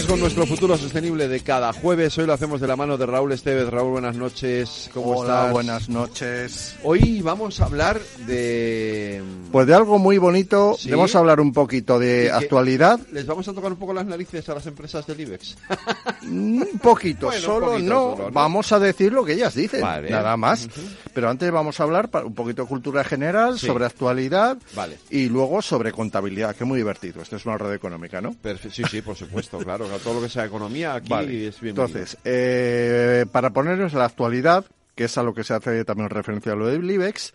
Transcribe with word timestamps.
vamos 0.00 0.10
con 0.10 0.20
nuestro 0.20 0.46
futuro 0.46 0.76
sostenible 0.78 1.28
de 1.28 1.40
cada 1.40 1.72
jueves. 1.72 2.16
Hoy 2.18 2.26
lo 2.26 2.32
hacemos 2.32 2.60
de 2.60 2.66
la 2.66 2.76
mano 2.76 2.96
de 2.96 3.06
Raúl 3.06 3.32
Estevez. 3.32 3.68
Raúl, 3.68 3.92
buenas 3.92 4.16
noches. 4.16 4.90
¿Cómo 4.94 5.16
Hola, 5.18 5.34
estás? 5.38 5.52
buenas 5.52 5.88
noches. 5.88 6.76
Hoy 6.84 7.20
vamos 7.22 7.60
a 7.60 7.64
hablar 7.66 8.00
de... 8.26 9.22
Pues 9.52 9.66
de 9.66 9.74
algo 9.74 9.98
muy 9.98 10.18
bonito, 10.18 10.76
Sí. 10.78 10.90
vamos 10.90 11.14
a 11.14 11.18
hablar 11.18 11.40
un 11.40 11.52
poquito 11.52 12.00
¿Y 12.02 12.06
de 12.06 12.30
actualidad. 12.30 12.98
¿Les 13.12 13.26
vamos 13.26 13.46
a 13.48 13.52
tocar 13.52 13.72
un 13.72 13.78
poco 13.78 13.92
las 13.92 14.06
narices 14.06 14.48
a 14.48 14.54
las 14.54 14.66
empresas 14.66 15.06
del 15.06 15.20
IBEX? 15.20 15.56
Un 16.24 16.78
poquito, 16.82 17.26
Bueno, 17.30 17.40
un 17.40 17.44
solo 17.44 17.66
poquito 17.72 17.88
no. 17.88 18.10
solo, 18.12 18.24
¿no? 18.28 18.30
Vamos 18.30 18.72
a 18.72 18.78
decir 18.78 19.12
lo 19.12 19.24
que 19.24 19.32
ellas 19.34 19.54
dicen, 19.54 19.80
Vale. 19.82 20.10
nada 20.10 20.36
más. 20.36 20.68
Pero 21.12 21.28
antes 21.28 21.50
vamos 21.50 21.78
a 21.80 21.82
hablar 21.82 22.08
pa- 22.08 22.24
un 22.24 22.34
poquito 22.34 22.62
de 22.62 22.68
cultura 22.68 23.04
general, 23.04 23.58
Sí. 23.58 23.66
sobre 23.66 23.84
actualidad 23.86 24.56
Vale. 24.74 24.98
y 25.10 25.26
luego 25.28 25.60
sobre 25.62 25.92
contabilidad, 25.92 26.54
que 26.54 26.64
es 26.64 26.68
muy 26.68 26.78
divertido. 26.78 27.20
Esto 27.22 27.36
es 27.36 27.44
una 27.46 27.58
red 27.58 27.72
económica, 27.74 28.20
¿no? 28.20 28.30
Perfe- 28.42 28.70
sí, 28.70 28.82
sí, 28.90 29.02
por 29.02 29.16
supuesto, 29.16 29.58
claro. 29.58 29.89
Todo 29.98 30.14
lo 30.14 30.22
que 30.22 30.28
sea 30.28 30.44
economía 30.44 30.94
aquí 30.94 31.08
Vale. 31.10 31.48
es 31.48 31.60
bien 31.60 31.70
Entonces, 31.72 32.16
eh, 32.24 33.26
para 33.32 33.50
ponernos 33.50 33.92
la 33.94 34.04
actualidad, 34.06 34.64
que 34.94 35.04
es 35.04 35.16
a 35.18 35.22
lo 35.22 35.32
que 35.34 35.44
se 35.44 35.54
hace 35.54 35.84
también 35.84 36.10
referencia 36.10 36.52
a 36.52 36.56
lo 36.56 36.66
del 36.66 36.88
IBEX, 36.90 37.32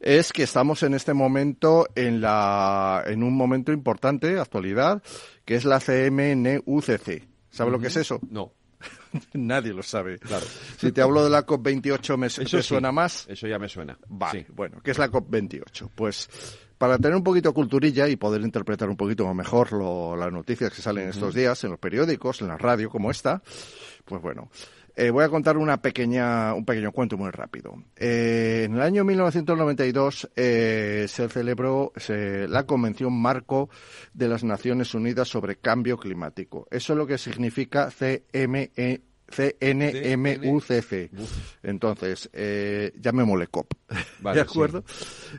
es 0.00 0.32
que 0.32 0.42
estamos 0.42 0.82
en 0.82 0.94
este 0.94 1.14
momento 1.14 1.86
en 1.94 2.20
la 2.20 3.02
en 3.06 3.22
un 3.22 3.34
momento 3.36 3.72
importante, 3.72 4.38
actualidad, 4.38 5.02
que 5.44 5.54
es 5.54 5.64
la 5.64 5.80
CMNUCC. 5.80 7.22
¿Sabe 7.50 7.70
lo 7.70 7.78
que 7.78 7.86
es 7.88 7.96
eso? 7.96 8.18
No, 8.30 8.52
Nadie 9.32 9.72
lo 9.72 9.82
sabe. 9.82 10.18
Claro. 10.18 10.44
Si 10.78 10.90
te 10.92 11.00
hablo 11.00 11.22
de 11.24 11.30
la 11.30 11.46
COP28, 11.46 12.16
¿me, 12.16 12.26
eso 12.26 12.42
te 12.42 12.48
sí. 12.48 12.62
suena 12.62 12.90
más? 12.92 13.26
Eso 13.28 13.46
ya 13.46 13.58
me 13.58 13.68
suena. 13.68 13.96
Vale, 14.08 14.40
Sí. 14.46 14.52
bueno, 14.52 14.80
¿qué 14.82 14.90
es 14.90 14.98
la 14.98 15.08
COP28? 15.10 15.90
Pues 15.94 16.28
para 16.78 16.98
tener 16.98 17.16
un 17.16 17.22
poquito 17.24 17.50
de 17.50 17.54
culturilla 17.54 18.08
y 18.08 18.16
poder 18.16 18.40
interpretar 18.42 18.88
un 18.88 18.96
poquito 18.96 19.32
mejor 19.34 19.72
lo- 19.72 20.16
las 20.16 20.32
noticias 20.32 20.72
que 20.72 20.82
salen 20.82 21.08
estos 21.08 21.34
días 21.34 21.62
en 21.64 21.70
los 21.70 21.78
periódicos, 21.78 22.40
en 22.42 22.48
la 22.48 22.56
radio 22.58 22.90
como 22.90 23.10
esta, 23.10 23.42
pues 24.04 24.20
bueno, 24.20 24.50
eh, 24.96 25.10
voy 25.10 25.24
a 25.24 25.28
contar 25.28 25.56
una 25.56 25.78
pequeña, 25.82 26.54
un 26.54 26.64
pequeño 26.64 26.92
cuento 26.92 27.16
muy 27.16 27.30
rápido. 27.30 27.74
Eh, 27.96 28.62
en 28.66 28.74
el 28.74 28.80
año 28.82 29.02
1992 29.04 30.30
eh, 30.36 31.06
se 31.08 31.28
celebró 31.28 31.92
se- 31.96 32.46
la 32.46 32.64
Convención 32.64 33.12
Marco 33.12 33.70
de 34.12 34.28
las 34.28 34.44
Naciones 34.44 34.94
Unidas 34.94 35.28
sobre 35.28 35.56
Cambio 35.56 35.96
Climático. 35.98 36.68
Eso 36.70 36.92
es 36.92 36.96
lo 36.96 37.06
que 37.06 37.18
significa 37.18 37.90
CME. 37.90 39.02
CNMUCC. 39.28 41.10
Entonces, 41.62 42.30
eh, 42.32 42.92
llamémosle 43.00 43.46
COP. 43.48 43.72
Vale, 44.20 44.36
¿De 44.36 44.42
acuerdo? 44.42 44.84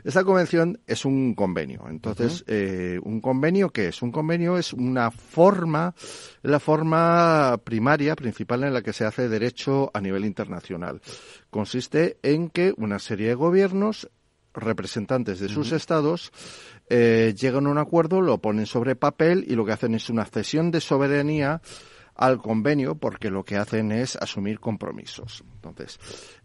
Esa 0.04 0.24
convención 0.24 0.80
es 0.86 1.04
un 1.04 1.34
convenio. 1.34 1.84
Entonces, 1.88 2.44
eh, 2.46 2.98
¿un 3.02 3.20
convenio 3.20 3.70
qué 3.70 3.88
es? 3.88 4.02
Un 4.02 4.12
convenio 4.12 4.58
es 4.58 4.72
una 4.72 5.10
forma, 5.10 5.94
la 6.42 6.60
forma 6.60 7.58
primaria, 7.64 8.16
principal 8.16 8.64
en 8.64 8.74
la 8.74 8.82
que 8.82 8.92
se 8.92 9.04
hace 9.04 9.28
derecho 9.28 9.90
a 9.94 10.00
nivel 10.00 10.24
internacional. 10.24 11.00
Consiste 11.50 12.18
en 12.22 12.50
que 12.50 12.74
una 12.76 12.98
serie 12.98 13.28
de 13.28 13.34
gobiernos 13.34 14.08
representantes 14.56 15.38
de 15.38 15.48
sus 15.48 15.72
estados 15.72 16.32
eh, 16.88 17.34
llegan 17.38 17.66
a 17.66 17.70
un 17.70 17.78
acuerdo, 17.78 18.20
lo 18.20 18.38
ponen 18.38 18.66
sobre 18.66 18.96
papel 18.96 19.44
y 19.46 19.54
lo 19.54 19.64
que 19.64 19.72
hacen 19.72 19.94
es 19.94 20.08
una 20.08 20.24
cesión 20.24 20.70
de 20.70 20.80
soberanía 20.80 21.60
al 22.16 22.38
convenio 22.38 22.96
porque 22.96 23.30
lo 23.30 23.44
que 23.44 23.56
hacen 23.56 23.92
es 23.92 24.16
asumir 24.16 24.60
compromisos. 24.60 25.44
Entonces, 25.54 25.98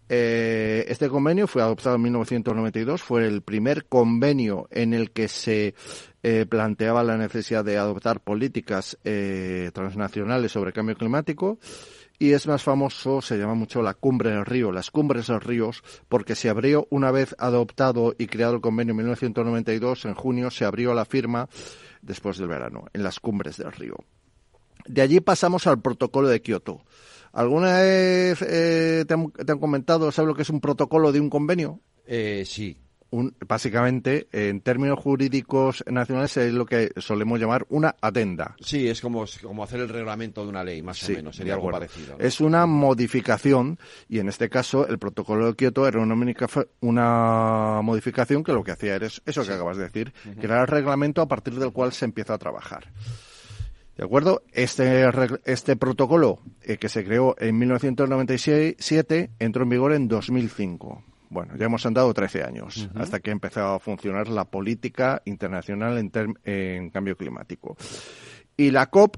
eh, 0.10 0.86
este 0.88 1.10
convenio 1.10 1.48
fue 1.48 1.62
adoptado 1.62 1.96
en 1.96 2.02
1992, 2.04 3.02
fue 3.02 3.28
el 3.28 3.42
primer 3.42 3.86
convenio 3.86 4.68
en 4.72 4.94
el 4.94 5.12
que 5.12 5.28
se 5.28 5.74
eh, 6.24 6.46
planteaba 6.48 7.04
la 7.04 7.18
necesidad 7.18 7.64
de 7.64 7.78
adoptar 7.78 8.20
políticas 8.20 8.98
eh, 9.04 9.72
transnacionales 9.74 10.52
sobre 10.52 10.74
cambio 10.74 10.96
climático 10.96 11.60
y 12.22 12.34
es 12.34 12.46
más 12.46 12.62
famoso, 12.62 13.20
se 13.20 13.36
llama 13.40 13.56
mucho 13.56 13.82
la 13.82 13.96
cumbre 13.96 14.30
del 14.30 14.46
río, 14.46 14.72
las 14.72 14.92
cumbres 14.92 15.26
de 15.26 15.34
los 15.34 15.44
ríos, 15.44 15.84
porque 16.08 16.36
se 16.36 16.50
abrió 16.50 16.86
una 16.92 17.10
vez 17.10 17.36
adoptado 17.40 18.14
y 18.16 18.28
creado 18.28 18.54
el 18.54 18.62
convenio 18.62 18.92
en 18.92 18.98
1992, 18.98 20.06
en 20.06 20.14
junio 20.14 20.52
se 20.52 20.66
abrió 20.66 20.94
la 20.94 21.06
firma 21.06 21.50
después 22.04 22.38
del 22.38 22.48
verano, 22.48 22.86
en 22.94 23.02
las 23.02 23.20
cumbres 23.20 23.58
del 23.58 23.72
río. 23.72 23.96
De 24.92 25.02
allí 25.02 25.20
pasamos 25.22 25.68
al 25.68 25.82
protocolo 25.82 26.28
de 26.28 26.42
Kioto. 26.42 26.82
¿Alguna 27.34 27.78
vez 27.80 28.42
eh, 28.42 29.06
te, 29.08 29.14
han, 29.14 29.32
te 29.32 29.52
han 29.52 29.60
comentado, 29.60 30.12
sabes 30.12 30.28
lo 30.28 30.36
que 30.36 30.42
es 30.42 30.50
un 30.50 30.60
protocolo 30.60 31.12
de 31.14 31.20
un 31.22 31.30
convenio? 31.30 31.80
Eh, 32.06 32.44
sí. 32.46 32.78
Un, 33.14 33.36
básicamente, 33.46 34.28
en 34.32 34.62
términos 34.62 34.98
jurídicos 35.00 35.84
nacionales, 35.88 36.36
es 36.38 36.54
lo 36.54 36.66
que 36.66 36.92
solemos 36.98 37.40
llamar 37.42 37.66
una 37.70 37.96
adenda. 38.02 38.56
Sí, 38.62 38.88
es 38.88 39.02
como, 39.02 39.26
como 39.42 39.64
hacer 39.66 39.82
el 39.82 39.90
reglamento 39.90 40.44
de 40.44 40.50
una 40.50 40.64
ley, 40.64 40.82
más 40.82 40.98
Sí, 40.98 41.14
o 41.14 41.16
menos. 41.18 41.36
Sería 41.36 41.56
algo 41.56 41.72
parecido. 41.72 42.18
¿no? 42.18 42.24
Es 42.24 42.40
una 42.40 42.66
modificación 42.66 43.80
y 44.08 44.20
en 44.20 44.30
este 44.30 44.50
caso 44.50 44.88
el 44.88 44.98
protocolo 44.98 45.48
de 45.48 45.56
Kioto 45.56 45.88
era 45.88 46.00
una, 46.00 46.16
modifica- 46.16 46.68
una 46.80 47.82
modificación 47.84 48.44
que 48.44 48.54
lo 48.54 48.64
que 48.64 48.72
hacía 48.72 48.96
era 48.96 49.08
eso 49.08 49.46
que 49.46 49.54
acabas 49.54 49.78
de 49.78 49.84
decir, 49.84 50.14
que 50.40 50.46
era 50.46 50.62
el 50.62 50.68
reglamento 50.68 51.22
a 51.22 51.28
partir 51.28 51.56
del 51.56 51.72
cual 51.72 51.92
se 51.94 52.06
empieza 52.06 52.34
a 52.34 52.38
trabajar. 52.38 52.92
¿De 53.98 54.06
acuerdo? 54.06 54.42
Este, 54.52 55.10
este 55.46 55.76
protocolo 55.76 56.40
eh, 56.62 56.78
que 56.78 56.90
se 56.90 57.04
creó 57.04 57.36
en 57.40 57.58
1997 57.58 59.32
entró 59.40 59.64
en 59.64 59.70
vigor 59.70 59.94
en 59.94 60.08
2005. 60.08 61.04
Bueno, 61.30 61.56
ya 61.58 61.66
hemos 61.66 61.86
andado 61.86 62.14
13 62.14 62.44
años 62.44 62.90
hasta 62.96 63.20
que 63.20 63.32
empezó 63.32 63.62
a 63.62 63.80
funcionar 63.80 64.28
la 64.28 64.46
política 64.46 65.22
internacional 65.26 65.98
en, 65.98 66.12
en 66.44 66.90
cambio 66.90 67.16
climático. 67.16 67.78
Y 68.58 68.72
la 68.72 68.88
COP 68.88 69.18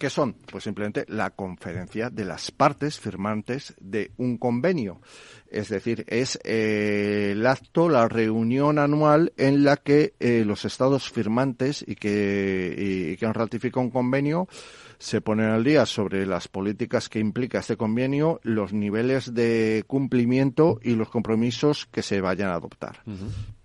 ¿Qué 0.00 0.08
son? 0.08 0.32
Pues 0.50 0.64
simplemente 0.64 1.04
la 1.08 1.28
conferencia 1.28 2.08
de 2.08 2.24
las 2.24 2.50
partes 2.50 2.98
firmantes 2.98 3.74
de 3.78 4.12
un 4.16 4.38
convenio. 4.38 5.02
Es 5.50 5.68
decir, 5.68 6.04
es 6.08 6.38
eh, 6.44 7.30
el 7.32 7.44
acto, 7.46 7.88
la 7.88 8.08
reunión 8.08 8.78
anual 8.78 9.32
en 9.36 9.64
la 9.64 9.76
que 9.76 10.14
eh, 10.20 10.44
los 10.46 10.64
estados 10.64 11.10
firmantes 11.10 11.84
y 11.86 11.96
que, 11.96 12.74
y- 12.78 13.12
y 13.12 13.16
que 13.16 13.26
han 13.26 13.34
ratificado 13.34 13.80
un 13.80 13.90
convenio 13.90 14.48
se 14.98 15.20
ponen 15.22 15.46
al 15.46 15.64
día 15.64 15.86
sobre 15.86 16.26
las 16.26 16.46
políticas 16.48 17.08
que 17.08 17.18
implica 17.20 17.58
este 17.60 17.76
convenio, 17.76 18.38
los 18.42 18.72
niveles 18.72 19.34
de 19.34 19.82
cumplimiento 19.86 20.78
y 20.82 20.94
los 20.94 21.08
compromisos 21.08 21.86
que 21.90 22.02
se 22.02 22.20
vayan 22.20 22.50
a 22.50 22.54
adoptar. 22.54 23.02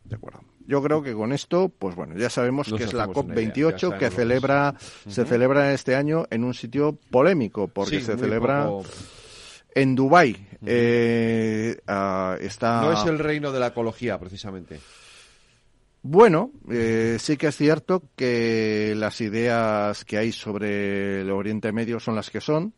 De 0.06 0.16
acuerdo. 0.16 0.42
Yo 0.68 0.82
creo 0.82 1.04
que 1.04 1.14
con 1.14 1.32
esto, 1.34 1.70
pues 1.70 1.96
bueno, 1.96 2.18
ya 2.18 2.30
sabemos 2.32 2.70
Nos 2.70 2.80
que 2.80 2.86
es 2.86 2.94
la 2.94 3.04
hacemos 3.04 3.24
una 3.26 3.34
idea, 3.40 3.44
ya 3.46 3.52
COP28 3.54 3.80
sabemos 3.80 3.92
lo 3.92 4.00
que 4.00 4.10
celebra, 4.16 4.76
se 5.08 5.26
celebra 5.26 5.74
este 5.74 5.96
año 5.96 6.26
en 6.32 6.44
un 6.44 6.54
sitio 6.56 6.98
polémico, 7.12 7.68
porque 7.68 8.00
Sí, 8.00 8.06
se 8.06 8.18
celebra 8.18 8.66
poco- 8.66 8.86
en 9.76 9.94
Dubái. 9.94 10.36
Eh, 10.66 11.78
ah, 11.86 12.38
está 12.40 12.82
No 12.82 12.94
es 12.94 13.06
el 13.06 13.20
reino 13.20 13.52
de 13.52 13.60
la 13.60 13.68
ecología, 13.68 14.18
precisamente. 14.18 14.80
bueno, 16.02 16.52
eh, 16.72 17.18
sí 17.20 17.38
que 17.38 17.48
es 17.48 17.58
cierto 17.58 18.02
que 18.16 18.96
las 18.96 19.22
ideas 19.22 20.04
que 20.06 20.18
hay 20.18 20.32
sobre 20.32 21.22
el 21.22 21.30
Oriente 21.30 21.72
Medio 21.72 22.00
son 22.00 22.16
las 22.16 22.32
que 22.32 22.42
son, 22.42 22.74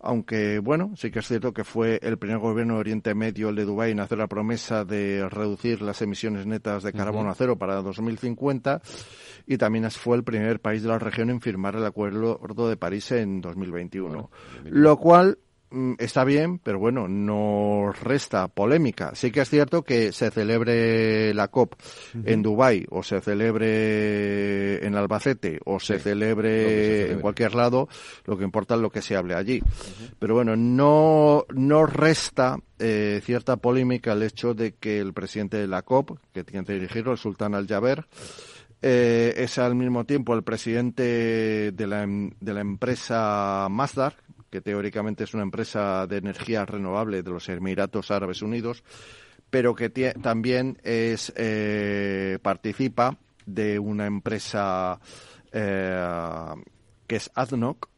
aunque 0.00 0.58
bueno, 0.58 0.92
sí 0.96 1.10
que 1.10 1.20
es 1.20 1.26
cierto 1.26 1.52
que 1.52 1.64
fue 1.64 1.98
el 2.02 2.18
primer 2.18 2.38
gobierno 2.38 2.74
de 2.74 2.80
Oriente 2.80 3.14
Medio, 3.14 3.48
el 3.48 3.56
de 3.56 3.64
Dubái, 3.64 3.92
en 3.92 4.00
hacer 4.00 4.18
la 4.18 4.28
promesa 4.28 4.84
de 4.84 5.28
reducir 5.28 5.82
las 5.82 6.02
emisiones 6.02 6.46
netas 6.46 6.82
de 6.82 6.92
carbono 6.92 7.30
a 7.30 7.34
cero 7.34 7.56
para 7.56 7.76
2050 7.82 8.82
y 9.46 9.56
también 9.56 9.90
fue 9.90 10.18
el 10.18 10.24
primer 10.24 10.60
país 10.60 10.82
de 10.82 10.88
la 10.88 10.98
región 10.98 11.30
en 11.30 11.40
firmar 11.40 11.74
el 11.74 11.86
Acuerdo 11.86 12.68
de 12.68 12.76
París 12.76 13.10
en 13.12 13.40
2021, 13.40 14.30
lo 14.64 14.96
cual 14.98 15.38
está 15.98 16.24
bien, 16.24 16.58
pero 16.58 16.78
bueno, 16.78 17.08
no 17.08 17.92
resta 18.02 18.48
polémica. 18.48 19.12
Sí 19.14 19.30
que 19.30 19.40
es 19.40 19.48
cierto 19.50 19.82
que 19.82 20.12
se 20.12 20.30
celebre 20.30 21.32
la 21.34 21.48
COP 21.48 21.74
en 22.24 22.42
Dubái 22.42 22.86
o 22.90 23.02
se 23.02 23.20
celebre 23.20 24.84
en 24.86 24.94
Albacete 24.94 25.60
o 25.64 25.78
se 25.80 25.98
celebre 25.98 27.12
en 27.12 27.20
cualquier 27.20 27.54
lado, 27.54 27.88
lo 28.26 28.36
que 28.36 28.44
importa 28.44 28.74
es 28.74 28.80
lo 28.80 28.90
que 28.90 29.02
se 29.02 29.16
hable 29.16 29.34
allí. 29.34 29.62
Pero 30.18 30.34
bueno, 30.34 30.56
no, 30.56 31.44
no 31.54 31.86
resta 31.86 32.58
eh, 32.78 33.20
cierta 33.24 33.56
polémica 33.56 34.12
el 34.12 34.22
hecho 34.22 34.54
de 34.54 34.72
que 34.74 34.98
el 34.98 35.12
presidente 35.12 35.56
de 35.56 35.68
la 35.68 35.82
COP, 35.82 36.18
que 36.32 36.44
tiene 36.44 36.66
que 36.66 36.74
dirigirlo, 36.74 37.12
el 37.12 37.18
sultán 37.18 37.54
Al-Jaber, 37.54 38.06
eh, 38.84 39.34
es 39.36 39.58
al 39.58 39.74
mismo 39.76 40.04
tiempo 40.04 40.34
el 40.34 40.42
presidente 40.42 41.70
de 41.72 41.86
la, 41.86 42.02
em- 42.02 42.30
de 42.40 42.52
la 42.54 42.60
empresa 42.60 43.68
Masdar, 43.70 44.16
que 44.52 44.60
teóricamente 44.60 45.24
es 45.24 45.32
una 45.32 45.44
empresa 45.44 46.06
de 46.06 46.18
energía 46.18 46.66
renovable 46.66 47.22
de 47.22 47.30
los 47.30 47.48
Emiratos 47.48 48.10
Árabes 48.10 48.42
Unidos, 48.42 48.84
pero 49.48 49.74
que 49.74 49.88
también 49.88 50.78
es 50.84 51.32
eh, 51.36 52.38
participa 52.42 53.16
de 53.46 53.78
una 53.78 54.04
empresa 54.04 55.00
eh, 55.52 56.54
que 57.06 57.16
es 57.16 57.30
ADNOC, 57.34 57.88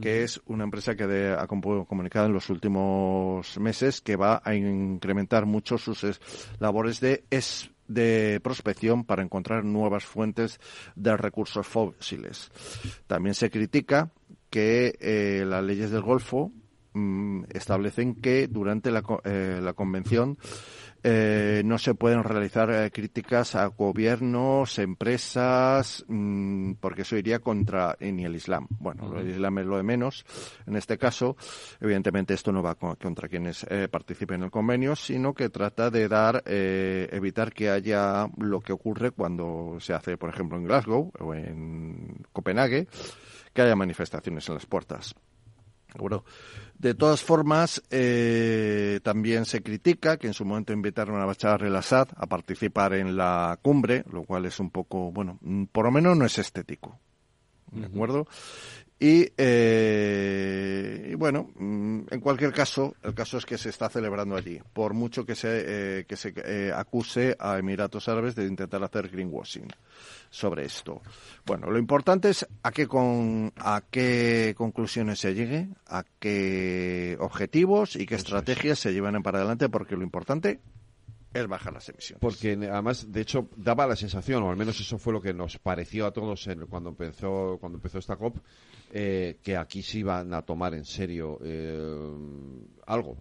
que 0.00 0.22
es 0.22 0.40
una 0.46 0.62
empresa 0.62 0.94
que 0.94 1.08
de, 1.08 1.32
ha 1.32 1.48
comunicado 1.48 2.26
en 2.26 2.32
los 2.32 2.48
últimos 2.48 3.58
meses 3.58 4.00
que 4.00 4.14
va 4.14 4.40
a 4.44 4.54
incrementar 4.54 5.46
mucho 5.46 5.78
sus 5.78 6.04
labores 6.60 7.00
de 7.00 7.24
de 7.88 8.40
prospección 8.42 9.04
para 9.04 9.22
encontrar 9.22 9.64
nuevas 9.64 10.04
fuentes 10.04 10.60
de 10.94 11.16
recursos 11.16 11.66
fósiles. 11.66 12.50
También 13.06 13.34
se 13.34 13.50
critica 13.50 14.10
que 14.54 14.96
eh, 15.00 15.44
las 15.44 15.64
leyes 15.64 15.90
del 15.90 16.02
Golfo 16.02 16.52
mm, 16.92 17.46
establecen 17.50 18.14
que 18.14 18.46
durante 18.46 18.92
la, 18.92 19.02
eh, 19.24 19.58
la 19.60 19.72
convención 19.72 20.38
eh, 21.06 21.60
no 21.66 21.76
se 21.76 21.94
pueden 21.94 22.24
realizar 22.24 22.70
eh, 22.70 22.90
críticas 22.90 23.56
a 23.56 23.66
gobiernos, 23.66 24.78
empresas, 24.78 26.02
mm, 26.08 26.72
porque 26.80 27.02
eso 27.02 27.18
iría 27.18 27.40
contra 27.40 27.94
ni 28.00 28.24
el 28.24 28.34
Islam. 28.34 28.66
Bueno, 28.70 29.14
el 29.18 29.28
Islam 29.28 29.58
es 29.58 29.66
lo 29.66 29.76
de 29.76 29.82
menos. 29.82 30.24
En 30.66 30.76
este 30.76 30.96
caso, 30.96 31.36
evidentemente, 31.78 32.32
esto 32.32 32.52
no 32.52 32.62
va 32.62 32.76
contra 32.76 33.28
quienes 33.28 33.66
eh, 33.68 33.86
participen 33.90 34.36
en 34.36 34.44
el 34.44 34.50
convenio, 34.50 34.96
sino 34.96 35.34
que 35.34 35.50
trata 35.50 35.90
de 35.90 36.08
dar, 36.08 36.42
evitar 36.46 37.52
que 37.52 37.68
haya 37.68 38.26
lo 38.38 38.60
que 38.62 38.72
ocurre 38.72 39.10
cuando 39.10 39.76
se 39.80 39.92
hace, 39.92 40.16
por 40.16 40.30
ejemplo, 40.30 40.56
en 40.56 40.64
Glasgow 40.64 41.12
o 41.20 41.34
en 41.34 42.24
Copenhague, 42.32 42.88
que 43.54 43.62
haya 43.62 43.76
manifestaciones 43.76 44.46
en 44.48 44.54
las 44.54 44.66
puertas. 44.66 45.14
Bueno, 45.96 46.24
de 46.76 46.94
todas 46.94 47.22
formas, 47.22 47.80
eh, 47.90 48.98
también 49.04 49.44
se 49.44 49.62
critica 49.62 50.16
que 50.16 50.26
en 50.26 50.34
su 50.34 50.44
momento 50.44 50.72
invitaron 50.72 51.20
a 51.20 51.24
Bachar 51.24 51.62
el-Assad 51.62 52.08
a 52.16 52.26
participar 52.26 52.94
en 52.94 53.16
la 53.16 53.58
cumbre, 53.62 54.04
lo 54.10 54.24
cual 54.24 54.44
es 54.44 54.58
un 54.58 54.70
poco, 54.70 55.12
bueno, 55.12 55.38
mm, 55.40 55.64
por 55.66 55.84
lo 55.84 55.92
menos 55.92 56.16
no 56.16 56.26
es 56.26 56.36
estético. 56.38 56.98
¿De 57.70 57.86
acuerdo? 57.86 58.26
Eh, 59.00 61.08
y, 61.10 61.14
bueno, 61.14 61.50
mm, 61.56 62.02
en 62.10 62.20
cualquier 62.20 62.52
caso, 62.52 62.94
el 63.02 63.14
caso 63.14 63.38
es 63.38 63.46
que 63.46 63.58
se 63.58 63.70
está 63.70 63.88
celebrando 63.88 64.36
allí, 64.36 64.60
por 64.72 64.94
mucho 64.94 65.26
que 65.26 65.34
se, 65.34 65.98
eh, 65.98 66.04
que 66.06 66.14
se 66.16 66.32
eh, 66.36 66.72
acuse 66.74 67.36
a 67.38 67.58
Emiratos 67.58 68.08
Árabes 68.08 68.36
de 68.36 68.46
intentar 68.46 68.82
hacer 68.84 69.08
greenwashing 69.08 69.68
sobre 70.30 70.64
esto. 70.64 71.02
Bueno, 71.44 71.70
lo 71.70 71.78
importante 71.78 72.30
es 72.30 72.46
a 72.62 72.70
qué, 72.70 72.86
con, 72.86 73.52
a 73.56 73.82
qué 73.90 74.54
conclusiones 74.56 75.18
se 75.18 75.34
llegue, 75.34 75.68
a 75.86 76.04
qué 76.18 77.16
objetivos 77.20 77.96
y 77.96 78.06
qué 78.06 78.14
estrategias 78.14 78.78
se 78.78 78.92
llevan 78.92 79.22
para 79.22 79.38
adelante, 79.38 79.68
porque 79.68 79.96
lo 79.96 80.04
importante 80.04 80.60
es 81.34 81.46
bajar 81.48 81.72
las 81.72 81.88
emisiones. 81.88 82.20
Porque 82.20 82.52
además, 82.52 83.10
de 83.10 83.20
hecho, 83.20 83.48
daba 83.56 83.86
la 83.86 83.96
sensación, 83.96 84.42
o 84.44 84.50
al 84.50 84.56
menos 84.56 84.80
eso 84.80 84.98
fue 84.98 85.12
lo 85.12 85.20
que 85.20 85.34
nos 85.34 85.58
pareció 85.58 86.06
a 86.06 86.12
todos 86.12 86.48
cuando 86.70 86.90
empezó 86.90 87.58
cuando 87.60 87.76
empezó 87.76 87.98
esta 87.98 88.16
COP, 88.16 88.38
eh, 88.92 89.38
que 89.42 89.56
aquí 89.56 89.82
sí 89.82 89.98
iban 89.98 90.32
a 90.32 90.42
tomar 90.42 90.74
en 90.74 90.84
serio 90.84 91.38
eh, 91.42 92.12
algo, 92.86 93.16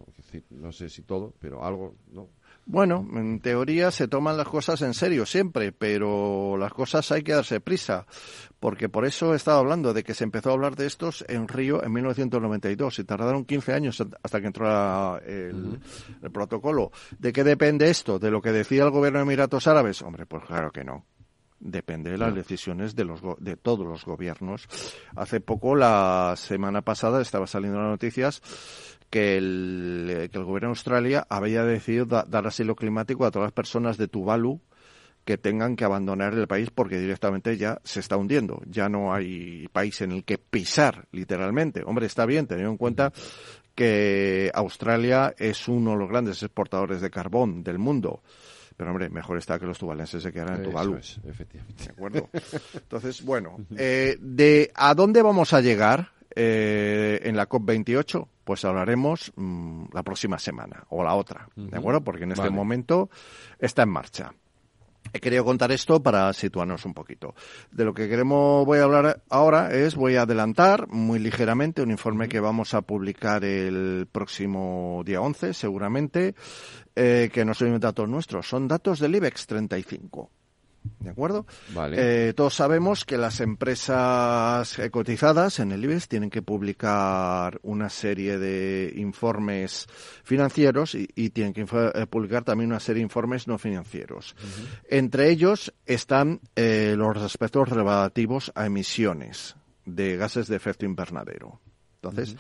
no 0.52 0.72
sé 0.72 0.90
si 0.90 1.02
todo, 1.02 1.34
pero 1.40 1.66
algo, 1.66 1.96
¿no? 2.12 2.30
Bueno, 2.66 3.06
en 3.14 3.42
teoría 3.42 3.92
se 3.92 4.08
toman 4.08 4.38
las 4.38 4.48
cosas 4.48 4.82
en 4.84 4.94
serio 4.94 5.26
siempre, 5.26 5.74
pero 5.74 6.56
las 6.58 6.74
cosas 6.74 7.12
hay 7.12 7.22
que 7.22 7.34
darse 7.34 7.60
prisa, 7.60 8.06
porque 8.60 8.88
por 8.88 9.06
eso 9.06 9.34
he 9.34 9.36
estado 9.36 9.60
hablando 9.60 9.94
de 9.94 10.04
que 10.04 10.14
se 10.14 10.24
empezó 10.24 10.50
a 10.50 10.54
hablar 10.54 10.78
de 10.78 10.86
estos 10.86 11.26
en 11.28 11.50
Río 11.50 11.84
en 11.84 11.92
1992 11.92 13.00
y 13.00 13.04
tardaron 13.04 13.44
15 13.44 13.74
años 13.74 14.02
hasta 14.24 14.40
que 14.40 14.48
entró 14.48 15.18
el, 15.20 15.80
el 16.22 16.32
protocolo. 16.32 16.92
¿De 17.20 17.34
qué 17.34 17.44
depende 17.44 17.90
esto? 17.90 18.18
¿De 18.18 18.32
lo 18.32 18.42
que 18.42 18.54
decía 18.54 18.84
el 18.84 18.92
gobierno 18.92 19.20
de 19.20 19.24
Emiratos 19.24 19.68
Árabes? 19.68 20.02
Hombre, 20.02 20.26
pues 20.26 20.46
claro 20.46 20.72
que 20.72 20.86
no 20.86 21.06
depende 21.64 22.12
de 22.12 22.18
las 22.18 22.36
decisiones 22.36 22.96
de 22.96 23.06
los 23.06 23.22
de 23.40 23.56
todos 23.56 23.88
los 23.88 24.06
gobiernos. 24.06 24.68
Hace 25.16 25.40
poco, 25.40 25.76
la 25.76 26.34
semana 26.38 26.82
pasada, 26.82 27.22
estaba 27.22 27.48
saliendo 27.48 27.80
las 27.80 27.90
noticias 27.90 28.42
que 29.14 29.38
el, 29.38 30.28
que 30.32 30.40
el 30.40 30.44
gobierno 30.44 30.70
de 30.70 30.72
Australia 30.72 31.28
había 31.30 31.64
decidido 31.64 32.08
dar 32.08 32.48
asilo 32.48 32.76
climático 32.76 33.28
a 33.28 33.30
todas 33.30 33.46
las 33.46 33.54
personas 33.54 33.96
de 33.96 34.08
Tuvalu 34.08 34.60
que 35.24 35.38
tengan 35.38 35.76
que 35.76 35.86
abandonar 35.86 36.34
el 36.34 36.48
país 36.48 36.72
porque 36.74 36.98
directamente 36.98 37.56
ya 37.56 37.80
se 37.84 38.00
está 38.00 38.18
hundiendo. 38.18 38.60
Ya 38.66 38.90
no 38.90 39.14
hay 39.14 39.68
país 39.72 40.02
en 40.02 40.14
el 40.14 40.24
que 40.24 40.40
pisar, 40.40 41.06
literalmente. 41.12 41.84
Hombre, 41.86 42.08
está 42.08 42.26
bien, 42.26 42.48
teniendo 42.48 42.72
en 42.72 42.78
cuenta 42.78 43.14
que 43.76 44.50
Australia 44.52 45.36
es 45.38 45.68
uno 45.68 45.92
de 45.92 45.98
los 45.98 46.10
grandes 46.10 46.42
exportadores 46.42 47.00
de 47.00 47.12
carbón 47.12 47.64
del 47.64 47.78
mundo. 47.78 48.24
Pero, 48.76 48.90
hombre, 48.90 49.12
mejor 49.12 49.38
está 49.38 49.60
que 49.60 49.68
los 49.68 49.78
tuvalenses 49.78 50.24
se 50.24 50.32
quedaran 50.34 50.56
en 50.56 50.64
Tuvalu. 50.64 50.96
efectivamente. 50.96 51.84
¿De 51.84 51.92
acuerdo? 51.92 52.30
Entonces, 52.74 53.24
bueno, 53.24 53.58
eh, 53.78 54.18
¿de 54.20 54.72
a 54.74 54.96
dónde 54.96 55.22
vamos 55.22 55.54
a 55.54 55.62
llegar 55.62 56.13
eh, 56.36 57.20
en 57.24 57.36
la 57.36 57.48
COP28? 57.48 58.28
pues 58.44 58.66
hablaremos 58.66 59.32
mm, 59.36 59.86
la 59.94 60.04
próxima 60.04 60.38
semana 60.40 60.86
o 60.90 61.04
la 61.04 61.16
otra, 61.16 61.48
¿de 61.56 61.78
acuerdo? 61.78 62.04
Porque 62.04 62.24
en 62.24 62.34
este 62.34 62.50
momento 62.50 63.10
está 63.60 63.84
en 63.84 63.90
marcha. 63.90 64.34
He 65.12 65.20
querido 65.20 65.44
contar 65.44 65.72
esto 65.72 66.02
para 66.02 66.32
situarnos 66.34 66.86
un 66.86 66.94
poquito. 66.94 67.36
De 67.72 67.84
lo 67.84 67.94
que 67.94 68.08
queremos, 68.08 68.66
voy 68.66 68.80
a 68.80 68.84
hablar 68.84 69.22
ahora 69.30 69.72
es, 69.72 69.96
voy 69.96 70.16
a 70.16 70.22
adelantar 70.24 70.88
muy 70.88 71.20
ligeramente 71.20 71.82
un 71.82 71.92
informe 71.92 72.30
que 72.30 72.40
vamos 72.40 72.74
a 72.74 72.82
publicar 72.82 73.44
el 73.44 74.08
próximo 74.12 75.04
día 75.06 75.22
11, 75.22 75.54
seguramente, 75.54 76.36
eh, 76.96 77.30
que 77.34 77.46
no 77.46 77.54
son 77.54 77.80
datos 77.80 78.10
nuestros, 78.10 78.48
son 78.48 78.68
datos 78.68 79.00
del 79.00 79.16
IBEX 79.16 79.46
35. 79.46 80.32
¿De 81.00 81.10
acuerdo? 81.10 81.46
Vale. 81.74 82.30
Eh, 82.30 82.34
todos 82.34 82.54
sabemos 82.54 83.06
que 83.06 83.18
las 83.18 83.40
empresas 83.40 84.78
cotizadas 84.92 85.60
en 85.60 85.72
el 85.72 85.84
IBEX 85.84 86.08
tienen 86.08 86.30
que 86.30 86.42
publicar 86.42 87.60
una 87.64 87.90
serie 87.90 88.38
de 88.38 88.94
informes 88.96 89.88
financieros 90.24 90.96
y, 90.96 91.30
tienen 91.30 91.54
que 91.54 91.62
eh, 91.62 92.08
publicar 92.08 92.44
también 92.44 92.70
una 92.70 92.80
serie 92.80 93.00
de 93.00 93.04
informes 93.04 93.48
no 93.48 93.58
financieros. 93.58 94.36
Entre 94.90 95.30
ellos 95.30 95.74
están 95.86 96.40
eh, 96.56 96.96
los 96.98 97.18
aspectos 97.18 97.70
relativos 97.70 98.52
a 98.56 98.66
emisiones 98.66 99.56
de 99.86 100.18
gases 100.18 100.48
de 100.48 100.56
efecto 100.56 100.86
invernadero. 100.86 101.60
Entonces, 102.04 102.36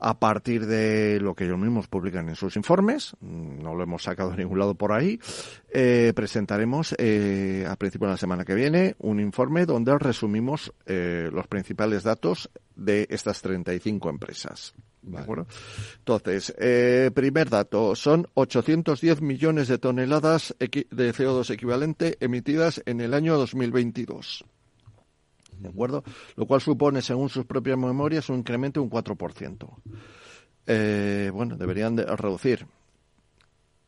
a 0.00 0.18
partir 0.18 0.66
de 0.66 1.20
lo 1.20 1.34
que 1.34 1.44
ellos 1.44 1.58
mismos 1.58 1.86
publican 1.86 2.28
en 2.28 2.34
sus 2.34 2.56
informes, 2.56 3.14
no 3.20 3.74
lo 3.74 3.82
hemos 3.84 4.02
sacado 4.02 4.30
de 4.30 4.38
ningún 4.38 4.58
lado 4.58 4.74
por 4.74 4.92
ahí, 4.92 5.20
eh, 5.72 6.12
presentaremos 6.16 6.94
eh, 6.98 7.64
a 7.68 7.76
principio 7.76 8.08
de 8.08 8.14
la 8.14 8.18
semana 8.18 8.44
que 8.44 8.54
viene 8.54 8.96
un 8.98 9.20
informe 9.20 9.66
donde 9.66 9.96
resumimos 9.98 10.72
eh, 10.86 11.30
los 11.32 11.46
principales 11.46 12.02
datos 12.02 12.50
de 12.74 13.06
estas 13.08 13.40
35 13.40 14.10
empresas. 14.10 14.74
¿De 15.02 15.18
acuerdo? 15.18 15.46
Entonces, 15.98 16.54
eh, 16.58 17.10
primer 17.14 17.50
dato, 17.50 17.94
son 17.94 18.26
810 18.34 19.20
millones 19.20 19.68
de 19.68 19.78
toneladas 19.78 20.56
de 20.58 21.14
CO2 21.14 21.50
equivalente 21.50 22.16
emitidas 22.20 22.82
en 22.86 23.00
el 23.02 23.12
año 23.12 23.36
2022. 23.36 24.44
¿De 25.58 25.68
acuerdo? 25.68 26.04
Lo 26.36 26.46
cual 26.46 26.60
supone, 26.60 27.02
según 27.02 27.28
sus 27.28 27.44
propias 27.44 27.78
memorias, 27.78 28.28
un 28.28 28.38
incremento 28.38 28.80
de 28.80 28.84
un 28.84 28.90
4%. 28.90 29.68
Eh, 30.66 31.30
bueno, 31.32 31.56
deberían 31.56 31.96
de 31.96 32.04
reducir. 32.04 32.66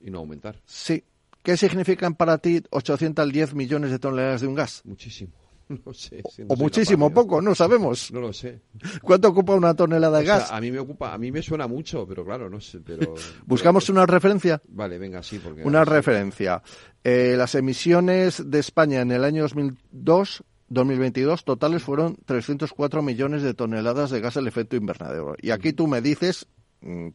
Y 0.00 0.11
no 0.11 0.18
aumentar. 0.18 0.61
Sí. 0.64 1.04
¿Qué 1.42 1.56
significan 1.56 2.14
para 2.14 2.38
ti 2.38 2.62
810 2.70 3.54
millones 3.54 3.90
de 3.90 3.99
toneladas 3.99 4.40
de 4.40 4.46
un 4.49 4.54
gas? 4.54 4.82
Muchísimo. 4.85 5.32
No 5.85 5.92
sé, 5.92 6.23
o 6.46 6.54
muchísimo 6.54 7.11
poco, 7.11 7.42
no 7.42 7.52
sabemos. 7.54 8.12
No 8.12 8.20
lo 8.20 8.32
sé. 8.32 8.61
¿Cuánto 9.02 9.28
ocupa 9.28 9.54
una 9.54 9.75
tonelada 9.75 10.20
de 10.20 10.25
gas? 10.25 10.52
a 10.52 10.61
mí 10.61 10.70
me 10.70 10.78
ocupa, 10.78 11.12
a 11.12 11.18
mí 11.18 11.32
me 11.32 11.42
suena 11.42 11.66
mucho, 11.66 12.06
pero 12.06 12.25
claro, 12.25 12.49
no 12.49 12.61
sé. 12.61 12.78
Pero, 12.80 13.14
Buscamos 13.46 13.88
una 13.88 14.06
referencia. 14.06 14.62
Vale, 14.68 14.96
venga, 14.99 15.25
sí, 15.25 15.40
porque 15.40 15.64
una 15.64 15.85
referencia. 15.85 16.62
Eh, 17.02 17.35
las 17.37 17.56
emisiones 17.56 18.49
de 18.49 18.61
España 18.61 19.00
en 19.00 19.11
el 19.11 19.25
año 19.25 19.42
2002 19.42 20.44
2022 20.68 21.44
totales 21.44 21.82
fueron 21.82 22.16
304 22.26 23.02
millones 23.02 23.42
de 23.42 23.54
toneladas 23.54 24.11
de 24.11 24.20
gas 24.20 24.35
del 24.35 24.49
efecto 24.49 24.76
invernadero. 24.76 25.35
Y 25.40 25.50
aquí 25.50 25.73
tú 25.73 25.87
me 25.87 26.00
dices 26.00 26.46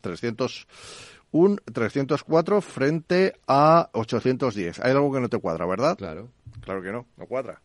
300, 0.01 0.67
mm, 1.31 1.37
un 1.37 1.61
304 1.71 2.61
frente 2.61 3.33
a 3.47 3.89
810. 3.93 4.79
Hay 4.79 4.91
algo 4.91 5.11
que 5.11 5.19
no 5.19 5.29
te 5.29 5.37
cuadra, 5.37 5.65
¿verdad? 5.65 5.97
Claro. 5.97 6.29
Claro 6.61 6.81
que 6.81 6.91
no, 6.91 7.07
no 7.17 7.25
cuadra. 7.25 7.61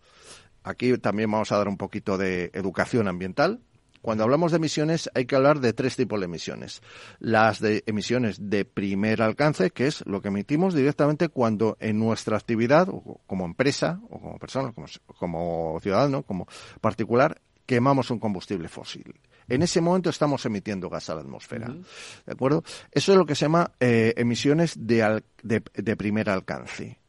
Aquí 0.62 0.98
también 0.98 1.30
vamos 1.30 1.52
a 1.52 1.58
dar 1.58 1.68
un 1.68 1.76
poquito 1.76 2.18
de 2.18 2.50
educación 2.52 3.06
ambiental. 3.06 3.60
Cuando 4.06 4.22
hablamos 4.22 4.52
de 4.52 4.58
emisiones 4.58 5.10
hay 5.14 5.26
que 5.26 5.34
hablar 5.34 5.58
de 5.58 5.72
tres 5.72 5.96
tipos 5.96 6.20
de 6.20 6.26
emisiones. 6.26 6.80
Las 7.18 7.58
de 7.58 7.82
emisiones 7.86 8.36
de 8.40 8.64
primer 8.64 9.20
alcance, 9.20 9.72
que 9.72 9.88
es 9.88 10.06
lo 10.06 10.22
que 10.22 10.28
emitimos 10.28 10.74
directamente 10.74 11.28
cuando 11.28 11.76
en 11.80 11.98
nuestra 11.98 12.36
actividad, 12.36 12.86
como 13.26 13.44
empresa, 13.44 13.98
o 14.08 14.20
como 14.20 14.38
persona, 14.38 14.72
como, 15.18 15.80
ciudadano, 15.80 16.22
como 16.22 16.46
particular, 16.80 17.40
quemamos 17.66 18.12
un 18.12 18.20
combustible 18.20 18.68
fósil. 18.68 19.12
En 19.48 19.62
ese 19.62 19.80
momento 19.80 20.10
estamos 20.10 20.46
emitiendo 20.46 20.88
gas 20.88 21.10
a 21.10 21.16
la 21.16 21.22
atmósfera. 21.22 21.66
¿De 21.66 22.32
acuerdo? 22.32 22.62
Eso 22.92 23.10
es 23.10 23.18
lo 23.18 23.26
que 23.26 23.34
se 23.34 23.46
llama 23.46 23.72
eh, 23.80 24.14
emisiones 24.16 24.86
de, 24.86 25.20
de 25.42 25.96
primer 25.96 26.30
alcance. 26.30 27.00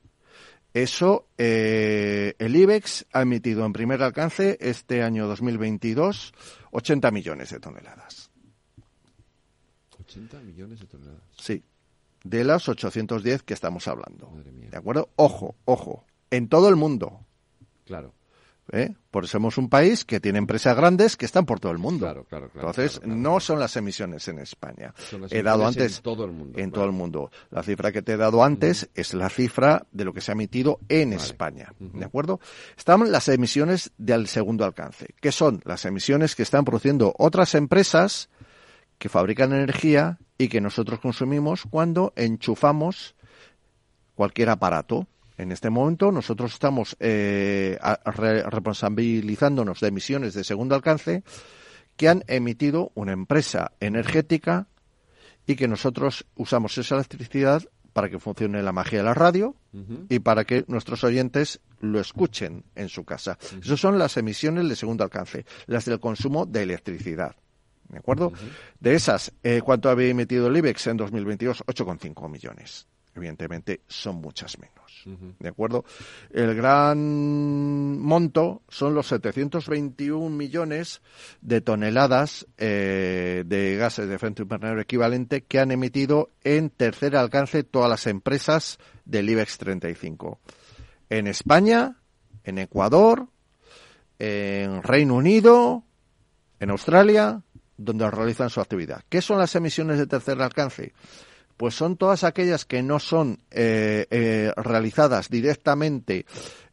Eso, 0.74 1.28
eh, 1.38 2.36
el 2.38 2.56
IBEX 2.56 3.06
ha 3.12 3.22
emitido 3.22 3.66
en 3.66 3.74
primer 3.74 4.04
alcance 4.04 4.58
este 4.62 5.02
año 5.02 5.28
2022 5.28 6.34
80 6.72 7.12
millones 7.12 7.50
de 7.50 7.60
toneladas. 7.60 8.30
80 10.00 10.40
millones 10.42 10.80
de 10.80 10.86
toneladas. 10.86 11.24
Sí, 11.38 11.64
de 12.24 12.44
las 12.44 12.68
810 12.70 13.44
que 13.44 13.54
estamos 13.54 13.88
hablando. 13.88 14.30
Madre 14.30 14.52
mía. 14.52 14.70
¿De 14.70 14.78
acuerdo? 14.78 15.10
Ojo, 15.16 15.56
ojo. 15.66 16.06
En 16.30 16.50
todo 16.50 16.70
el 16.70 16.76
mundo. 16.76 17.26
Claro. 17.86 18.14
¿Eh? 18.72 18.94
Por 19.12 19.24
eso 19.24 19.34
somos 19.34 19.58
un 19.58 19.70
país 19.70 20.06
que 20.06 20.20
tiene 20.20 20.38
empresas 20.38 20.76
grandes 20.76 21.18
que 21.18 21.26
están 21.26 21.46
por 21.46 21.60
todo 21.60 21.72
el 21.72 21.78
mundo. 21.78 22.06
Claro, 22.06 22.26
claro, 22.26 22.50
claro, 22.50 22.70
Entonces, 22.70 23.02
no 23.06 23.40
son 23.40 23.60
las 23.60 23.76
emisiones 23.76 24.28
en 24.28 24.40
España. 24.40 24.94
Son 25.10 25.22
las 25.22 25.32
he 25.32 25.44
dado 25.44 25.66
antes 25.66 25.98
en 25.98 26.04
todo 26.04 26.26
el 26.26 26.32
mundo, 26.32 26.60
En 26.60 26.70
claro. 26.70 26.72
todo 26.72 26.86
el 26.86 26.92
mundo. 26.92 27.32
La 27.50 27.64
cifra 27.64 27.92
que 27.92 28.02
te 28.02 28.14
he 28.14 28.18
dado 28.18 28.44
antes 28.44 28.90
es 28.96 29.14
la 29.14 29.30
cifra 29.30 29.86
de 29.92 30.06
lo 30.06 30.14
que 30.14 30.22
se 30.22 30.32
ha 30.32 30.34
emitido 30.34 30.80
en 30.90 31.14
España. 31.14 31.74
¿De 31.80 32.06
acuerdo? 32.06 32.40
Están 32.78 33.12
las 33.12 33.28
emisiones 33.28 33.92
del 33.98 34.28
segundo 34.28 34.66
alcance, 34.66 35.08
que 35.22 35.32
son 35.32 35.62
las 35.66 35.86
emisiones 35.86 36.36
que 36.36 36.44
están 36.44 36.66
produciendo 36.66 37.14
otras 37.18 37.56
empresas 37.56 38.30
que 38.98 39.10
fabrican 39.10 39.54
energía 39.54 40.18
y 40.38 40.50
que 40.50 40.62
nosotros 40.62 41.00
consumimos 41.00 41.64
cuando 41.70 42.14
enchufamos 42.16 43.16
cualquier 44.16 44.50
aparato. 44.50 45.08
En 45.38 45.52
este 45.52 45.70
momento 45.70 46.12
nosotros 46.12 46.54
estamos 46.54 46.98
eh, 47.00 47.78
responsabilizándonos 48.50 49.80
de 49.80 49.88
emisiones 49.88 50.34
de 50.34 50.44
segundo 50.44 50.76
alcance 50.76 51.24
que 51.96 52.10
han 52.10 52.24
emitido 52.28 52.92
una 52.96 53.12
empresa 53.12 53.72
energética 53.80 54.68
y 55.46 55.56
que 55.56 55.68
nosotros 55.68 56.26
usamos 56.36 56.78
esa 56.78 56.96
electricidad 56.96 57.64
para 57.94 58.10
que 58.10 58.20
funcione 58.20 58.62
la 58.62 58.72
magia 58.72 59.00
de 59.00 59.06
la 59.06 59.14
radio 59.14 59.56
y 60.10 60.20
para 60.20 60.44
que 60.44 60.66
nuestros 60.68 61.04
oyentes 61.04 61.62
lo 61.80 62.00
escuchen 62.00 62.64
en 62.76 62.90
su 62.90 63.04
casa. 63.06 63.38
Esas 63.60 63.80
son 63.80 63.98
las 63.98 64.18
emisiones 64.18 64.68
de 64.70 64.76
segundo 64.76 65.04
alcance, 65.04 65.46
las 65.66 65.86
del 65.86 66.00
consumo 66.00 66.46
de 66.46 66.64
electricidad. 66.64 67.36
¿De 67.90 67.98
acuerdo? 67.98 68.34
De 68.80 68.94
esas, 68.94 69.32
eh, 69.44 69.62
¿cuánto 69.64 69.90
había 69.90 70.10
emitido 70.10 70.48
el 70.48 70.58
IBEX 70.58 70.88
en 70.88 70.98
2022? 70.98 71.64
8,5 71.66 72.30
millones. 72.30 72.88
Evidentemente, 73.18 73.82
son 73.88 74.18
muchas 74.18 74.60
menos. 74.60 74.78
¿De 75.40 75.50
acuerdo? 75.50 75.86
El 76.32 76.54
gran 76.54 78.00
monto 78.00 78.62
son 78.68 78.94
los 78.94 79.08
721 79.08 80.30
millones 80.30 81.02
de 81.42 81.62
toneladas 81.62 82.46
eh, 82.58 83.44
de 83.46 83.76
gases 83.78 84.08
de 84.08 84.16
efecto 84.16 84.44
invernadero 84.44 84.82
equivalente 84.82 85.44
que 85.44 85.60
han 85.60 85.72
emitido 85.72 86.32
en 86.44 86.70
tercer 86.70 87.16
alcance 87.16 87.64
todas 87.64 87.90
las 87.90 88.06
empresas 88.06 88.78
del 89.06 89.30
IBEX 89.30 89.58
35. 89.58 90.40
En 91.10 91.28
España, 91.28 91.96
en 92.44 92.60
Ecuador, 92.60 93.30
en 94.20 94.84
Reino 94.84 95.16
Unido, 95.16 95.84
en 96.60 96.70
Australia, 96.70 97.42
donde 97.78 98.12
realizan 98.12 98.50
su 98.50 98.62
actividad. 98.62 99.04
¿Qué 99.10 99.22
son 99.22 99.40
las 99.40 99.56
emisiones 99.56 99.98
de 99.98 100.08
tercer 100.08 100.40
alcance? 100.42 100.94
Pues 101.58 101.74
son 101.74 101.98
todas 101.98 102.24
aquellas 102.24 102.66
que 102.66 102.84
no 102.84 103.00
son 103.00 103.40
eh, 103.52 104.06
eh, 104.12 104.54
realizadas 104.56 105.30
directamente 105.30 106.26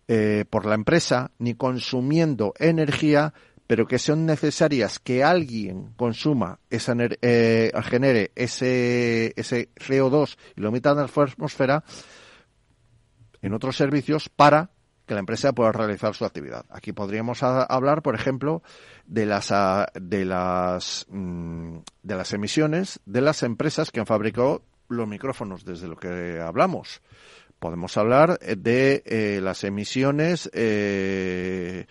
eh, 0.06 0.44
por 0.50 0.66
la 0.66 0.74
empresa 0.74 1.30
ni 1.38 1.54
consumiendo 1.54 2.52
energía, 2.58 3.32
pero 3.66 3.86
que 3.86 3.98
son 3.98 4.26
necesarias 4.26 4.98
que 4.98 5.24
alguien 5.24 5.94
consuma 5.96 6.60
esa 6.68 6.94
eh, 6.98 7.72
genere 7.84 8.30
ese, 8.34 9.32
ese 9.36 9.70
CO2 9.76 10.36
y 10.56 10.60
lo 10.60 10.68
emita 10.68 10.90
en 10.90 10.96
la 10.98 11.04
atmósfera 11.04 11.84
en 13.40 13.54
otros 13.54 13.76
servicios 13.76 14.28
para 14.28 14.72
que 15.06 15.14
la 15.14 15.20
empresa 15.20 15.54
pueda 15.54 15.72
realizar 15.72 16.14
su 16.14 16.26
actividad. 16.26 16.66
Aquí 16.68 16.92
podríamos 16.92 17.42
hablar, 17.42 18.02
por 18.02 18.14
ejemplo, 18.14 18.62
de 19.06 19.24
las 19.24 19.52
ah, 19.52 19.86
de 19.94 20.26
las 20.26 21.06
mm, 21.08 21.78
de 22.02 22.14
las 22.14 22.32
emisiones 22.34 23.00
de 23.06 23.22
las 23.22 23.42
empresas 23.42 23.90
que 23.90 24.00
han 24.00 24.06
fabricado 24.06 24.62
los 24.88 25.08
micrófonos 25.08 25.64
desde 25.64 25.88
lo 25.88 25.96
que 25.96 26.40
hablamos. 26.40 27.00
Podemos 27.58 27.96
hablar 27.96 28.38
eh, 28.42 28.56
de 28.58 29.02
eh, 29.06 29.40
las 29.42 29.64
emisiones 29.64 30.50
eh, 30.52 31.86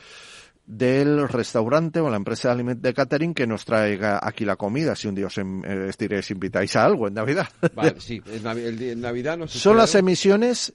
del 0.66 1.28
restaurante 1.28 2.00
o 2.00 2.10
la 2.10 2.16
empresa 2.18 2.56
de 2.56 2.94
catering 2.94 3.34
que 3.34 3.48
nos 3.48 3.66
traiga 3.66 4.20
aquí 4.22 4.46
la 4.46 4.56
comida, 4.56 4.96
si 4.96 5.08
un 5.08 5.16
día 5.16 5.28
os 5.28 5.38
em- 5.38 5.62
eh, 5.66 5.92
invitáis 6.30 6.76
a 6.76 6.86
algo 6.86 7.08
en 7.08 7.16
Navidad. 7.16 7.48
Vale, 7.74 7.96
sí, 8.00 8.22
en 8.26 8.44
Navi- 8.44 8.64
el 8.66 8.78
día- 8.78 8.92
en 8.94 9.02
Navidad 9.02 9.38
nos 9.38 9.52
Son 9.52 9.76
las 9.78 9.96
emisiones 9.96 10.72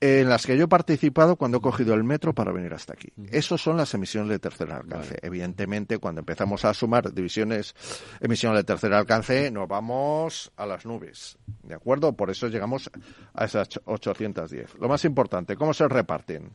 en 0.00 0.28
las 0.28 0.46
que 0.46 0.56
yo 0.56 0.64
he 0.64 0.68
participado 0.68 1.34
cuando 1.36 1.58
he 1.58 1.60
cogido 1.60 1.94
el 1.94 2.04
metro 2.04 2.32
para 2.32 2.52
venir 2.52 2.72
hasta 2.72 2.92
aquí. 2.92 3.08
Esas 3.30 3.60
son 3.60 3.76
las 3.76 3.92
emisiones 3.94 4.30
de 4.30 4.38
tercer 4.38 4.70
alcance. 4.70 5.08
Vale. 5.14 5.18
Evidentemente, 5.22 5.98
cuando 5.98 6.20
empezamos 6.20 6.64
a 6.64 6.72
sumar 6.72 7.12
divisiones, 7.12 7.74
emisiones 8.20 8.58
de 8.60 8.64
tercer 8.64 8.92
alcance, 8.94 9.50
nos 9.50 9.66
vamos 9.66 10.52
a 10.56 10.66
las 10.66 10.86
nubes. 10.86 11.36
¿De 11.64 11.74
acuerdo? 11.74 12.12
Por 12.12 12.30
eso 12.30 12.46
llegamos 12.48 12.90
a 13.34 13.44
esas 13.44 13.68
ocho- 13.86 14.12
810. 14.12 14.76
Lo 14.78 14.88
más 14.88 15.04
importante, 15.04 15.56
¿cómo 15.56 15.74
se 15.74 15.88
reparten? 15.88 16.52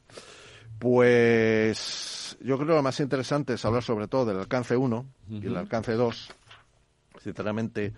Pues 0.79 2.37
yo 2.41 2.55
creo 2.57 2.67
que 2.69 2.73
lo 2.75 2.83
más 2.83 2.99
interesante 2.99 3.53
es 3.53 3.65
hablar 3.65 3.83
sobre 3.83 4.07
todo 4.07 4.25
del 4.25 4.39
alcance 4.39 4.75
1 4.77 5.05
y 5.29 5.47
el 5.47 5.57
alcance 5.57 5.93
2 5.93 6.29
sinceramente, 7.21 7.93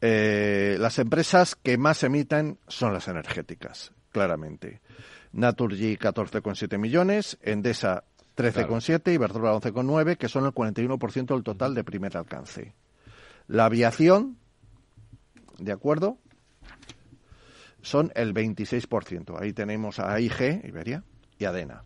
eh, 0.00 0.76
las 0.80 0.98
empresas 0.98 1.54
que 1.54 1.78
más 1.78 2.02
emiten 2.02 2.58
son 2.66 2.92
las 2.92 3.06
energéticas, 3.06 3.92
claramente. 4.16 4.80
Naturgy 5.32 5.98
14,7 5.98 6.78
millones, 6.78 7.36
Endesa 7.42 8.04
13,7 8.34 9.10
y 9.10 9.14
Iberdrola 9.16 9.52
11,9, 9.52 10.16
que 10.16 10.30
son 10.30 10.46
el 10.46 10.52
41% 10.52 11.26
del 11.26 11.42
total 11.42 11.74
de 11.74 11.84
primer 11.84 12.16
alcance. 12.16 12.74
La 13.46 13.66
aviación, 13.66 14.38
¿de 15.58 15.70
acuerdo? 15.70 16.16
Son 17.82 18.10
el 18.14 18.32
26%. 18.32 19.38
Ahí 19.38 19.52
tenemos 19.52 19.98
a 19.98 20.14
AIG, 20.14 20.64
Iberia, 20.64 21.04
y 21.38 21.44
Adena. 21.44 21.84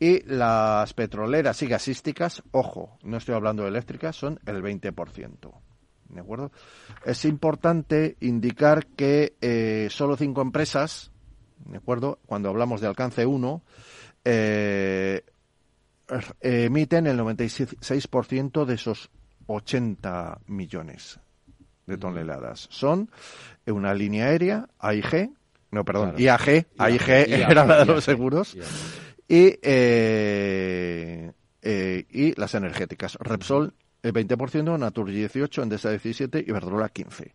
Y 0.00 0.22
las 0.22 0.94
petroleras 0.94 1.62
y 1.62 1.66
gasísticas, 1.66 2.42
ojo, 2.52 2.96
no 3.02 3.18
estoy 3.18 3.34
hablando 3.34 3.64
de 3.64 3.68
eléctricas, 3.68 4.16
son 4.16 4.40
el 4.46 4.62
20%. 4.62 5.52
¿De 6.08 6.20
acuerdo? 6.20 6.52
Es 7.04 7.26
importante 7.26 8.16
indicar 8.20 8.86
que 8.86 9.36
eh, 9.42 9.88
solo 9.90 10.16
cinco 10.16 10.40
empresas, 10.40 11.10
¿de 11.66 11.76
acuerdo? 11.78 12.18
Cuando 12.26 12.48
hablamos 12.48 12.80
de 12.80 12.86
alcance 12.86 13.24
1, 13.26 13.62
eh, 14.24 15.22
er- 16.08 16.34
emiten 16.40 17.06
el 17.06 17.16
96% 17.18 18.64
de 18.64 18.74
esos 18.74 19.10
80 19.46 20.38
millones 20.46 21.18
de 21.86 21.96
toneladas. 21.98 22.66
Son 22.70 23.10
una 23.66 23.92
línea 23.94 24.26
aérea, 24.26 24.68
AIG, 24.78 25.30
no, 25.70 25.84
perdón, 25.84 26.14
Claro. 26.16 26.44
IAG, 26.44 26.66
AIG 26.78 27.08
era 27.50 27.64
la 27.66 27.78
de 27.80 27.84
los 27.86 28.04
seguros, 28.04 28.54
IAG. 28.54 28.64
y, 29.28 29.58
eh, 29.62 31.32
eh, 31.62 32.06
y 32.10 32.38
las 32.40 32.54
energéticas. 32.54 33.16
Repsol 33.20 33.74
el 34.02 34.12
20%, 34.12 34.78
Naturgy 34.78 35.12
18, 35.14 35.62
Endesa 35.62 35.90
17 35.90 36.40
y 36.46 36.50
Iberdrola 36.50 36.88
15. 36.90 37.32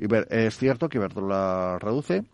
Iber- 0.00 0.26
es 0.30 0.56
cierto 0.58 0.88
que 0.88 0.98
Iberdrola 0.98 1.78
reduce, 1.80 2.24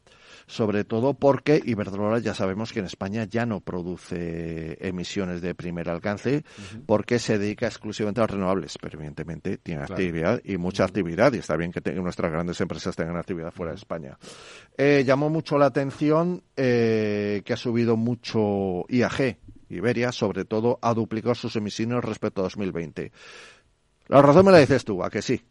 sobre 0.47 0.85
todo 0.85 1.15
porque 1.15 1.61
Iberdrola 1.65 2.21
ya 2.21 2.33
sabemos 2.35 2.73
que 2.73 2.79
en 2.79 2.87
España 2.87 3.25
ya 3.25 3.47
no 3.47 3.61
produce 3.61 4.79
emisiones 4.87 5.43
de 5.43 5.55
primer 5.55 5.88
alcance 5.88 6.45
porque 6.87 7.19
se 7.19 7.38
dedica 7.38 7.67
exclusivamente 7.67 8.21
a 8.21 8.25
los 8.25 8.31
renovables, 8.31 8.79
pero 8.81 8.97
evidentemente 8.99 9.59
tiene 9.59 9.81
Claro. 9.87 9.95
actividad 9.95 10.41
y 10.45 10.57
mucha 10.57 10.85
actividad 10.85 11.33
y 11.33 11.38
está 11.38 11.57
bien 11.57 11.73
que 11.73 11.81
nuestras 11.95 12.31
grandes 12.31 12.61
empresas 12.61 12.95
tengan 12.95 13.17
actividad 13.17 13.50
fuera 13.50 13.73
de 13.73 13.79
España. 13.79 14.19
Eh, 14.79 15.03
llamó 15.05 15.31
mucho 15.31 15.59
la 15.59 15.67
atención 15.67 16.43
eh, 16.57 17.43
que 17.45 17.53
ha 17.53 17.57
subido 17.57 17.97
mucho 17.97 18.85
IAG, 18.88 19.38
Iberia, 19.69 20.12
sobre 20.12 20.45
todo 20.45 20.79
ha 20.81 20.95
duplicado 20.95 21.35
sus 21.35 21.57
emisiones 21.57 22.05
respecto 22.05 22.41
a 22.41 22.45
2020. 22.45 23.11
La 24.09 24.23
razón 24.23 24.47
me 24.47 24.53
la 24.53 24.59
dices 24.59 24.85
tú, 24.85 25.03
a 25.03 25.11
que 25.11 25.23
sí. 25.23 25.43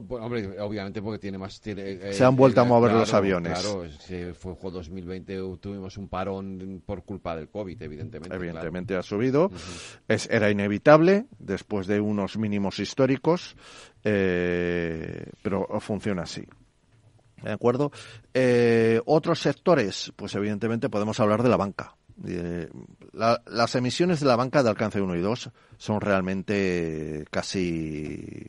Bueno, 0.00 0.26
hombre, 0.26 0.58
obviamente 0.60 1.02
porque 1.02 1.18
tiene 1.18 1.36
más... 1.38 1.60
tiene, 1.60 1.82
eh, 1.90 2.12
Se 2.14 2.24
han 2.24 2.34
vuelto 2.34 2.60
a 2.62 2.64
eh, 2.64 2.68
mover 2.68 2.90
claro, 2.90 3.00
los 3.00 3.12
aviones. 3.14 3.60
Claro, 3.60 3.90
se 3.90 4.32
fue 4.34 4.54
fue 4.54 4.70
2020, 4.70 5.36
tuvimos 5.60 5.96
un 5.98 6.08
parón 6.08 6.82
por 6.86 7.04
culpa 7.04 7.36
del 7.36 7.48
COVID, 7.50 7.80
evidentemente. 7.82 8.34
Evidentemente 8.34 8.96
ha 8.96 9.02
subido. 9.02 9.50
es, 10.08 10.28
era 10.30 10.50
inevitable 10.50 11.26
después 11.38 11.86
de 11.86 12.00
unos 12.00 12.38
mínimos 12.38 12.78
históricos, 12.78 13.54
eh, 14.04 15.26
pero 15.42 15.66
funciona 15.80 16.22
así. 16.22 16.44
¿De 17.42 17.50
acuerdo? 17.52 17.90
Eh, 18.32 19.00
otros 19.04 19.40
sectores, 19.40 20.12
pues 20.16 20.34
evidentemente 20.36 20.88
podemos 20.88 21.18
hablar 21.20 21.42
de 21.42 21.48
la 21.48 21.56
banca. 21.56 21.96
Eh, 22.26 22.68
la- 23.12 23.42
las 23.46 23.74
emisiones 23.74 24.20
de 24.20 24.26
la 24.26 24.36
banca 24.36 24.62
de 24.62 24.68
alcance 24.70 25.00
1 25.00 25.16
y 25.16 25.20
2 25.20 25.50
son 25.76 26.00
realmente 26.00 27.24
casi 27.30 28.46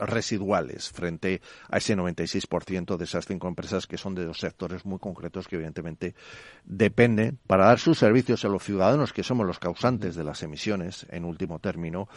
residuales 0.00 0.90
frente 0.90 1.40
a 1.68 1.78
ese 1.78 1.96
96% 1.96 2.96
de 2.96 3.04
esas 3.04 3.26
cinco 3.26 3.48
empresas 3.48 3.86
que 3.86 3.98
son 3.98 4.14
de 4.14 4.24
dos 4.24 4.38
sectores 4.38 4.84
muy 4.84 4.98
concretos 4.98 5.46
que 5.46 5.56
evidentemente 5.56 6.14
dependen 6.64 7.38
para 7.46 7.66
dar 7.66 7.78
sus 7.78 7.98
servicios 7.98 8.44
a 8.44 8.48
los 8.48 8.62
ciudadanos 8.62 9.12
que 9.12 9.22
somos 9.22 9.46
los 9.46 9.58
causantes 9.58 10.16
de 10.16 10.24
las 10.24 10.42
emisiones 10.42 11.06
en 11.10 11.24
último 11.24 11.58
término 11.58 12.08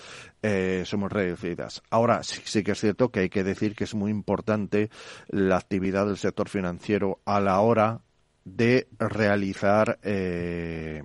eh, 0.42 0.84
somos 0.86 1.12
reducidas. 1.12 1.84
Ahora 1.90 2.24
sí, 2.24 2.42
sí 2.46 2.64
que 2.64 2.72
es 2.72 2.80
cierto 2.80 3.10
que 3.10 3.22
hay 3.22 3.30
que 3.30 3.44
decir 3.44 3.76
que 3.76 3.84
es 3.84 3.94
muy 3.94 4.12
importante 4.12 4.90
la 5.28 5.58
actividad 5.58 6.06
del 6.06 6.18
sector 6.18 6.50
financiero 6.50 7.20
a 7.26 7.40
la 7.40 7.60
hora 7.60 8.02
de 8.46 8.88
realizar 9.00 10.00
eh, 10.04 11.02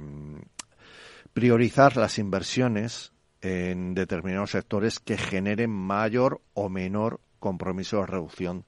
priorizar 1.32 1.96
las 1.96 2.18
inversiones 2.18 3.12
en 3.40 3.94
determinados 3.94 4.50
sectores 4.50 4.98
que 5.00 5.16
generen 5.16 5.70
mayor 5.70 6.40
o 6.54 6.68
menor 6.68 7.20
compromiso 7.38 8.00
de 8.00 8.06
reducción 8.06 8.64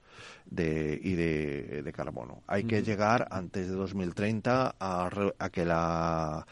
de, 0.47 0.99
y 1.03 1.15
de, 1.15 1.93
carbono. 1.93 2.43
Hay 2.47 2.65
que 2.65 2.83
llegar 2.83 3.27
antes 3.31 3.69
de 3.69 3.75
2030 3.75 4.77
a, 4.79 5.11
a, 5.39 5.51
que 5.51 5.65
la 5.65 6.47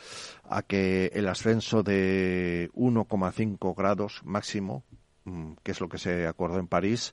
a 0.48 0.62
que 0.62 1.06
el 1.14 1.28
ascenso 1.28 1.82
de 1.82 2.70
1,5 2.74 3.76
grados 3.76 4.20
máximo, 4.24 4.84
mm, 5.24 5.52
que 5.62 5.72
es 5.72 5.80
lo 5.80 5.88
que 5.88 5.98
se 5.98 6.26
acordó 6.26 6.58
en 6.58 6.66
París, 6.66 7.12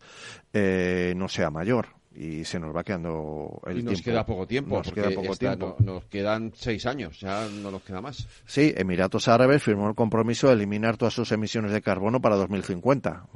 eh, 0.53 1.13
no 1.15 1.27
sea 1.27 1.51
mayor 1.51 1.89
y 2.15 2.45
se 2.45 2.59
nos 2.59 2.75
va 2.75 2.83
quedando 2.83 3.61
el 3.65 3.79
y 3.79 3.83
nos 3.83 4.01
queda 4.01 4.25
poco 4.25 4.47
tiempo 4.47 4.77
nos 4.77 4.91
queda 4.91 5.11
poco 5.11 5.35
tiempo. 5.35 5.75
nos 5.79 6.05
quedan 6.05 6.53
seis 6.55 6.85
años 6.85 7.19
ya 7.19 7.47
no 7.47 7.71
nos 7.71 7.83
queda 7.83 8.01
más. 8.01 8.27
Sí 8.45 8.73
Emiratos 8.75 9.27
Árabes 9.27 9.61
firmó 9.63 9.89
el 9.89 9.95
compromiso 9.95 10.47
de 10.47 10.53
eliminar 10.53 10.97
todas 10.97 11.13
sus 11.13 11.31
emisiones 11.31 11.71
de 11.71 11.81
carbono 11.81 12.21
para 12.21 12.35
2050 12.37 13.27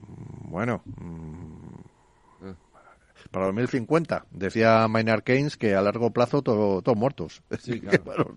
bueno 0.50 0.82
mm, 0.86 2.46
ah. 2.46 2.56
para 3.32 3.46
2050 3.48 4.26
decía 4.32 4.88
Maynard 4.88 5.24
Keynes 5.24 5.58
que 5.58 5.76
a 5.76 5.82
largo 5.82 6.12
plazo 6.12 6.42
todos 6.42 6.98
muertos. 6.98 7.42
Sí, 7.60 7.80
claro. 8.04 8.36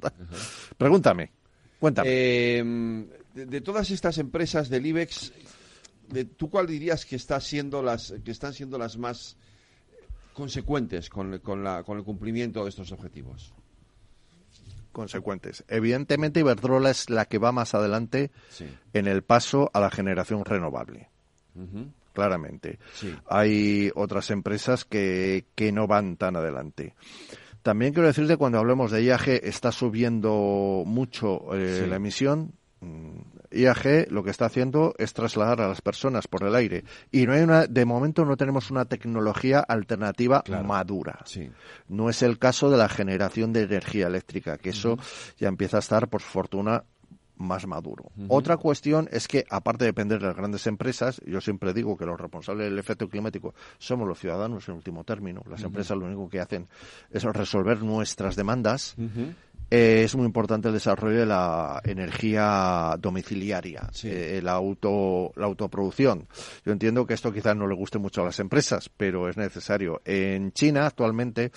pregúntame 0.77 1.31
cuéntame. 1.79 2.09
Eh, 2.11 2.65
de, 3.35 3.61
todas 3.61 3.91
estas 3.91 4.19
empresas 4.19 4.69
del 4.69 4.87
IBEX 4.87 5.33
de, 6.09 6.25
¿tú 6.25 6.51
cuál 6.51 6.67
dirías 6.67 7.07
que 7.07 7.17
está 7.17 7.41
siendo 7.41 7.83
las 7.83 8.15
que 8.25 8.31
están 8.31 8.55
siendo 8.55 8.77
las 8.79 8.99
más 8.99 9.37
consecuentes 10.33 11.09
con, 11.09 11.39
con, 11.39 11.63
la, 11.65 11.83
con 11.83 11.99
el 11.99 12.05
cumplimiento 12.05 12.63
de 12.63 12.71
estos 12.71 12.93
objetivos? 12.93 13.53
consecuentes. 14.93 15.65
Evidentemente, 15.69 16.41
Iberdrola 16.41 16.91
es 16.91 17.11
la 17.11 17.25
que 17.25 17.39
va 17.39 17.51
más 17.51 17.75
adelante 17.75 18.31
en 18.93 19.09
el 19.09 19.23
paso 19.23 19.71
a 19.73 19.81
la 19.81 19.91
generación 19.91 20.45
renovable. 20.45 21.09
Claramente. 22.13 22.79
Hay 23.27 23.91
otras 23.95 24.31
empresas 24.31 24.85
que, 24.85 25.47
que 25.55 25.73
no 25.73 25.87
van 25.87 26.17
tan 26.17 26.37
adelante. 26.37 26.95
También 27.63 27.93
quiero 27.93 28.09
decirte, 28.09 28.37
cuando 28.37 28.59
hablemos 28.59 28.91
de 28.91 29.05
IAG, 29.05 29.29
está 29.43 29.73
subiendo 29.73 30.83
mucho 30.85 31.55
eh, 31.55 31.87
la 31.89 31.97
emisión. 31.97 32.53
IAG 33.55 34.11
lo 34.11 34.23
que 34.23 34.31
está 34.31 34.47
haciendo 34.47 34.95
es 34.99 35.13
trasladar 35.13 35.61
a 35.61 35.69
las 35.69 35.81
personas 35.81 36.27
por 36.27 36.45
el 36.45 36.55
aire 36.55 36.85
y 37.11 37.27
no 37.27 37.33
hay 37.33 37.43
una 37.43 37.67
de 37.67 37.85
momento 37.85 38.25
no 38.25 38.37
tenemos 38.37 38.71
una 38.71 38.85
tecnología 38.85 39.61
alternativa 39.61 40.43
madura. 40.65 41.21
No 41.89 42.11
es 42.11 42.23
el 42.23 42.39
caso 42.39 42.71
de 42.71 42.77
la 42.77 42.89
generación 42.89 43.53
de 43.53 43.63
energía 43.63 44.07
eléctrica, 44.07 44.59
que 44.59 44.71
eso 44.71 44.99
ya 45.39 45.49
empieza 45.49 45.79
a 45.79 45.81
estar 45.81 46.09
por 46.09 46.21
fortuna 46.21 46.85
más 47.43 47.67
maduro. 47.67 48.11
Otra 48.29 48.57
cuestión 48.57 49.09
es 49.11 49.29
que, 49.29 49.45
aparte 49.51 49.85
de 49.85 49.89
depender 49.91 50.21
de 50.21 50.27
las 50.27 50.37
grandes 50.37 50.67
empresas, 50.67 51.21
yo 51.27 51.41
siempre 51.41 51.73
digo 51.73 51.97
que 51.97 52.07
los 52.07 52.19
responsables 52.19 52.71
del 52.71 52.79
efecto 52.79 53.09
climático 53.09 53.55
somos 53.79 54.09
los 54.09 54.19
ciudadanos 54.19 54.69
en 54.69 54.77
último 54.77 55.05
término. 55.05 55.43
Las 55.49 55.63
empresas 55.63 55.99
lo 55.99 56.07
único 56.07 56.29
que 56.29 56.41
hacen 56.41 56.69
es 57.11 57.25
resolver 57.25 57.83
nuestras 57.83 58.37
demandas. 58.37 58.95
Eh, 59.75 60.03
es 60.05 60.15
muy 60.15 60.27
importante 60.27 60.69
el 60.69 60.75
desarrollo 60.75 61.21
de 61.21 61.25
la 61.25 61.81
energía 61.83 62.95
domiciliaria, 63.01 63.89
eh, 64.03 64.39
la, 64.43 64.53
auto, 64.53 65.33
la 65.35 65.47
autoproducción. 65.47 66.29
Yo 66.67 66.73
entiendo 66.73 67.07
que 67.07 67.15
esto 67.15 67.33
quizás 67.33 67.57
no 67.57 67.67
le 67.67 67.75
guste 67.75 67.99
mucho 67.99 68.21
a 68.21 68.27
las 68.27 68.39
empresas, 68.39 68.91
pero 68.95 69.31
es 69.31 69.39
necesario. 69.39 70.03
En 70.05 70.53
China 70.53 70.85
actualmente 70.85 71.53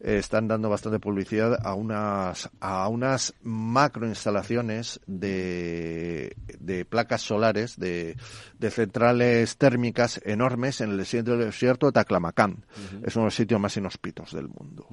eh, 0.00 0.16
están 0.16 0.48
dando 0.48 0.70
bastante 0.70 0.98
publicidad 0.98 1.58
a 1.62 1.74
unas, 1.74 2.48
a 2.58 2.88
unas 2.88 3.34
macroinstalaciones 3.42 5.00
de, 5.06 6.34
de 6.58 6.86
placas 6.86 7.20
solares, 7.20 7.78
de, 7.78 8.16
de 8.58 8.70
centrales 8.70 9.58
térmicas 9.58 10.22
enormes 10.24 10.80
en 10.80 10.92
el 10.92 10.96
desierto 10.96 11.86
de 11.86 11.92
Taclamacán. 11.92 12.64
Es 13.04 13.14
uno 13.16 13.24
de 13.24 13.26
los 13.26 13.34
sitios 13.34 13.60
más 13.60 13.76
inhóspitos 13.76 14.32
del 14.32 14.48
mundo. 14.48 14.88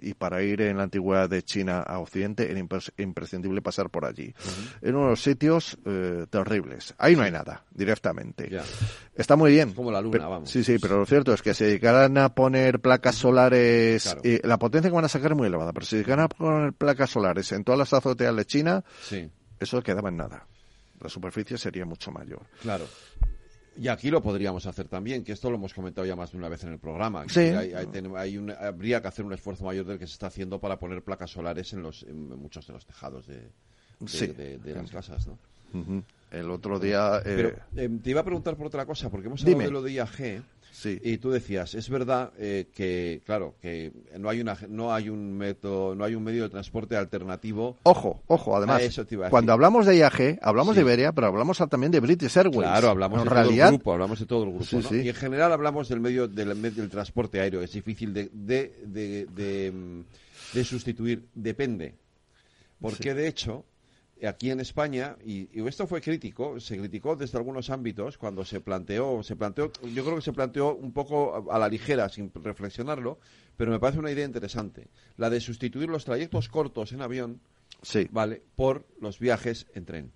Y 0.00 0.14
para 0.14 0.40
ir 0.44 0.62
en 0.62 0.76
la 0.76 0.84
antigüedad 0.84 1.28
de 1.28 1.42
China 1.42 1.80
a 1.80 1.98
era 2.14 2.60
imprescindible 2.98 3.62
pasar 3.62 3.90
por 3.90 4.04
allí. 4.04 4.34
En 4.80 4.94
uno 4.94 5.04
de 5.04 5.10
los 5.10 5.22
sitios 5.22 5.78
eh, 5.84 6.26
terribles. 6.30 6.94
Ahí 6.98 7.16
no 7.16 7.22
hay 7.22 7.30
nada, 7.30 7.64
directamente. 7.70 8.50
Está 9.14 9.36
muy 9.36 9.52
bien. 9.52 9.72
Como 9.72 9.90
la 9.90 10.00
luna, 10.00 10.26
vamos. 10.28 10.50
Sí, 10.50 10.64
sí, 10.64 10.78
pero 10.78 10.98
lo 10.98 11.06
cierto 11.06 11.32
es 11.32 11.42
que 11.42 11.54
se 11.54 11.66
dedicaran 11.66 12.18
a 12.18 12.34
poner 12.34 12.80
placas 12.80 13.16
solares, 13.16 14.16
y 14.22 14.46
la 14.46 14.58
potencia 14.58 14.90
que 14.90 14.94
van 14.94 15.04
a 15.04 15.08
sacar 15.08 15.32
es 15.32 15.36
muy 15.36 15.46
elevada, 15.46 15.72
pero 15.72 15.86
si 15.86 15.96
dedicaran 15.96 16.24
a 16.24 16.28
poner 16.28 16.72
placas 16.72 17.10
solares 17.10 17.50
en 17.52 17.64
todas 17.64 17.78
las 17.78 17.92
azoteas 17.92 18.34
de 18.34 18.44
China, 18.44 18.84
eso 19.58 19.82
quedaba 19.82 20.08
en 20.08 20.16
nada. 20.16 20.46
La 21.00 21.08
superficie 21.08 21.58
sería 21.58 21.84
mucho 21.84 22.12
mayor. 22.12 22.42
Claro. 22.60 22.86
Y 23.76 23.88
aquí 23.88 24.10
lo 24.10 24.22
podríamos 24.22 24.66
hacer 24.66 24.88
también, 24.88 25.24
que 25.24 25.32
esto 25.32 25.50
lo 25.50 25.56
hemos 25.56 25.72
comentado 25.72 26.06
ya 26.06 26.14
más 26.14 26.32
de 26.32 26.38
una 26.38 26.48
vez 26.48 26.62
en 26.64 26.72
el 26.72 26.78
programa. 26.78 27.24
Sí. 27.28 27.50
habría 28.58 29.00
que 29.00 29.08
hacer 29.08 29.24
un 29.24 29.32
esfuerzo 29.32 29.64
mayor 29.64 29.86
del 29.86 29.98
que 29.98 30.06
se 30.06 30.12
está 30.12 30.26
haciendo 30.26 30.60
para 30.60 30.78
poner 30.78 31.02
placas 31.02 31.30
solares 31.30 31.72
en, 31.72 31.82
los, 31.82 32.06
muchos 32.06 32.66
de 32.66 32.72
los 32.74 32.84
tejados 32.84 33.26
de, 33.26 33.50
de, 34.58 34.74
las 34.74 34.90
casas. 34.90 35.26
¿no? 35.26 35.38
El 36.30 36.50
otro 36.50 36.78
día. 36.78 37.18
Eh, 37.18 37.22
Pero, 37.24 37.48
eh, 37.76 37.88
te 38.02 38.10
iba 38.10 38.20
a 38.20 38.24
preguntar 38.24 38.56
por 38.56 38.66
otra 38.66 38.86
cosa, 38.86 39.10
porque 39.10 39.28
hemos 39.28 39.42
hablado 39.42 39.62
de 39.62 39.70
lo 39.70 39.82
de 39.82 39.92
IAG. 39.92 40.42
Y 40.84 41.18
tú 41.18 41.30
decías, 41.30 41.74
es 41.74 41.88
verdad 41.90 42.32
eh, 42.38 42.66
que, 42.74 43.20
claro, 43.26 43.54
que 43.60 43.92
no 44.18 44.28
hay 44.28 44.40
una, 44.40 44.56
no 44.68 44.92
hay 44.92 45.10
un 45.10 45.36
método, 45.36 45.94
no 45.94 46.04
hay 46.04 46.14
un 46.14 46.24
medio 46.24 46.44
de 46.44 46.48
transporte 46.48 46.96
alternativo. 46.96 47.76
Ojo, 47.82 48.22
ojo, 48.26 48.56
además, 48.56 48.82
cuando 49.30 49.52
hablamos 49.52 49.86
de 49.86 49.98
IAG, 49.98 50.38
hablamos 50.40 50.74
de 50.74 50.82
Iberia, 50.82 51.12
pero 51.12 51.26
hablamos 51.26 51.58
también 51.68 51.92
de 51.92 52.00
British 52.00 52.36
Airways. 52.36 52.68
Claro, 52.68 52.88
hablamos 52.88 53.22
de 53.22 53.30
todo 53.30 53.40
el 53.50 53.56
grupo, 53.68 53.92
hablamos 53.92 54.18
de 54.18 54.26
todo 54.26 54.44
el 54.44 54.52
grupo, 54.52 54.94
Y 54.94 55.08
en 55.08 55.14
general 55.14 55.52
hablamos 55.52 55.88
del 55.88 56.00
medio 56.00 56.26
del, 56.26 56.60
del 56.60 56.88
transporte 56.88 57.40
aéreo, 57.40 57.60
es 57.62 57.72
difícil 57.72 58.14
de, 58.14 58.30
de, 58.32 58.74
de, 58.86 60.02
de 60.54 60.64
sustituir, 60.64 61.26
depende. 61.34 61.94
Porque 62.80 63.14
de 63.14 63.28
hecho, 63.28 63.64
aquí 64.26 64.50
en 64.50 64.60
España, 64.60 65.16
y, 65.24 65.48
esto 65.66 65.86
fue 65.86 66.00
crítico, 66.00 66.60
se 66.60 66.78
criticó 66.78 67.16
desde 67.16 67.38
algunos 67.38 67.70
ámbitos 67.70 68.18
cuando 68.18 68.44
se 68.44 68.60
planteó, 68.60 69.22
se 69.22 69.36
planteó, 69.36 69.72
yo 69.94 70.04
creo 70.04 70.16
que 70.16 70.22
se 70.22 70.32
planteó 70.32 70.74
un 70.74 70.92
poco 70.92 71.50
a, 71.50 71.58
la 71.58 71.68
ligera, 71.68 72.08
sin 72.08 72.30
reflexionarlo, 72.34 73.18
pero 73.56 73.70
me 73.70 73.80
parece 73.80 73.98
una 73.98 74.10
idea 74.10 74.24
interesante, 74.24 74.88
la 75.16 75.30
de 75.30 75.40
sustituir 75.40 75.88
los 75.88 76.04
trayectos 76.04 76.48
cortos 76.48 76.92
en 76.92 77.02
avión, 77.02 77.40
sí. 77.82 78.08
vale, 78.10 78.42
por 78.54 78.86
los 79.00 79.18
viajes 79.18 79.66
en 79.74 79.84
tren. 79.84 80.12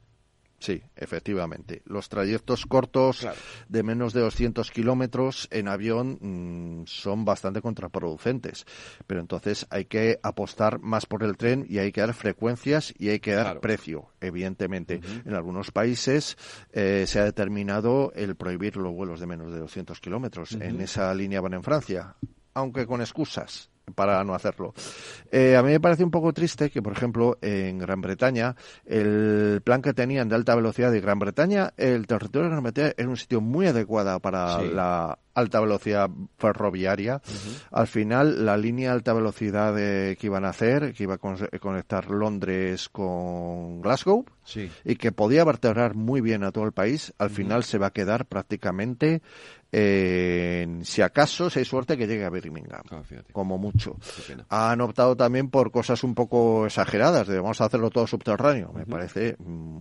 Sí, 0.66 0.82
efectivamente. 0.96 1.82
Los 1.84 2.08
trayectos 2.08 2.66
cortos 2.66 3.24
de 3.68 3.82
menos 3.84 4.12
de 4.12 4.20
200 4.20 4.72
kilómetros 4.72 5.46
en 5.52 5.68
avión 5.68 6.18
mm, 6.20 6.86
son 6.86 7.24
bastante 7.24 7.60
contraproducentes. 7.62 8.66
Pero 9.06 9.20
entonces 9.20 9.68
hay 9.70 9.84
que 9.84 10.18
apostar 10.24 10.80
más 10.80 11.06
por 11.06 11.22
el 11.22 11.36
tren 11.36 11.64
y 11.68 11.78
hay 11.78 11.92
que 11.92 12.00
dar 12.00 12.14
frecuencias 12.14 12.92
y 12.98 13.10
hay 13.10 13.20
que 13.20 13.34
dar 13.34 13.60
precio, 13.60 14.08
evidentemente. 14.20 15.00
En 15.24 15.34
algunos 15.34 15.70
países 15.70 16.36
eh, 16.72 17.04
se 17.06 17.20
ha 17.20 17.24
determinado 17.24 18.10
el 18.16 18.34
prohibir 18.34 18.76
los 18.76 18.92
vuelos 18.92 19.20
de 19.20 19.26
menos 19.28 19.52
de 19.52 19.60
200 19.60 20.00
kilómetros. 20.00 20.50
En 20.50 20.80
esa 20.80 21.14
línea 21.14 21.40
van 21.40 21.54
en 21.54 21.62
Francia, 21.62 22.16
aunque 22.54 22.86
con 22.86 23.00
excusas 23.02 23.70
para 23.94 24.22
no 24.24 24.34
hacerlo. 24.34 24.74
Eh, 25.30 25.56
a 25.56 25.62
mí 25.62 25.70
me 25.70 25.80
parece 25.80 26.04
un 26.04 26.10
poco 26.10 26.32
triste 26.32 26.70
que, 26.70 26.82
por 26.82 26.92
ejemplo, 26.92 27.38
en 27.40 27.78
Gran 27.78 28.00
Bretaña, 28.00 28.56
el 28.84 29.60
plan 29.64 29.82
que 29.82 29.94
tenían 29.94 30.28
de 30.28 30.34
alta 30.34 30.54
velocidad 30.54 30.90
de 30.90 31.00
Gran 31.00 31.18
Bretaña, 31.18 31.72
el 31.76 32.06
territorio 32.06 32.44
de 32.44 32.50
Gran 32.50 32.62
Bretaña 32.64 32.92
era 32.96 33.08
un 33.08 33.16
sitio 33.16 33.40
muy 33.40 33.66
adecuado 33.66 34.18
para 34.20 34.60
la 34.62 35.18
alta 35.34 35.60
velocidad 35.60 36.10
ferroviaria. 36.38 37.20
Al 37.70 37.86
final, 37.86 38.44
la 38.44 38.56
línea 38.56 38.92
alta 38.92 39.12
velocidad 39.12 39.74
que 39.74 40.18
iban 40.20 40.44
a 40.44 40.50
hacer, 40.50 40.92
que 40.94 41.04
iba 41.04 41.14
a 41.14 41.58
conectar 41.58 42.10
Londres 42.10 42.88
con 42.88 43.80
Glasgow, 43.82 44.24
y 44.84 44.96
que 44.96 45.12
podía 45.12 45.44
vertebrar 45.44 45.94
muy 45.94 46.20
bien 46.20 46.44
a 46.44 46.52
todo 46.52 46.64
el 46.64 46.72
país, 46.72 47.12
al 47.18 47.30
final 47.30 47.64
se 47.64 47.78
va 47.78 47.88
a 47.88 47.92
quedar 47.92 48.26
prácticamente 48.26 49.22
en, 49.72 50.84
si 50.84 51.02
acaso, 51.02 51.50
si 51.50 51.58
hay 51.58 51.64
suerte, 51.64 51.96
que 51.96 52.06
llegue 52.06 52.24
a 52.24 52.30
Birmingham, 52.30 52.82
ah, 52.90 53.02
como 53.32 53.58
mucho. 53.58 53.96
Han 54.48 54.80
optado 54.80 55.16
también 55.16 55.50
por 55.50 55.70
cosas 55.70 56.02
un 56.04 56.14
poco 56.14 56.66
exageradas, 56.66 57.26
de 57.26 57.40
vamos 57.40 57.60
a 57.60 57.66
hacerlo 57.66 57.90
todo 57.90 58.06
subterráneo. 58.06 58.72
Me 58.72 58.86
parece 58.86 59.36
mm, 59.38 59.78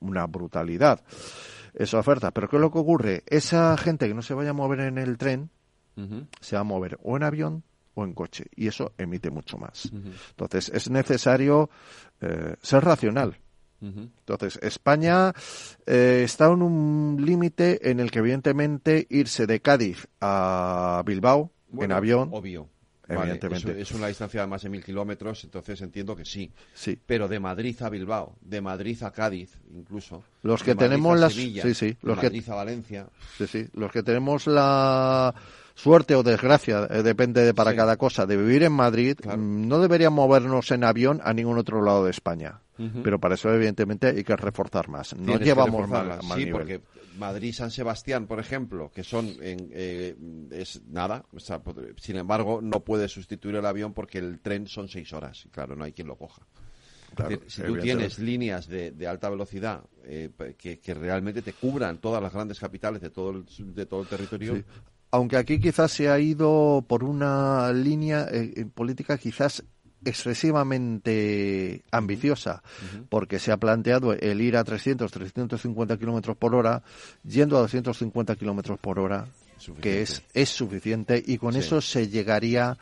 una 0.00 0.26
brutalidad. 0.26 1.00
esa 1.74 1.98
oferta. 1.98 2.30
Pero 2.32 2.48
¿qué 2.48 2.56
es 2.56 2.60
lo 2.60 2.70
que 2.70 2.78
ocurre? 2.78 3.22
Esa 3.26 3.76
gente 3.76 4.08
que 4.08 4.14
no 4.14 4.22
se 4.22 4.34
vaya 4.34 4.50
a 4.50 4.54
mover 4.54 4.80
en 4.80 4.98
el 4.98 5.16
tren 5.16 5.50
se 6.40 6.56
va 6.56 6.60
a 6.60 6.64
mover 6.64 6.98
o 7.02 7.16
en 7.16 7.22
avión 7.22 7.64
o 7.94 8.04
en 8.04 8.12
coche 8.12 8.44
y 8.54 8.66
eso 8.66 8.92
emite 8.98 9.30
mucho 9.30 9.56
más. 9.56 9.90
Entonces 10.30 10.70
es 10.74 10.90
necesario 10.90 11.70
eh, 12.20 12.56
ser 12.60 12.84
racional. 12.84 13.38
Entonces, 13.80 14.58
España 14.62 15.32
eh, 15.86 16.22
está 16.24 16.46
en 16.46 16.62
un 16.62 17.22
límite 17.24 17.90
en 17.90 18.00
el 18.00 18.10
que, 18.10 18.18
evidentemente, 18.20 19.06
irse 19.10 19.46
de 19.46 19.60
Cádiz 19.60 20.06
a 20.20 21.02
Bilbao 21.06 21.50
en 21.78 21.92
avión, 21.92 22.30
Obvio. 22.32 22.68
Evidentemente. 23.08 23.80
es 23.80 23.92
una 23.92 24.08
distancia 24.08 24.40
de 24.40 24.46
más 24.48 24.62
de 24.62 24.68
mil 24.68 24.82
kilómetros, 24.82 25.44
entonces 25.44 25.80
entiendo 25.80 26.16
que 26.16 26.24
sí. 26.24 26.50
sí. 26.74 26.98
Pero 27.06 27.28
de 27.28 27.38
Madrid 27.38 27.80
a 27.82 27.88
Bilbao, 27.88 28.34
de 28.40 28.60
Madrid 28.60 29.00
a 29.04 29.12
Cádiz, 29.12 29.56
incluso. 29.72 30.24
Los 30.42 30.58
de 30.60 30.64
que 30.64 30.74
Madrid 30.74 30.88
tenemos 30.88 31.12
a 31.16 31.20
las- 31.20 31.32
Sevilla, 31.34 31.62
sí, 31.62 31.74
sí, 31.74 31.86
de 31.90 31.96
los 32.02 32.18
que- 32.18 32.26
Madrid 32.26 32.48
a 32.50 32.54
Valencia. 32.56 33.06
Sí, 33.38 33.46
sí. 33.46 33.66
Los 33.74 33.92
que 33.92 34.02
tenemos 34.02 34.48
la 34.48 35.32
suerte 35.76 36.16
o 36.16 36.24
desgracia, 36.24 36.88
eh, 36.90 37.02
depende 37.04 37.44
de 37.44 37.54
para 37.54 37.70
Sí. 37.70 37.76
cada 37.76 37.96
cosa, 37.96 38.26
de 38.26 38.36
vivir 38.36 38.64
en 38.64 38.72
Madrid, 38.72 39.16
Claro. 39.20 39.38
mm, 39.38 39.68
no 39.68 39.78
deberíamos 39.78 40.16
movernos 40.26 40.70
en 40.72 40.82
avión 40.82 41.20
a 41.22 41.32
ningún 41.32 41.58
otro 41.58 41.80
lado 41.82 42.04
de 42.04 42.10
España. 42.10 42.60
Pero 43.02 43.18
para 43.18 43.36
eso, 43.36 43.48
evidentemente, 43.54 44.08
hay 44.08 44.22
que 44.22 44.36
reforzar 44.36 44.88
más. 44.90 45.14
No 45.16 45.24
Tienes 45.24 45.46
llevamos 45.46 45.88
mal, 45.88 46.08
mal 46.08 46.20
Sí, 46.38 46.44
nivel. 46.44 46.52
porque 46.52 46.80
Madrid-San 47.18 47.70
Sebastián, 47.70 48.26
por 48.26 48.38
ejemplo, 48.38 48.90
que 48.94 49.02
son 49.02 49.28
en, 49.40 49.70
eh, 49.72 50.14
es 50.50 50.82
nada, 50.86 51.24
o 51.32 51.40
sea, 51.40 51.62
sin 51.96 52.16
embargo, 52.16 52.60
no 52.62 52.80
puede 52.80 53.08
sustituir 53.08 53.54
el 53.56 53.64
avión 53.64 53.94
porque 53.94 54.18
el 54.18 54.40
tren 54.40 54.66
son 54.66 54.88
seis 54.88 55.10
horas. 55.14 55.44
y 55.46 55.48
Claro, 55.48 55.74
no 55.76 55.84
hay 55.84 55.92
quien 55.92 56.06
lo 56.08 56.16
coja. 56.16 56.42
Claro, 57.14 57.30
Es 57.36 57.40
decir, 57.44 57.64
si 57.64 57.72
tú 57.72 57.78
tienes 57.78 58.18
líneas 58.18 58.66
de, 58.68 58.90
de 58.90 59.06
alta 59.06 59.30
velocidad 59.30 59.80
eh, 60.04 60.28
que, 60.58 60.78
que 60.78 60.92
realmente 60.92 61.40
te 61.40 61.54
cubran 61.54 61.96
todas 61.98 62.22
las 62.22 62.30
grandes 62.32 62.58
capitales 62.60 63.00
de 63.00 63.08
todo 63.08 63.30
el, 63.30 63.46
de 63.74 63.86
todo 63.86 64.02
el 64.02 64.06
territorio, 64.08 64.56
Sí. 64.56 64.64
Aunque 65.10 65.36
aquí 65.36 65.58
quizás 65.60 65.92
se 65.92 66.08
ha 66.08 66.18
ido 66.18 66.84
por 66.86 67.04
una 67.04 67.72
línea 67.72 68.26
eh, 68.30 68.66
política 68.74 69.16
quizás 69.18 69.62
excesivamente 70.04 71.82
ambiciosa, 71.90 72.62
porque 73.08 73.38
se 73.38 73.52
ha 73.52 73.56
planteado 73.56 74.12
el 74.12 74.40
ir 74.40 74.56
a 74.56 74.64
300, 74.64 75.10
350 75.10 75.96
kilómetros 75.98 76.36
por 76.36 76.54
hora, 76.54 76.82
yendo 77.24 77.56
a 77.56 77.60
250 77.60 78.36
kilómetros 78.36 78.78
por 78.78 78.98
hora, 78.98 79.26
que 79.80 80.02
es, 80.02 80.22
es 80.34 80.48
suficiente, 80.50 81.22
y 81.24 81.38
con 81.38 81.52
Sí. 81.54 81.60
eso 81.60 81.80
se 81.80 82.08
llegaría 82.08 82.76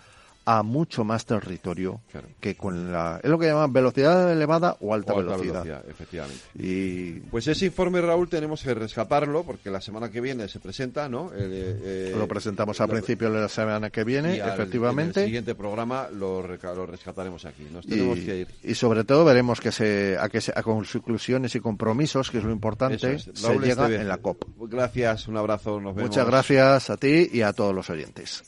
a 0.46 0.62
mucho 0.62 1.04
más 1.04 1.24
territorio 1.24 2.00
Claro. 2.12 2.28
que 2.40 2.54
con 2.56 2.92
la. 2.92 3.20
Es 3.22 3.30
lo 3.30 3.38
que 3.38 3.46
llaman 3.46 3.72
velocidad 3.72 4.30
elevada 4.30 4.76
o 4.80 4.92
alta, 4.94 5.12
o 5.14 5.18
alta 5.20 5.32
velocidad. 5.32 5.64
velocidad, 5.64 5.84
efectivamente. 5.90 6.42
Y 6.58 7.20
Pues 7.30 7.46
ese 7.48 7.66
informe, 7.66 8.00
Raúl, 8.00 8.28
tenemos 8.28 8.62
que 8.62 8.74
rescatarlo 8.74 9.42
porque 9.44 9.70
la 9.70 9.80
semana 9.80 10.10
que 10.10 10.20
viene 10.20 10.48
se 10.48 10.60
presenta, 10.60 11.08
¿no? 11.08 11.32
El, 11.32 11.50
eh, 11.52 12.14
lo 12.16 12.28
presentamos 12.28 12.80
a 12.80 12.86
lo- 12.86 12.92
principio 12.92 13.30
de 13.32 13.40
la 13.40 13.48
semana 13.48 13.90
que 13.90 14.04
viene, 14.04 14.36
y 14.36 14.40
al- 14.40 14.50
efectivamente. 14.54 15.20
En 15.20 15.24
el 15.24 15.28
siguiente 15.28 15.54
programa 15.54 16.08
lo, 16.12 16.42
lo 16.46 16.86
rescataremos 16.86 17.44
aquí. 17.44 17.66
Nos 17.72 17.86
tenemos 17.86 18.18
que 18.18 18.36
ir. 18.40 18.48
y, 18.62 18.72
y 18.72 18.74
sobre 18.74 19.04
todo 19.04 19.24
veremos 19.24 19.60
que 19.60 19.72
se 19.72 20.16
a 20.20 20.28
que 20.28 20.40
se, 20.40 20.52
a 20.54 20.62
conclusiones 20.62 21.54
y 21.54 21.60
compromisos 21.60 22.30
que 22.30 22.38
es 22.38 22.44
lo 22.44 22.52
importante 22.52 23.14
es. 23.14 23.30
se 23.32 23.58
llega 23.58 23.86
en 23.88 24.08
la 24.08 24.18
COP 24.18 24.44
Gracias, 24.68 25.28
un 25.28 25.36
abrazo, 25.36 25.80
nos 25.80 25.94
vemos. 25.94 26.10
muchas 26.10 26.26
gracias 26.26 26.90
a 26.90 26.96
ti 26.96 27.28
y 27.32 27.42
a 27.42 27.52
todos 27.52 27.74
los 27.74 27.88
oyentes 27.90 28.42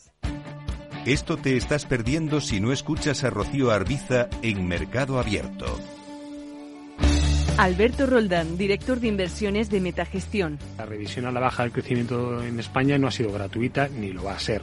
Esto 1.06 1.36
te 1.36 1.56
estás 1.56 1.86
perdiendo 1.86 2.40
si 2.40 2.58
no 2.58 2.72
escuchas 2.72 3.22
a 3.22 3.30
Rocío 3.30 3.70
Arbiza 3.70 4.28
en 4.42 4.66
Mercado 4.66 5.20
Abierto. 5.20 5.66
Alberto 7.58 8.06
Roldán, 8.06 8.58
director 8.58 8.98
de 8.98 9.06
inversiones 9.06 9.70
de 9.70 9.80
Metagestión. 9.80 10.58
La 10.76 10.84
revisión 10.84 11.24
a 11.26 11.30
la 11.30 11.38
baja 11.38 11.62
del 11.62 11.70
crecimiento 11.70 12.42
en 12.42 12.58
España 12.58 12.98
no 12.98 13.06
ha 13.06 13.12
sido 13.12 13.30
gratuita 13.30 13.86
ni 13.86 14.12
lo 14.12 14.24
va 14.24 14.34
a 14.34 14.40
ser. 14.40 14.62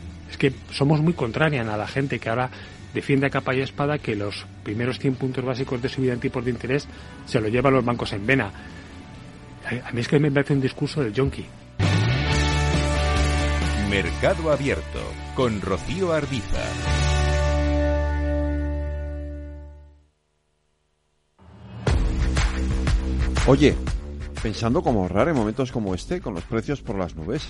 Es 0.31 0.37
que 0.37 0.53
somos 0.71 1.01
muy 1.01 1.13
contrarian 1.13 1.69
a 1.69 1.77
la 1.77 1.87
gente 1.87 2.19
que 2.19 2.29
ahora 2.29 2.49
defiende 2.93 3.27
a 3.27 3.29
capa 3.29 3.53
y 3.53 3.61
espada 3.61 3.99
que 3.99 4.15
los 4.15 4.45
primeros 4.63 4.97
100 4.99 5.15
puntos 5.15 5.45
básicos 5.45 5.81
de 5.81 5.89
subida 5.89 6.13
en 6.13 6.19
tipos 6.19 6.43
de 6.43 6.51
interés 6.51 6.87
se 7.25 7.39
lo 7.39 7.47
llevan 7.47 7.73
los 7.73 7.85
bancos 7.85 8.13
en 8.13 8.25
vena. 8.25 8.51
A 9.65 9.89
a 9.89 9.91
mí 9.91 10.01
es 10.01 10.07
que 10.07 10.19
me 10.19 10.31
parece 10.31 10.53
un 10.53 10.61
discurso 10.61 11.03
del 11.03 11.13
yonki. 11.13 11.45
Mercado 13.89 14.51
Abierto 14.51 15.01
con 15.35 15.61
Rocío 15.61 16.13
Arbiza. 16.13 16.63
Oye, 23.47 23.75
pensando 24.41 24.81
cómo 24.81 25.01
ahorrar 25.01 25.27
en 25.27 25.35
momentos 25.35 25.71
como 25.71 25.93
este 25.93 26.21
con 26.21 26.33
los 26.33 26.43
precios 26.45 26.81
por 26.81 26.97
las 26.97 27.15
nubes. 27.15 27.49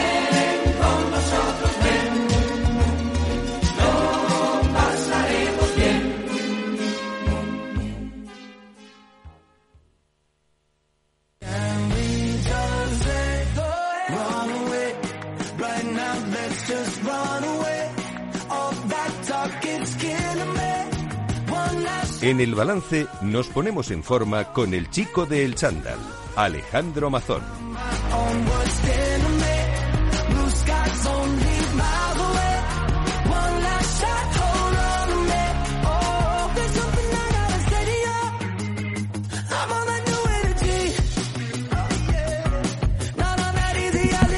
En 22.21 22.39
el 22.39 22.53
balance 22.53 23.07
nos 23.23 23.47
ponemos 23.47 23.89
en 23.89 24.03
forma 24.03 24.53
con 24.53 24.75
el 24.75 24.91
chico 24.91 25.25
de 25.25 25.43
El 25.43 25.55
Chándal, 25.55 25.97
Alejandro 26.35 27.09
Mazón. 27.09 27.41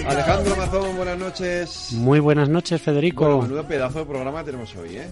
Alejandro 0.07 0.55
Mazón, 0.55 0.95
buenas 0.95 1.17
noches. 1.17 1.87
Muy 1.91 2.21
buenas 2.21 2.47
noches, 2.47 2.81
Federico. 2.81 3.25
Bueno, 3.25 3.41
menudo 3.41 3.67
pedazo 3.67 3.99
de 3.99 4.05
programa 4.05 4.41
tenemos 4.45 4.73
hoy, 4.77 4.95
¿eh? 4.95 5.07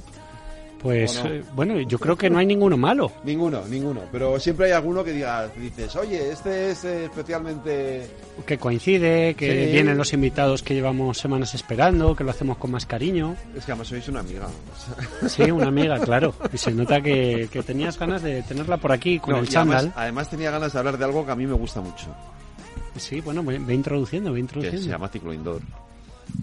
Pues 0.81 1.21
eh, 1.25 1.43
bueno, 1.53 1.79
yo 1.81 1.99
creo 1.99 2.15
que 2.17 2.29
no 2.29 2.39
hay 2.39 2.45
ninguno 2.47 2.75
malo. 2.75 3.11
Ninguno, 3.23 3.61
ninguno. 3.69 4.01
Pero 4.11 4.39
siempre 4.39 4.65
hay 4.67 4.71
alguno 4.71 5.03
que 5.03 5.11
diga, 5.13 5.47
dices, 5.49 5.95
oye, 5.95 6.31
este 6.31 6.71
es 6.71 6.83
eh, 6.85 7.05
especialmente... 7.05 8.07
Que 8.45 8.57
coincide, 8.57 9.35
que 9.35 9.65
Sí. 9.67 9.71
vienen 9.71 9.97
los 9.97 10.11
invitados 10.13 10.63
que 10.63 10.73
llevamos 10.73 11.19
semanas 11.19 11.53
esperando, 11.53 12.15
que 12.15 12.23
lo 12.23 12.31
hacemos 12.31 12.57
con 12.57 12.71
más 12.71 12.85
cariño. 12.87 13.35
Es 13.55 13.65
que 13.65 13.71
además 13.73 13.89
sois 13.89 14.07
una 14.07 14.21
amiga. 14.21 14.47
Sí, 15.27 15.43
una 15.51 15.67
amiga, 15.67 15.99
claro. 15.99 16.33
Y 16.51 16.57
se 16.57 16.71
nota 16.71 16.99
que, 17.01 17.47
que 17.51 17.61
tenías 17.61 17.99
ganas 17.99 18.23
de 18.23 18.41
tenerla 18.43 18.77
por 18.77 18.91
aquí 18.91 19.19
con 19.19 19.33
No, 19.33 19.39
el 19.39 19.47
además, 19.47 19.83
chándal. 19.83 19.93
además 19.95 20.29
tenía 20.29 20.49
ganas 20.49 20.73
de 20.73 20.79
hablar 20.79 20.97
de 20.97 21.05
algo 21.05 21.23
que 21.25 21.31
a 21.31 21.35
mí 21.35 21.45
me 21.45 21.53
gusta 21.53 21.81
mucho, 21.81 22.07
Sí, 22.97 23.21
bueno, 23.21 23.43
ve, 23.43 23.57
ve 23.59 23.73
introduciendo, 23.73 24.31
ve 24.31 24.35
que 24.37 24.41
introduciendo. 24.41 24.81
se 24.83 24.89
llama 24.89 25.07
ciclo 25.09 25.33
indoor. 25.33 25.61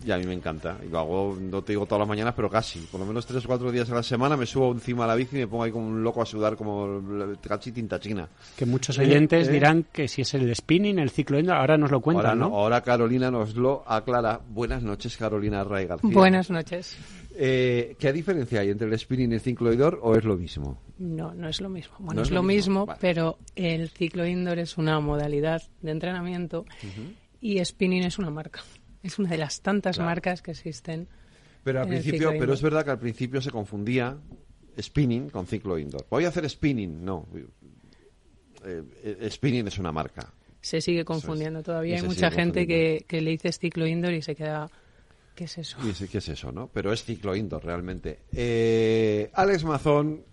Y 0.05 0.11
a 0.11 0.19
mí 0.19 0.27
me 0.27 0.35
encanta. 0.35 0.79
Y 0.87 0.89
lo 0.91 0.99
hago, 0.99 1.37
no 1.41 1.63
te 1.63 1.73
digo 1.73 1.87
todas 1.87 2.01
las 2.01 2.09
mañanas, 2.09 2.35
pero 2.35 2.49
casi. 2.49 2.79
Por 2.81 3.01
lo 3.01 3.07
menos 3.07 3.27
tres 3.27 3.45
o 3.45 3.49
cuatro 3.49 3.71
días 3.73 3.91
a 3.91 3.95
la 3.95 4.03
semana 4.03 4.37
me 4.37 4.47
subo 4.47 4.73
encima 4.73 5.05
de 5.05 5.09
la 5.09 5.15
bici 5.15 5.37
y 5.37 5.41
me 5.41 5.47
pongo 5.49 5.65
ahí 5.65 5.71
como 5.73 5.87
un 5.89 6.03
loco 6.03 6.23
a 6.23 6.27
sudar 6.27 6.57
como 6.57 7.01
casi 7.47 7.73
tinta 7.73 7.99
china. 8.01 8.29
Que 8.57 8.65
muchos 8.67 8.99
Eh, 8.99 9.03
oyentes 9.03 9.49
eh. 9.49 9.53
dirán 9.53 9.87
que 9.93 10.09
si 10.09 10.23
es 10.23 10.35
el 10.35 10.55
spinning, 10.55 10.99
el 10.99 11.11
ciclo 11.11 11.39
indoor, 11.39 11.57
ahora 11.59 11.77
nos 11.77 11.91
lo 11.91 11.97
Ahora, 11.99 12.05
cuentan, 12.05 12.39
no, 12.39 12.49
¿no? 12.49 12.57
ahora 12.57 12.81
Carolina 12.83 13.31
nos 13.31 13.55
lo 13.57 13.83
aclara. 13.87 14.41
Buenas 14.49 14.83
noches, 14.83 15.17
Carolina 15.17 15.65
Ray 15.65 15.87
García. 15.87 16.11
Buenas 16.13 16.51
noches. 16.51 16.97
Eh, 17.41 17.95
¿Qué 18.01 18.13
diferencia 18.13 18.61
hay 18.61 18.71
entre 18.71 18.89
el 18.89 18.99
spinning 18.99 19.31
y 19.31 19.35
el 19.35 19.41
ciclo 19.41 19.73
indoor 19.73 20.01
o 20.03 20.17
es 20.17 20.25
lo 20.25 20.37
mismo? 20.37 20.81
No, 20.99 21.33
no 21.35 21.49
es 21.49 21.61
lo 21.61 21.69
mismo. 21.69 21.95
Bueno, 21.99 22.15
No 22.15 22.23
es, 22.23 22.29
es 22.29 22.35
lo 22.35 22.43
mismo, 22.43 22.81
mismo, 22.81 22.87
vale. 22.87 22.99
pero 23.01 23.39
el 23.55 23.89
ciclo 23.91 24.27
indoor 24.27 24.59
es 24.59 24.77
una 24.77 24.99
modalidad 25.01 25.63
de 25.81 25.91
entrenamiento 25.93 26.65
y 27.41 27.65
spinning 27.65 28.03
es 28.05 28.19
una 28.19 28.31
marca. 28.31 28.61
Es 29.03 29.19
una 29.19 29.29
de 29.31 29.39
las 29.39 29.61
tantas 29.61 29.97
Claro. 29.97 30.11
marcas 30.11 30.43
que 30.43 30.51
existen. 30.53 31.09
Pero 31.65 31.81
al 31.83 31.89
principio, 31.89 32.31
pero 32.39 32.53
es 32.55 32.63
verdad 32.63 32.85
que 32.85 32.91
al 32.91 32.99
principio 32.99 33.41
se 33.41 33.51
confundía 33.51 34.17
spinning 34.81 35.29
con 35.31 35.47
ciclo 35.47 35.79
indoor. 35.79 36.07
Voy 36.11 36.25
a 36.25 36.29
hacer 36.29 36.49
spinning, 36.49 37.05
no. 37.05 37.27
Eh, 38.65 38.83
eh, 39.05 39.29
spinning 39.31 39.67
es 39.67 39.79
una 39.79 39.93
marca. 39.93 40.33
Se 40.61 40.81
sigue 40.81 41.05
confundiendo 41.05 41.63
todavía. 41.63 41.97
Hay 41.97 42.03
mucha 42.03 42.31
gente 42.31 42.67
que, 42.67 43.05
que 43.07 43.21
le 43.21 43.31
dices 43.31 43.59
ciclo 43.59 43.87
indoor 43.87 44.13
y 44.15 44.23
se 44.23 44.35
queda... 44.35 44.71
¿Qué 45.35 45.45
es 45.45 45.57
eso? 45.59 45.79
¿Qué 46.11 46.19
es 46.19 46.29
eso, 46.29 46.51
no? 46.51 46.69
Pero 46.73 46.93
es 46.93 47.05
ciclo 47.05 47.37
indoor 47.37 47.65
realmente. 47.65 48.19
Eh, 48.33 49.31
Alex 49.35 49.63
Mazón, 49.63 50.25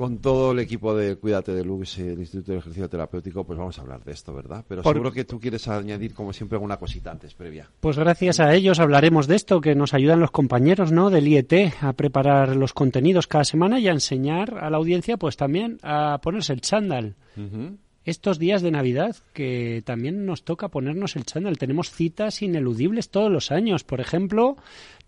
con 0.00 0.16
todo 0.16 0.52
el 0.52 0.60
equipo 0.60 0.96
de 0.96 1.16
Cuídate 1.16 1.52
de 1.52 1.62
Lux, 1.62 1.98
el 1.98 2.18
Instituto 2.20 2.52
de 2.52 2.58
Ejercicio 2.58 2.88
Terapéutico, 2.88 3.44
pues 3.44 3.58
vamos 3.58 3.78
a 3.78 3.82
hablar 3.82 4.02
de 4.02 4.12
esto, 4.12 4.32
¿verdad? 4.32 4.64
Pero 4.66 4.80
Por- 4.82 4.94
seguro 4.94 5.12
que 5.12 5.26
tú 5.26 5.38
quieres 5.38 5.68
añadir, 5.68 6.14
como 6.14 6.32
siempre, 6.32 6.56
alguna 6.56 6.78
cosita 6.78 7.10
antes, 7.10 7.34
previa. 7.34 7.68
Pues 7.80 7.98
gracias 7.98 8.40
a 8.40 8.54
ellos 8.54 8.80
hablaremos 8.80 9.26
de 9.26 9.36
esto, 9.36 9.60
que 9.60 9.74
nos 9.74 9.92
ayudan 9.92 10.18
los 10.18 10.30
compañeros 10.30 10.90
¿no? 10.90 11.10
del 11.10 11.28
IET 11.28 11.74
a 11.82 11.92
preparar 11.92 12.56
los 12.56 12.72
contenidos 12.72 13.26
cada 13.26 13.44
semana 13.44 13.78
y 13.78 13.88
a 13.88 13.92
enseñar 13.92 14.56
a 14.58 14.70
la 14.70 14.78
audiencia 14.78 15.18
pues 15.18 15.36
también 15.36 15.78
a 15.82 16.18
ponerse 16.22 16.54
el 16.54 16.62
chándal. 16.62 17.16
Estos 18.02 18.38
días 18.38 18.62
de 18.62 18.70
Navidad, 18.70 19.14
que 19.34 19.82
también 19.84 20.24
nos 20.24 20.42
toca 20.42 20.68
ponernos 20.68 21.16
el 21.16 21.26
chándal. 21.26 21.58
Tenemos 21.58 21.90
citas 21.90 22.40
ineludibles 22.40 23.10
todos 23.10 23.30
los 23.30 23.50
años. 23.50 23.84
Por 23.84 24.00
ejemplo, 24.00 24.56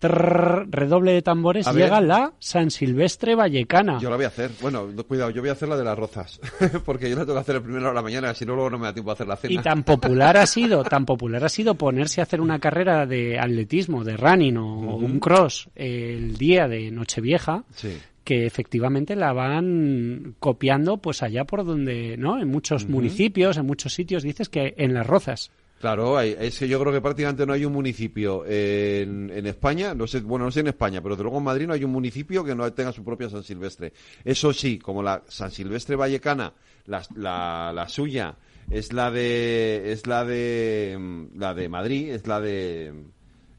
trrr, 0.07 0.67
redoble 0.69 1.13
de 1.13 1.21
tambores, 1.21 1.67
A 1.67 1.71
ver. 1.71 1.83
llega 1.85 2.01
la 2.01 2.33
San 2.39 2.69
Silvestre 2.71 3.35
Vallecana. 3.35 3.99
Yo 3.99 4.09
la 4.09 4.15
voy 4.15 4.25
a 4.25 4.29
hacer. 4.29 4.51
Bueno, 4.61 4.87
no, 4.93 5.03
cuidado, 5.03 5.29
yo 5.31 5.41
voy 5.41 5.49
a 5.49 5.53
hacer 5.53 5.69
la 5.69 5.77
de 5.77 5.83
las 5.83 5.97
rozas. 5.97 6.39
Porque 6.85 7.09
yo 7.09 7.15
la 7.15 7.21
tengo 7.23 7.33
que 7.35 7.39
hacer 7.41 7.55
el 7.55 7.61
primero 7.61 7.87
de 7.87 7.93
la 7.93 8.01
mañana, 8.01 8.33
si 8.33 8.45
no, 8.45 8.53
luego 8.55 8.69
no 8.69 8.79
me 8.79 8.85
da 8.87 8.93
tiempo 8.93 9.09
a 9.11 9.13
hacer 9.13 9.27
la 9.27 9.35
cena. 9.37 9.53
Y 9.53 9.57
tan 9.59 9.83
popular 9.83 10.37
ha 10.37 10.45
sido, 10.45 10.83
tan 10.83 11.05
popular 11.05 11.43
ha 11.45 11.49
sido 11.49 11.75
ponerse 11.75 12.21
a 12.21 12.23
hacer 12.23 12.41
una 12.41 12.59
carrera 12.59 13.05
de 13.05 13.39
atletismo, 13.39 14.03
de 14.03 14.17
running 14.17 14.57
o 14.57 14.95
un 14.97 15.19
cross 15.19 15.69
el 15.75 16.37
día 16.37 16.67
de 16.67 16.91
Nochevieja, 16.91 17.63
Sí. 17.75 17.97
que 18.23 18.45
efectivamente 18.45 19.15
la 19.15 19.33
van 19.33 20.35
copiando 20.39 20.97
pues 20.97 21.23
allá 21.23 21.45
por 21.45 21.65
donde, 21.65 22.15
¿no? 22.17 22.39
En 22.39 22.47
muchos 22.49 22.87
municipios, 22.87 23.57
en 23.57 23.65
muchos 23.65 23.93
sitios, 23.93 24.23
dices 24.23 24.49
que 24.49 24.73
en 24.77 24.93
las 24.93 25.05
rozas. 25.07 25.51
Claro, 25.83 26.17
hay- 26.17 26.33
es 26.39 26.57
que 26.57 26.65
yo 26.69 26.79
creo 26.79 26.93
que 26.93 27.01
prácticamente 27.01 27.45
no 27.45 27.51
hay 27.51 27.65
un 27.65 27.73
municipio 27.73 28.45
en, 28.45 29.29
en 29.29 29.45
España, 29.47 29.93
no 29.93 30.07
sé, 30.07 30.21
bueno, 30.21 30.45
no 30.45 30.51
sé 30.51 30.61
en 30.61 30.67
España, 30.67 31.01
pero 31.01 31.15
desde 31.15 31.23
luego 31.23 31.39
en 31.39 31.43
Madrid 31.43 31.67
no 31.67 31.73
hay 31.73 31.83
un 31.83 31.91
municipio 31.91 32.41
que 32.41 32.55
no 32.55 32.71
tenga 32.71 32.93
su 32.93 33.03
propia 33.03 33.29
San 33.29 33.43
Silvestre. 33.43 33.91
Eso 34.23 34.53
sí, 34.53 34.79
como 34.79 35.03
la 35.03 35.23
San 35.27 35.51
Silvestre 35.51 35.97
Vallecana, 35.97 36.53
la, 36.85 37.03
la, 37.17 37.85
suya 37.89 38.37
es 38.71 38.93
la 38.93 39.11
de 39.11 39.91
es 39.91 40.07
la 40.07 40.23
de 40.23 41.27
la 41.35 41.53
de 41.53 41.67
Madrid, 41.67 42.11
es 42.13 42.27
la 42.27 42.39
de 42.39 42.93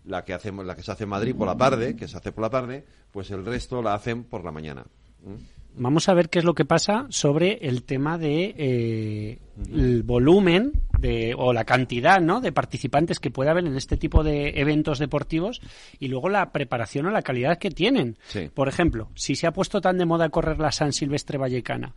la 0.07 0.25
que 0.25 0.33
hacemos, 0.33 0.65
la 0.65 0.75
que 0.77 0.83
se 0.83 0.93
hace 0.93 1.05
en 1.05 1.11
Madrid 1.11 1.35
por 1.37 1.47
la 1.47 1.59
tarde, 1.59 1.95
que 1.95 2.09
se 2.09 2.17
hace 2.17 2.33
por 2.33 2.41
la 2.41 2.49
tarde, 2.49 2.87
pues 3.11 3.31
el 3.33 3.45
resto 3.45 3.83
la 3.83 3.93
hacen 3.93 4.25
por 4.25 4.43
la 4.47 4.51
mañana. 4.51 4.87
Vamos 5.77 6.09
a 6.09 6.15
ver 6.15 6.29
qué 6.29 6.39
es 6.39 6.45
lo 6.45 6.55
que 6.55 6.65
pasa 6.65 7.07
sobre 7.09 7.59
el 7.63 7.83
tema 7.83 8.17
de 8.17 8.55
eh, 8.57 9.39
el 9.73 10.05
volumen 10.05 10.73
de, 10.99 11.35
o 11.37 11.53
la 11.53 11.65
cantidad 11.65 12.21
¿no? 12.21 12.41
de 12.41 12.53
participantes 12.53 13.19
que 13.19 13.33
puede 13.33 13.51
haber 13.51 13.67
en 13.67 13.77
este 13.77 13.97
tipo 13.97 14.23
de 14.23 14.61
eventos 14.61 15.01
deportivos 15.01 15.61
y 15.99 16.09
luego 16.09 16.29
la 16.29 16.53
preparación 16.53 17.07
o 17.07 17.11
la 17.11 17.23
calidad 17.23 17.59
que 17.59 17.71
tienen. 17.71 18.17
Sí. 18.29 18.51
Por 18.55 18.69
ejemplo, 18.69 19.09
si 19.15 19.35
se 19.35 19.49
ha 19.49 19.53
puesto 19.53 19.81
tan 19.81 19.99
de 19.99 20.07
moda 20.07 20.29
correr 20.29 20.61
la 20.61 20.71
San 20.71 20.93
Silvestre 20.93 21.39
Vallecana, 21.39 21.93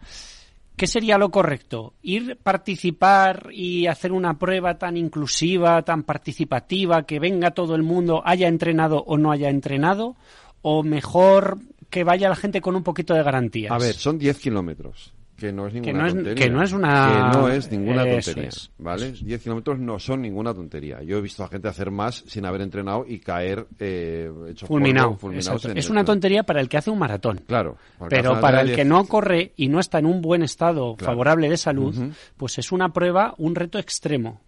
¿qué 0.76 0.88
sería 0.88 1.20
lo 1.20 1.30
correcto? 1.30 1.94
¿Ir 2.02 2.38
participar 2.42 3.50
y 3.52 3.86
hacer 3.86 4.12
una 4.12 4.40
prueba 4.40 4.80
tan 4.80 4.98
inclusiva, 4.98 5.84
tan 5.84 6.02
participativa, 6.02 7.04
que 7.04 7.20
venga 7.20 7.52
todo 7.52 7.76
el 7.76 7.84
mundo, 7.84 8.24
haya 8.26 8.48
entrenado 8.48 9.04
o 9.06 9.18
no 9.18 9.32
haya 9.32 9.50
entrenado? 9.50 10.16
¿O 10.64 10.82
mejor 10.82 11.60
que 11.90 12.04
vaya 12.04 12.30
la 12.30 12.36
gente 12.36 12.62
con 12.62 12.76
un 12.76 12.84
poquito 12.84 13.14
de 13.14 13.24
garantías? 13.24 13.72
A 13.72 13.78
ver, 13.78 13.94
son 13.96 14.18
10 14.18 14.40
kilómetros. 14.40 15.14
Que 15.38 15.52
no 15.54 15.68
es 15.68 15.74
ninguna 15.76 16.00
no 16.00 16.08
es- 16.08 16.14
tontería. 16.16 16.44
que 16.46 16.50
no 16.50 16.64
es 16.64 16.74
una- 16.74 17.30
Que 17.32 17.38
no 17.38 17.48
es 17.50 17.72
ninguna 17.72 18.04
tontería. 18.06 18.48
es. 18.50 18.72
¿Vale? 18.80 19.12
10 19.12 19.44
kilómetros 19.44 19.78
no 19.78 20.00
son 20.00 20.24
ninguna 20.24 20.52
tontería. 20.52 21.04
Yo 21.04 21.20
he 21.20 21.22
visto 21.22 21.44
a 21.44 21.48
gente 21.48 21.68
hacer 21.68 21.92
más 21.92 22.24
sin 22.26 22.44
haber 22.48 22.62
entrenado 22.62 23.06
y 23.08 23.20
caer 23.20 23.68
eh, 23.78 24.32
hecho 24.50 24.66
fulminado. 24.66 25.16
polvo, 25.16 25.34
en 25.70 25.78
Es 25.78 25.90
una 25.92 26.04
tontería 26.04 26.42
para 26.42 26.60
el 26.60 26.68
que 26.68 26.78
hace 26.78 26.90
un 26.90 26.98
maratón. 26.98 27.44
Claro. 27.46 27.78
Pero 28.10 28.42
para 28.42 28.62
el 28.62 28.68
10 28.70 28.78
que 28.80 28.86
no 28.86 29.06
corre 29.06 29.54
y 29.58 29.68
no 29.68 29.80
está 29.80 30.00
en 30.00 30.08
un 30.08 30.24
buen 30.24 30.42
estado 30.42 30.96
Claro. 30.96 31.12
favorable 31.14 31.50
de 31.52 31.58
salud, 31.58 31.96
pues 32.36 32.58
es 32.58 32.72
una 32.72 32.90
prueba, 32.92 33.36
un 33.38 33.54
reto 33.54 33.78
extremo. 33.78 34.42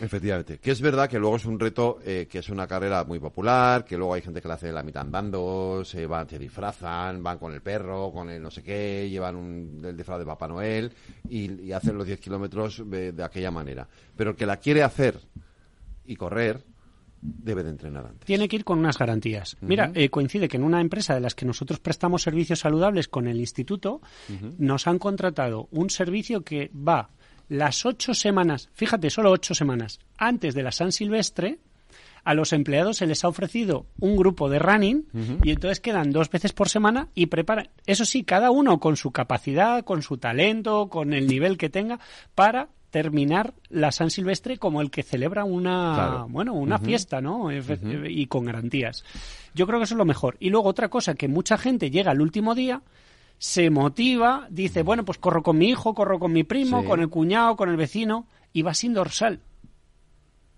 Efectivamente. 0.00 0.58
Que 0.58 0.70
es 0.70 0.80
verdad 0.80 1.08
que 1.08 1.18
luego 1.18 1.36
es 1.36 1.44
un 1.44 1.58
reto 1.58 1.98
eh, 2.04 2.26
que 2.30 2.38
es 2.38 2.48
una 2.48 2.66
carrera 2.66 3.04
muy 3.04 3.18
popular, 3.18 3.84
que 3.84 3.96
luego 3.96 4.14
hay 4.14 4.22
gente 4.22 4.40
que 4.40 4.48
la 4.48 4.54
hace 4.54 4.72
la 4.72 4.82
mitad 4.82 5.02
andando, 5.02 5.82
se 5.84 6.06
van, 6.06 6.28
se 6.28 6.38
disfrazan, 6.38 7.22
van 7.22 7.38
con 7.38 7.52
el 7.52 7.60
perro, 7.60 8.10
con 8.12 8.30
el 8.30 8.42
no 8.42 8.50
sé 8.50 8.62
qué, 8.62 9.08
llevan 9.08 9.36
un, 9.36 9.82
el 9.84 9.96
disfraz 9.96 10.18
de 10.18 10.26
Papá 10.26 10.48
Noel 10.48 10.92
y, 11.28 11.62
y 11.62 11.72
hacen 11.72 11.96
los 11.96 12.06
10 12.06 12.20
kilómetros 12.20 12.82
de, 12.88 13.12
de 13.12 13.24
aquella 13.24 13.50
manera. 13.50 13.86
Pero 14.16 14.30
el 14.30 14.36
que 14.36 14.46
la 14.46 14.56
quiere 14.56 14.82
hacer 14.82 15.18
y 16.04 16.16
correr 16.16 16.64
debe 17.22 17.62
de 17.62 17.70
entrenar 17.70 18.04
antes. 18.04 18.26
Tiene 18.26 18.48
que 18.48 18.56
ir 18.56 18.64
con 18.64 18.80
unas 18.80 18.98
garantías. 18.98 19.56
Mira, 19.60 19.92
eh, 19.94 20.10
coincide 20.10 20.48
que 20.48 20.56
en 20.56 20.64
una 20.64 20.80
empresa 20.80 21.14
de 21.14 21.20
las 21.20 21.34
que 21.36 21.46
nosotros 21.46 21.78
prestamos 21.78 22.22
servicios 22.22 22.58
saludables 22.58 23.06
con 23.06 23.28
el 23.28 23.38
instituto, 23.38 24.00
nos 24.58 24.88
han 24.88 24.98
contratado 24.98 25.68
un 25.70 25.88
servicio 25.88 26.42
que 26.42 26.70
va 26.74 27.10
las 27.52 27.84
ocho 27.86 28.14
semanas, 28.14 28.68
fíjate, 28.74 29.10
solo 29.10 29.30
ocho 29.30 29.54
semanas 29.54 30.00
antes 30.18 30.54
de 30.54 30.62
la 30.62 30.72
San 30.72 30.92
Silvestre, 30.92 31.58
a 32.24 32.34
los 32.34 32.52
empleados 32.52 32.98
se 32.98 33.06
les 33.06 33.24
ha 33.24 33.28
ofrecido 33.28 33.86
un 33.98 34.16
grupo 34.16 34.48
de 34.48 34.58
running 34.60 35.06
y 35.42 35.50
entonces 35.50 35.80
quedan 35.80 36.12
dos 36.12 36.30
veces 36.30 36.52
por 36.52 36.68
semana 36.68 37.08
y 37.14 37.26
preparan, 37.26 37.68
eso 37.86 38.04
sí, 38.04 38.22
cada 38.22 38.50
uno 38.52 38.78
con 38.78 38.96
su 38.96 39.10
capacidad, 39.10 39.84
con 39.84 40.02
su 40.02 40.18
talento, 40.18 40.88
con 40.88 41.12
el 41.14 41.26
nivel 41.26 41.58
que 41.58 41.68
tenga, 41.68 41.98
para 42.36 42.68
terminar 42.90 43.54
la 43.70 43.90
San 43.90 44.10
Silvestre 44.10 44.58
como 44.58 44.80
el 44.82 44.90
que 44.90 45.02
celebra 45.02 45.44
una, 45.44 45.94
Claro. 45.94 46.26
bueno, 46.28 46.52
una 46.52 46.78
fiesta, 46.78 47.20
¿no? 47.20 47.50
Efe- 47.50 48.08
Y 48.10 48.26
con 48.26 48.44
garantías. 48.44 49.02
Yo 49.54 49.66
creo 49.66 49.78
que 49.80 49.84
eso 49.84 49.94
es 49.94 49.98
lo 49.98 50.04
mejor. 50.04 50.36
Y 50.40 50.50
luego 50.50 50.68
otra 50.68 50.88
cosa, 50.90 51.14
que 51.14 51.26
mucha 51.26 51.56
gente 51.58 51.90
llega 51.90 52.10
al 52.12 52.20
último 52.20 52.54
día, 52.54 52.82
se 53.42 53.70
motiva, 53.70 54.46
dice, 54.50 54.84
bueno, 54.84 55.04
pues 55.04 55.18
corro 55.18 55.42
con 55.42 55.58
mi 55.58 55.68
hijo, 55.68 55.94
corro 55.94 56.20
con 56.20 56.32
mi 56.32 56.44
primo, 56.44 56.82
Sí. 56.82 56.86
con 56.86 57.00
el 57.00 57.08
cuñado, 57.08 57.56
con 57.56 57.68
el 57.70 57.76
vecino, 57.76 58.28
y 58.52 58.62
va 58.62 58.72
sin 58.72 58.94
dorsal. 58.94 59.40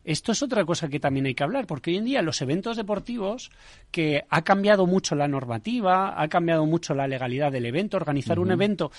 Esto 0.04 0.32
es 0.32 0.42
otra 0.42 0.66
cosa 0.66 0.88
que 0.88 1.00
también 1.00 1.24
hay 1.24 1.34
que 1.34 1.42
hablar, 1.42 1.66
porque 1.66 1.90
hoy 1.92 1.96
en 1.96 2.04
día 2.04 2.20
los 2.20 2.42
eventos 2.42 2.76
deportivos, 2.76 3.50
que 3.90 4.26
ha 4.28 4.42
cambiado 4.42 4.84
mucho 4.86 5.14
la 5.14 5.28
normativa, 5.28 6.20
ha 6.20 6.28
cambiado 6.28 6.66
mucho 6.66 6.92
la 6.94 7.08
legalidad 7.08 7.50
del 7.50 7.64
evento, 7.64 7.96
organizar 7.96 8.38
un 8.38 8.50
evento 8.52 8.92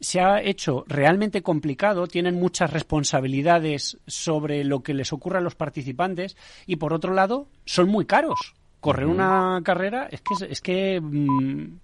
se 0.00 0.20
ha 0.20 0.40
hecho 0.42 0.84
realmente 0.88 1.42
complicado, 1.42 2.06
tienen 2.06 2.36
muchas 2.36 2.70
responsabilidades 2.72 3.98
sobre 4.06 4.64
lo 4.64 4.82
que 4.82 4.94
les 4.94 5.12
ocurre 5.12 5.38
a 5.38 5.42
los 5.42 5.54
participantes 5.56 6.38
y 6.66 6.76
por 6.76 6.94
otro 6.94 7.12
lado 7.12 7.48
son 7.66 7.88
muy 7.90 8.06
caros. 8.06 8.54
Correr 8.80 9.06
una 9.06 9.60
carrera 9.62 10.08
es 10.10 10.22
que 10.22 10.34
es 10.50 10.60
que 10.62 11.00
mm, 11.02 11.80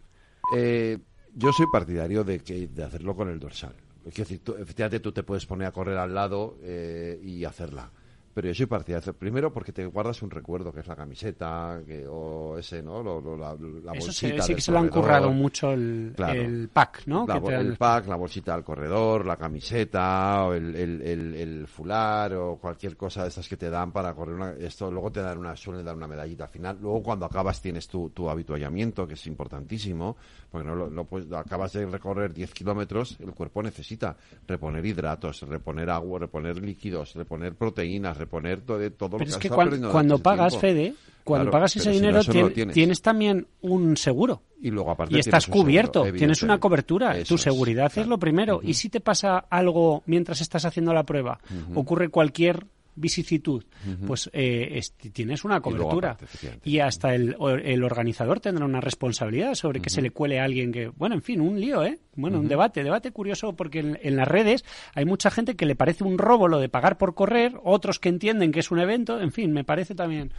Eh, 0.55 0.99
yo 1.35 1.53
soy 1.53 1.67
partidario 1.67 2.25
de 2.25 2.41
que 2.41 2.69
de 2.69 2.85
hacerlo 2.85 3.15
con 3.17 3.29
el 3.29 3.39
dorsal. 3.39 3.75
Es 4.05 4.15
decir, 4.15 4.41
tú- 4.43 4.55
efectivamente 4.57 5.01
tú 5.01 5.13
te 5.13 5.23
puedes 5.23 5.47
poner 5.47 5.69
a 5.69 5.73
correr 5.73 5.97
al 5.99 6.15
lado 6.15 6.59
eh, 6.63 7.21
y 7.23 7.45
hacerla. 7.45 7.91
Pero 8.35 8.49
yo 8.49 8.55
soy 8.55 8.67
partidario. 8.67 9.13
Primero 9.13 9.53
porque 9.53 9.73
te 9.73 9.85
guardas 9.85 10.23
un 10.23 10.31
recuerdo, 10.31 10.73
que 10.73 10.81
es 10.81 10.87
la 10.87 10.97
camiseta, 10.97 11.81
que, 11.87 12.07
o 12.09 12.57
ese, 12.57 12.83
¿no? 12.83 13.03
Lo- 13.03 13.21
lo- 13.21 13.37
la, 13.37 13.55
la 13.55 13.93
Eso 13.93 14.07
bolsita 14.07 14.43
sí, 14.43 14.49
sí 14.49 14.55
que 14.55 14.61
se 14.63 14.73
lo 14.73 14.79
han 14.79 14.89
currado 14.89 15.31
mucho 15.33 15.73
el, 15.73 16.13
Claro. 16.17 16.41
el 16.41 16.69
pack, 16.71 17.03
¿no? 17.07 17.27
La 17.29 17.35
Que 17.35 17.41
bo- 17.41 17.49
te 17.49 17.53
dan- 17.55 17.67
el 17.67 17.77
pack, 17.77 18.07
la 18.09 18.17
bolsita 18.17 18.55
del 18.55 18.65
corredor, 18.65 19.27
la 19.27 19.37
camiseta, 19.37 20.45
o 20.47 20.55
el, 20.55 20.75
el, 20.75 21.03
el, 21.35 21.67
fular, 21.67 22.33
o 22.35 22.57
cualquier 22.57 22.97
cosa 22.97 23.23
de 23.23 23.29
estas 23.29 23.49
que 23.49 23.57
te 23.57 23.69
dan 23.69 23.93
para 23.93 24.15
correr 24.15 24.35
una, 24.35 24.53
esto, 24.53 24.91
luego 24.91 25.13
te 25.13 25.21
dan 25.21 25.39
una, 25.39 25.55
suelen 25.57 25.85
dar 25.85 25.95
una 25.97 26.07
medallita 26.09 26.45
al 26.45 26.51
final. 26.51 26.79
Luego 26.81 27.03
cuando 27.03 27.27
acabas 27.27 27.61
tienes 27.61 27.87
tu, 27.89 28.11
tu 28.11 28.31
habituallamiento, 28.31 29.07
que 29.07 29.15
es 29.15 29.27
importantísimo, 29.27 30.17
porque 30.51 30.67
no, 30.67 30.75
lo- 30.75 30.91
no 30.91 31.05
puedes- 31.05 31.31
acabas 31.33 31.73
de 31.75 31.85
recorrer 31.87 32.33
10 32.33 32.53
kilómetros, 32.55 33.19
el 33.21 33.33
cuerpo 33.33 33.63
necesita 33.63 34.17
reponer 34.47 34.85
hidratos, 34.87 35.43
reponer 35.43 35.91
agua, 35.91 36.19
reponer 36.21 36.57
líquidos, 36.61 37.15
reponer 37.15 37.55
proteínas, 37.55 38.22
reponer 38.23 38.61
todo, 38.63 38.91
todo 38.93 39.11
lo 39.11 39.19
que 39.19 39.25
es 39.25 39.31
has 39.31 39.39
que 39.39 39.47
estado 39.49 39.57
cuan- 39.57 39.67
perdiendo 39.69 39.91
cuando 39.93 40.15
ese 40.15 40.23
pagas, 40.23 40.49
tiempo. 40.53 40.61
Fede, 40.61 40.95
cuando 41.25 41.45
Claro, 41.45 41.53
pagas 41.53 41.77
ese 41.77 41.85
pero 41.85 41.95
si 41.95 42.01
no, 42.01 42.07
dinero, 42.09 42.23
tien- 42.49 42.55
tienes. 42.55 42.75
tienes 42.75 43.03
también 43.03 43.47
un 43.61 43.97
seguro. 43.97 44.43
Y 44.61 44.71
luego 44.71 44.91
aparte 44.93 45.15
Y 45.17 45.19
estás 45.21 45.45
seguro, 45.45 45.63
cubierto, 45.65 46.13
tienes 46.13 46.43
una 46.43 46.59
cobertura. 46.59 47.17
Eso 47.19 47.29
tu 47.29 47.35
es, 47.35 47.41
seguridad 47.43 47.93
es 47.97 48.07
lo 48.07 48.19
primero. 48.19 48.61
Y 48.63 48.75
si 48.75 48.89
te 48.89 49.01
pasa 49.01 49.39
algo 49.51 50.03
mientras 50.07 50.41
estás 50.41 50.65
haciendo 50.65 50.93
la 50.93 51.03
prueba, 51.05 51.41
ocurre 51.75 52.09
cualquier 52.09 52.67
vicisitud, 52.95 53.65
pues 54.07 54.29
eh, 54.33 54.71
este, 54.73 55.11
tienes 55.11 55.45
una 55.45 55.57
Y 55.59 55.61
cobertura. 55.61 56.11
aparte. 56.13 56.27
Y 56.65 56.79
hasta 56.81 57.15
el, 57.15 57.35
o- 57.39 57.51
el 57.51 57.83
organizador 57.85 58.41
tendrá 58.41 58.65
una 58.65 58.81
responsabilidad 58.81 59.55
sobre 59.55 59.81
que 59.81 59.91
se 59.91 60.03
le 60.03 60.11
cuele 60.11 60.41
a 60.41 60.45
alguien 60.45 60.73
que, 60.73 60.89
bueno, 60.89 61.15
en 61.15 61.23
fin, 61.23 61.41
un 61.41 61.59
lío, 61.61 61.83
¿eh? 61.85 61.99
Bueno, 62.15 62.39
un 62.41 62.49
debate, 62.49 62.85
debate 62.85 63.11
curioso 63.11 63.55
porque 63.55 63.79
en, 63.81 63.99
en 64.03 64.17
las 64.17 64.29
redes 64.29 64.65
hay 64.95 65.05
mucha 65.07 65.31
gente 65.31 65.57
que 65.57 65.65
le 65.67 65.75
parece 65.77 66.05
un 66.05 66.19
robo 66.19 66.49
lo 66.49 66.59
de 66.61 66.69
pagar 66.69 66.99
por 66.99 67.15
correr, 67.15 67.55
otros 67.65 67.99
que 67.99 68.09
entienden 68.11 68.53
que 68.53 68.61
es 68.61 68.71
un 68.71 68.79
evento, 68.81 69.21
en 69.21 69.33
fin, 69.33 69.53
me 69.53 69.65
parece 69.65 69.95
también 69.95 70.33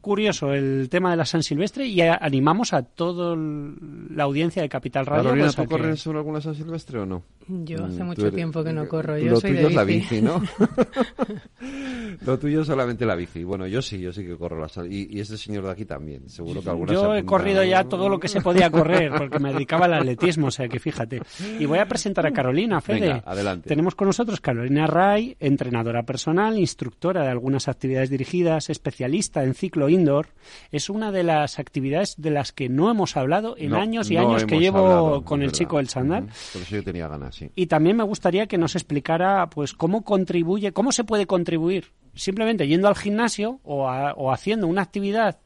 curioso 0.00 0.52
el 0.54 0.88
tema 0.90 1.10
de 1.10 1.16
la 1.16 1.24
San 1.24 1.42
Silvestre 1.42 1.86
y 1.86 2.00
a- 2.02 2.14
animamos 2.20 2.72
a 2.72 2.82
toda 2.82 3.34
la 3.36 4.24
audiencia 4.24 4.62
de 4.62 4.68
Capital 4.68 5.06
Radio. 5.06 5.24
Carolina, 5.24 5.46
pues, 5.46 5.58
a 5.58 5.62
¿tú 5.62 5.68
que- 5.68 5.74
corres 5.76 6.06
en 6.06 6.16
alguna 6.16 6.40
San 6.40 6.54
Silvestre 6.54 6.98
o 7.00 7.06
no? 7.06 7.22
Yo 7.48 7.84
hace 7.86 8.02
Mm, 8.02 8.06
mucho 8.06 8.20
tú 8.20 8.26
eres- 8.26 8.34
tiempo 8.36 8.62
que 8.62 8.72
no 8.74 8.86
corro, 8.88 9.16
Lo 9.16 9.22
yo 9.22 9.40
soy 9.40 9.52
de 9.52 9.56
tuyo 9.56 9.68
es 9.70 9.74
la 9.74 9.84
bici. 9.84 10.20
¿no? 10.20 10.42
Lo 12.26 12.38
tuyo 12.38 12.60
es 12.60 12.66
solamente 12.66 13.06
la 13.06 13.14
bici. 13.14 13.44
Bueno, 13.44 13.66
yo 13.66 13.80
sí, 13.82 13.98
yo 13.98 14.12
sí 14.12 14.24
que 14.24 14.36
corro 14.36 14.60
la 14.60 14.68
sal- 14.68 14.92
y, 14.92 15.08
y 15.10 15.20
este 15.20 15.36
señor 15.36 15.64
de 15.64 15.70
aquí 15.70 15.84
también. 15.84 16.28
Seguro 16.28 16.60
que 16.62 16.68
alguna 16.70 16.88
se 16.88 16.94
Yo 16.94 17.14
he 17.14 17.24
corrido 17.24 17.64
ya 17.64 17.84
todo 17.84 18.08
lo 18.08 18.18
que 18.20 18.28
se 18.28 18.40
podía 18.40 18.70
correr 18.70 19.12
porque 19.16 19.38
me 19.38 19.52
dedicaba 19.52 19.86
al 19.86 19.94
atletismo, 19.94 20.48
o 20.48 20.50
sea 20.50 20.68
que 20.68 20.78
fíjate. 20.78 21.22
Y 21.58 21.64
voy 21.66 21.78
a 21.78 21.88
presentar 21.88 22.26
a 22.26 22.32
Carolina, 22.32 22.80
Fede. 22.80 23.00
Venga, 23.00 23.22
adelante. 23.24 23.68
Tenemos 23.68 23.94
con 23.94 24.06
nosotros 24.08 24.40
Carolina 24.40 24.86
Ray, 24.86 25.36
entrenadora 25.40 26.02
personal, 26.02 26.58
instructora 26.58 27.22
de 27.22 27.28
algunas 27.30 27.68
actividades 27.68 28.10
dirigidas, 28.10 28.70
especialista 28.70 29.42
en 29.44 29.54
ciclo 29.54 29.88
indoor. 29.88 30.28
Es 30.70 30.90
una 30.90 31.12
de 31.12 31.22
las 31.24 31.58
actividades 31.58 32.14
de 32.18 32.30
las 32.30 32.52
que 32.52 32.68
no 32.68 32.90
hemos 32.90 33.16
hablado 33.16 33.54
en 33.58 33.70
No, 33.70 33.76
años 33.80 34.10
y 34.10 34.14
no 34.16 34.28
años 34.28 34.44
que 34.44 34.58
llevo 34.58 34.78
hablado, 34.86 35.24
con 35.24 35.40
el 35.40 35.46
verdad. 35.48 35.58
chico 35.58 35.76
del 35.78 35.88
Sandal. 35.88 36.26
Por 36.52 36.62
eso 36.62 36.76
yo 36.76 36.82
tenía 36.84 37.08
ganas, 37.08 37.37
sí. 37.38 37.50
Y 37.54 37.66
también 37.66 37.96
me 37.96 38.04
gustaría 38.04 38.46
que 38.46 38.58
nos 38.58 38.74
explicara, 38.74 39.48
pues, 39.50 39.72
cómo 39.72 40.02
contribuye, 40.04 40.72
cómo 40.72 40.92
se 40.92 41.04
puede 41.04 41.26
contribuir 41.26 41.92
simplemente 42.14 42.66
yendo 42.66 42.88
al 42.88 42.96
gimnasio 42.96 43.60
o, 43.62 43.88
a- 43.88 44.12
o 44.14 44.32
haciendo 44.32 44.66
una 44.66 44.82
actividad 44.82 45.38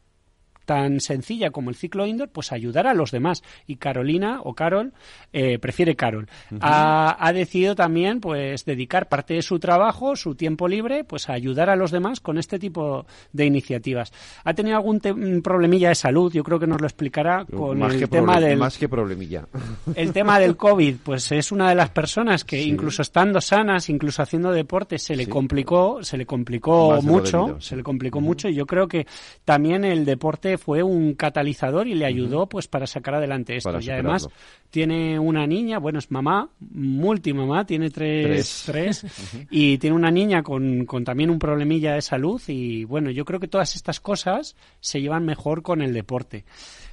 tan 0.72 1.00
sencilla 1.00 1.50
como 1.50 1.68
el 1.68 1.76
ciclo 1.76 2.06
indoor, 2.06 2.30
pues 2.30 2.50
ayudar 2.50 2.87
a 2.87 2.94
los 2.94 3.11
demás. 3.11 3.42
Y 3.66 3.76
Carolina 3.76 4.40
o 4.42 4.54
Carol 4.54 4.92
eh, 5.32 5.58
prefiere 5.58 5.96
Carol. 5.96 6.28
ha, 6.61 7.16
ha 7.18 7.32
decidido 7.35 7.74
también, 7.74 8.20
pues, 8.20 8.64
dedicar 8.64 9.08
parte 9.08 9.35
de 9.35 9.42
su 9.42 9.58
trabajo, 9.58 10.16
su 10.16 10.35
tiempo 10.35 10.68
libre, 10.68 11.04
pues, 11.04 11.28
a 11.28 11.35
ayudar 11.35 11.68
a 11.68 11.76
los 11.76 11.90
demás 11.90 12.20
con 12.20 12.38
este 12.38 12.58
tipo 12.58 13.04
de 13.32 13.44
iniciativas. 13.44 14.12
Ha 14.44 14.54
tenido 14.54 14.76
algún 14.76 15.00
problemilla 15.42 15.90
de 15.90 15.94
salud, 15.94 16.32
yo 16.32 16.42
creo 16.42 16.58
que 16.58 16.66
nos 16.66 16.80
lo 16.80 16.87
explicará 16.87 17.44
con 17.44 17.78
más, 17.78 17.94
el 17.94 18.08
tema 18.08 18.40
del 18.40 18.58
más 18.58 18.78
que 18.78 18.88
problemilla. 18.88 19.46
el 19.94 20.12
tema 20.12 20.38
del 20.38 20.56
COVID, 20.56 20.96
pues 21.02 21.30
es 21.32 21.52
una 21.52 21.68
de 21.68 21.74
las 21.74 21.90
personas 21.90 22.44
que 22.44 22.62
incluso 22.62 23.02
estando 23.02 23.40
sanas, 23.40 23.90
incluso 23.90 24.22
haciendo 24.22 24.52
deporte, 24.52 24.98
se 24.98 25.16
le 25.16 25.24
Sí. 25.24 25.30
complicó, 25.30 26.02
se 26.02 26.16
le 26.16 26.24
complicó 26.26 26.92
Más 26.92 27.04
mucho, 27.04 27.38
debido, 27.40 27.61
sí. 27.61 27.68
se 27.68 27.76
le 27.76 27.82
complicó 27.82 28.20
mucho 28.20 28.48
y 28.48 28.54
yo 28.54 28.66
creo 28.66 28.88
que 28.88 29.06
también 29.44 29.85
el 29.85 30.04
deporte 30.04 30.58
fue 30.62 30.83
un 30.83 31.14
catalizador 31.14 31.88
y 31.88 31.94
le 31.94 32.07
ayudó 32.07 32.48
pues 32.48 32.68
para 32.68 32.87
sacar 32.87 33.16
adelante 33.16 33.57
esto. 33.57 33.72
Para 33.72 33.83
y 33.83 33.90
además 33.90 34.29
tiene 34.70 35.18
una 35.18 35.46
niña, 35.46 35.79
bueno, 35.79 35.98
es 35.98 36.11
mamá, 36.11 36.48
multimamá, 36.61 37.66
tiene 37.66 37.90
tres, 37.90 38.62
Tres. 38.66 39.01
tres, 39.01 39.46
y 39.51 39.79
tiene 39.79 39.96
una 39.96 40.11
niña 40.11 40.42
con, 40.42 40.87
con 40.87 41.05
también 41.05 41.31
un 41.31 41.38
problemilla 41.38 41.94
de 41.94 42.03
salud 42.03 42.40
y 42.46 42.85
bueno, 42.85 43.11
yo 43.11 43.25
creo 43.25 43.40
que 43.40 43.48
todas 43.48 43.75
estas 43.75 43.98
cosas 44.01 44.57
se 44.81 45.01
llevan 45.01 45.25
mejor 45.25 45.62
con 45.62 45.83
el 45.83 45.92
deporte. 45.92 46.44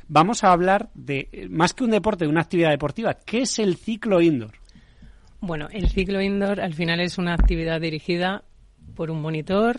Vamos 0.08 0.44
a 0.44 0.52
hablar 0.52 0.90
de, 0.96 1.48
más 1.52 1.76
que 1.76 1.84
un 1.84 1.92
deporte, 1.92 2.26
de 2.26 2.32
una 2.32 2.42
actividad 2.42 2.72
deportiva. 2.72 3.14
¿Qué 3.14 3.42
es 3.42 3.60
el 3.60 3.78
ciclo 3.78 4.22
indoor? 4.22 4.54
Bueno, 5.40 5.68
el 5.72 5.90
ciclo 5.90 6.20
indoor 6.22 6.60
al 6.60 6.74
final 6.74 7.00
es 7.00 7.20
una 7.20 7.36
actividad 7.36 7.80
dirigida 7.80 8.44
por 8.96 9.12
un 9.12 9.22
monitor 9.22 9.78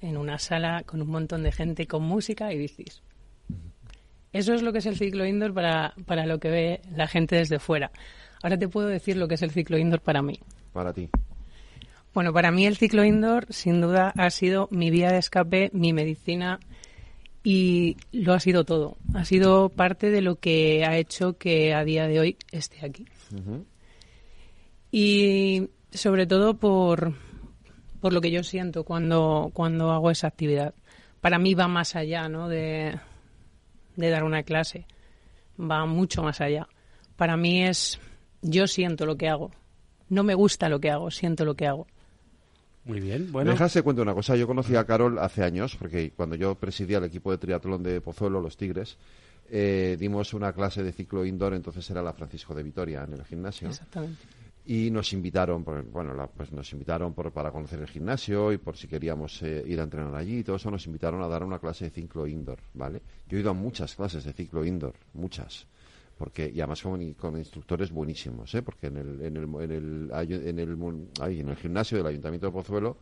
en 0.00 0.16
una 0.16 0.38
sala 0.38 0.82
con 0.84 1.00
un 1.02 1.08
montón 1.08 1.42
de 1.42 1.50
gente 1.50 1.86
con 1.86 2.02
música 2.02 2.52
y 2.52 2.58
bicis. 2.58 3.02
Eso 4.32 4.54
es 4.54 4.62
lo 4.62 4.72
que 4.72 4.78
es 4.78 4.86
el 4.86 4.96
ciclo 4.96 5.26
indoor 5.26 5.52
para, 5.52 5.94
para 6.06 6.26
lo 6.26 6.38
que 6.38 6.50
ve 6.50 6.80
la 6.94 7.08
gente 7.08 7.36
desde 7.36 7.58
fuera. 7.58 7.90
Ahora 8.42 8.58
te 8.58 8.68
puedo 8.68 8.88
decir 8.88 9.16
lo 9.16 9.28
que 9.28 9.34
es 9.34 9.42
el 9.42 9.50
ciclo 9.50 9.76
indoor 9.76 10.00
para 10.00 10.22
mí. 10.22 10.38
Para 10.72 10.92
ti. 10.92 11.10
Bueno, 12.14 12.32
para 12.32 12.50
mí 12.50 12.66
el 12.66 12.76
ciclo 12.76 13.04
indoor 13.04 13.46
sin 13.50 13.80
duda 13.80 14.12
ha 14.16 14.30
sido 14.30 14.68
mi 14.70 14.90
vía 14.90 15.12
de 15.12 15.18
escape, 15.18 15.70
mi 15.72 15.92
medicina 15.92 16.58
y 17.42 17.96
lo 18.12 18.32
ha 18.32 18.40
sido 18.40 18.64
todo. 18.64 18.96
Ha 19.14 19.24
sido 19.24 19.68
parte 19.68 20.10
de 20.10 20.20
lo 20.20 20.36
que 20.36 20.84
ha 20.84 20.96
hecho 20.96 21.36
que 21.38 21.74
a 21.74 21.84
día 21.84 22.06
de 22.06 22.20
hoy 22.20 22.36
esté 22.50 22.84
aquí. 22.84 23.06
Y 24.90 25.68
sobre 25.92 26.26
todo 26.26 26.54
por, 26.54 27.14
por 28.00 28.12
lo 28.12 28.20
que 28.20 28.30
yo 28.30 28.42
siento 28.42 28.84
cuando, 28.84 29.50
cuando 29.52 29.92
hago 29.92 30.10
esa 30.10 30.26
actividad. 30.26 30.74
Para 31.20 31.38
mí 31.38 31.54
va 31.54 31.68
más 31.68 31.96
allá 31.96 32.28
¿no? 32.28 32.48
de, 32.48 32.98
de 33.96 34.10
dar 34.10 34.24
una 34.24 34.42
clase. 34.42 34.86
Va 35.58 35.84
mucho 35.86 36.22
más 36.22 36.40
allá. 36.40 36.68
Para 37.16 37.36
mí 37.36 37.62
es, 37.64 37.98
yo 38.42 38.66
siento 38.66 39.06
lo 39.06 39.16
que 39.16 39.28
hago. 39.28 39.50
No 40.08 40.22
me 40.22 40.34
gusta 40.34 40.68
lo 40.68 40.80
que 40.80 40.90
hago, 40.90 41.10
siento 41.10 41.44
lo 41.44 41.54
que 41.54 41.66
hago. 41.66 41.86
Muy 42.84 43.00
bien, 43.00 43.30
bueno. 43.30 43.50
Déjase 43.50 43.82
cuento 43.82 44.02
una 44.02 44.14
cosa. 44.14 44.36
Yo 44.36 44.46
conocí 44.46 44.74
a 44.74 44.84
Carol 44.84 45.18
hace 45.18 45.44
años, 45.44 45.76
porque 45.76 46.12
cuando 46.16 46.34
yo 46.34 46.54
presidía 46.54 46.98
el 46.98 47.04
equipo 47.04 47.30
de 47.30 47.38
triatlón 47.38 47.82
de 47.82 48.00
Pozuelo, 48.00 48.40
los 48.40 48.56
Tigres, 48.56 48.96
eh, 49.50 49.96
dimos 49.98 50.32
una 50.32 50.52
clase 50.52 50.82
de 50.82 50.92
ciclo 50.92 51.24
indoor, 51.24 51.54
entonces 51.54 51.88
era 51.90 52.02
la 52.02 52.12
Francisco 52.12 52.54
de 52.54 52.62
Vitoria 52.62 53.04
en 53.04 53.14
el 53.14 53.24
gimnasio. 53.24 53.68
Exactamente. 53.68 54.22
Y 54.70 54.88
nos 54.92 55.12
invitaron, 55.12 55.64
por- 55.64 55.82
bueno, 55.90 56.14
la- 56.14 56.28
pues 56.28 56.52
nos 56.52 56.72
invitaron 56.72 57.12
por, 57.12 57.32
para 57.32 57.50
conocer 57.50 57.80
el 57.80 57.88
gimnasio 57.88 58.52
y 58.52 58.58
por 58.58 58.76
si 58.76 58.86
queríamos 58.86 59.42
eh, 59.42 59.64
ir 59.66 59.80
a 59.80 59.82
entrenar 59.82 60.14
allí 60.14 60.38
y 60.38 60.44
todo 60.44 60.54
eso, 60.54 60.70
nos 60.70 60.86
invitaron 60.86 61.20
a 61.24 61.26
dar 61.26 61.42
una 61.42 61.58
clase 61.58 61.86
de 61.86 61.90
ciclo 61.90 62.24
indoor, 62.24 62.60
¿vale? 62.74 63.02
Yo 63.28 63.36
he 63.36 63.40
ido 63.40 63.50
a 63.50 63.52
muchas 63.52 63.96
clases 63.96 64.22
de 64.22 64.32
ciclo 64.32 64.64
indoor, 64.64 64.94
muchas. 65.14 65.66
Porque, 66.16 66.48
y 66.54 66.60
además 66.60 66.82
con, 66.82 67.02
instructores 67.36 67.90
buenísimos, 67.90 68.54
¿eh? 68.54 68.62
Porque 68.62 68.86
en 68.86 68.96
el, 68.98 69.20
en 69.22 69.36
el, 69.38 69.44
en 69.44 69.70
el, 69.72 70.10
en 70.44 70.58
el, 70.60 71.10
ay, 71.20 71.40
en 71.40 71.48
el 71.48 71.56
gimnasio 71.56 71.98
del 71.98 72.06
Ayuntamiento 72.06 72.46
de 72.46 72.52
Pozuelo 72.52 72.98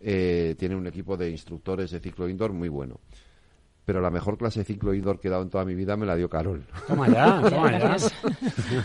eh, 0.00 0.56
tiene 0.58 0.74
un 0.74 0.86
equipo 0.88 1.16
de 1.16 1.30
instructores 1.30 1.92
de 1.92 2.00
ciclo 2.00 2.28
indoor 2.28 2.52
muy 2.52 2.68
bueno. 2.68 2.98
Pero 3.88 4.02
la 4.02 4.10
mejor 4.10 4.36
clase 4.36 4.58
de 4.58 4.64
ciclo 4.66 4.92
indoor 4.92 5.18
que 5.18 5.28
he 5.28 5.30
dado 5.30 5.44
en 5.44 5.48
toda 5.48 5.64
mi 5.64 5.74
vida 5.74 5.96
me 5.96 6.04
la 6.04 6.14
dio 6.14 6.28
Carol. 6.28 6.62
Toma 6.86 7.08
ya, 7.08 7.40
toma 7.48 7.72
ya. 7.72 7.96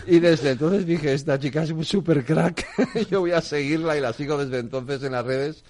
Y 0.06 0.18
desde 0.18 0.52
entonces 0.52 0.86
dije, 0.86 1.12
esta 1.12 1.38
chica 1.38 1.62
es 1.62 1.72
un 1.72 1.84
super 1.84 2.24
crack, 2.24 2.66
yo 3.10 3.20
voy 3.20 3.32
a 3.32 3.42
seguirla 3.42 3.98
y 3.98 4.00
la 4.00 4.14
sigo 4.14 4.38
desde 4.38 4.60
entonces 4.60 5.02
en 5.02 5.12
las 5.12 5.26
redes. 5.26 5.62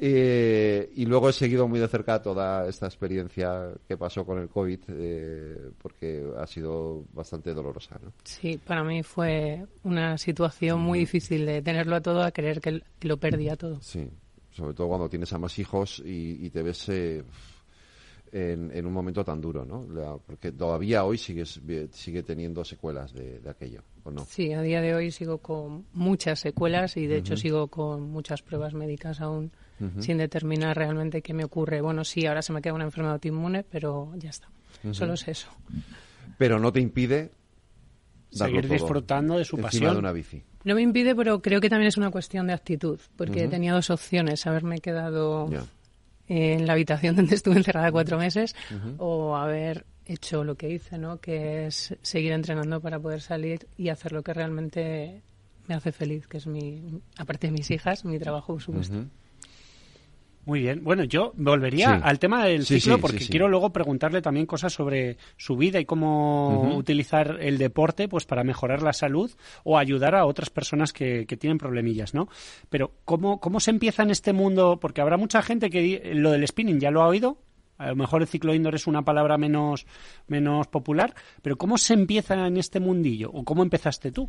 Eh, 0.00 0.90
y 0.96 1.04
luego 1.04 1.28
he 1.28 1.34
seguido 1.34 1.68
muy 1.68 1.78
de 1.78 1.88
cerca 1.88 2.22
toda 2.22 2.66
esta 2.66 2.86
experiencia 2.86 3.68
que 3.86 3.98
pasó 3.98 4.24
con 4.24 4.38
el 4.38 4.48
COVID, 4.48 4.80
eh, 4.88 5.70
porque 5.82 6.24
ha 6.38 6.46
sido 6.46 7.04
bastante 7.12 7.52
dolorosa. 7.52 8.00
¿no? 8.02 8.14
Sí, 8.24 8.58
para 8.66 8.82
mí 8.82 9.02
fue 9.02 9.66
una 9.82 10.16
situación 10.16 10.80
muy 10.80 11.00
difícil 11.00 11.44
de 11.44 11.60
tenerlo 11.60 11.96
a 11.96 12.00
todo 12.00 12.22
a 12.22 12.30
creer 12.30 12.62
que 12.62 12.82
lo 13.02 13.18
perdía 13.18 13.56
todo. 13.56 13.78
Sí, 13.82 14.08
sobre 14.52 14.72
todo 14.72 14.88
cuando 14.88 15.10
tienes 15.10 15.30
a 15.34 15.38
más 15.38 15.58
hijos 15.58 16.02
y, 16.02 16.46
y 16.46 16.48
te 16.48 16.62
ves 16.62 16.88
eh, 16.88 17.22
en, 18.32 18.70
en 18.72 18.86
un 18.86 18.92
momento 18.92 19.24
tan 19.24 19.40
duro, 19.40 19.64
¿no? 19.64 19.86
La- 19.92 20.16
porque 20.18 20.52
todavía 20.52 21.04
hoy 21.04 21.18
sigues, 21.18 21.60
sigue 21.92 22.22
teniendo 22.22 22.64
secuelas 22.64 23.12
de, 23.12 23.40
de 23.40 23.50
aquello, 23.50 23.82
¿o 24.04 24.10
no? 24.10 24.24
Sí, 24.24 24.52
a 24.52 24.62
día 24.62 24.80
de 24.80 24.94
hoy 24.94 25.10
sigo 25.10 25.38
con 25.38 25.86
muchas 25.92 26.40
secuelas 26.40 26.96
y 26.96 27.06
de 27.06 27.16
hecho 27.18 27.36
sigo 27.36 27.68
con 27.68 28.02
muchas 28.10 28.42
pruebas 28.42 28.74
médicas 28.74 29.20
aún 29.20 29.50
sin 29.98 30.18
determinar 30.18 30.76
realmente 30.76 31.22
qué 31.22 31.32
me 31.32 31.42
ocurre. 31.44 31.80
Bueno, 31.80 32.04
sí, 32.04 32.26
ahora 32.26 32.42
se 32.42 32.52
me 32.52 32.60
queda 32.60 32.74
una 32.74 32.84
enfermedad 32.84 33.14
autoinmune, 33.14 33.64
pero 33.64 34.12
ya 34.16 34.28
está. 34.30 34.48
Solo 34.92 35.14
es 35.14 35.26
eso. 35.26 35.48
Pero 36.36 36.58
no 36.60 36.70
te 36.72 36.80
impide 36.80 37.30
Seguir 38.30 38.62
todo 38.66 38.74
disfrutando 38.74 39.38
de 39.38 39.44
su 39.44 39.56
pasión. 39.58 39.94
de 39.94 39.98
una 39.98 40.12
bici. 40.12 40.42
No 40.64 40.74
me 40.74 40.82
impide, 40.82 41.14
pero 41.16 41.40
creo 41.40 41.60
que 41.60 41.70
también 41.70 41.88
es 41.88 41.96
una 41.96 42.10
cuestión 42.10 42.46
de 42.46 42.52
actitud, 42.52 43.00
porque 43.16 43.48
tenía 43.48 43.72
dos 43.72 43.88
opciones, 43.90 44.46
haberme 44.46 44.78
quedado. 44.80 45.50
En 46.30 46.64
la 46.64 46.74
habitación 46.74 47.16
donde 47.16 47.34
estuve 47.34 47.56
encerrada 47.56 47.90
cuatro 47.90 48.16
meses 48.16 48.54
o 48.98 49.36
haber 49.36 49.84
hecho 50.06 50.44
lo 50.44 50.54
que 50.54 50.70
hice, 50.70 50.96
¿no? 50.96 51.20
Que 51.20 51.66
es 51.66 51.96
seguir 52.02 52.32
entrenando 52.32 52.80
para 52.80 53.00
poder 53.00 53.20
salir 53.20 53.66
y 53.76 53.88
hacer 53.88 54.12
lo 54.12 54.22
que 54.22 54.32
realmente 54.32 55.22
me 55.66 55.74
hace 55.74 55.92
feliz, 55.92 56.28
que 56.28 56.38
es 56.38 56.46
mi, 56.46 57.00
aparte 57.18 57.48
de 57.48 57.52
mis 57.52 57.70
hijas, 57.70 58.04
mi 58.04 58.18
trabajo, 58.18 58.54
por 58.54 58.62
supuesto. 58.62 59.04
Muy 60.46 60.60
bien. 60.60 60.82
Bueno, 60.82 61.04
yo 61.04 61.32
volvería 61.36 61.96
Sí. 61.96 62.00
al 62.02 62.18
tema 62.18 62.44
del 62.46 62.64
Sí, 62.64 62.80
ciclo 62.80 62.96
sí, 62.96 63.00
porque 63.02 63.18
sí, 63.18 63.24
sí. 63.24 63.30
quiero 63.30 63.46
luego 63.48 63.70
preguntarle 63.70 64.22
también 64.22 64.46
cosas 64.46 64.72
sobre 64.72 65.18
su 65.36 65.56
vida 65.56 65.78
y 65.78 65.84
cómo 65.84 66.74
utilizar 66.76 67.36
el 67.40 67.58
deporte 67.58 68.08
pues 68.08 68.24
para 68.24 68.42
mejorar 68.42 68.82
la 68.82 68.92
salud 68.94 69.30
o 69.64 69.76
ayudar 69.78 70.14
a 70.14 70.24
otras 70.24 70.48
personas 70.50 70.92
que, 70.92 71.26
que 71.26 71.36
tienen 71.36 71.58
problemillas, 71.58 72.14
¿no? 72.14 72.28
Pero 72.70 72.92
¿cómo, 73.04 73.38
¿cómo 73.38 73.60
se 73.60 73.70
empieza 73.70 74.02
en 74.02 74.10
este 74.10 74.32
mundo? 74.32 74.78
Porque 74.80 75.02
habrá 75.02 75.18
mucha 75.18 75.42
gente 75.42 75.68
que 75.68 76.12
lo 76.14 76.30
del 76.30 76.46
spinning 76.48 76.80
ya 76.80 76.90
lo 76.90 77.02
ha 77.02 77.08
oído. 77.08 77.36
A 77.76 77.88
lo 77.88 77.96
mejor 77.96 78.22
el 78.22 78.28
ciclo 78.28 78.54
indoor 78.54 78.74
es 78.74 78.86
una 78.86 79.02
palabra 79.02 79.38
menos, 79.38 79.86
menos 80.26 80.66
popular, 80.68 81.14
pero 81.42 81.56
¿cómo 81.56 81.78
se 81.78 81.94
empieza 81.94 82.46
en 82.46 82.56
este 82.56 82.80
mundillo? 82.80 83.30
¿O 83.32 83.44
cómo 83.44 83.62
empezaste 83.62 84.10
tú? 84.10 84.28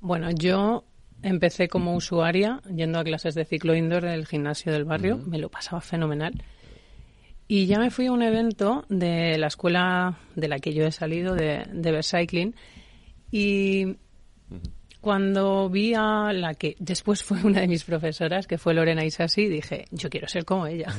Bueno, 0.00 0.30
yo 0.32 0.84
empecé 1.24 1.66
como 1.68 1.94
usuaria 1.96 2.60
yendo 2.72 2.98
a 3.00 3.04
clases 3.04 3.34
de 3.34 3.44
ciclo 3.44 3.74
indoor 3.74 4.02
del 4.04 4.26
gimnasio 4.26 4.72
del 4.72 4.84
barrio, 4.84 5.18
me 5.18 5.38
lo 5.38 5.48
pasaba 5.48 5.80
fenomenal. 5.80 6.34
Y 7.48 7.66
ya 7.66 7.78
me 7.78 7.90
fui 7.90 8.06
a 8.06 8.12
un 8.12 8.22
evento 8.22 8.84
de 8.88 9.36
la 9.38 9.48
escuela 9.48 10.18
de 10.36 10.48
la 10.48 10.58
que 10.60 10.72
yo 10.72 10.86
he 10.86 10.92
salido, 10.92 11.34
de, 11.34 11.64
de 11.72 11.92
Vercycling, 11.92 12.54
y 13.30 13.96
cuando 15.00 15.68
vi 15.68 15.92
a 15.94 16.32
la 16.32 16.54
que 16.54 16.76
después 16.78 17.22
fue 17.22 17.42
una 17.42 17.60
de 17.60 17.68
mis 17.68 17.84
profesoras, 17.84 18.46
que 18.46 18.56
fue 18.56 18.72
Lorena 18.72 19.04
Isasi, 19.04 19.46
dije, 19.48 19.84
yo 19.90 20.08
quiero 20.08 20.28
ser 20.28 20.44
como 20.46 20.66
ella. 20.66 20.94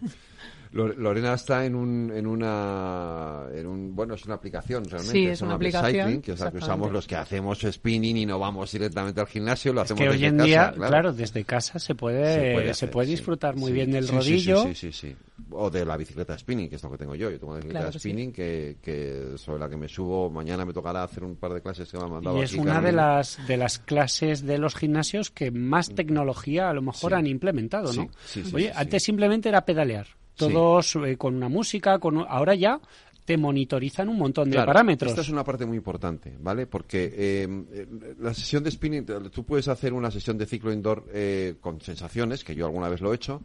Lore- 0.00 0.12
Lorena 0.72 1.34
está 1.34 1.66
en 1.66 1.74
un, 1.74 2.10
en 2.14 2.26
una, 2.26 3.42
en 3.54 3.66
un, 3.66 3.94
bueno, 3.94 4.14
es 4.14 4.24
una 4.24 4.36
aplicación 4.36 4.84
realmente. 4.84 5.12
Sí, 5.12 5.26
es 5.26 5.42
una 5.42 5.54
aplicación, 5.54 5.92
Cycling, 6.06 6.22
que 6.22 6.32
es 6.32 6.40
la 6.40 6.50
que 6.50 6.58
usamos 6.58 6.90
los 6.90 7.06
que 7.06 7.16
hacemos 7.16 7.60
spinning 7.60 8.16
y 8.16 8.26
no 8.26 8.38
vamos 8.38 8.72
directamente 8.72 9.20
al 9.20 9.26
gimnasio, 9.26 9.72
lo 9.74 9.82
Es 9.82 9.84
hacemos 9.90 10.00
que 10.02 10.08
hoy 10.08 10.14
desde 10.14 10.26
en 10.28 10.36
casa, 10.36 10.46
día, 10.46 10.72
claro. 10.72 10.88
claro. 10.90 11.12
desde 11.12 11.44
casa 11.44 11.78
se 11.78 11.94
puede, 11.94 12.72
se 12.74 12.88
puede, 12.88 13.02
hacer, 13.02 13.06
disfrutar 13.16 13.54
muy 13.56 13.68
Sí, 13.70 13.72
bien 13.74 13.90
del 13.92 14.08
rodillo. 14.08 14.62
Sí, 14.62 14.74
sí, 14.74 14.92
sí, 14.92 15.08
sí. 15.08 15.16
O 15.50 15.68
de 15.70 15.84
la 15.84 15.96
bicicleta 15.98 16.38
spinning, 16.38 16.70
que 16.70 16.76
es 16.76 16.82
lo 16.82 16.90
que 16.90 16.98
tengo 16.98 17.14
yo. 17.14 17.30
Yo 17.30 17.38
tengo 17.38 17.52
una 17.52 17.58
bicicleta 17.58 17.80
Claro 17.80 17.92
que 17.92 17.98
sí. 17.98 18.08
spinning 18.08 18.32
que, 18.32 18.76
que 18.80 19.32
sobre 19.36 19.58
la 19.60 19.68
que 19.68 19.76
me 19.76 19.88
subo. 19.88 20.30
Mañana 20.30 20.64
me 20.64 20.72
tocará 20.72 21.02
hacer 21.02 21.24
un 21.24 21.36
par 21.36 21.52
de 21.52 21.60
clases 21.60 21.90
que 21.90 21.98
me 21.98 22.04
ha 22.04 22.08
mandado 22.08 22.38
Y 22.38 22.42
es 22.42 22.52
aquí 22.52 22.60
una 22.60 22.80
de 22.80 22.92
las 22.92 23.46
de 23.46 23.56
las 23.58 23.78
clases 23.78 24.42
de 24.46 24.56
los 24.56 24.74
gimnasios 24.74 25.30
que 25.30 25.50
más 25.50 25.90
tecnología 25.94 26.70
a 26.70 26.72
lo 26.72 26.80
mejor 26.80 27.10
Sí. 27.12 27.16
han 27.18 27.26
implementado, 27.26 27.92
¿no? 27.92 28.04
Sí, 28.24 28.42
sí, 28.42 28.44
sí, 28.44 28.56
Oye, 28.56 28.66
sí, 28.68 28.72
antes 28.74 29.02
simplemente 29.02 29.48
era 29.50 29.64
pedalear. 29.66 30.06
Todos 30.36 30.96
eh, 30.96 31.16
con 31.16 31.34
una 31.36 31.48
música, 31.48 31.98
con 31.98 32.18
ahora 32.18 32.54
ya 32.54 32.80
te 33.24 33.36
monitorizan 33.36 34.08
un 34.08 34.18
montón 34.18 34.50
de 34.50 34.56
Claro, 34.56 34.72
parámetros. 34.72 35.10
Esta 35.10 35.20
es 35.20 35.28
una 35.28 35.44
parte 35.44 35.64
muy 35.64 35.76
importante, 35.76 36.36
¿vale? 36.40 36.66
Porque 36.66 37.12
eh, 37.16 37.86
la 38.18 38.34
sesión 38.34 38.64
de 38.64 38.70
spinning, 38.70 39.06
tú 39.30 39.44
puedes 39.44 39.68
hacer 39.68 39.92
una 39.92 40.10
sesión 40.10 40.36
de 40.38 40.46
ciclo 40.46 40.72
indoor 40.72 41.04
eh, 41.12 41.54
con 41.60 41.80
sensaciones, 41.80 42.42
que 42.42 42.54
yo 42.54 42.66
alguna 42.66 42.88
vez 42.88 43.00
lo 43.00 43.12
he 43.12 43.16
hecho, 43.16 43.40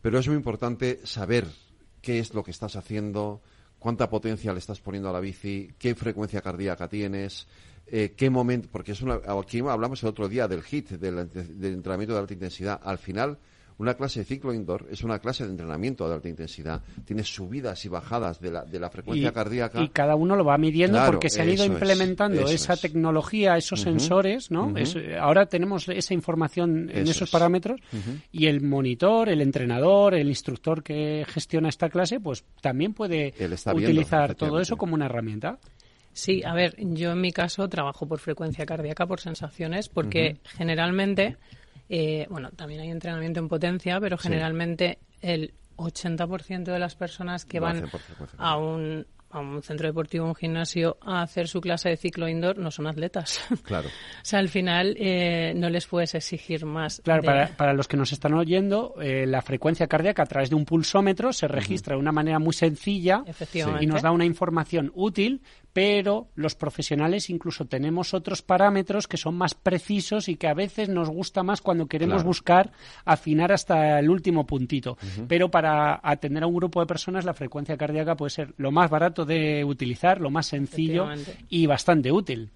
pero 0.00 0.18
es 0.18 0.26
muy 0.28 0.36
importante 0.36 1.00
saber 1.04 1.46
qué 2.00 2.18
es 2.18 2.32
lo 2.32 2.42
que 2.42 2.50
estás 2.50 2.76
haciendo, 2.76 3.42
cuánta 3.78 4.08
potencia 4.08 4.52
le 4.52 4.58
estás 4.58 4.80
poniendo 4.80 5.10
a 5.10 5.12
la 5.12 5.20
bici, 5.20 5.70
qué 5.78 5.94
frecuencia 5.94 6.40
cardíaca 6.40 6.88
tienes, 6.88 7.46
eh, 7.86 8.14
qué 8.16 8.30
momento, 8.30 8.68
porque 8.72 8.92
es 8.92 9.02
una, 9.02 9.20
aquí 9.38 9.60
hablamos 9.60 10.02
el 10.02 10.08
otro 10.08 10.28
día 10.28 10.48
del 10.48 10.62
HIT, 10.62 10.92
del, 10.92 11.28
del 11.30 11.74
entrenamiento 11.74 12.14
de 12.14 12.20
alta 12.20 12.32
intensidad. 12.32 12.80
Al 12.82 12.96
final, 12.96 13.38
una 13.82 13.94
clase 13.94 14.20
de 14.20 14.24
ciclo 14.24 14.54
indoor 14.54 14.86
es 14.90 15.02
una 15.02 15.18
clase 15.18 15.44
de 15.44 15.50
entrenamiento 15.50 16.08
de 16.08 16.14
alta 16.14 16.28
intensidad. 16.28 16.80
Tienes 17.04 17.26
subidas 17.34 17.84
y 17.84 17.88
bajadas 17.88 18.40
de 18.40 18.50
la, 18.50 18.64
de 18.64 18.78
la 18.80 18.88
frecuencia 18.90 19.32
cardíaca. 19.32 19.82
y 19.82 19.88
cada 19.88 20.14
uno 20.16 20.36
lo 20.36 20.44
va 20.44 20.56
midiendo 20.56 20.96
Claro, 20.98 21.12
porque 21.12 21.28
se 21.30 21.42
han 21.42 21.48
ido 21.50 21.64
es, 21.64 21.70
implementando 21.70 22.46
esa 22.48 22.74
es. 22.74 22.80
tecnología, 22.80 23.56
esos 23.56 23.80
sensores, 23.80 24.50
¿no? 24.50 24.76
Es- 24.76 24.96
eh, 24.96 25.16
ahora 25.18 25.46
tenemos 25.46 25.88
esa 25.88 26.14
información 26.14 26.88
en 26.90 27.02
Eso 27.02 27.10
esos 27.10 27.28
es. 27.28 27.30
parámetros 27.30 27.80
y 28.30 28.46
el 28.46 28.60
monitor, 28.62 29.28
el 29.28 29.40
entrenador, 29.42 30.14
el 30.14 30.28
instructor 30.28 30.82
que 30.82 31.24
gestiona 31.28 31.68
esta 31.68 31.88
clase, 31.90 32.20
pues 32.20 32.44
también 32.60 32.94
puede 32.94 33.34
viendo, 33.36 33.56
utilizar 33.74 34.34
todo 34.34 34.60
eso 34.60 34.76
como 34.76 34.94
una 34.94 35.06
herramienta. 35.06 35.58
Sí, 36.14 36.42
a 36.44 36.52
ver, 36.52 36.74
yo 36.78 37.12
en 37.12 37.20
mi 37.20 37.32
caso 37.32 37.68
trabajo 37.68 38.06
por 38.06 38.18
frecuencia 38.18 38.66
cardíaca, 38.66 39.06
por 39.06 39.18
sensaciones, 39.20 39.88
porque 39.88 40.36
generalmente, 40.44 41.36
eh, 41.94 42.26
bueno, 42.30 42.50
también 42.56 42.80
hay 42.80 42.90
entrenamiento 42.90 43.38
en 43.40 43.48
potencia, 43.48 44.00
pero 44.00 44.16
Sí. 44.16 44.24
generalmente 44.24 44.98
el 45.20 45.52
80% 45.76 46.72
de 46.72 46.78
las 46.78 46.94
personas 46.96 47.44
que 47.44 47.60
van 47.60 47.84
a 48.38 48.56
un, 48.56 49.06
a 49.30 49.40
un 49.40 49.62
centro 49.62 49.88
deportivo, 49.88 50.26
un 50.26 50.34
gimnasio, 50.34 50.96
a 51.02 51.22
hacer 51.22 51.48
su 51.48 51.60
clase 51.60 51.88
de 51.90 51.96
ciclo 51.96 52.28
indoor 52.28 52.58
no 52.58 52.70
son 52.70 52.86
atletas. 52.86 53.40
Claro. 53.62 53.88
o 53.88 54.24
sea, 54.24 54.38
al 54.38 54.48
final 54.48 54.94
eh, 54.98 55.52
no 55.56 55.68
les 55.70 55.86
puedes 55.86 56.14
exigir 56.14 56.64
más. 56.64 57.00
Claro, 57.04 57.22
de- 57.22 57.26
para, 57.26 57.46
para 57.56 57.72
los 57.74 57.88
que 57.88 57.96
nos 57.98 58.12
están 58.12 58.34
oyendo, 58.34 58.94
eh, 59.00 59.26
la 59.26 59.42
frecuencia 59.42 59.86
cardíaca 59.86 60.22
a 60.22 60.26
través 60.26 60.48
de 60.50 60.56
un 60.56 60.64
pulsómetro 60.64 61.32
se 61.32 61.46
registra 61.48 61.94
de 61.96 62.00
una 62.00 62.12
manera 62.12 62.38
muy 62.38 62.52
sencilla 62.54 63.22
Efectivamente. 63.26 63.84
y 63.84 63.86
nos 63.86 64.02
da 64.02 64.12
una 64.12 64.24
información 64.24 64.90
útil, 64.94 65.42
pero 65.72 66.28
los 66.34 66.54
profesionales 66.54 67.30
incluso 67.30 67.64
tenemos 67.66 68.12
otros 68.14 68.42
parámetros 68.42 69.08
que 69.08 69.16
son 69.16 69.34
más 69.36 69.54
precisos 69.54 70.28
y 70.28 70.36
que 70.36 70.46
a 70.48 70.54
veces 70.54 70.88
nos 70.88 71.08
gusta 71.08 71.42
más 71.42 71.62
cuando 71.62 71.86
queremos 71.86 72.16
Claro. 72.16 72.26
buscar 72.28 72.72
afinar 73.04 73.52
hasta 73.52 73.98
el 73.98 74.10
último 74.10 74.46
puntito. 74.46 74.98
Pero 75.28 75.50
para 75.50 76.00
atender 76.02 76.42
a 76.42 76.46
un 76.46 76.54
grupo 76.54 76.80
de 76.80 76.86
personas 76.86 77.24
la 77.24 77.32
frecuencia 77.34 77.76
cardíaca 77.76 78.16
puede 78.16 78.30
ser 78.30 78.54
lo 78.58 78.70
más 78.70 78.90
barato 78.90 79.24
de 79.24 79.64
utilizar, 79.64 80.20
lo 80.20 80.30
más 80.30 80.46
sencillo 80.46 81.08
y 81.48 81.66
bastante 81.66 82.12
útil. 82.12 82.50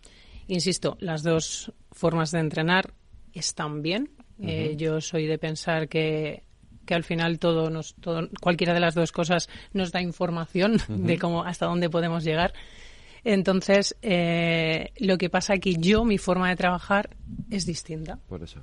Insisto, 0.48 0.96
las 1.00 1.22
dos 1.22 1.72
formas 1.92 2.30
de 2.30 2.40
entrenar 2.40 2.92
están 3.32 3.82
bien. 3.82 4.10
Eh, 4.40 4.74
yo 4.76 5.00
soy 5.00 5.26
de 5.26 5.38
pensar 5.38 5.88
que, 5.88 6.42
que 6.84 6.94
al 6.94 7.04
final 7.04 7.38
todo 7.38 7.70
nos, 7.70 7.94
todo, 7.94 8.28
cualquiera 8.40 8.74
de 8.74 8.80
las 8.80 8.94
dos 8.94 9.10
cosas 9.10 9.48
nos 9.72 9.92
da 9.92 10.02
información 10.02 10.76
de 10.88 11.18
cómo 11.18 11.42
hasta 11.44 11.66
dónde 11.66 11.88
podemos 11.90 12.22
llegar. 12.22 12.52
Entonces, 13.28 13.96
eh, 14.02 14.92
lo 14.98 15.18
que 15.18 15.28
pasa 15.28 15.58
que 15.58 15.74
yo, 15.74 16.04
mi 16.04 16.16
forma 16.16 16.48
de 16.48 16.54
trabajar 16.54 17.10
es 17.50 17.66
distinta. 17.66 18.20
Por 18.28 18.44
eso. 18.44 18.62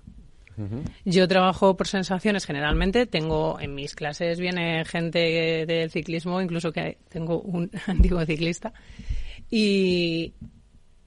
Yo 1.04 1.28
trabajo 1.28 1.76
por 1.76 1.88
sensaciones 1.88 2.46
generalmente. 2.46 3.06
Tengo 3.06 3.60
en 3.60 3.76
mis 3.76 3.94
clases 3.94 4.40
viene 4.40 4.86
gente 4.86 5.66
del 5.66 5.92
ciclismo, 5.92 6.40
incluso 6.42 6.72
que 6.72 6.98
tengo 7.10 7.42
un 7.42 7.70
antiguo 7.88 8.26
ciclista. 8.26 8.72
Y, 9.50 10.34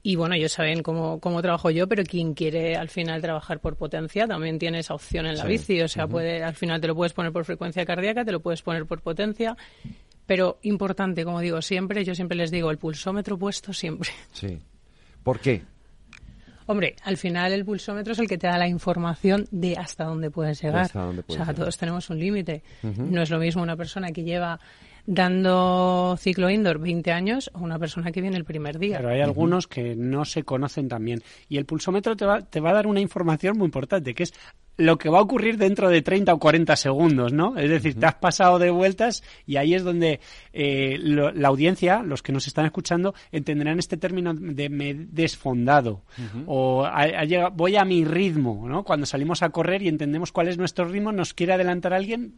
y 0.02 0.16
bueno, 0.16 0.34
ellos 0.34 0.52
saben 0.52 0.82
cómo, 0.82 1.18
cómo 1.20 1.40
trabajo 1.40 1.70
yo, 1.70 1.88
pero 1.88 2.04
quien 2.04 2.34
quiere 2.34 2.76
al 2.76 2.90
final 2.90 3.22
trabajar 3.22 3.60
por 3.60 3.76
potencia 3.76 4.26
también 4.26 4.58
tiene 4.58 4.80
esa 4.80 4.94
opción 4.94 5.24
en 5.24 5.36
la 5.36 5.44
Sí. 5.44 5.48
bici. 5.48 5.80
O 5.80 5.88
sea, 5.88 6.06
puede, 6.06 6.42
al 6.42 6.54
final 6.56 6.80
te 6.82 6.88
lo 6.88 6.94
puedes 6.94 7.14
poner 7.14 7.32
por 7.32 7.46
frecuencia 7.46 7.86
cardíaca, 7.86 8.22
te 8.22 8.32
lo 8.32 8.40
puedes 8.40 8.60
poner 8.60 8.84
por 8.84 9.00
potencia. 9.00 9.56
Pero 10.26 10.58
importante, 10.62 11.24
como 11.24 11.40
digo 11.40 11.62
siempre, 11.62 12.04
yo 12.04 12.14
siempre 12.14 12.36
les 12.36 12.50
digo, 12.50 12.70
el 12.70 12.78
pulsómetro 12.78 13.38
puesto 13.38 13.72
siempre. 13.72 14.10
Sí. 14.32 14.58
¿Por 15.22 15.40
qué? 15.40 15.62
Hombre, 16.66 16.96
al 17.04 17.16
final 17.16 17.52
el 17.52 17.64
pulsómetro 17.64 18.12
es 18.12 18.18
el 18.18 18.28
que 18.28 18.38
te 18.38 18.48
da 18.48 18.58
la 18.58 18.66
información 18.66 19.46
de 19.52 19.76
hasta 19.76 20.04
dónde 20.04 20.30
puedes 20.32 20.60
llegar. 20.60 20.82
hasta 20.82 21.02
dónde 21.02 21.22
puedes 21.22 21.40
o 21.40 21.44
sea, 21.44 21.52
llegar. 21.52 21.62
todos 21.62 21.78
tenemos 21.78 22.10
un 22.10 22.18
límite. 22.18 22.62
No 22.82 23.22
es 23.22 23.30
lo 23.30 23.38
mismo 23.38 23.62
una 23.62 23.76
persona 23.76 24.10
que 24.10 24.24
lleva 24.24 24.58
dando 25.06 26.16
ciclo 26.18 26.50
indoor 26.50 26.80
20 26.80 27.12
años 27.12 27.50
o 27.54 27.60
una 27.60 27.78
persona 27.78 28.10
que 28.10 28.20
viene 28.20 28.36
el 28.36 28.44
primer 28.44 28.80
día. 28.80 28.96
Pero 28.96 29.10
hay 29.10 29.20
algunos 29.20 29.68
que 29.68 29.94
no 29.94 30.24
se 30.24 30.42
conocen 30.42 30.88
también. 30.88 31.22
Y 31.48 31.58
el 31.58 31.64
pulsómetro 31.66 32.16
te 32.16 32.26
va, 32.26 32.42
te 32.42 32.58
va 32.58 32.70
a 32.70 32.74
dar 32.74 32.88
una 32.88 33.00
información 33.00 33.56
muy 33.56 33.66
importante, 33.66 34.14
que 34.14 34.24
es 34.24 34.34
lo 34.78 34.98
que 34.98 35.08
va 35.08 35.18
a 35.18 35.22
ocurrir 35.22 35.56
dentro 35.56 35.88
de 35.88 36.02
30 36.02 36.34
o 36.34 36.38
40 36.38 36.76
segundos, 36.76 37.32
¿no? 37.32 37.56
Es 37.56 37.70
decir, 37.70 37.98
te 37.98 38.04
has 38.06 38.16
pasado 38.16 38.58
de 38.58 38.70
vueltas 38.70 39.22
y 39.46 39.56
ahí 39.56 39.74
es 39.74 39.82
donde 39.84 40.20
eh, 40.52 40.96
lo- 41.00 41.32
la 41.32 41.48
audiencia, 41.48 42.02
los 42.02 42.22
que 42.22 42.32
nos 42.32 42.46
están 42.46 42.66
escuchando, 42.66 43.14
entenderán 43.32 43.78
este 43.78 43.96
término 43.96 44.34
de 44.34 44.68
me 44.68 44.92
desfondado. 44.94 46.02
O 46.46 46.84
ha 46.84 47.24
llegado- 47.24 47.52
voy 47.52 47.76
a 47.76 47.84
mi 47.84 48.04
ritmo, 48.04 48.66
¿no? 48.68 48.84
Cuando 48.84 49.06
salimos 49.06 49.42
a 49.42 49.48
correr 49.50 49.82
y 49.82 49.88
entendemos 49.88 50.30
cuál 50.32 50.48
es 50.48 50.58
nuestro 50.58 50.84
ritmo, 50.84 51.10
nos 51.12 51.32
quiere 51.32 51.54
adelantar 51.54 51.94
alguien, 51.94 52.34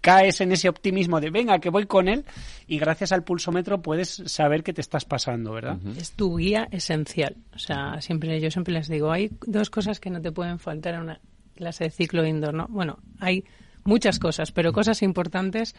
caes 0.00 0.40
en 0.40 0.52
ese 0.52 0.68
optimismo 0.68 1.20
de 1.20 1.30
venga, 1.30 1.58
que 1.58 1.70
voy 1.70 1.86
con 1.86 2.08
él 2.08 2.24
y 2.66 2.78
gracias 2.78 3.12
al 3.12 3.24
pulsómetro 3.24 3.82
puedes 3.82 4.22
saber 4.26 4.62
que 4.62 4.72
te 4.72 4.80
estás 4.80 5.04
pasando, 5.04 5.52
¿verdad? 5.52 5.78
Es 5.96 6.12
tu 6.12 6.36
guía 6.36 6.68
esencial. 6.70 7.36
O 7.54 7.58
sea, 7.58 8.00
siempre 8.00 8.40
yo 8.40 8.50
siempre 8.50 8.72
les 8.74 8.88
digo, 8.88 9.10
hay 9.10 9.30
dos 9.46 9.70
cosas 9.70 10.00
que 10.00 10.10
no 10.10 10.20
te 10.20 10.30
pueden 10.32 10.58
faltar 10.58 10.94
en 10.94 11.00
una 11.00 11.20
clase 11.54 11.84
de 11.84 11.90
ciclo 11.90 12.24
indoor, 12.26 12.54
¿no? 12.54 12.66
Bueno, 12.68 12.98
hay 13.18 13.44
muchas 13.84 14.18
cosas, 14.18 14.52
pero 14.52 14.72
cosas 14.72 15.02
importantes 15.02 15.74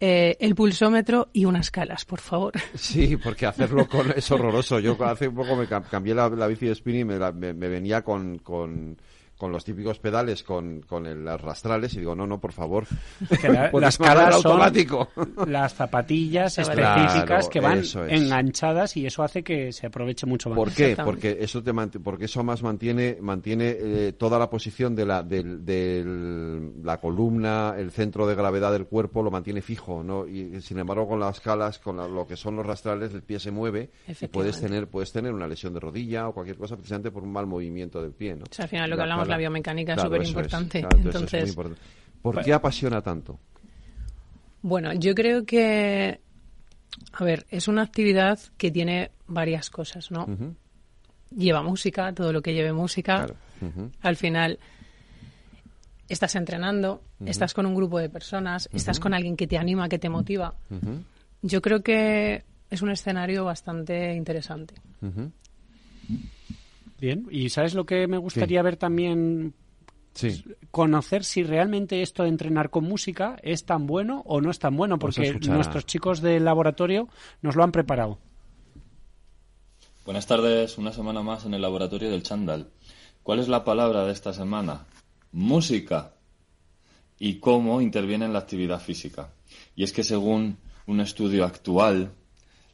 eh, 0.00 0.36
el 0.40 0.54
pulsómetro 0.56 1.28
y 1.32 1.44
unas 1.44 1.70
calas, 1.70 2.04
por 2.04 2.20
favor. 2.20 2.52
Sí, 2.74 3.16
porque 3.16 3.46
hacerlo 3.46 3.88
con 3.88 4.10
es 4.10 4.28
horroroso. 4.30 4.80
Yo 4.80 4.96
hace 5.04 5.28
un 5.28 5.36
poco 5.36 5.54
me 5.56 5.66
cam- 5.68 5.88
cambié 5.88 6.14
la, 6.14 6.28
la 6.28 6.46
bici 6.48 6.66
de 6.66 6.74
spinning 6.74 7.02
y 7.02 7.04
me, 7.04 7.18
la- 7.18 7.32
me- 7.32 7.54
me 7.54 7.68
venía 7.68 8.02
con, 8.02 8.38
con, 8.40 8.98
con 9.36 9.50
los 9.52 9.64
típicos 9.64 9.98
pedales, 9.98 10.42
con, 10.42 10.80
con 10.82 11.06
el- 11.06 11.24
las 11.24 11.40
rastrales 11.40 11.92
y 11.94 11.98
digo, 12.00 12.14
no, 12.14 12.26
no, 12.26 12.40
por 12.40 12.52
favor. 12.52 12.86
La- 13.42 13.70
las 13.80 13.94
son 13.96 14.06
automático. 14.08 15.08
las 15.46 15.74
zapatillas 15.74 16.54
Claro, 16.54 16.70
específicas 16.72 17.48
que 17.48 17.60
van 17.60 17.78
es. 17.78 17.94
enganchadas 17.96 18.96
y 18.96 19.06
eso 19.06 19.22
hace 19.22 19.42
que 19.42 19.72
se 19.72 19.86
aproveche 19.86 20.26
mucho 20.26 20.48
más. 20.50 20.56
¿Por 20.56 20.72
qué? 20.72 20.96
Porque 21.04 21.38
eso 21.40 21.62
te 21.62 21.72
mant- 21.72 22.00
porque 22.02 22.26
eso 22.26 22.42
más 22.44 22.62
mantiene 22.62 23.18
mantiene 23.20 23.76
eh, 23.78 24.12
toda 24.16 24.38
la 24.38 24.48
posición 24.48 24.94
de 24.94 25.04
la 25.06 25.22
del, 25.22 25.64
del- 25.64 26.84
la 26.84 26.98
columna, 27.00 27.74
el 27.76 27.90
centro 27.90 28.26
de 28.26 28.34
gravedad 28.34 28.72
del 28.72 28.86
cuerpo 28.86 29.22
lo 29.22 29.30
mantiene 29.30 29.62
fijo, 29.62 30.02
¿no? 30.02 30.26
Y 30.26 30.60
sin 30.60 30.78
embargo 30.78 31.08
con 31.08 31.20
las 31.20 31.40
calas, 31.40 31.78
con 31.78 31.96
la- 31.96 32.08
lo 32.08 32.26
que 32.26 32.36
son 32.36 32.56
los 32.56 32.66
rastrales, 32.66 33.12
el 33.14 33.22
pie 33.22 33.38
se 33.40 33.50
mueve 33.50 33.90
y 34.20 34.26
puedes 34.28 34.60
tener 34.60 34.88
puedes 34.88 35.12
tener 35.12 35.32
una 35.32 35.46
lesión 35.46 35.74
de 35.74 35.80
rodilla 35.80 36.28
o 36.28 36.32
cualquier 36.34 36.56
cosa 36.56 36.76
precisamente 36.76 37.10
por 37.10 37.22
un 37.22 37.32
mal 37.32 37.46
movimiento 37.46 38.00
del 38.02 38.12
pie, 38.12 38.36
¿no? 38.36 38.44
O 38.44 38.54
sea, 38.54 38.64
al 38.64 38.68
final 38.68 38.90
lo 38.90 38.96
que 38.96 39.02
hablamos, 39.02 39.23
la 39.28 39.36
biomecánica 39.36 39.94
es 39.94 40.02
superimportante. 40.02 40.80
claro, 40.80 40.98
entonces 40.98 41.42
es 41.42 41.48
importante. 41.50 41.80
¿Por 42.22 42.42
qué 42.42 42.52
apasiona 42.52 43.02
tanto? 43.02 43.38
Bueno, 44.62 44.94
yo 44.94 45.14
creo 45.14 45.44
que, 45.44 46.20
a 47.12 47.24
ver, 47.24 47.44
es 47.50 47.68
una 47.68 47.82
actividad 47.82 48.38
que 48.56 48.70
tiene 48.70 49.10
varias 49.26 49.68
cosas, 49.68 50.10
¿no? 50.10 50.26
Lleva 51.36 51.62
música, 51.62 52.12
todo 52.14 52.32
lo 52.32 52.40
que 52.40 52.54
lleve 52.54 52.72
música. 52.72 53.26
claro, 53.26 53.90
Al 54.00 54.16
final 54.16 54.58
estás 56.08 56.34
entrenando, 56.36 57.02
estás 57.26 57.52
con 57.54 57.66
un 57.66 57.74
grupo 57.74 57.98
de 57.98 58.08
personas, 58.08 58.68
estás 58.72 59.00
con 59.00 59.12
alguien 59.12 59.36
que 59.36 59.46
te 59.46 59.58
anima, 59.58 59.88
que 59.88 59.98
te 59.98 60.08
motiva. 60.08 60.54
Yo 61.42 61.60
creo 61.60 61.82
que 61.82 62.44
es 62.70 62.82
un 62.82 62.90
escenario 62.90 63.44
bastante 63.44 64.14
interesante. 64.14 64.74
Bien, 67.00 67.26
y 67.30 67.48
¿sabes 67.50 67.74
lo 67.74 67.84
que 67.84 68.06
me 68.06 68.18
gustaría 68.18 68.62
ver 68.62 68.76
también? 68.76 69.54
Sí. 70.14 70.44
Conocer 70.70 71.24
si 71.24 71.42
realmente 71.42 72.02
esto 72.02 72.22
de 72.22 72.28
entrenar 72.28 72.70
con 72.70 72.84
música 72.84 73.36
es 73.42 73.64
tan 73.64 73.86
bueno 73.86 74.22
o 74.26 74.40
no 74.40 74.50
es 74.50 74.58
tan 74.58 74.76
bueno, 74.76 74.98
porque 74.98 75.34
nuestros 75.48 75.86
chicos 75.86 76.20
del 76.20 76.44
laboratorio 76.44 77.08
nos 77.42 77.56
lo 77.56 77.64
han 77.64 77.72
preparado. 77.72 78.18
Buenas 80.04 80.26
tardes, 80.26 80.78
una 80.78 80.92
semana 80.92 81.22
más 81.22 81.46
en 81.46 81.54
el 81.54 81.62
laboratorio 81.62 82.10
del 82.10 82.22
Chandal. 82.22 82.68
¿Cuál 83.22 83.38
es 83.38 83.48
la 83.48 83.64
palabra 83.64 84.04
de 84.04 84.12
esta 84.12 84.34
semana? 84.34 84.86
Música. 85.32 86.12
¿Y 87.18 87.40
cómo 87.40 87.80
interviene 87.80 88.26
en 88.26 88.34
la 88.34 88.40
actividad 88.40 88.80
física? 88.80 89.32
Y 89.74 89.82
es 89.82 89.92
que 89.92 90.04
según 90.04 90.58
un 90.86 91.00
estudio 91.00 91.44
actual, 91.46 92.12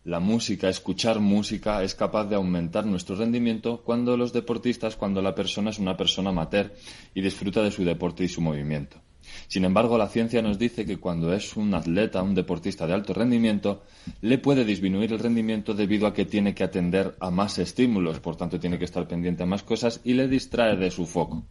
la 0.05 0.21
música, 0.21 0.69
escuchar 0.69 1.21
música, 1.21 1.83
es 1.83 1.95
capaz 1.95 2.25
de 2.25 2.37
aumentar 2.37 2.87
nuestro 2.87 3.17
rendimiento 3.17 3.83
cuando 3.85 4.17
los 4.17 4.33
deportistas, 4.33 4.97
cuando 4.97 5.21
la 5.21 5.35
persona 5.35 5.71
es 5.71 5.79
una 5.79 5.97
persona 5.97 6.31
amateur 6.31 6.73
y 7.15 7.21
disfruta 7.21 7.63
de 7.63 7.71
su 7.71 7.85
deporte 7.85 8.25
y 8.25 8.29
su 8.29 8.41
movimiento. 8.41 8.99
Sin 9.47 9.65
embargo, 9.65 9.99
la 9.99 10.09
ciencia 10.09 10.43
nos 10.43 10.59
dice 10.59 10.85
que 10.85 10.97
cuando 10.97 11.33
es 11.33 11.57
un 11.57 11.75
atleta, 11.75 12.23
un 12.23 12.35
deportista 12.35 12.87
de 12.87 12.95
alto 12.95 13.13
rendimiento, 13.13 13.83
le 14.23 14.39
puede 14.39 14.65
disminuir 14.65 15.13
el 15.13 15.19
rendimiento 15.19 15.75
debido 15.75 16.07
a 16.07 16.15
que 16.15 16.25
tiene 16.25 16.55
que 16.55 16.65
atender 16.65 17.17
a 17.21 17.31
más 17.31 17.59
estímulos, 17.59 18.21
por 18.21 18.37
tanto 18.37 18.59
tiene 18.59 18.79
que 18.79 18.87
estar 18.87 19.07
pendiente 19.07 19.43
a 19.43 19.47
más 19.47 19.63
cosas 19.63 20.01
y 20.05 20.15
le 20.15 20.29
distrae 20.29 20.77
de 20.77 20.91
su 20.91 21.07
foco. 21.07 21.45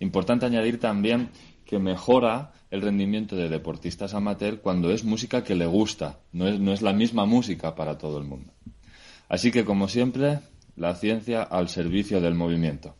Importante 0.00 0.46
añadir 0.46 0.80
también 0.80 1.30
que 1.72 1.78
mejora 1.78 2.52
el 2.70 2.82
rendimiento 2.82 3.34
de 3.34 3.48
deportistas 3.48 4.12
amateur 4.12 4.60
cuando 4.60 4.90
es 4.90 5.04
música 5.04 5.42
que 5.42 5.54
le 5.54 5.64
gusta, 5.64 6.18
no 6.30 6.46
es, 6.46 6.60
no 6.60 6.74
es 6.74 6.82
la 6.82 6.92
misma 6.92 7.24
música 7.24 7.74
para 7.74 7.96
todo 7.96 8.18
el 8.18 8.24
mundo. 8.24 8.52
Así 9.30 9.50
que, 9.50 9.64
como 9.64 9.88
siempre, 9.88 10.40
la 10.76 10.94
ciencia 10.94 11.42
al 11.42 11.70
servicio 11.70 12.20
del 12.20 12.34
movimiento. 12.34 12.94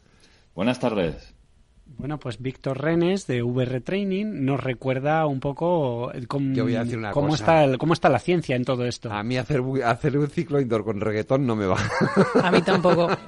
Buenas 0.55 0.81
tardes. 0.81 1.32
Bueno, 1.99 2.19
pues 2.19 2.41
Víctor 2.41 2.81
Renes 2.81 3.27
de 3.27 3.43
VR 3.43 3.81
Training 3.81 4.45
nos 4.45 4.61
recuerda 4.63 5.25
un 5.27 5.41
poco 5.41 6.11
el 6.13 6.27
cómo, 6.27 6.55
Yo 6.55 6.65
voy 6.65 6.75
a 6.77 6.83
decir 6.85 6.99
una 6.99 7.13
cómo 7.13 7.29
cosa. 7.29 7.43
está 7.45 7.65
el- 7.65 7.79
cómo 7.79 7.93
está 7.93 8.09
la 8.09 8.19
ciencia 8.19 8.57
en 8.57 8.65
todo 8.65 8.85
esto. 8.87 9.13
A 9.13 9.23
mí 9.23 9.37
hacer, 9.37 9.61
un 9.61 10.29
ciclo 10.31 10.61
indoor 10.61 10.85
con 10.85 11.01
reggaetón 11.01 11.47
no 11.47 11.55
me 11.57 11.67
va. 11.67 11.79
A 12.43 12.51
mí 12.51 12.61
tampoco. 12.63 13.09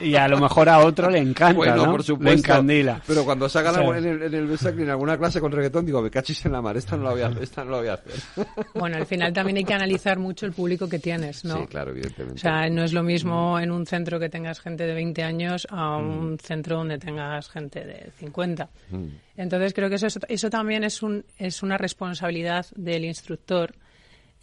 Y 0.00 0.14
a 0.14 0.28
lo 0.28 0.38
mejor 0.38 0.68
a 0.68 0.78
otro 0.78 1.10
le 1.10 1.18
encanta, 1.18 1.52
Bueno, 1.56 1.84
¿no? 1.84 1.90
por 1.90 2.02
supuesto. 2.04 2.30
Le 2.32 2.38
encandila. 2.38 3.02
Pero 3.06 3.24
cuando 3.24 3.48
sacan 3.48 3.72
O 3.72 3.74
sea, 3.74 3.82
algo 3.82 3.94
en 3.96 4.04
el, 4.06 4.22
en 4.22 4.34
el 4.34 4.80
en 4.80 4.88
alguna 4.88 5.18
clase 5.18 5.40
con 5.40 5.50
reggaetón, 5.50 5.84
digo, 5.84 6.00
me 6.00 6.10
cachis 6.10 6.46
en 6.46 6.52
la 6.52 6.62
mar, 6.62 6.76
esta 6.76 6.96
no 6.96 7.02
la 7.04 7.10
voy 7.10 7.22
a, 7.22 7.26
esta 7.42 7.64
no 7.64 7.72
la 7.72 7.78
voy 7.78 7.88
a 7.88 7.94
hacer. 7.94 8.12
Bueno, 8.74 8.96
al 8.96 9.04
final 9.04 9.32
también 9.32 9.58
hay 9.58 9.64
que 9.64 9.74
analizar 9.74 10.18
mucho 10.18 10.46
el 10.46 10.52
público 10.52 10.88
que 10.88 11.00
tienes, 11.00 11.44
¿no? 11.44 11.58
Sí, 11.58 11.66
claro, 11.66 11.90
evidentemente. 11.90 12.36
O 12.36 12.40
sea, 12.40 12.70
no 12.70 12.84
es 12.84 12.92
lo 12.92 13.02
mismo 13.02 13.58
en 13.58 13.72
un 13.72 13.84
centro 13.84 14.18
que 14.20 14.28
tengas 14.28 14.60
gente 14.60 14.86
de 14.86 14.94
20 14.94 15.22
años 15.24 15.66
a 15.70 15.98
Mm. 15.98 16.18
un 16.18 16.38
centro 16.38 16.76
donde 16.76 16.96
tengas 16.98 17.48
gente 17.50 17.79
de 17.84 18.10
50. 18.16 18.68
Mm. 18.90 19.06
Entonces 19.36 19.74
creo 19.74 19.88
que 19.88 19.96
eso, 19.96 20.06
eso 20.28 20.50
también 20.50 20.84
es, 20.84 21.02
un, 21.02 21.24
es 21.38 21.62
una 21.62 21.78
responsabilidad 21.78 22.66
del 22.76 23.04
instructor, 23.04 23.74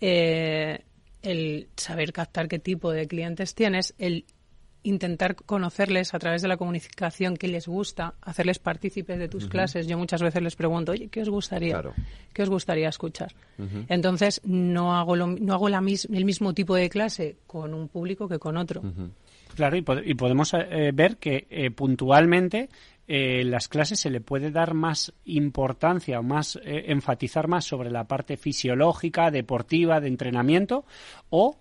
eh, 0.01 0.79
el 1.21 1.67
saber 1.75 2.13
captar 2.13 2.47
qué 2.47 2.59
tipo 2.59 2.91
de 2.91 3.07
clientes 3.07 3.55
tienes, 3.55 3.93
el 3.97 4.25
intentar 4.87 5.35
conocerles 5.35 6.13
a 6.13 6.19
través 6.19 6.41
de 6.41 6.47
la 6.47 6.57
comunicación 6.57 7.35
qué 7.37 7.47
les 7.47 7.67
gusta, 7.67 8.13
hacerles 8.21 8.59
partícipes 8.59 9.17
de 9.19 9.27
tus 9.27 9.47
clases. 9.47 9.87
Yo 9.87 9.97
muchas 9.97 10.21
veces 10.21 10.41
les 10.41 10.55
pregunto, 10.55 10.91
oye, 10.93 11.07
¿qué 11.09 11.21
os 11.21 11.29
gustaría? 11.29 11.73
Claro. 11.73 11.93
¿Qué 12.33 12.43
os 12.43 12.49
gustaría 12.49 12.89
escuchar? 12.89 13.33
Entonces 13.89 14.41
no 14.45 14.95
hago, 14.95 15.15
lo- 15.15 15.27
no 15.27 15.53
hago 15.53 15.69
la 15.69 15.81
mis- 15.81 16.05
el 16.11 16.25
mismo 16.25 16.53
tipo 16.53 16.75
de 16.75 16.89
clase 16.89 17.37
con 17.47 17.73
un 17.73 17.87
público 17.87 18.27
que 18.27 18.39
con 18.39 18.57
otro. 18.57 18.81
Claro, 19.55 19.75
y, 19.77 19.81
pod- 19.81 20.03
y 20.05 20.13
podemos 20.13 20.53
eh, 20.53 20.91
ver 20.93 21.17
que 21.17 21.47
eh, 21.49 21.71
puntualmente 21.71 22.69
eh, 23.07 23.41
en 23.41 23.51
las 23.51 23.67
clases 23.69 23.99
se 23.99 24.09
le 24.09 24.21
puede 24.21 24.51
dar 24.51 24.73
más 24.73 25.13
importancia 25.25 26.19
o 26.19 26.23
más 26.23 26.57
eh, 26.63 26.85
enfatizar 26.87 27.47
más 27.47 27.65
sobre 27.65 27.89
la 27.89 28.03
parte 28.03 28.37
fisiológica, 28.37 29.31
deportiva, 29.31 29.99
de 30.01 30.09
entrenamiento 30.09 30.85
o 31.29 31.57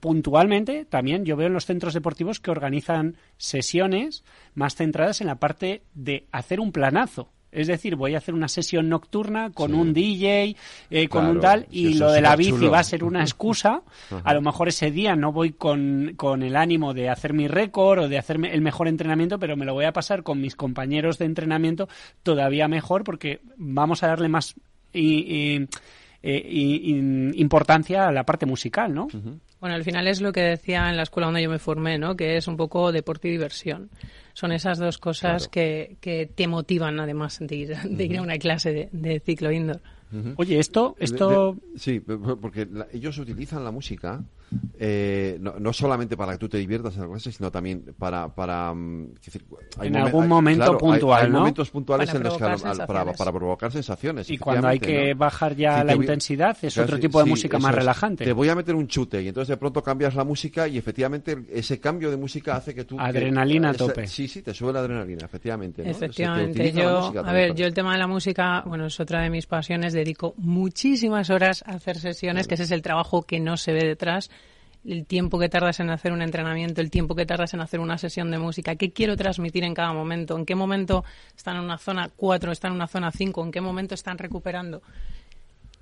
puntualmente 0.00 0.84
también 0.84 1.24
yo 1.24 1.36
veo 1.36 1.48
en 1.48 1.54
los 1.54 1.66
centros 1.66 1.94
deportivos 1.94 2.40
que 2.40 2.50
organizan 2.50 3.16
sesiones 3.36 4.24
más 4.54 4.74
centradas 4.76 5.20
en 5.20 5.26
la 5.26 5.36
parte 5.36 5.82
de 5.94 6.26
hacer 6.32 6.60
un 6.60 6.72
planazo. 6.72 7.30
Es 7.50 7.66
decir, 7.66 7.96
voy 7.96 8.14
a 8.14 8.18
hacer 8.18 8.34
una 8.34 8.46
sesión 8.48 8.90
nocturna 8.90 9.50
con 9.54 9.74
un 9.74 9.94
DJ, 9.94 10.54
eh, 10.90 11.08
con 11.08 11.24
un 11.24 11.40
tal, 11.40 11.66
y 11.70 11.94
lo 11.94 12.12
de 12.12 12.20
la 12.20 12.36
bici 12.36 12.50
va 12.70 12.78
a 12.80 12.84
ser 12.84 13.04
una 13.04 13.22
excusa. 13.22 13.82
A 14.24 14.34
lo 14.34 14.42
mejor 14.42 14.68
ese 14.68 14.90
día 14.90 15.16
no 15.16 15.32
voy 15.32 15.52
con, 15.52 16.12
con 16.16 16.42
el 16.42 16.56
ánimo 16.56 16.92
de 16.92 17.08
hacer 17.08 17.32
mi 17.32 17.48
récord 17.48 18.00
o 18.00 18.08
de 18.08 18.18
hacerme 18.18 18.52
el 18.52 18.60
mejor 18.60 18.86
entrenamiento, 18.86 19.38
pero 19.38 19.56
me 19.56 19.64
lo 19.64 19.72
voy 19.72 19.86
a 19.86 19.92
pasar 19.94 20.22
con 20.22 20.42
mis 20.42 20.54
compañeros 20.56 21.16
de 21.16 21.24
entrenamiento 21.24 21.88
todavía 22.22 22.68
mejor 22.68 23.02
porque 23.02 23.40
vamos 23.56 24.02
a 24.02 24.08
darle 24.08 24.28
más 24.28 24.54
y- 24.92 25.00
y- 25.02 25.68
eh, 26.22 26.46
y- 26.50 26.92
y- 26.92 27.40
importancia 27.40 28.08
a 28.08 28.12
la 28.12 28.24
parte 28.24 28.44
musical, 28.44 28.92
¿no? 28.92 29.08
Bueno, 29.60 29.74
al 29.74 29.82
final 29.84 30.06
es 30.06 30.20
lo 30.20 30.32
que 30.32 30.40
decía 30.42 30.88
en 30.88 30.96
la 30.96 31.02
escuela 31.02 31.26
donde 31.26 31.42
yo 31.42 31.50
me 31.50 31.58
formé, 31.58 31.98
¿no? 31.98 32.16
Que 32.16 32.36
es 32.36 32.46
un 32.46 32.56
poco 32.56 32.92
deporte 32.92 33.28
y 33.28 33.32
diversión. 33.32 33.90
Son 34.34 34.52
esas 34.52 34.78
dos 34.78 34.98
cosas 34.98 35.48
que, 35.48 35.96
que 36.00 36.26
te 36.32 36.46
motivan 36.46 37.00
además 37.00 37.38
de 37.40 37.56
ir, 37.56 37.76
de 37.76 38.04
ir 38.04 38.18
a 38.18 38.22
una 38.22 38.38
clase 38.38 38.72
de, 38.72 38.88
de 38.92 39.18
ciclo 39.20 39.50
indoor. 39.50 39.80
Oye, 40.36 40.58
esto, 40.58 40.96
esto 41.00 41.54
de- 41.74 41.78
sí, 41.78 42.00
porque 42.00 42.66
la- 42.70 42.86
ellos 42.92 43.18
utilizan 43.18 43.64
la 43.64 43.70
música 43.72 44.22
eh, 44.78 45.36
no, 45.40 45.54
no 45.58 45.72
solamente 45.72 46.16
para 46.16 46.32
que 46.32 46.38
tú 46.38 46.48
te 46.48 46.58
diviertas 46.58 46.94
en 46.96 47.02
la 47.02 47.08
clase, 47.08 47.32
sino 47.32 47.50
también 47.50 47.94
para... 47.98 48.28
para 48.34 48.72
mm, 48.74 49.12
En 49.80 49.92
momen- 49.92 50.04
algún 50.06 50.28
momento 50.28 50.58
claro, 50.64 50.72
hay- 50.74 50.78
puntual, 50.78 51.24
hay, 51.26 51.30
¿no? 51.32 51.38
momentos 51.38 51.70
puntuales 51.70 52.06
Para 52.08 52.18
en 52.18 52.24
los 52.24 52.36
que 52.38 52.44
al- 52.44 52.48
para, 52.50 52.58
sensaciones. 52.74 53.16
para 53.18 53.32
provocar 53.32 53.72
sensaciones. 53.72 54.30
y 54.30 54.38
cuando 54.38 54.68
hay 54.68 54.78
que 54.78 55.14
¿no? 55.14 55.18
bajar 55.18 55.54
ya 55.56 55.80
Sí, 55.80 55.86
la 55.86 55.94
intensidad 55.94 56.56
es 56.62 56.74
Claro, 56.74 56.86
otro 56.86 56.98
tipo 57.00 57.18
de 57.18 57.24
sí, 57.24 57.30
música 57.30 57.58
más 57.58 57.70
es. 57.72 57.76
relajante. 57.76 58.24
Te 58.24 58.32
voy 58.32 58.48
a 58.48 58.54
meter 58.54 58.74
un 58.74 58.86
chute 58.86 59.22
y 59.22 59.28
entonces 59.28 59.48
de 59.48 59.56
pronto 59.56 59.82
cambias 59.82 60.14
la 60.14 60.24
música 60.24 60.66
y 60.68 60.78
efectivamente 60.78 61.36
ese 61.52 61.78
cambio 61.80 62.10
de 62.10 62.16
música 62.16 62.56
hace 62.56 62.74
que 62.74 62.84
tú... 62.84 62.96
que- 62.96 63.02
Adrenalina 63.02 63.68
a 63.68 63.70
esa- 63.72 63.86
tope. 63.86 64.06
Sí, 64.06 64.28
sí, 64.28 64.42
te 64.42 64.54
sube 64.54 64.72
la 64.72 64.80
adrenalina, 64.80 65.24
efectivamente. 65.24 65.88
Efectivamente, 65.88 66.72
yo, 66.72 67.12
a 67.24 67.32
ver, 67.32 67.54
yo 67.54 67.66
el 67.66 67.74
tema 67.74 67.92
de 67.92 67.98
la 67.98 68.06
música, 68.06 68.62
bueno, 68.66 68.86
es 68.86 68.98
otra 69.00 69.22
de 69.22 69.30
mis 69.30 69.46
pasiones, 69.46 69.92
dedico 69.92 70.34
muchísimas 70.36 71.30
horas 71.30 71.62
a 71.66 71.72
hacer 71.72 71.98
sesiones, 71.98 72.46
que 72.46 72.54
ese 72.54 72.64
es 72.64 72.70
el 72.70 72.82
trabajo 72.82 73.22
que 73.22 73.40
no 73.40 73.56
se 73.56 73.72
ve 73.72 73.84
detrás, 73.84 74.30
el 74.88 75.04
tiempo 75.06 75.38
que 75.38 75.48
tardas 75.48 75.80
en 75.80 75.90
hacer 75.90 76.12
un 76.12 76.22
entrenamiento, 76.22 76.80
el 76.80 76.90
tiempo 76.90 77.14
que 77.14 77.26
tardas 77.26 77.52
en 77.54 77.60
hacer 77.60 77.78
una 77.80 77.98
sesión 77.98 78.30
de 78.30 78.38
música, 78.38 78.74
qué 78.76 78.90
quiero 78.90 79.16
transmitir 79.16 79.64
en 79.64 79.74
cada 79.74 79.92
momento, 79.92 80.36
en 80.36 80.46
qué 80.46 80.54
momento 80.54 81.04
están 81.36 81.56
en 81.56 81.64
una 81.64 81.78
zona 81.78 82.10
4, 82.16 82.52
están 82.52 82.70
en 82.72 82.76
una 82.76 82.86
zona 82.88 83.10
5, 83.12 83.44
en 83.44 83.52
qué 83.52 83.60
momento 83.60 83.94
están 83.94 84.16
recuperando. 84.18 84.82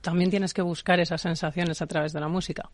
También 0.01 0.31
tienes 0.31 0.53
que 0.53 0.63
buscar 0.63 1.01
esas 1.01 1.21
sensaciones 1.23 1.81
a 1.83 1.87
través 1.87 2.13
de 2.13 2.21
la 2.21 2.29
música. 2.29 2.69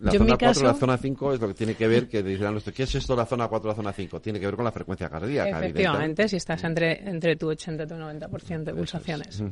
La 0.00 0.10
Yo 0.12 0.18
zona 0.18 0.24
mi 0.24 0.30
4 0.30 0.48
caso- 0.48 0.64
la 0.64 0.74
zona 0.74 0.98
5 0.98 1.34
es 1.34 1.40
lo 1.40 1.48
que 1.48 1.54
tiene 1.54 1.74
que 1.76 1.86
ver, 1.86 2.08
que 2.08 2.22
dirán 2.24 2.58
¿qué 2.74 2.82
es 2.82 2.94
esto 2.96 3.14
la 3.14 3.24
zona 3.26 3.46
4 3.46 3.68
la 3.70 3.76
zona 3.76 3.92
5? 3.92 4.20
Tiene 4.20 4.40
que 4.40 4.46
ver 4.46 4.56
con 4.56 4.64
la 4.64 4.72
frecuencia 4.72 5.08
cardíaca, 5.08 5.58
Efectivamente, 5.60 6.28
si 6.28 6.36
estás 6.36 6.64
entre, 6.64 7.08
entre 7.08 7.36
tu 7.36 7.48
80 7.48 7.84
y 7.84 7.86
tu 7.86 7.94
90% 7.94 8.64
de 8.64 8.74
pulsaciones. 8.74 9.42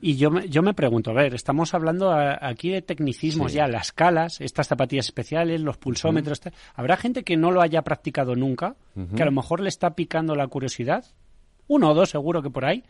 Y 0.00 0.16
yo 0.16 0.30
me, 0.30 0.48
yo 0.48 0.62
me 0.62 0.74
pregunto, 0.74 1.10
a 1.10 1.14
ver, 1.14 1.34
estamos 1.34 1.74
hablando 1.74 2.10
a- 2.10 2.38
aquí 2.40 2.70
de 2.70 2.82
tecnicismos 2.82 3.52
Sí. 3.52 3.56
ya, 3.58 3.66
las 3.68 3.92
calas, 3.92 4.40
estas 4.40 4.68
zapatillas 4.68 5.06
especiales, 5.06 5.60
los 5.60 5.76
pulsómetros. 5.76 6.40
¿Habrá 6.74 6.96
gente 6.96 7.22
que 7.24 7.36
no 7.36 7.50
lo 7.50 7.62
haya 7.62 7.82
practicado 7.82 8.34
nunca, 8.36 8.76
que 9.16 9.22
a 9.22 9.26
lo 9.26 9.32
mejor 9.32 9.60
le 9.60 9.68
está 9.68 9.94
picando 9.94 10.34
la 10.34 10.46
curiosidad? 10.46 11.04
Uno 11.66 11.90
o 11.90 11.94
dos 11.94 12.10
seguro 12.10 12.42
que 12.42 12.50
por 12.50 12.64
ahí. 12.64 12.84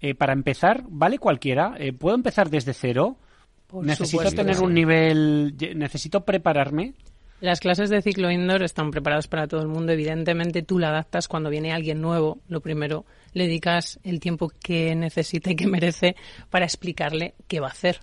Eh, 0.00 0.14
para 0.14 0.32
empezar, 0.32 0.84
¿vale 0.88 1.18
cualquiera? 1.18 1.74
Eh, 1.78 1.92
¿Puedo 1.92 2.14
empezar 2.16 2.48
desde 2.50 2.72
cero? 2.74 3.16
Por 3.66 3.84
¿Necesito 3.84 4.18
supuesto 4.22 4.36
tener 4.42 4.60
un 4.60 4.74
nivel, 4.74 5.54
necesito 5.76 6.24
prepararme? 6.24 6.94
Las 7.40 7.60
clases 7.60 7.88
de 7.88 8.02
ciclo 8.02 8.30
indoor 8.30 8.62
están 8.62 8.90
preparadas 8.90 9.26
para 9.26 9.48
todo 9.48 9.62
el 9.62 9.68
mundo. 9.68 9.92
Evidentemente, 9.92 10.62
tú 10.62 10.78
la 10.78 10.90
adaptas 10.90 11.26
cuando 11.26 11.48
viene 11.48 11.72
alguien 11.72 12.00
nuevo. 12.00 12.38
Lo 12.48 12.60
primero, 12.60 13.06
le 13.32 13.44
dedicas 13.44 13.98
el 14.02 14.20
tiempo 14.20 14.52
que 14.62 14.94
necesita 14.94 15.50
y 15.50 15.56
que 15.56 15.66
merece 15.66 16.16
para 16.50 16.66
explicarle 16.66 17.34
qué 17.48 17.60
va 17.60 17.68
a 17.68 17.70
hacer. 17.70 18.00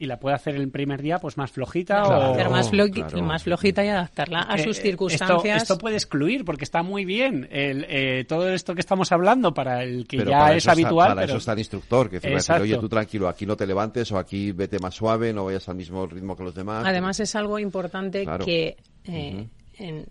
Y 0.00 0.06
la 0.06 0.20
puede 0.20 0.36
hacer 0.36 0.54
el 0.54 0.70
primer 0.70 1.02
día 1.02 1.18
pues 1.18 1.36
más 1.36 1.50
flojita 1.50 2.02
Claro, 2.02 2.30
o... 2.30 2.34
hacer 2.34 2.50
más, 2.50 3.42
flojita 3.42 3.84
y 3.84 3.88
adaptarla 3.88 4.46
a 4.48 4.54
Eh, 4.56 4.62
sus 4.62 4.78
eh, 4.78 4.82
circunstancias. 4.82 5.62
Esto, 5.62 5.74
esto 5.74 5.78
puede 5.78 5.96
excluir 5.96 6.44
porque 6.44 6.62
está 6.64 6.84
muy 6.84 7.04
bien 7.04 7.48
el, 7.50 7.84
eh, 7.88 8.24
todo 8.28 8.48
esto 8.48 8.74
que 8.74 8.80
estamos 8.80 9.10
hablando 9.10 9.52
para 9.52 9.82
el 9.82 10.06
que 10.06 10.18
Pero 10.18 10.30
ya 10.30 10.50
es 10.52 10.58
está- 10.58 10.72
habitual. 10.72 11.08
para 11.08 11.20
pero... 11.22 11.32
eso 11.32 11.38
está 11.38 11.52
el 11.54 11.58
instructor, 11.58 12.08
que 12.08 12.20
decir, 12.20 12.54
oye, 12.60 12.78
tú 12.78 12.88
tranquilo, 12.88 13.28
aquí 13.28 13.44
no 13.44 13.56
te 13.56 13.66
levantes 13.66 14.12
o 14.12 14.18
aquí 14.18 14.52
vete 14.52 14.78
más 14.78 14.94
suave, 14.94 15.32
no 15.32 15.46
vayas 15.46 15.68
al 15.68 15.74
mismo 15.74 16.06
ritmo 16.06 16.36
que 16.36 16.44
los 16.44 16.54
demás. 16.54 16.84
Además, 16.86 17.18
es 17.18 17.34
algo 17.34 17.58
importante 17.58 18.22
Claro. 18.22 18.44
que 18.44 18.76
eh, 19.04 19.48
en- 19.78 20.06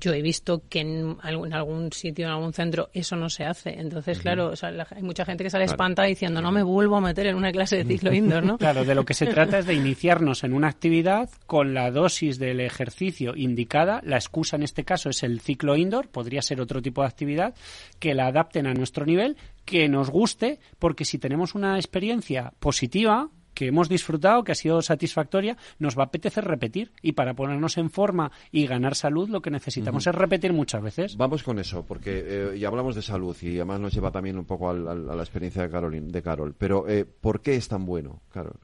yo 0.00 0.12
he 0.14 0.22
visto 0.22 0.62
que 0.68 0.80
en 0.80 1.16
algún, 1.22 1.48
en 1.48 1.52
algún 1.54 1.92
sitio, 1.92 2.26
en 2.26 2.32
algún 2.32 2.52
centro, 2.52 2.88
eso 2.94 3.16
no 3.16 3.28
se 3.28 3.44
hace. 3.44 3.78
Entonces, 3.78 4.18
claro, 4.20 4.46
o 4.48 4.56
sea, 4.56 4.70
la- 4.70 4.86
hay 4.90 5.02
mucha 5.02 5.24
gente 5.24 5.44
que 5.44 5.50
sale 5.50 5.66
Claro. 5.66 5.74
espanta 5.74 6.04
diciendo, 6.04 6.40
no 6.40 6.50
me 6.52 6.62
vuelvo 6.62 6.96
a 6.96 7.00
meter 7.00 7.26
en 7.26 7.36
una 7.36 7.52
clase 7.52 7.76
de 7.76 7.84
ciclo 7.84 8.12
indoor, 8.12 8.44
¿no? 8.44 8.58
Claro, 8.58 8.84
de 8.84 8.94
lo 8.94 9.04
que 9.04 9.14
se 9.14 9.26
trata 9.26 9.58
es 9.58 9.66
de 9.66 9.74
iniciarnos 9.74 10.42
en 10.44 10.54
una 10.54 10.68
actividad 10.68 11.28
con 11.46 11.74
la 11.74 11.90
dosis 11.90 12.38
del 12.38 12.60
ejercicio 12.60 13.34
indicada. 13.36 14.00
La 14.04 14.16
excusa 14.16 14.56
en 14.56 14.62
este 14.62 14.84
caso 14.84 15.10
es 15.10 15.22
el 15.22 15.40
ciclo 15.40 15.76
indoor, 15.76 16.08
podría 16.08 16.42
ser 16.42 16.60
otro 16.60 16.80
tipo 16.80 17.02
de 17.02 17.08
actividad, 17.08 17.54
que 17.98 18.14
la 18.14 18.26
adapten 18.26 18.66
a 18.66 18.74
nuestro 18.74 19.04
nivel, 19.04 19.36
que 19.64 19.88
nos 19.88 20.08
guste, 20.10 20.58
porque 20.78 21.04
si 21.04 21.18
tenemos 21.18 21.54
una 21.54 21.76
experiencia 21.76 22.52
positiva, 22.58 23.28
que 23.60 23.66
hemos 23.66 23.90
disfrutado, 23.90 24.42
que 24.42 24.52
ha 24.52 24.54
sido 24.54 24.80
satisfactoria, 24.80 25.54
nos 25.78 25.98
va 25.98 26.04
a 26.04 26.06
apetecer 26.06 26.46
repetir. 26.46 26.92
Y 27.02 27.12
para 27.12 27.34
ponernos 27.34 27.76
en 27.76 27.90
forma 27.90 28.32
y 28.50 28.66
ganar 28.66 28.94
salud, 28.94 29.28
lo 29.28 29.42
que 29.42 29.50
necesitamos 29.50 30.06
es 30.06 30.14
repetir 30.14 30.54
muchas 30.54 30.82
veces. 30.82 31.14
Vamos 31.18 31.42
con 31.42 31.58
eso, 31.58 31.84
porque 31.86 32.24
eh, 32.54 32.58
ya 32.58 32.68
hablamos 32.68 32.94
de 32.94 33.02
salud 33.02 33.36
y 33.42 33.56
además 33.56 33.80
nos 33.80 33.92
lleva 33.92 34.10
también 34.10 34.38
un 34.38 34.46
poco 34.46 34.70
al- 34.70 34.88
al- 34.88 35.10
a 35.10 35.14
la 35.14 35.22
experiencia 35.22 35.60
de, 35.62 35.68
Carolyn, 35.68 36.10
de 36.10 36.22
Carol. 36.22 36.54
Pero, 36.56 36.88
eh, 36.88 37.04
¿por 37.04 37.42
qué 37.42 37.56
es 37.56 37.68
tan 37.68 37.84
bueno, 37.84 38.20
Carol? 38.32 38.56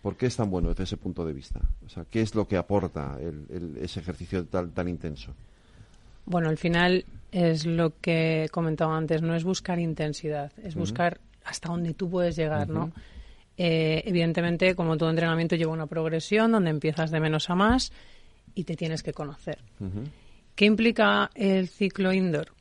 ¿Por 0.00 0.16
qué 0.16 0.24
es 0.26 0.36
tan 0.36 0.48
bueno 0.50 0.70
desde 0.70 0.84
ese 0.84 0.96
punto 0.96 1.26
de 1.26 1.34
vista? 1.34 1.60
O 1.84 1.90
sea, 1.90 2.06
¿qué 2.10 2.22
es 2.22 2.34
lo 2.34 2.48
que 2.48 2.56
aporta 2.56 3.18
el- 3.20 3.44
el- 3.54 3.76
ese 3.84 4.00
ejercicio 4.00 4.46
tan, 4.46 4.70
tan 4.70 4.88
intenso? 4.88 5.34
Bueno, 6.24 6.48
al 6.48 6.56
final 6.56 7.04
es 7.32 7.66
lo 7.66 7.92
que 8.00 8.48
comentaba 8.50 8.96
antes, 8.96 9.20
no 9.20 9.34
es 9.34 9.44
buscar 9.44 9.78
intensidad, 9.78 10.52
es 10.62 10.74
buscar 10.74 11.20
hasta 11.44 11.68
dónde 11.68 11.92
tú 11.92 12.08
puedes 12.08 12.34
llegar, 12.36 12.68
¿no? 12.68 12.92
Eh, 13.56 14.02
evidentemente, 14.06 14.74
como 14.74 14.96
todo 14.96 15.10
entrenamiento 15.10 15.56
lleva 15.56 15.72
una 15.72 15.86
progresión 15.86 16.52
donde 16.52 16.70
empiezas 16.70 17.10
de 17.10 17.20
menos 17.20 17.50
a 17.50 17.54
más 17.54 17.92
y 18.54 18.64
te 18.64 18.76
tienes 18.76 19.02
que 19.02 19.12
conocer. 19.12 19.58
¿Qué 20.54 20.64
implica 20.64 21.30
el 21.34 21.68
ciclo 21.68 22.12
indoor? 22.12 22.52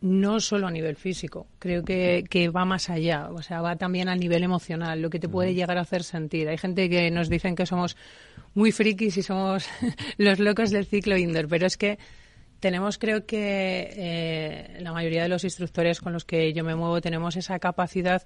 No 0.00 0.40
solo 0.40 0.66
a 0.66 0.70
nivel 0.70 0.96
físico, 0.96 1.46
creo 1.58 1.82
que, 1.82 2.24
que 2.28 2.48
va 2.48 2.64
más 2.64 2.90
allá, 2.90 3.30
o 3.30 3.42
sea, 3.42 3.60
va 3.60 3.76
también 3.76 4.08
a 4.08 4.14
nivel 4.14 4.42
emocional, 4.42 5.00
lo 5.00 5.10
que 5.10 5.18
te 5.18 5.28
puede 5.28 5.54
llegar 5.54 5.78
a 5.78 5.82
hacer 5.82 6.04
sentir. 6.04 6.48
Hay 6.48 6.58
gente 6.58 6.88
que 6.88 7.10
nos 7.10 7.28
dicen 7.28 7.56
que 7.56 7.66
somos 7.66 7.96
muy 8.54 8.72
frikis 8.72 9.16
y 9.16 9.22
somos 9.22 9.66
los 10.18 10.38
locos 10.38 10.70
del 10.70 10.86
ciclo 10.86 11.16
indoor, 11.16 11.48
pero 11.48 11.66
es 11.66 11.76
que 11.76 11.98
tenemos, 12.60 12.98
creo 12.98 13.26
que 13.26 13.92
eh, 13.96 14.78
la 14.80 14.92
mayoría 14.92 15.22
de 15.22 15.28
los 15.28 15.44
instructores 15.44 16.00
con 16.00 16.12
los 16.12 16.24
que 16.24 16.52
yo 16.52 16.64
me 16.64 16.74
muevo 16.74 17.00
tenemos 17.00 17.36
esa 17.36 17.58
capacidad 17.58 18.22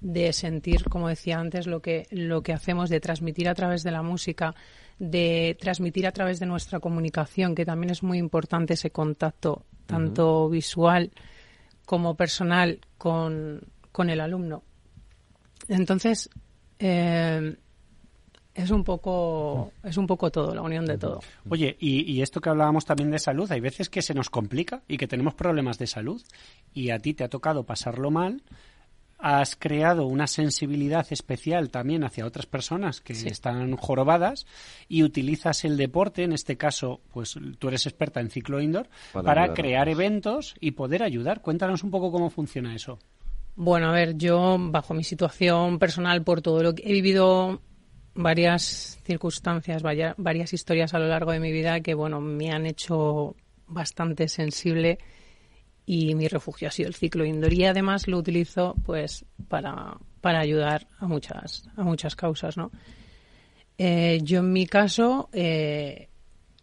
de 0.00 0.32
sentir, 0.32 0.84
como 0.84 1.08
decía 1.08 1.38
antes, 1.38 1.66
lo 1.66 1.80
que, 1.80 2.06
lo 2.10 2.42
que 2.42 2.52
hacemos, 2.52 2.90
de 2.90 3.00
transmitir 3.00 3.48
a 3.48 3.54
través 3.54 3.82
de 3.82 3.90
la 3.90 4.02
música, 4.02 4.54
de 4.98 5.56
transmitir 5.60 6.06
a 6.06 6.12
través 6.12 6.40
de 6.40 6.46
nuestra 6.46 6.80
comunicación, 6.80 7.54
que 7.54 7.64
también 7.64 7.90
es 7.90 8.02
muy 8.02 8.18
importante 8.18 8.74
ese 8.74 8.90
contacto, 8.90 9.64
tanto 9.86 10.48
visual 10.48 11.10
como 11.84 12.14
personal, 12.14 12.80
con, 12.96 13.62
con 13.92 14.10
el 14.10 14.20
alumno. 14.20 14.62
Entonces, 15.68 16.30
eh, 16.78 17.56
es 18.54 18.70
un 18.70 18.82
poco 18.82 19.72
es 19.84 19.96
un 19.96 20.06
poco 20.06 20.30
todo, 20.30 20.54
la 20.54 20.62
unión 20.62 20.84
de 20.84 20.98
todo. 20.98 21.20
Oye, 21.48 21.76
y, 21.78 22.10
y 22.12 22.22
esto 22.22 22.40
que 22.40 22.50
hablábamos 22.50 22.84
también 22.84 23.10
de 23.10 23.18
salud, 23.18 23.50
hay 23.52 23.60
veces 23.60 23.88
que 23.88 24.02
se 24.02 24.14
nos 24.14 24.30
complica 24.30 24.82
y 24.88 24.96
que 24.96 25.06
tenemos 25.06 25.34
problemas 25.34 25.78
de 25.78 25.86
salud 25.86 26.20
y 26.74 26.90
a 26.90 26.98
ti 26.98 27.14
te 27.14 27.24
ha 27.24 27.28
tocado 27.28 27.64
pasarlo 27.64 28.10
mal. 28.10 28.42
Has 29.20 29.56
creado 29.56 30.06
una 30.06 30.28
sensibilidad 30.28 31.04
especial 31.10 31.70
también 31.70 32.04
hacia 32.04 32.24
otras 32.24 32.46
personas 32.46 33.00
que 33.00 33.14
Sí. 33.14 33.28
están 33.28 33.76
jorobadas 33.76 34.46
y 34.88 35.02
utilizas 35.02 35.64
el 35.64 35.76
deporte, 35.76 36.22
en 36.22 36.32
este 36.32 36.56
caso, 36.56 37.00
pues 37.12 37.36
tú 37.58 37.66
eres 37.68 37.86
experta 37.86 38.20
en 38.20 38.30
ciclo 38.30 38.60
indoor, 38.60 38.88
Para 39.12 39.54
crear 39.54 39.88
eventos 39.88 40.54
y 40.60 40.70
poder 40.70 41.02
ayudar. 41.02 41.40
Cuéntanos 41.42 41.82
un 41.82 41.90
poco 41.90 42.12
cómo 42.12 42.30
funciona 42.30 42.74
eso. 42.76 43.00
Bueno, 43.56 43.88
a 43.88 43.92
ver, 43.92 44.16
yo 44.16 44.56
bajo 44.58 44.94
mi 44.94 45.02
situación 45.02 45.80
personal, 45.80 46.22
por 46.22 46.40
todo 46.40 46.62
lo 46.62 46.76
que 46.76 46.84
he 46.88 46.92
vivido 46.92 47.60
varias 48.14 49.00
circunstancias, 49.04 49.82
varias 50.16 50.52
historias 50.52 50.94
a 50.94 51.00
lo 51.00 51.08
largo 51.08 51.32
de 51.32 51.40
mi 51.40 51.50
vida 51.50 51.80
que, 51.80 51.94
bueno, 51.94 52.20
me 52.20 52.52
han 52.52 52.66
hecho 52.66 53.34
bastante 53.66 54.28
sensible 54.28 54.98
y 55.90 56.14
mi 56.14 56.28
refugio 56.28 56.68
ha 56.68 56.70
sido 56.70 56.86
el 56.88 56.94
ciclo 56.94 57.24
indoor 57.24 57.50
y 57.54 57.64
además 57.64 58.08
lo 58.08 58.18
utilizo 58.18 58.74
pues 58.84 59.24
para, 59.48 59.96
para 60.20 60.38
ayudar 60.38 60.86
a 60.98 61.06
muchas, 61.06 61.66
a 61.76 61.82
muchas 61.82 62.14
causas, 62.14 62.58
¿no? 62.58 62.70
Eh, 63.78 64.20
yo 64.22 64.40
en 64.40 64.52
mi 64.52 64.66
caso 64.66 65.30
eh, 65.32 66.10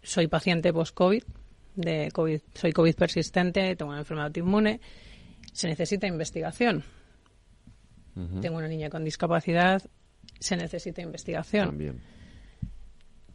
soy 0.03 0.27
paciente 0.27 0.71
post-COVID, 0.71 1.23
de 1.73 2.11
COVID, 2.13 2.39
soy 2.53 2.71
COVID 2.71 2.93
persistente, 2.93 3.75
tengo 3.75 3.89
una 3.89 4.01
enfermedad 4.01 4.27
autoinmune, 4.27 4.79
se 5.51 5.67
necesita 5.69 6.05
investigación. 6.05 6.83
Tengo 8.41 8.57
una 8.57 8.67
niña 8.67 8.91
con 8.91 9.03
discapacidad, 9.03 9.81
se 10.39 10.55
necesita 10.55 11.01
investigación. 11.01 11.69
También. 11.69 11.99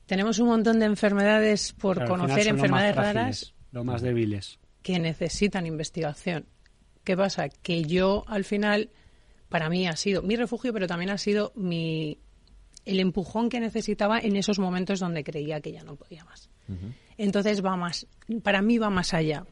Tenemos 0.07 0.39
un 0.39 0.47
montón 0.47 0.79
de 0.79 0.87
enfermedades 0.87 1.73
por 1.73 1.97
Claro, 1.97 2.13
conocer, 2.13 2.47
enfermedades 2.47 2.95
raras 2.95 3.55
Lo 3.73 3.83
más 3.83 4.03
débiles. 4.03 4.60
Que 4.83 4.99
necesitan 4.99 5.67
investigación. 5.67 6.47
¿Qué 7.05 7.17
pasa? 7.17 7.49
Que 7.49 7.85
yo 7.85 8.25
al 8.29 8.45
final, 8.45 8.91
para 9.49 9.69
mí 9.69 9.87
ha 9.89 9.97
sido 9.97 10.23
mi 10.23 10.37
refugio, 10.37 10.73
pero 10.73 10.87
también 10.87 11.11
ha 11.11 11.19
sido 11.19 11.53
mi 11.55 12.19
el 12.87 12.99
empujón 12.99 13.51
que 13.51 13.61
necesitaba 13.61 14.19
en 14.19 14.37
esos 14.37 14.59
momentos 14.59 15.01
donde 15.01 15.23
creía 15.23 15.61
que 15.61 15.73
ya 15.73 15.83
no 15.85 15.97
podía 15.97 16.25
más. 16.25 16.49
Entonces 17.19 17.65
va 17.65 17.77
más, 17.77 18.07
para 18.43 18.63
mí 18.63 18.79
va 18.79 18.91
más 18.91 19.13
allá. 19.13 19.45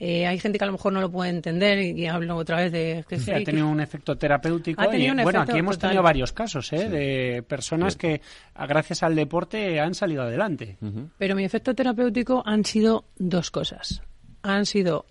Eh, 0.00 0.26
hay 0.28 0.38
gente 0.38 0.58
que 0.58 0.64
a 0.64 0.66
lo 0.68 0.72
mejor 0.74 0.92
no 0.92 1.00
lo 1.00 1.10
puede 1.10 1.30
entender 1.30 1.80
y, 1.80 1.90
y 2.02 2.06
hablo 2.06 2.36
otra 2.36 2.58
vez 2.58 2.70
de 2.70 3.04
que 3.08 3.18
Sí, 3.18 3.32
ha 3.32 3.42
tenido 3.42 3.66
un 3.66 3.80
efecto 3.80 4.16
terapéutico. 4.16 4.80
Ha 4.80 4.88
tenido 4.90 5.08
y, 5.08 5.18
un 5.18 5.22
bueno, 5.24 5.40
efecto 5.40 5.52
aquí 5.52 5.58
hemos 5.58 5.76
total. 5.76 5.90
tenido 5.90 6.02
varios 6.04 6.32
casos 6.32 6.72
¿eh? 6.72 6.88
de 6.88 7.42
personas 7.42 7.96
que, 7.96 8.20
gracias 8.68 9.02
al 9.02 9.16
deporte, 9.16 9.80
han 9.80 9.94
salido 9.94 10.22
adelante. 10.22 10.76
Pero 11.18 11.34
mi 11.34 11.44
efecto 11.44 11.74
terapéutico 11.74 12.44
han 12.46 12.64
sido 12.64 13.06
dos 13.18 13.50
cosas. 13.50 14.00
Han 14.48 14.66
sido 14.66 15.06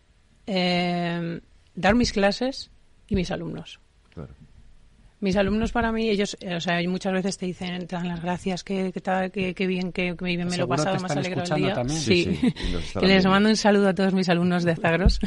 eh, 0.45 1.39
dar 1.75 1.95
mis 1.95 2.11
clases 2.11 2.71
y 3.07 3.15
mis 3.15 3.31
alumnos. 3.31 3.79
Claro. 4.13 4.33
Mis 5.19 5.35
alumnos 5.35 5.71
para 5.71 5.91
mí, 5.91 6.09
ellos, 6.09 6.37
eh, 6.41 6.55
o 6.55 6.61
sea, 6.61 6.79
muchas 6.87 7.11
veces 7.11 7.37
te 7.37 7.47
dicen, 7.47 7.87
te 7.87 7.95
dan 7.95 8.07
las 8.07 8.21
gracias, 8.21 8.63
que, 8.63 8.91
que, 8.91 9.01
tal, 9.01 9.31
que, 9.31 9.55
que 9.55 9.65
bien, 9.65 9.91
que, 9.91 10.15
que 10.15 10.25
bien 10.25 10.47
me 10.47 10.57
lo 10.57 10.65
he 10.65 10.67
pasado, 10.67 10.99
más 10.99 11.11
alegre 11.11 11.41
el 11.41 11.55
día. 11.55 11.73
también. 11.73 11.99
Sí, 11.99 12.37
Sí, 12.39 12.53
les 13.01 13.25
mando 13.25 13.49
un 13.49 13.55
saludo 13.55 13.89
a 13.89 13.95
todos 13.95 14.13
mis 14.13 14.29
alumnos 14.29 14.63
de 14.63 14.75
Zagros, 14.75 15.19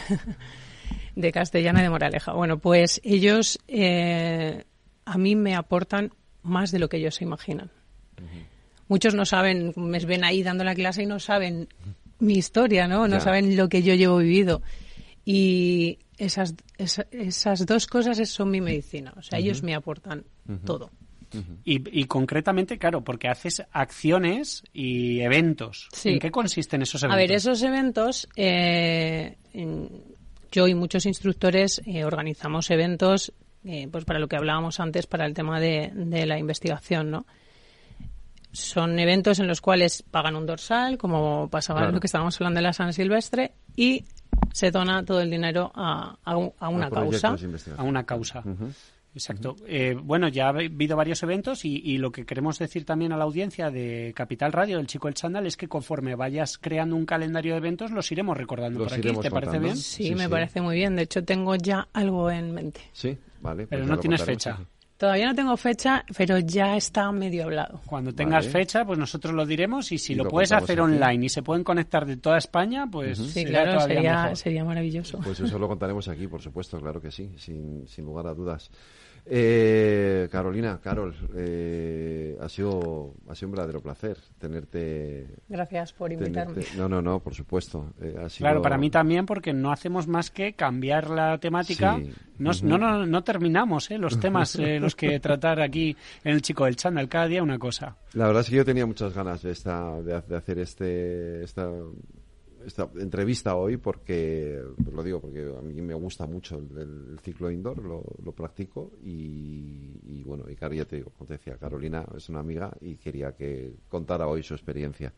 de 1.16 1.32
Castellana 1.32 1.80
y 1.80 1.82
de 1.82 1.90
Moraleja. 1.90 2.32
Bueno, 2.32 2.58
pues 2.58 3.00
ellos 3.02 3.58
eh, 3.66 4.64
a 5.04 5.18
mí 5.18 5.34
me 5.34 5.56
aportan 5.56 6.12
más 6.42 6.70
de 6.70 6.78
lo 6.78 6.88
que 6.88 6.98
ellos 6.98 7.16
se 7.16 7.24
imaginan. 7.24 7.70
Muchos 8.86 9.14
no 9.14 9.24
saben, 9.24 9.72
me 9.76 9.98
ven 10.00 10.24
ahí 10.24 10.42
dando 10.42 10.62
la 10.62 10.74
clase 10.74 11.02
y 11.02 11.06
no 11.06 11.18
saben 11.18 11.68
mi 12.20 12.34
historia, 12.34 12.86
¿no? 12.86 13.08
No 13.08 13.16
Ya. 13.16 13.20
saben 13.20 13.56
lo 13.56 13.68
que 13.68 13.82
yo 13.82 13.94
llevo 13.94 14.18
vivido. 14.18 14.62
Y 15.24 15.98
esas, 16.18 16.54
esa- 16.78 17.06
esas 17.10 17.66
dos 17.66 17.86
cosas 17.86 18.18
es- 18.18 18.30
son 18.30 18.50
mi 18.50 18.60
medicina. 18.60 19.12
O 19.16 19.22
sea, 19.22 19.38
ellos 19.38 19.62
me 19.62 19.74
aportan 19.74 20.24
todo. 20.64 20.90
Y, 21.64 22.00
y 22.00 22.04
concretamente, 22.06 22.76
claro, 22.76 23.02
porque 23.04 23.28
haces 23.28 23.62
acciones 23.70 24.64
y 24.72 25.20
eventos. 25.20 25.88
Sí. 25.92 26.08
¿En 26.10 26.18
qué 26.18 26.30
consisten 26.32 26.82
esos 26.82 27.04
A 27.04 27.06
eventos? 27.06 27.20
ver, 27.28 27.32
esos 27.36 27.62
eventos, 27.62 28.28
eh, 28.34 29.36
yo 30.50 30.66
y 30.66 30.74
muchos 30.74 31.06
instructores 31.06 31.80
eh, 31.86 32.04
organizamos 32.04 32.70
eventos, 32.70 33.32
eh, 33.64 33.86
pues 33.92 34.04
para 34.04 34.18
lo 34.18 34.26
que 34.26 34.34
hablábamos 34.36 34.80
antes, 34.80 35.06
para 35.06 35.24
el 35.26 35.34
tema 35.34 35.60
de, 35.60 35.92
de 35.94 36.26
la 36.26 36.36
investigación, 36.38 37.10
¿no? 37.12 37.26
Son 38.52 38.98
eventos 38.98 39.38
en 39.38 39.46
los 39.46 39.60
cuales 39.60 40.02
pagan 40.10 40.34
un 40.36 40.44
dorsal, 40.46 40.98
como 40.98 41.48
pasaba 41.48 41.80
Claro. 41.80 41.92
lo 41.94 42.00
que 42.00 42.06
estábamos 42.08 42.34
hablando 42.40 42.58
de 42.58 42.62
la 42.62 42.72
San 42.72 42.92
Silvestre, 42.92 43.52
y 43.76 44.04
se 44.52 44.70
dona 44.70 45.04
todo 45.04 45.20
el 45.20 45.30
dinero 45.30 45.70
a, 45.74 46.16
a 46.24 46.36
un- 46.36 46.52
a 46.58 46.68
una 46.68 46.90
causa. 46.90 47.36
A 47.76 47.82
una 47.84 48.04
causa. 48.04 48.42
Exacto. 49.12 49.56
Eh, 49.66 49.96
bueno, 50.00 50.28
ya 50.28 50.46
ha 50.46 50.48
habido 50.50 50.96
varios 50.96 51.20
eventos 51.24 51.64
y, 51.64 51.78
y 51.84 51.98
lo 51.98 52.12
que 52.12 52.24
queremos 52.24 52.58
decir 52.60 52.84
también 52.84 53.12
a 53.12 53.16
la 53.16 53.24
audiencia 53.24 53.68
de 53.70 54.12
Capital 54.14 54.52
Radio, 54.52 54.76
del 54.76 54.86
Chico 54.86 55.08
del 55.08 55.14
Chándal, 55.14 55.46
es 55.46 55.56
que 55.56 55.66
conforme 55.66 56.14
vayas 56.14 56.58
creando 56.58 56.94
un 56.94 57.06
calendario 57.06 57.52
de 57.54 57.58
eventos, 57.58 57.90
los 57.90 58.10
iremos 58.12 58.36
recordando 58.36 58.78
Los 58.78 58.88
por 58.88 58.98
aquí. 58.98 59.12
¿Te 59.20 59.30
parece 59.32 59.58
bien? 59.58 59.76
Sí, 59.76 60.14
me 60.14 60.28
parece 60.28 60.60
muy 60.60 60.76
bien. 60.76 60.94
De 60.94 61.02
hecho, 61.02 61.24
tengo 61.24 61.56
ya 61.56 61.88
algo 61.92 62.30
en 62.30 62.52
mente. 62.54 62.80
Sí, 62.92 63.18
vale. 63.40 63.66
Pero 63.66 63.82
pues 63.82 63.90
no 63.90 63.98
tienes 63.98 64.20
contaremos 64.20 64.44
fecha. 64.44 64.58
Todavía 65.00 65.28
no 65.28 65.34
tengo 65.34 65.56
fecha, 65.56 66.04
pero 66.14 66.38
ya 66.40 66.76
está 66.76 67.10
medio 67.10 67.44
hablado. 67.44 67.80
Cuando 67.86 68.12
tengas 68.14 68.44
Vale. 68.44 68.50
fecha, 68.52 68.84
pues 68.84 68.98
nosotros 68.98 69.32
lo 69.32 69.46
diremos 69.46 69.90
y 69.92 69.96
si 69.96 70.12
Y 70.12 70.16
lo, 70.16 70.24
lo 70.24 70.30
puedes 70.30 70.52
hacer 70.52 70.78
aquí. 70.78 70.92
online 70.92 71.24
y 71.24 71.28
se 71.30 71.42
pueden 71.42 71.64
conectar 71.64 72.04
de 72.04 72.18
toda 72.18 72.36
España, 72.36 72.86
pues 72.92 73.16
Sí, 73.16 73.30
será 73.30 73.62
claro, 73.62 73.72
todavía 73.76 73.94
sería, 73.96 74.22
mejor. 74.24 74.36
sería 74.36 74.64
maravilloso. 74.66 75.18
Pues 75.24 75.40
eso 75.40 75.58
lo 75.58 75.68
contaremos 75.68 76.06
aquí, 76.08 76.26
por 76.28 76.42
supuesto, 76.42 76.78
claro 76.78 77.00
que 77.00 77.10
sí, 77.10 77.32
sin, 77.38 77.88
sin 77.88 78.04
lugar 78.04 78.26
a 78.26 78.34
dudas. 78.34 78.70
Eh, 79.32 80.28
Carolina, 80.30 80.80
Carol, 80.82 81.14
eh, 81.36 82.36
ha 82.40 82.48
sido 82.48 83.14
ha 83.28 83.34
sido 83.36 83.48
un 83.48 83.52
verdadero 83.52 83.80
placer 83.80 84.16
tenerte. 84.38 85.26
Gracias 85.48 85.92
por 85.92 86.10
invitarme. 86.12 86.54
tenerte- 86.54 86.76
No, 86.76 86.88
no, 86.88 87.00
no, 87.00 87.20
por 87.20 87.32
supuesto. 87.34 87.92
eh, 88.00 88.16
ha 88.18 88.28
sido- 88.28 88.46
Claro, 88.46 88.60
para 88.60 88.76
mí 88.76 88.90
también, 88.90 89.26
porque 89.26 89.52
no 89.52 89.70
hacemos 89.70 90.08
más 90.08 90.30
que 90.32 90.54
cambiar 90.54 91.10
la 91.10 91.38
temática. 91.38 91.96
Sí. 91.98 92.10
No, 92.38 92.50
no, 92.64 92.76
no, 92.78 93.06
no 93.06 93.22
terminamos 93.22 93.90
¿eh? 93.92 93.98
los 93.98 94.18
temas 94.18 94.56
eh, 94.56 94.80
los 94.80 94.96
que 94.96 95.20
tratar 95.20 95.60
aquí 95.60 95.96
en 96.24 96.32
el 96.32 96.42
Chico 96.42 96.64
del 96.64 96.74
Chándal. 96.76 97.08
Cada 97.08 97.28
día 97.28 97.42
una 97.42 97.58
cosa. 97.58 97.96
La 98.14 98.26
verdad 98.26 98.40
es 98.42 98.50
que 98.50 98.56
yo 98.56 98.64
tenía 98.64 98.84
muchas 98.86 99.14
ganas 99.14 99.42
de 99.42 99.52
esta 99.52 100.00
de, 100.02 100.14
ha- 100.14 100.22
de 100.22 100.36
hacer 100.36 100.58
este 100.58 101.44
esta 101.44 101.70
esta 102.66 102.88
entrevista 102.98 103.54
hoy 103.56 103.76
porque 103.76 104.60
lo 104.92 105.02
digo 105.02 105.20
porque 105.20 105.40
a 105.58 105.62
mí 105.62 105.80
me 105.80 105.94
gusta 105.94 106.26
mucho 106.26 106.58
el, 106.58 106.78
el 107.12 107.18
ciclo 107.20 107.50
indoor 107.50 107.82
lo, 107.82 108.02
lo 108.24 108.32
practico 108.32 108.92
y, 109.02 109.98
y 110.04 110.22
bueno 110.24 110.44
y 110.50 110.56
claro 110.56 110.74
ya 110.74 110.84
te 110.84 110.96
digo 110.96 111.10
como 111.16 111.26
te 111.28 111.34
decía 111.34 111.56
Carolina 111.56 112.04
es 112.16 112.28
una 112.28 112.40
amiga 112.40 112.70
y 112.80 112.96
quería 112.96 113.32
que 113.32 113.74
contara 113.88 114.26
hoy 114.26 114.42
su 114.42 114.54
experiencia 114.54 115.12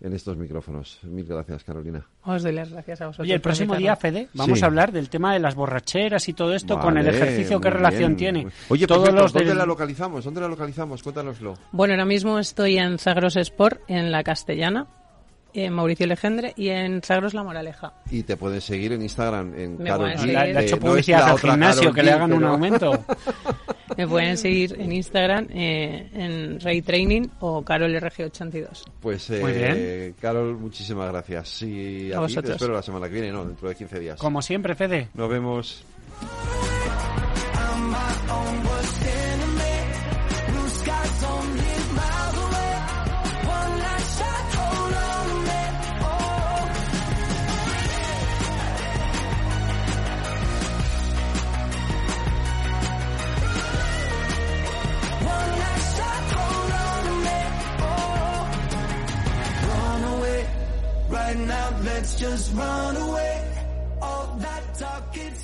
en 0.00 0.12
estos 0.12 0.36
micrófonos 0.36 1.00
mil 1.04 1.24
gracias 1.24 1.64
Carolina 1.64 2.06
Os 2.24 2.42
doy 2.42 2.52
las 2.52 2.70
gracias 2.70 3.00
a 3.00 3.06
vosotros. 3.06 3.24
Oye, 3.26 3.34
el 3.34 3.40
próximo 3.40 3.76
día. 3.76 3.94
Fede, 3.96 4.28
vamos 4.34 4.58
Sí. 4.58 4.64
a 4.64 4.66
hablar 4.66 4.90
del 4.92 5.08
tema 5.08 5.32
de 5.32 5.38
las 5.38 5.54
borracheras 5.54 6.28
y 6.28 6.32
todo 6.34 6.52
esto 6.52 6.78
con 6.80 6.98
el 6.98 7.06
ejercicio. 7.06 7.60
¿Qué 7.60 7.70
relación 7.70 8.16
bien. 8.16 8.34
tiene? 8.42 8.52
oye 8.68 8.86
Todos 8.86 9.12
los 9.14 9.32
¿dónde 9.32 9.48
del- 9.50 9.58
la 9.58 9.64
localizamos? 9.66 10.24
¿dónde 10.24 10.40
la 10.40 10.48
localizamos? 10.48 11.02
cuéntanoslo 11.02 11.54
Bueno, 11.72 11.94
ahora 11.94 12.04
mismo 12.04 12.38
estoy 12.38 12.76
en 12.76 12.98
Zagros 12.98 13.36
Sport, 13.36 13.80
en 13.88 14.10
la 14.10 14.24
Castellana, 14.24 14.88
en 15.54 15.72
Mauricio 15.72 16.06
Legendre 16.06 16.52
y 16.56 16.68
en 16.68 17.00
Zagros 17.02 17.32
La 17.34 17.42
Moraleja. 17.42 17.92
y 18.10 18.22
te 18.24 18.36
puedes 18.36 18.64
seguir 18.64 18.92
en 18.92 19.02
Instagram 19.02 19.54
en 19.58 19.78
Me 19.78 19.84
Carol 19.84 20.12
pueden 20.12 20.18
G. 20.18 20.26
Le 20.26 20.36
ha- 20.38 20.46
eh, 20.48 20.64
hecho 20.64 20.78
publicidad 20.78 21.28
al 21.30 21.38
gimnasio, 21.38 21.80
Karol 21.82 21.94
que 21.94 22.02
le 22.02 22.12
hagan 22.12 22.32
un 22.32 22.44
aumento. 22.44 23.04
Me 23.96 24.08
pueden 24.08 24.36
seguir 24.36 24.74
en 24.80 24.90
Instagram 24.92 25.46
eh, 25.50 26.08
en 26.14 26.58
Ray 26.58 26.82
Training 26.82 27.28
o 27.40 27.62
CarolRG82. 27.62 28.82
Pues, 29.00 29.30
Muy 29.30 29.52
eh, 29.54 30.14
Carol, 30.20 30.56
muchísimas 30.58 31.08
gracias. 31.12 31.62
Y 31.62 32.10
a, 32.12 32.18
A 32.18 32.26
ti 32.26 32.34
te 32.34 32.40
vosotros. 32.40 32.50
espero 32.56 32.74
la 32.74 32.82
semana 32.82 33.06
que 33.08 33.12
viene, 33.14 33.30
no, 33.30 33.44
dentro 33.44 33.68
de 33.68 33.74
15 33.76 34.00
días. 34.00 34.18
Como 34.18 34.42
siempre, 34.42 34.74
Fede. 34.74 35.08
Nos 35.14 35.28
vemos. 35.28 35.84
Right 61.14 61.38
now, 61.38 61.70
let's 61.84 62.18
just 62.18 62.52
run 62.54 62.96
away. 62.96 63.66
All 64.02 64.36
that 64.40 64.74
talk, 64.74 65.16
it's 65.16 65.43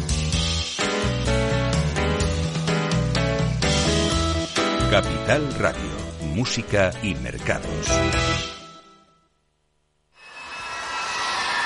Capital 4.91 5.47
Radio, 5.57 5.89
música 6.35 6.91
y 7.01 7.15
mercados. 7.23 7.87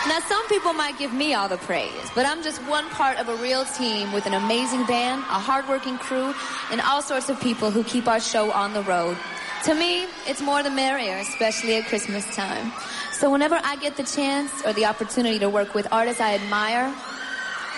Now, 0.07 0.19
some 0.29 0.47
people 0.47 0.73
might 0.73 0.99
give 0.99 1.11
me 1.11 1.33
all 1.33 1.49
the 1.49 1.57
praise, 1.57 1.89
but 2.13 2.27
I'm 2.27 2.43
just 2.43 2.61
one 2.69 2.87
part 2.89 3.17
of 3.17 3.27
a 3.27 3.35
real 3.37 3.65
team 3.65 4.13
with 4.13 4.27
an 4.27 4.35
amazing 4.35 4.85
band, 4.85 5.21
a 5.21 5.39
hardworking 5.39 5.97
crew, 5.97 6.35
and 6.69 6.79
all 6.81 7.01
sorts 7.01 7.27
of 7.29 7.41
people 7.41 7.71
who 7.71 7.83
keep 7.83 8.07
our 8.07 8.19
show 8.19 8.51
on 8.51 8.73
the 8.73 8.83
road. 8.83 9.17
To 9.63 9.73
me, 9.73 10.05
it's 10.27 10.43
more 10.43 10.61
the 10.61 10.69
merrier, 10.69 11.17
especially 11.17 11.77
at 11.77 11.87
Christmas 11.87 12.23
time. 12.35 12.71
So 13.13 13.31
whenever 13.31 13.59
I 13.63 13.75
get 13.77 13.97
the 13.97 14.03
chance 14.03 14.51
or 14.63 14.73
the 14.73 14.85
opportunity 14.85 15.39
to 15.39 15.49
work 15.49 15.73
with 15.73 15.87
artists 15.91 16.21
I 16.21 16.35
admire, 16.35 16.93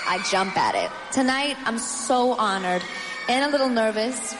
I 0.10 0.22
jump 0.30 0.58
at 0.58 0.76
it. 0.76 0.92
Tonight, 1.14 1.56
I'm 1.64 1.80
so 1.80 2.34
honored 2.34 2.84
and 3.30 3.46
a 3.46 3.50
little 3.50 3.70
nervous, 3.70 4.36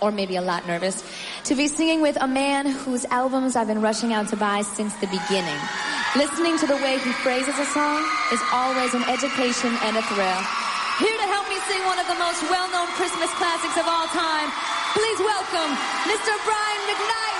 or 0.00 0.10
maybe 0.10 0.36
a 0.36 0.42
lot 0.42 0.66
nervous, 0.66 1.02
to 1.44 1.54
be 1.54 1.68
singing 1.68 2.00
with 2.00 2.16
a 2.20 2.28
man 2.28 2.66
whose 2.66 3.04
albums 3.06 3.56
I've 3.56 3.66
been 3.66 3.80
rushing 3.80 4.12
out 4.12 4.28
to 4.28 4.36
buy 4.36 4.62
since 4.62 4.94
the 4.96 5.06
beginning. 5.06 5.60
Listening 6.16 6.58
to 6.58 6.66
the 6.66 6.76
way 6.76 6.98
he 6.98 7.12
phrases 7.26 7.58
a 7.58 7.66
song 7.66 8.02
is 8.32 8.40
always 8.52 8.94
an 8.94 9.02
education 9.10 9.74
and 9.82 9.96
a 9.96 10.02
thrill. 10.02 10.40
Here 11.02 11.18
to 11.18 11.26
help 11.26 11.48
me 11.48 11.58
sing 11.66 11.82
one 11.86 11.98
of 11.98 12.06
the 12.06 12.14
most 12.14 12.42
well-known 12.46 12.86
Christmas 12.94 13.30
classics 13.34 13.76
of 13.76 13.86
all 13.86 14.06
time, 14.14 14.48
please 14.94 15.18
welcome 15.18 15.70
Mr. 16.06 16.32
Brian 16.46 16.82
McKnight. 16.86 17.33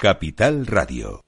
Capital 0.00 0.64
Radio. 0.64 1.27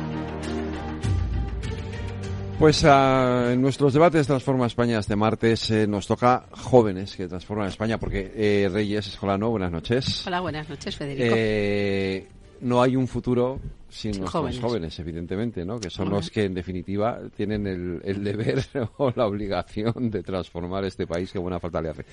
Pues 2.61 2.85
ah, 2.85 3.49
en 3.53 3.59
nuestros 3.59 3.91
debates 3.91 4.27
Transforma 4.27 4.67
España 4.67 4.99
este 4.99 5.15
martes 5.15 5.71
eh, 5.71 5.87
nos 5.87 6.05
toca 6.05 6.45
jóvenes 6.51 7.15
que 7.15 7.27
transforman 7.27 7.69
España, 7.69 7.97
porque 7.97 8.31
eh, 8.35 8.69
Reyes 8.71 9.07
Escolano, 9.07 9.49
buenas 9.49 9.71
noches. 9.71 10.27
Hola, 10.27 10.41
buenas 10.41 10.69
noches, 10.69 10.95
Federico. 10.95 11.33
Eh, 11.35 12.27
no 12.59 12.83
hay 12.83 12.95
un 12.95 13.07
futuro 13.07 13.59
sin 13.91 14.13
Sin 14.13 14.21
nuestros 14.21 14.31
jóvenes. 14.41 14.59
jóvenes. 14.59 14.99
evidentemente, 14.99 15.65
¿no? 15.65 15.79
Que 15.79 15.89
son 15.89 16.09
los 16.09 16.29
que, 16.31 16.45
en 16.45 16.53
definitiva, 16.53 17.19
tienen 17.35 17.67
el, 17.67 18.01
el 18.03 18.23
deber 18.23 18.63
o 18.97 19.11
la 19.15 19.27
obligación 19.27 20.09
de 20.09 20.23
transformar 20.23 20.85
este 20.85 21.05
país 21.05 21.31
que 21.31 21.37
buena 21.39 21.59
falta 21.59 21.81
le 21.81 21.89
hace. 21.89 22.05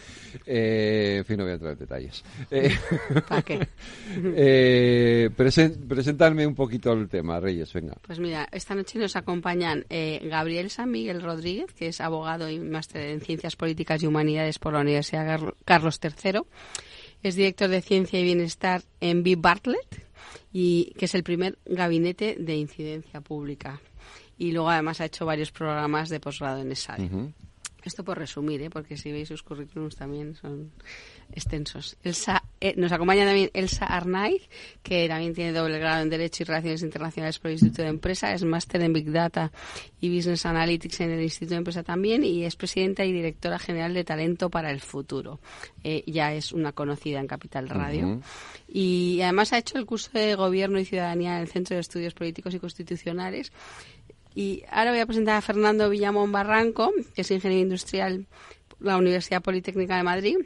Eh, 0.44 1.16
en 1.18 1.24
fin, 1.24 1.36
no 1.38 1.44
voy 1.44 1.52
a 1.52 1.54
entrar 1.54 1.72
en 1.72 1.78
detalles. 1.78 2.24
Eh, 2.50 2.70
¿Para 3.28 3.42
qué? 3.42 3.66
eh, 4.36 5.30
presen- 5.36 5.86
preséntame 5.88 6.46
un 6.46 6.54
poquito 6.54 6.92
el 6.92 7.08
tema, 7.08 7.40
Reyes, 7.40 7.72
venga. 7.72 7.94
Pues 8.06 8.18
mira, 8.18 8.48
esta 8.52 8.74
noche 8.74 8.98
nos 8.98 9.16
acompañan 9.16 9.84
eh, 9.88 10.20
Gabriel 10.30 10.70
San 10.70 10.90
Miguel 10.90 11.22
Rodríguez, 11.22 11.72
que 11.72 11.88
es 11.88 12.00
abogado 12.00 12.48
y 12.50 12.58
máster 12.58 13.10
en 13.10 13.20
Ciencias 13.20 13.56
Políticas 13.56 14.02
y 14.02 14.06
Humanidades 14.06 14.58
por 14.58 14.72
la 14.72 14.80
Universidad 14.80 15.40
Carlos 15.64 16.00
III. 16.02 16.40
Es 17.22 17.34
director 17.34 17.68
de 17.68 17.80
Ciencia 17.82 18.20
y 18.20 18.22
Bienestar 18.22 18.82
en 19.00 19.22
B. 19.24 19.34
Bartlett, 19.36 20.07
y 20.52 20.92
que 20.98 21.04
es 21.04 21.14
el 21.14 21.22
primer 21.22 21.58
gabinete 21.66 22.36
de 22.38 22.56
incidencia 22.56 23.20
pública. 23.20 23.80
Y 24.38 24.52
luego 24.52 24.70
además 24.70 25.00
ha 25.00 25.06
hecho 25.06 25.26
varios 25.26 25.50
programas 25.50 26.08
de 26.08 26.20
posgrado 26.20 26.60
en. 26.60 26.72
Ujú. 26.72 27.32
Esto 27.84 28.04
por 28.04 28.18
resumir, 28.18 28.62
¿eh? 28.62 28.70
porque 28.70 28.96
si 28.96 29.12
veis 29.12 29.28
sus 29.28 29.42
currículums 29.42 29.96
también 29.96 30.34
son 30.34 30.72
extensos. 31.32 31.96
Elsa, 32.02 32.42
eh, 32.60 32.74
nos 32.76 32.92
acompaña 32.92 33.24
también 33.24 33.50
Elsa 33.54 33.86
Arnaiz, 33.86 34.48
que 34.82 35.08
también 35.08 35.34
tiene 35.34 35.52
doble 35.52 35.78
grado 35.78 36.02
en 36.02 36.10
Derecho 36.10 36.42
y 36.42 36.46
Relaciones 36.46 36.82
Internacionales 36.82 37.38
por 37.38 37.50
el 37.50 37.54
Instituto 37.54 37.82
de 37.82 37.88
Empresa, 37.88 38.32
es 38.32 38.44
máster 38.44 38.82
en 38.82 38.92
Big 38.92 39.10
Data 39.10 39.52
y 40.00 40.14
Business 40.14 40.46
Analytics 40.46 41.00
en 41.00 41.10
el 41.10 41.22
Instituto 41.22 41.54
de 41.54 41.58
Empresa 41.58 41.82
también 41.82 42.24
y 42.24 42.44
es 42.44 42.56
presidenta 42.56 43.04
y 43.04 43.12
directora 43.12 43.58
general 43.58 43.94
de 43.94 44.04
Talento 44.04 44.50
para 44.50 44.70
el 44.70 44.80
Futuro. 44.80 45.40
Eh, 45.84 46.02
ya 46.06 46.32
es 46.32 46.52
una 46.52 46.72
conocida 46.72 47.20
en 47.20 47.26
Capital 47.26 47.68
Radio. 47.68 48.20
Y 48.66 49.20
además 49.22 49.52
ha 49.52 49.58
hecho 49.58 49.78
el 49.78 49.86
curso 49.86 50.10
de 50.12 50.34
Gobierno 50.34 50.78
y 50.78 50.84
Ciudadanía 50.84 51.36
en 51.36 51.42
el 51.42 51.48
Centro 51.48 51.74
de 51.74 51.80
Estudios 51.80 52.14
Políticos 52.14 52.54
y 52.54 52.58
Constitucionales. 52.58 53.52
Y 54.34 54.62
ahora 54.70 54.90
voy 54.90 55.00
a 55.00 55.06
presentar 55.06 55.36
a 55.36 55.40
Fernando 55.40 55.88
Villamón 55.88 56.30
Barranco, 56.32 56.92
que 57.14 57.22
es 57.22 57.30
ingeniero 57.30 57.62
industrial 57.62 58.26
la 58.80 58.96
Universidad 58.96 59.42
Politécnica 59.42 59.96
de 59.96 60.02
Madrid, 60.02 60.36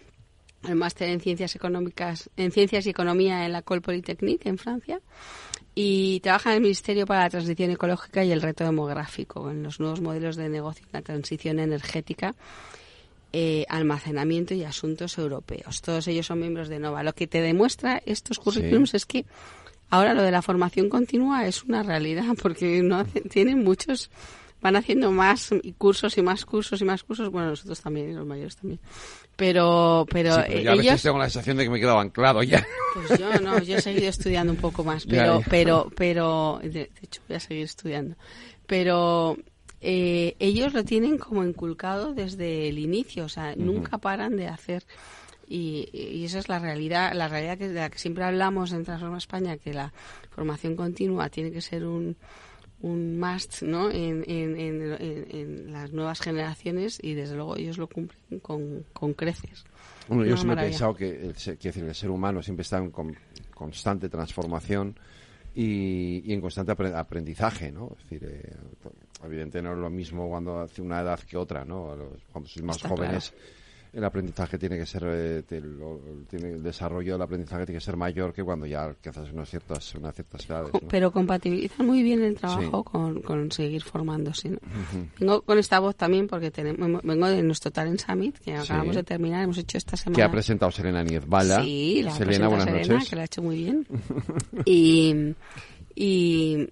el 0.69 0.77
máster 0.77 1.09
en 1.09 1.21
Ciencias 1.21 1.55
Económicas, 1.57 2.31
en 2.37 2.53
Ciencias 2.53 2.87
y 2.87 2.91
Economía 2.91 3.45
en 3.47 3.53
la 3.53 3.59
École 3.61 3.81
Polytechnique 3.81 4.49
en 4.49 4.59
Francia. 4.59 5.01
Y 5.75 6.21
trabaja 6.21 6.51
en 6.51 6.57
el 6.57 6.63
Ministerio 6.63 7.07
para 7.07 7.23
la 7.23 7.31
Transición 7.31 7.71
Ecológica 7.71 8.23
y 8.25 8.31
el 8.33 8.43
Reto 8.43 8.63
Demográfico, 8.65 9.51
en 9.51 9.63
los 9.63 9.81
nuevos 9.81 10.01
modelos 10.03 10.37
de 10.37 10.49
negocio 10.51 10.87
la 10.93 11.01
transición 11.03 11.59
energética 11.59 12.35
eh, 13.33 13.65
almacenamiento 13.71 14.53
y 14.53 14.65
asuntos 14.65 15.17
europeos. 15.17 15.81
Todos 15.81 16.07
ellos 16.09 16.27
son 16.27 16.41
miembros 16.41 16.69
de 16.69 16.79
NOVA. 16.79 17.03
Lo 17.03 17.15
que 17.15 17.27
te 17.27 17.41
demuestra 17.41 18.03
estos 18.05 18.39
currículums 18.39 18.93
es 18.93 19.07
que 19.07 19.25
ahora 19.89 20.13
lo 20.13 20.23
de 20.23 20.31
la 20.31 20.43
formación 20.43 20.91
continua 20.91 21.47
es 21.47 21.65
una 21.65 21.83
realidad 21.83 22.25
porque 22.43 22.83
no 22.83 22.97
hace- 22.99 23.23
tienen 23.23 23.65
muchos 23.65 24.11
van 24.61 24.77
haciendo 24.77 25.11
más 25.11 25.51
y 25.63 25.73
cursos 25.73 26.17
y 26.19 26.23
más 26.23 26.45
cursos 26.45 26.81
y 26.81 26.85
más 26.85 27.03
cursos 27.03 27.31
bueno 27.31 27.49
nosotros 27.49 27.81
también 27.81 28.11
y 28.11 28.13
los 28.13 28.25
mayores 28.25 28.55
también 28.55 28.79
pero 29.43 30.07
pero, 30.09 30.37
Sí, 30.37 30.41
pero 30.47 30.59
eh, 30.61 30.63
yo 30.63 30.71
a 30.71 30.75
veces 30.75 30.87
ellos 30.87 31.03
tengo 31.03 31.19
la 31.19 31.25
sensación 31.25 31.57
de 31.57 31.65
que 31.65 31.71
me 31.71 31.79
he 31.79 31.81
quedado 31.81 31.99
anclado 31.99 32.45
ya. 32.45 32.65
pues 32.95 33.19
yo 33.19 33.41
no, 33.41 33.59
yo 33.61 33.77
he 33.77 33.81
seguido 33.81 34.09
estudiando 34.09 34.53
un 34.53 34.59
poco 34.59 34.85
más, 34.85 35.05
Ya, 35.07 35.11
pero, 35.11 35.41
ya. 35.41 35.47
pero, 35.51 35.91
pero, 35.97 36.61
de, 36.63 36.69
de 36.71 36.91
hecho 37.03 37.21
voy 37.27 37.37
a 37.37 37.41
seguir 37.41 37.65
estudiando. 37.65 38.15
Pero 38.69 39.37
eh, 39.81 40.37
ellos 40.39 40.73
lo 40.73 40.85
tienen 40.85 41.19
como 41.19 41.43
inculcado 41.43 42.15
desde 42.15 42.69
el 42.69 42.79
inicio, 42.79 43.25
o 43.25 43.29
sea, 43.29 43.57
nunca 43.57 43.99
paran 43.99 44.37
de 44.37 44.47
hacer. 44.47 44.85
Y, 45.49 45.89
y 45.93 46.25
esa 46.25 46.39
es 46.39 46.49
la 46.49 46.61
realidad, 46.61 47.13
la 47.13 47.27
realidad 47.27 47.59
que, 47.59 47.67
de 47.69 47.81
la 47.81 47.91
que 47.91 47.99
siempre 47.99 48.23
hablamos 48.23 48.73
en 48.73 48.85
Transforma 48.85 49.19
España, 49.19 49.57
que 49.57 49.75
la 49.75 49.93
formación 50.31 50.77
continua 50.77 51.31
tiene 51.31 51.51
que 51.51 51.61
ser 51.61 51.85
un, 51.85 52.17
un 52.83 53.19
must 53.19 53.63
¿no? 53.63 53.91
en, 53.91 54.25
en, 54.29 54.57
en- 54.59 55.27
en- 55.31 55.73
las 55.73 55.93
nuevas 55.93 56.21
generaciones 56.21 56.99
y 57.03 57.15
desde 57.15 57.35
luego 57.37 57.57
ellos 57.57 57.79
lo 57.79 57.87
cumplen 57.89 58.41
con, 58.41 58.85
con 58.93 59.15
creces. 59.15 59.65
Bueno, 60.09 60.25
yo 60.25 60.37
siempre 60.37 60.61
he 60.67 60.69
pensado 60.71 60.95
que 60.95 61.09
el, 61.11 61.33
decir, 61.33 61.85
el 61.85 61.95
ser 61.95 62.11
humano 62.11 62.43
siempre 62.43 62.63
está 62.63 62.79
en 62.79 62.91
con- 62.91 63.17
constante 63.55 64.09
transformación 64.09 64.97
y, 65.55 66.23
y 66.25 66.33
en 66.33 66.41
constante 66.41 66.73
apre- 66.73 66.95
aprendizaje, 66.95 67.71
¿no? 67.71 67.93
Es 67.97 68.11
decir, 68.11 68.29
eh, 68.29 68.53
evidentemente 69.25 69.63
no 69.63 69.73
es 69.75 69.79
lo 69.79 69.91
mismo 69.91 70.29
cuando 70.29 70.61
hace 70.61 70.83
una 70.83 71.01
edad 71.01 71.21
que 71.21 71.37
otra, 71.37 71.65
¿no? 71.65 71.95
Cuando 72.33 72.49
sois 72.49 72.65
más 72.65 72.77
Está 72.77 72.89
jóvenes, 72.89 73.33
el 73.93 74.05
aprendizaje 74.05 74.57
tiene 74.59 74.79
que 74.79 74.87
ser, 74.87 75.03
eh, 75.07 75.43
lo- 75.61 76.01
tiene, 76.31 76.53
el 76.53 76.63
desarrollo 76.63 77.13
del 77.13 77.23
aprendizaje 77.23 77.67
tiene 77.67 77.79
que 77.79 77.85
ser 77.85 77.97
mayor 77.97 78.33
que 78.33 78.43
cuando 78.43 78.65
ya 78.67 78.85
alcanzas 78.85 79.31
unas 79.33 79.51
ciertas, 79.51 79.95
unas 79.95 80.15
ciertas 80.15 80.49
edades, 80.49 80.73
¿no? 80.73 80.81
Pero 80.89 81.13
compatibilizan 81.13 81.87
muy 81.87 82.03
bien 82.03 82.23
el 82.23 82.35
trabajo 82.37 82.83
Sí. 82.85 82.91
con, 82.91 83.21
con 83.21 83.53
seguir 83.53 83.83
formándose. 83.83 84.49
¿no? 84.51 84.57
Ujú. 84.57 85.07
Vengo 85.21 85.43
con 85.43 85.59
esta 85.59 85.79
voz 85.79 85.95
también 85.97 86.27
porque 86.27 86.51
tenemos, 86.51 87.03
vengo 87.03 87.27
de 87.29 87.43
nuestro 87.43 87.71
Talent 87.71 88.01
Summit 88.01 88.39
que 88.39 88.53
Sí. 88.57 88.63
acabamos 88.65 88.97
de 88.97 89.03
terminar, 89.03 89.45
hemos 89.45 89.59
hecho 89.59 89.77
esta 89.77 89.97
semana. 89.97 90.17
Que 90.17 90.23
ha 90.23 90.31
presentado 90.31 90.73
Selena 90.73 91.03
Niezbala. 91.05 91.63
Sí, 91.63 92.03
la 92.03 92.13
Selena, 92.13 92.49
buenas 92.49 92.67
noches. 92.71 93.11
que 93.11 93.17
la 93.17 93.23
ha 93.23 93.25
hecho 93.27 93.43
muy 93.43 93.57
bien. 93.57 93.87
y, 94.65 95.35
y, 95.95 96.69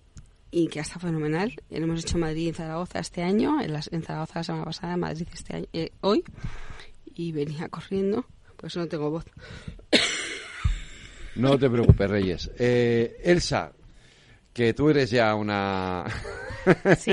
y 0.51 0.69
que 0.69 0.81
está 0.81 0.99
fenomenal. 0.99 1.53
Lo 1.71 1.77
hemos 1.77 2.01
hecho 2.03 2.17
en 2.17 2.21
Madrid 2.23 2.45
y 2.45 2.49
en 2.49 2.55
Zaragoza 2.55 2.99
este 3.01 3.23
año, 3.23 3.61
en, 3.61 3.73
las- 3.73 3.93
en 3.93 4.03
Zaragoza 4.03 4.39
la 4.41 4.45
semana 4.45 4.65
pasada, 4.65 4.95
en 4.95 5.01
Madrid 5.01 5.27
este 5.33 5.57
año, 5.57 5.67
eh, 5.75 5.93
hoy. 6.01 6.25
Y 7.21 7.33
venía 7.33 7.69
corriendo, 7.69 8.25
por 8.57 8.69
eso 8.69 8.81
no 8.81 8.89
tengo 8.89 9.11
voz. 9.11 9.27
No 11.37 11.59
te 11.59 11.69
preocupes, 11.69 12.09
Reyes. 12.09 12.51
Eh, 12.59 13.21
Elsa, 13.23 13.73
que 14.53 14.75
tú 14.75 14.89
eres 14.91 15.11
ya 15.11 15.35
una 15.35 16.05
Sí. 16.99 17.13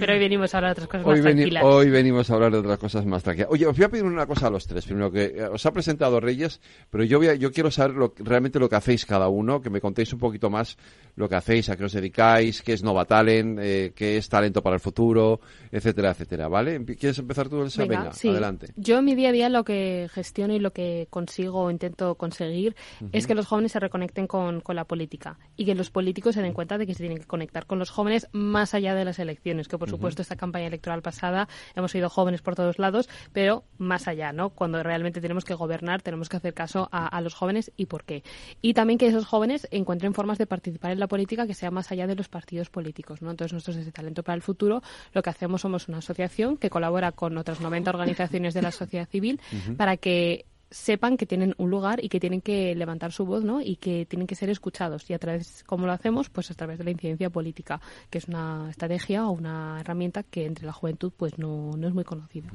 Pero 0.00 0.14
hoy 0.14 0.18
venimos 0.18 0.54
a 0.54 0.58
hablar 0.58 0.74
de 0.74 0.82
otras 0.84 0.88
cosas 1.02 1.06
Hoy, 1.06 1.20
más 1.22 1.34
tranquilas. 1.34 1.62
hoy 1.64 1.90
venimos 1.90 2.30
a 2.30 2.34
hablar 2.34 2.52
de 2.52 2.58
otras 2.58 2.78
cosas 2.78 3.04
más 3.06 3.22
tranquilas. 3.22 3.48
Oye, 3.50 3.66
os 3.66 3.76
voy 3.76 3.84
a 3.84 3.88
pedir 3.90 4.04
una 4.04 4.26
cosa 4.26 4.46
a 4.46 4.50
los 4.50 4.66
tres. 4.66 4.86
Primero, 4.86 5.10
que 5.10 5.24
eh, 5.24 5.44
os 5.52 5.64
ha 5.66 5.72
presentado 5.72 6.18
Reyes, 6.18 6.60
pero 6.90 7.04
yo, 7.04 7.18
voy 7.18 7.28
a- 7.28 7.34
yo 7.34 7.52
quiero 7.52 7.70
saber 7.70 7.94
lo, 7.96 8.14
realmente 8.16 8.58
lo 8.58 8.68
que 8.70 8.76
hacéis 8.76 9.04
cada 9.04 9.28
uno, 9.28 9.60
que 9.60 9.68
me 9.68 9.80
contéis 9.82 10.12
un 10.14 10.18
poquito 10.18 10.48
más 10.48 10.78
lo 11.14 11.28
que 11.28 11.34
hacéis, 11.36 11.68
a 11.68 11.76
qué 11.76 11.84
os 11.84 11.92
dedicáis, 11.92 12.62
qué 12.62 12.72
es 12.72 12.82
Nova 12.82 13.04
Talent, 13.04 13.58
eh, 13.60 13.92
qué 13.94 14.16
es 14.16 14.28
talento 14.30 14.62
para 14.62 14.74
el 14.76 14.80
futuro, 14.80 15.40
etcétera, 15.70 16.12
etcétera. 16.12 16.48
¿Vale? 16.48 16.82
¿Quieres 16.84 17.18
empezar 17.18 17.50
tú, 17.50 17.60
Elsa? 17.62 17.84
Venga, 17.84 18.12
sí. 18.12 18.28
adelante. 18.30 18.68
Yo 18.76 18.98
en 18.98 19.04
mi 19.04 19.14
día 19.14 19.28
a 19.28 19.32
día 19.32 19.48
lo 19.50 19.62
que 19.64 20.08
gestiono 20.10 20.54
y 20.54 20.58
lo 20.58 20.72
que 20.72 21.06
consigo 21.10 21.60
o 21.64 21.70
intento 21.70 22.14
conseguir 22.14 22.74
es 23.12 23.24
Ujú. 23.24 23.28
que 23.28 23.34
los 23.34 23.46
jóvenes 23.46 23.72
se 23.72 23.80
reconecten 23.80 24.26
con, 24.26 24.62
con 24.62 24.74
la 24.74 24.84
política 24.86 25.38
y 25.56 25.66
que 25.66 25.74
los 25.74 25.90
políticos 25.90 26.11
se 26.32 26.42
den 26.42 26.52
cuenta 26.52 26.78
de 26.78 26.86
que 26.86 26.94
se 26.94 27.00
tienen 27.00 27.18
que 27.18 27.26
conectar 27.26 27.66
con 27.66 27.78
los 27.78 27.90
jóvenes 27.90 28.28
más 28.32 28.74
allá 28.74 28.94
de 28.94 29.04
las 29.04 29.18
elecciones, 29.18 29.68
que 29.68 29.78
por 29.78 29.88
supuesto 29.88 30.22
esta 30.22 30.36
campaña 30.36 30.66
electoral 30.66 31.02
pasada 31.02 31.48
hemos 31.74 31.94
oído 31.94 32.08
jóvenes 32.08 32.42
por 32.42 32.54
todos 32.54 32.78
lados, 32.78 33.08
pero 33.32 33.64
más 33.78 34.08
allá, 34.08 34.32
¿no? 34.32 34.50
Cuando 34.50 34.82
realmente 34.82 35.20
tenemos 35.20 35.44
que 35.44 35.54
gobernar 35.54 36.02
tenemos 36.02 36.28
que 36.28 36.36
hacer 36.36 36.54
caso 36.54 36.88
a, 36.92 37.06
a 37.06 37.20
los 37.20 37.34
jóvenes 37.34 37.72
y 37.76 37.86
por 37.86 38.04
qué. 38.04 38.22
Y 38.60 38.74
también 38.74 38.98
que 38.98 39.06
esos 39.06 39.26
jóvenes 39.26 39.66
encuentren 39.70 40.14
formas 40.14 40.38
de 40.38 40.46
participar 40.46 40.92
en 40.92 41.00
la 41.00 41.08
política 41.08 41.46
que 41.46 41.54
sea 41.54 41.70
más 41.70 41.90
allá 41.92 42.06
de 42.06 42.14
los 42.14 42.28
partidos 42.28 42.70
políticos, 42.70 43.22
¿no? 43.22 43.30
Entonces 43.30 43.52
nosotros 43.52 43.76
desde 43.76 43.92
Talento 43.92 44.22
para 44.22 44.36
el 44.36 44.42
Futuro 44.42 44.82
lo 45.12 45.22
que 45.22 45.30
hacemos 45.30 45.62
somos 45.62 45.88
una 45.88 45.98
asociación 45.98 46.56
que 46.56 46.70
colabora 46.70 47.12
con 47.12 47.36
otras 47.38 47.60
90 47.60 47.90
organizaciones 47.90 48.54
de 48.54 48.62
la 48.62 48.72
sociedad 48.72 49.08
civil 49.08 49.40
para 49.76 49.96
que 49.96 50.46
sepan 50.72 51.16
que 51.16 51.26
tienen 51.26 51.54
un 51.58 51.70
lugar 51.70 52.02
y 52.02 52.08
que 52.08 52.18
tienen 52.18 52.40
que 52.40 52.74
levantar 52.74 53.12
su 53.12 53.24
voz, 53.24 53.44
¿no? 53.44 53.60
Y 53.60 53.76
que 53.76 54.06
tienen 54.06 54.26
que 54.26 54.34
ser 54.34 54.50
escuchados. 54.50 55.08
Y 55.10 55.14
a 55.14 55.18
través, 55.18 55.62
¿cómo 55.64 55.86
lo 55.86 55.92
hacemos? 55.92 56.28
Pues 56.30 56.50
a 56.50 56.54
través 56.54 56.78
de 56.78 56.84
la 56.84 56.90
incidencia 56.90 57.30
política, 57.30 57.80
que 58.10 58.18
es 58.18 58.26
una 58.26 58.68
estrategia 58.70 59.26
o 59.26 59.32
una 59.32 59.78
herramienta 59.80 60.22
que 60.22 60.46
entre 60.46 60.66
la 60.66 60.72
juventud 60.72 61.12
pues 61.16 61.38
no, 61.38 61.70
no 61.76 61.86
es 61.86 61.94
muy 61.94 62.04
conocida. 62.04 62.50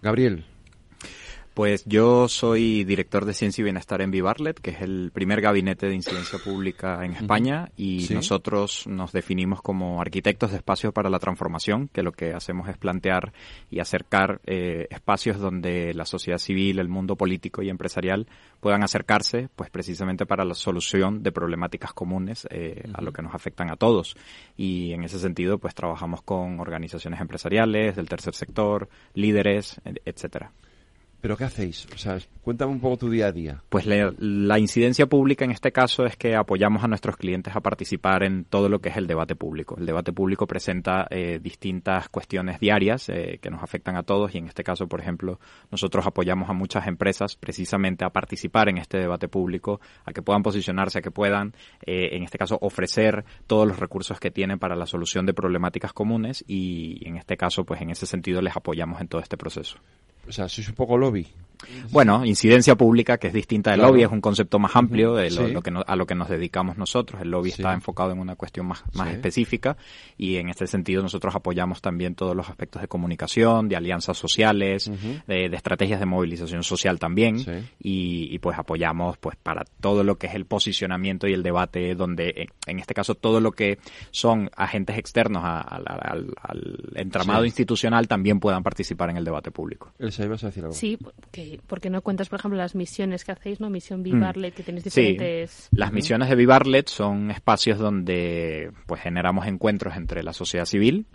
Gabriel. 0.00 0.44
Pues 1.56 1.86
yo 1.86 2.28
soy 2.28 2.84
director 2.84 3.24
de 3.24 3.32
Ciencia 3.32 3.62
y 3.62 3.64
Bienestar 3.64 4.02
en 4.02 4.10
Vivarlet, 4.10 4.60
que 4.60 4.72
es 4.72 4.82
el 4.82 5.10
primer 5.10 5.40
gabinete 5.40 5.86
de 5.86 5.94
incidencia 5.94 6.38
pública 6.38 7.02
en 7.02 7.12
España, 7.12 7.70
y 7.78 8.00
Sí. 8.02 8.12
nosotros 8.12 8.86
nos 8.86 9.10
definimos 9.12 9.62
como 9.62 10.02
arquitectos 10.02 10.50
de 10.50 10.58
espacios 10.58 10.92
para 10.92 11.08
la 11.08 11.18
transformación, 11.18 11.88
que 11.94 12.02
lo 12.02 12.12
que 12.12 12.34
hacemos 12.34 12.68
es 12.68 12.76
plantear 12.76 13.32
y 13.70 13.80
acercar 13.80 14.42
eh, 14.44 14.86
espacios 14.90 15.38
donde 15.38 15.94
la 15.94 16.04
sociedad 16.04 16.36
civil, 16.36 16.78
el 16.78 16.90
mundo 16.90 17.16
político 17.16 17.62
y 17.62 17.70
empresarial 17.70 18.26
puedan 18.60 18.82
acercarse, 18.82 19.48
pues 19.56 19.70
precisamente 19.70 20.26
para 20.26 20.44
la 20.44 20.52
solución 20.52 21.22
de 21.22 21.32
problemáticas 21.32 21.94
comunes 21.94 22.46
eh, 22.50 22.82
a 22.92 23.00
lo 23.00 23.14
que 23.14 23.22
nos 23.22 23.34
afectan 23.34 23.70
a 23.70 23.76
todos. 23.76 24.14
Y 24.58 24.92
en 24.92 25.04
ese 25.04 25.18
sentido, 25.18 25.56
pues 25.56 25.74
trabajamos 25.74 26.20
con 26.20 26.60
organizaciones 26.60 27.18
empresariales, 27.18 27.96
del 27.96 28.10
tercer 28.10 28.34
sector, 28.34 28.90
líderes, 29.14 29.80
etcétera. 30.04 30.52
¿Pero 31.20 31.36
qué 31.36 31.44
hacéis? 31.44 31.86
O 31.94 31.98
sea, 31.98 32.18
cuéntame 32.42 32.72
un 32.72 32.80
poco 32.80 32.98
tu 32.98 33.10
día 33.10 33.26
a 33.26 33.32
día. 33.32 33.62
Pues 33.68 33.86
la, 33.86 34.58
incidencia 34.58 35.06
pública 35.06 35.44
en 35.44 35.50
este 35.50 35.72
caso 35.72 36.04
es 36.04 36.16
que 36.16 36.36
apoyamos 36.36 36.84
a 36.84 36.88
nuestros 36.88 37.16
clientes 37.16 37.56
a 37.56 37.60
participar 37.60 38.22
en 38.22 38.44
todo 38.44 38.68
lo 38.68 38.80
que 38.80 38.90
es 38.90 38.96
el 38.96 39.06
debate 39.06 39.34
público. 39.34 39.76
El 39.78 39.86
debate 39.86 40.12
público 40.12 40.46
presenta 40.46 41.06
eh, 41.10 41.40
distintas 41.42 42.08
cuestiones 42.08 42.60
diarias 42.60 43.08
eh, 43.08 43.38
que 43.40 43.50
nos 43.50 43.62
afectan 43.62 43.96
a 43.96 44.02
todos 44.02 44.34
y 44.34 44.38
en 44.38 44.46
este 44.46 44.62
caso, 44.62 44.86
por 44.86 45.00
ejemplo, 45.00 45.40
nosotros 45.70 46.06
apoyamos 46.06 46.50
a 46.50 46.52
muchas 46.52 46.86
empresas 46.86 47.34
precisamente 47.34 48.04
a 48.04 48.10
participar 48.10 48.68
en 48.68 48.78
este 48.78 48.98
debate 48.98 49.28
público, 49.28 49.80
a 50.04 50.12
que 50.12 50.22
puedan 50.22 50.42
posicionarse, 50.42 50.98
a 50.98 51.02
que 51.02 51.10
puedan, 51.10 51.54
eh, 51.84 52.10
en 52.12 52.22
este 52.22 52.38
caso, 52.38 52.58
ofrecer 52.60 53.24
todos 53.46 53.66
los 53.66 53.78
recursos 53.78 54.20
que 54.20 54.30
tienen 54.30 54.58
para 54.58 54.76
la 54.76 54.86
solución 54.86 55.26
de 55.26 55.34
problemáticas 55.34 55.92
comunes 55.92 56.44
y 56.46 57.06
en 57.06 57.16
este 57.16 57.36
caso, 57.36 57.64
pues 57.64 57.80
en 57.80 57.90
ese 57.90 58.06
sentido 58.06 58.42
les 58.42 58.56
apoyamos 58.56 59.00
en 59.00 59.08
todo 59.08 59.20
este 59.20 59.36
proceso. 59.36 59.78
O 60.28 60.32
sea, 60.32 60.48
sois 60.48 60.68
un 60.68 60.74
poco 60.74 60.96
lobby. 60.96 61.26
Bueno, 61.90 62.24
incidencia 62.24 62.74
pública, 62.76 63.18
que 63.18 63.28
es 63.28 63.32
distinta 63.32 63.70
del 63.70 63.80
Claro. 63.80 63.92
lobby, 63.92 64.02
es 64.04 64.10
un 64.10 64.20
concepto 64.20 64.58
más 64.58 64.74
amplio 64.76 65.14
de 65.14 65.30
lo, 65.30 65.46
Sí. 65.46 65.52
lo 65.52 65.62
que 65.62 65.70
no- 65.70 65.84
a 65.86 65.96
lo 65.96 66.06
que 66.06 66.14
nos 66.14 66.28
dedicamos 66.28 66.76
nosotros. 66.78 67.20
El 67.22 67.30
lobby 67.30 67.50
Sí. 67.50 67.62
está 67.62 67.72
enfocado 67.74 68.12
en 68.12 68.18
una 68.18 68.36
cuestión 68.36 68.66
más, 68.66 68.84
más 68.94 69.08
Sí. 69.08 69.14
específica 69.14 69.76
y 70.16 70.36
en 70.36 70.48
este 70.48 70.66
sentido 70.66 71.02
nosotros 71.02 71.34
apoyamos 71.34 71.80
también 71.80 72.14
todos 72.14 72.34
los 72.36 72.48
aspectos 72.48 72.82
de 72.82 72.88
comunicación, 72.88 73.68
de 73.68 73.76
alianzas 73.76 74.16
sociales, 74.18 74.90
de, 75.26 75.48
de 75.48 75.56
estrategias 75.56 76.00
de 76.00 76.06
movilización 76.06 76.62
social 76.62 76.98
también 76.98 77.36
y, 77.80 78.28
y, 78.34 78.38
pues 78.38 78.58
apoyamos 78.58 79.16
pues 79.18 79.36
para 79.36 79.64
todo 79.80 80.04
lo 80.04 80.16
que 80.18 80.26
es 80.26 80.34
el 80.34 80.44
posicionamiento 80.46 81.26
y 81.26 81.32
el 81.32 81.42
debate 81.42 81.94
donde 81.94 82.48
en 82.66 82.78
este 82.78 82.94
caso 82.94 83.14
todo 83.14 83.40
lo 83.40 83.52
que 83.52 83.78
son 84.10 84.50
agentes 84.56 84.98
externos 84.98 85.42
a- 85.44 85.60
al, 85.60 85.84
al 86.42 86.90
entramado 86.94 87.42
Sí. 87.42 87.46
institucional 87.48 88.08
también 88.08 88.40
puedan 88.40 88.62
participar 88.62 89.10
en 89.10 89.16
el 89.16 89.24
debate 89.24 89.50
público. 89.50 89.92
A 90.00 90.04
decir 90.06 90.24
algo. 90.24 90.72
Sí, 90.72 90.98
que, 91.30 91.45
porque 91.66 91.90
no 91.90 92.02
cuentas, 92.02 92.28
por 92.28 92.38
ejemplo, 92.38 92.58
las 92.58 92.74
misiones 92.74 93.24
que 93.24 93.32
hacéis, 93.32 93.60
¿no? 93.60 93.68
Misión 93.70 93.96
Mm. 94.00 94.02
Vivarlet, 94.02 94.54
que 94.54 94.62
tenéis 94.62 94.84
diferentes... 94.84 95.50
Sí, 95.50 95.76
las 95.76 95.92
misiones 95.92 96.28
de 96.28 96.36
Vivarlet 96.36 96.88
son 96.88 97.30
espacios 97.30 97.78
donde 97.78 98.70
pues 98.86 99.00
generamos 99.00 99.46
encuentros 99.46 99.96
entre 99.96 100.22
la 100.22 100.32
sociedad 100.32 100.64
civil, 100.64 101.06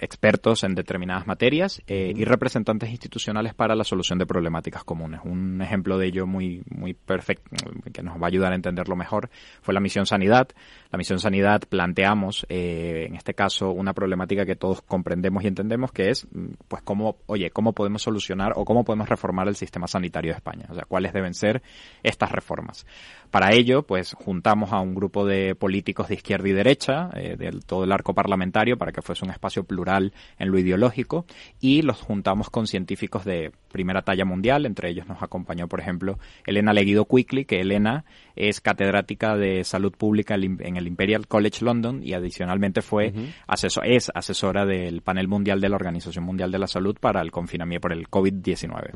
expertos 0.00 0.64
en 0.64 0.74
determinadas 0.74 1.26
materias 1.26 1.82
eh, 1.86 2.12
y 2.14 2.24
representantes 2.24 2.90
institucionales 2.90 3.54
para 3.54 3.74
la 3.74 3.84
solución 3.84 4.18
de 4.18 4.26
problemáticas 4.26 4.84
comunes. 4.84 5.20
Un 5.24 5.60
ejemplo 5.62 5.98
de 5.98 6.06
ello 6.06 6.26
muy 6.26 6.62
muy 6.70 6.94
perfecto 6.94 7.50
que 7.92 8.02
nos 8.02 8.20
va 8.20 8.24
a 8.24 8.28
ayudar 8.28 8.52
a 8.52 8.56
entenderlo 8.56 8.96
mejor 8.96 9.30
fue 9.60 9.74
la 9.74 9.80
misión 9.80 10.06
Sanidad. 10.06 10.48
La 10.90 10.98
misión 10.98 11.20
Sanidad 11.20 11.62
planteamos 11.68 12.46
eh, 12.48 13.06
en 13.08 13.14
este 13.14 13.34
caso 13.34 13.70
una 13.70 13.92
problemática 13.92 14.44
que 14.44 14.56
todos 14.56 14.82
comprendemos 14.82 15.44
y 15.44 15.46
entendemos 15.46 15.92
que 15.92 16.10
es 16.10 16.26
mm, 16.32 16.54
pues 16.68 16.82
cómo 16.82 17.18
oye 17.26 17.50
cómo 17.50 17.72
podemos 17.72 18.02
solucionar 18.02 18.52
o 18.56 18.64
cómo 18.64 18.84
podemos 18.84 19.08
reformar 19.08 19.48
el 19.48 19.56
sistema 19.62 19.86
sanitario 19.86 20.32
de 20.32 20.36
España. 20.36 20.66
O 20.68 20.74
sea, 20.74 20.84
cuáles 20.84 21.12
deben 21.12 21.34
ser 21.34 21.62
estas 22.02 22.32
reformas. 22.32 22.84
Para 23.30 23.54
ello, 23.54 23.84
pues 23.84 24.12
juntamos 24.12 24.72
a 24.72 24.80
un 24.80 24.94
grupo 24.94 25.24
de 25.24 25.54
políticos 25.54 26.08
de 26.08 26.16
izquierda 26.16 26.48
y 26.48 26.52
derecha, 26.52 27.08
eh, 27.14 27.36
de 27.38 27.50
todo 27.64 27.84
el 27.84 27.92
arco 27.92 28.12
parlamentario, 28.12 28.76
para 28.76 28.92
que 28.92 29.00
fuese 29.00 29.24
un 29.24 29.30
espacio 29.30 29.64
plural 29.64 30.12
en 30.38 30.50
lo 30.50 30.58
ideológico, 30.58 31.24
y 31.58 31.80
los 31.80 32.02
juntamos 32.02 32.50
con 32.50 32.66
científicos 32.66 33.24
de 33.24 33.52
primera 33.70 34.02
talla 34.02 34.26
mundial. 34.26 34.66
Entre 34.66 34.90
ellos 34.90 35.06
nos 35.06 35.22
acompañó, 35.22 35.66
por 35.66 35.80
ejemplo, 35.80 36.18
Elena 36.46 36.74
Leguido 36.74 37.06
Quickly, 37.06 37.46
que 37.46 37.60
Elena 37.60 38.04
es 38.36 38.60
catedrática 38.60 39.36
de 39.36 39.64
salud 39.64 39.92
pública 39.92 40.34
en 40.34 40.76
el 40.76 40.86
Imperial 40.86 41.26
College 41.28 41.64
London 41.64 42.00
y 42.02 42.14
adicionalmente 42.14 42.82
fue 42.82 43.12
asesor, 43.46 43.86
es 43.86 44.10
asesora 44.14 44.64
del 44.66 45.02
panel 45.02 45.28
mundial 45.28 45.60
de 45.60 45.68
la 45.68 45.76
Organización 45.76 46.24
Mundial 46.24 46.50
de 46.50 46.58
la 46.58 46.66
Salud 46.66 46.96
para 47.00 47.20
el 47.20 47.30
confinamiento 47.30 47.82
por 47.82 47.92
el 47.92 48.08
COVID-19. 48.08 48.90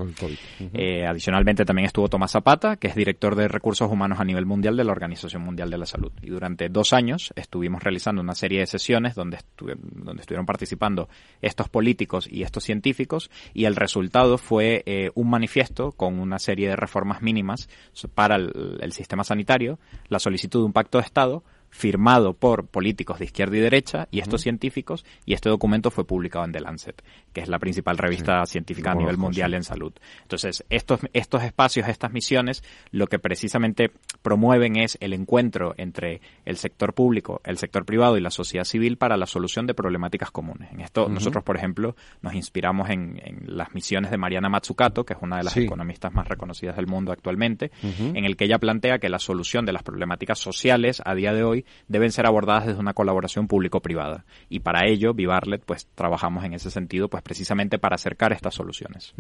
Eh, 0.73 1.07
adicionalmente 1.07 1.65
también 1.65 1.87
estuvo 1.87 2.09
Tomás 2.09 2.33
Zapata, 2.33 2.77
que 2.77 2.89
es 2.89 2.95
director 2.95 3.35
de 3.37 3.49
recursos 3.49 3.91
humanos 3.91 4.21
a 4.21 4.25
nivel 4.25 4.47
mundial 4.47 4.77
de 4.77 4.85
la 4.85 4.93
Organización 4.93 5.43
Mundial 5.43 5.71
de 5.71 5.79
la 5.79 5.87
Salud. 5.87 6.13
Y 6.23 6.29
durante 6.29 6.69
dos 6.69 6.93
años 6.93 7.33
estuvimos 7.37 7.83
realizando 7.83 8.23
una 8.23 8.35
serie 8.35 8.61
de 8.61 8.67
sesiones 8.67 9.15
donde, 9.15 9.39
estu- 9.39 9.77
donde 9.77 10.21
estuvieron 10.21 10.47
participando 10.47 11.09
estos 11.43 11.69
políticos 11.69 12.29
y 12.31 12.43
estos 12.43 12.65
científicos 12.65 13.31
y 13.55 13.65
el 13.65 13.77
resultado 13.77 14.39
fue 14.39 14.83
eh, 14.87 15.11
un 15.15 15.31
manifiesto 15.31 15.93
con 15.93 16.19
una 16.19 16.39
serie 16.39 16.69
de 16.69 16.77
reformas 16.77 17.23
mínimas 17.23 17.69
para 18.15 18.37
el, 18.37 18.79
el 18.81 18.93
sistema 18.93 19.25
sanitario, 19.27 19.79
la 20.09 20.19
solicitud 20.19 20.61
de 20.61 20.67
un 20.67 20.73
pacto 20.73 20.99
de 20.99 21.05
Estado, 21.05 21.43
firmado 21.77 22.33
por 22.33 22.67
políticos 22.69 23.19
de 23.19 23.27
izquierda 23.27 23.57
y 23.59 23.61
derecha 23.61 24.09
y 24.11 24.21
estos 24.21 24.41
científicos 24.41 25.05
y 25.27 25.35
este 25.35 25.51
documento 25.51 25.91
fue 25.91 26.07
publicado 26.07 26.47
en 26.47 26.53
The 26.53 26.61
Lancet, 26.61 27.03
que 27.35 27.43
es 27.43 27.49
la 27.49 27.59
principal 27.59 27.99
revista 27.99 28.45
científica 28.47 28.93
a 28.93 28.95
nivel 28.95 29.17
conozco, 29.17 29.23
mundial 29.27 29.53
en 29.53 29.63
salud. 29.63 29.93
Entonces, 30.23 30.65
estos, 30.71 31.01
estos 31.13 31.43
espacios, 31.43 31.87
estas 31.89 32.13
misiones, 32.13 32.65
lo 32.93 33.09
que 33.09 33.19
precisamente 33.19 33.91
promueven 34.23 34.77
es 34.77 34.97
el 35.03 35.13
encuentro 35.13 35.75
entre 35.77 36.23
el 36.47 36.57
sector 36.57 36.95
público, 36.95 37.43
el 37.45 37.59
sector 37.59 37.85
privado 37.85 38.17
y 38.17 38.23
la 38.23 38.31
sociedad 38.31 38.65
civil 38.65 38.97
para 38.97 39.19
la 39.19 39.27
solución 39.27 39.67
de 39.67 39.75
problemáticas 39.75 40.31
comunes. 40.31 40.73
En 40.73 40.81
esto, 40.81 41.11
nosotros, 41.11 41.45
por 41.45 41.59
ejemplo, 41.59 41.95
nos 42.23 42.35
inspiramos 42.35 42.89
en, 42.89 43.21
en 43.23 43.43
las 43.55 43.75
misiones 43.75 44.11
de 44.11 44.17
Mariana 44.17 44.49
Mazzucato, 44.49 45.05
que 45.05 45.13
es 45.13 45.19
una 45.21 45.37
de 45.37 45.45
las 45.45 45.53
Sí. 45.53 45.65
economistas 45.65 46.13
más 46.15 46.27
reconocidas 46.29 46.77
del 46.77 46.87
mundo 46.87 47.13
actualmente, 47.13 47.71
en 47.83 48.25
el 48.25 48.37
que 48.37 48.45
ella 48.47 48.59
plantea 48.59 48.99
que 48.99 49.11
la 49.11 49.19
solución 49.19 49.67
de 49.67 49.73
las 49.73 49.83
problemáticas 49.83 50.39
sociales 50.39 51.03
a 51.05 51.15
día 51.15 51.35
de 51.35 51.45
hoy 51.45 51.66
deben 51.89 52.13
ser 52.13 52.27
abordadas 52.27 52.67
desde 52.67 52.81
una 52.81 52.95
colaboración 52.95 53.49
público-privada. 53.49 54.25
Y 54.49 54.61
para 54.61 54.87
ello, 54.87 55.15
Vivarlet, 55.15 55.65
pues 55.65 55.87
trabajamos 55.95 56.45
en 56.45 56.55
ese 56.55 56.71
sentido, 56.71 57.09
pues 57.09 57.23
precisamente 57.23 57.79
para 57.79 57.97
acercar 57.97 58.33
estas 58.33 58.55
soluciones. 58.55 59.15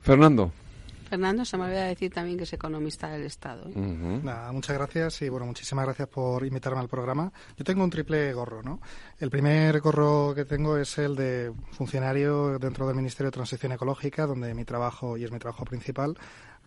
Fernando. 0.00 0.52
Fernando, 1.12 1.44
se 1.44 1.58
me 1.58 1.64
olvida 1.64 1.84
decir 1.84 2.10
también 2.10 2.38
que 2.38 2.44
es 2.44 2.52
economista 2.54 3.10
del 3.10 3.24
Estado. 3.24 3.68
¿eh? 3.68 4.20
Nada, 4.22 4.50
muchas 4.50 4.74
gracias 4.78 5.20
y 5.20 5.28
bueno, 5.28 5.44
muchísimas 5.44 5.84
gracias 5.84 6.08
por 6.08 6.42
invitarme 6.46 6.80
al 6.80 6.88
programa. 6.88 7.30
Yo 7.54 7.64
tengo 7.64 7.84
un 7.84 7.90
triple 7.90 8.32
gorro, 8.32 8.62
¿no? 8.62 8.80
El 9.18 9.28
primer 9.28 9.78
gorro 9.82 10.34
que 10.34 10.46
tengo 10.46 10.78
es 10.78 10.96
el 10.96 11.14
de 11.14 11.52
funcionario 11.72 12.58
dentro 12.58 12.86
del 12.86 12.96
Ministerio 12.96 13.26
de 13.26 13.34
Transición 13.34 13.72
Ecológica, 13.72 14.24
donde 14.24 14.54
mi 14.54 14.64
trabajo, 14.64 15.18
y 15.18 15.24
es 15.24 15.30
mi 15.30 15.38
trabajo 15.38 15.66
principal, 15.66 16.16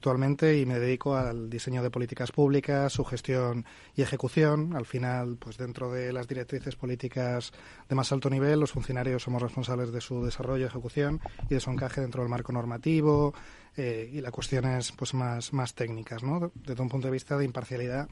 actualmente 0.05 0.59
y 0.59 0.67
me 0.67 0.77
dedico 0.77 1.15
al 1.15 1.49
diseño 1.49 1.81
de 1.81 1.89
políticas 1.89 2.31
públicas, 2.31 2.93
su 2.93 3.03
gestión 3.05 3.65
y 3.95 4.03
ejecución. 4.03 4.75
Al 4.75 4.85
final, 4.85 5.35
pues 5.39 5.57
dentro 5.57 5.91
de 5.91 6.13
las 6.13 6.27
directrices 6.27 6.75
políticas 6.75 7.51
de 7.89 7.95
más 7.95 8.11
alto 8.11 8.29
nivel, 8.29 8.59
los 8.59 8.71
funcionarios 8.71 9.23
somos 9.23 9.41
responsables 9.41 9.91
de 9.91 10.01
su 10.01 10.23
desarrollo, 10.23 10.67
ejecución 10.67 11.21
y 11.49 11.55
de 11.55 11.59
su 11.59 11.71
encaje 11.71 12.01
dentro 12.01 12.21
del 12.21 12.29
marco 12.29 12.53
normativo 12.53 13.33
eh, 13.75 14.07
y 14.13 14.21
las 14.21 14.31
cuestiones 14.31 14.91
pues 14.91 15.15
más, 15.15 15.53
más 15.53 15.73
técnicas, 15.73 16.21
¿no? 16.21 16.51
Desde 16.53 16.83
un 16.83 16.87
punto 16.87 17.07
de 17.07 17.11
vista 17.11 17.35
de 17.35 17.45
imparcialidad 17.45 18.07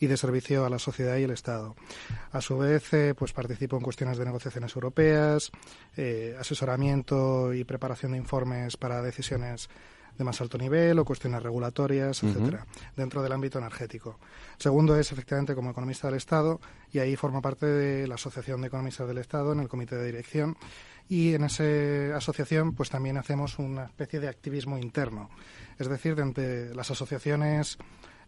y 0.00 0.08
de 0.08 0.16
servicio 0.16 0.66
a 0.66 0.68
la 0.68 0.80
sociedad 0.80 1.16
y 1.16 1.22
el 1.22 1.30
Estado. 1.30 1.76
A 2.32 2.40
su 2.40 2.58
vez, 2.58 2.92
eh, 2.92 3.14
pues 3.16 3.32
participo 3.32 3.76
en 3.76 3.82
cuestiones 3.82 4.18
de 4.18 4.24
negociaciones 4.24 4.74
europeas, 4.74 5.52
eh, 5.96 6.36
asesoramiento 6.40 7.54
y 7.54 7.62
preparación 7.62 8.12
de 8.12 8.18
informes 8.18 8.76
para 8.76 9.00
decisiones 9.00 9.70
de 10.16 10.24
más 10.24 10.40
alto 10.40 10.58
nivel 10.58 10.98
o 10.98 11.04
cuestiones 11.04 11.42
regulatorias, 11.42 12.22
etcétera, 12.22 12.66
dentro 12.96 13.22
del 13.22 13.32
ámbito 13.32 13.58
energético. 13.58 14.18
Segundo 14.58 14.98
es 14.98 15.12
efectivamente 15.12 15.54
como 15.54 15.70
economista 15.70 16.08
del 16.08 16.16
Estado 16.16 16.60
y 16.92 16.98
ahí 16.98 17.16
formo 17.16 17.42
parte 17.42 17.66
de 17.66 18.06
la 18.06 18.14
Asociación 18.14 18.60
de 18.60 18.68
Economistas 18.68 19.08
del 19.08 19.18
Estado 19.18 19.52
en 19.52 19.60
el 19.60 19.68
comité 19.68 19.96
de 19.96 20.06
dirección 20.06 20.56
y 21.08 21.34
en 21.34 21.44
esa 21.44 22.16
asociación 22.16 22.74
pues 22.74 22.90
también 22.90 23.16
hacemos 23.16 23.58
una 23.58 23.84
especie 23.84 24.20
de 24.20 24.28
activismo 24.28 24.78
interno, 24.78 25.30
es 25.78 25.88
decir, 25.88 26.16
de 26.16 26.22
entre 26.22 26.74
las 26.74 26.90
asociaciones 26.90 27.78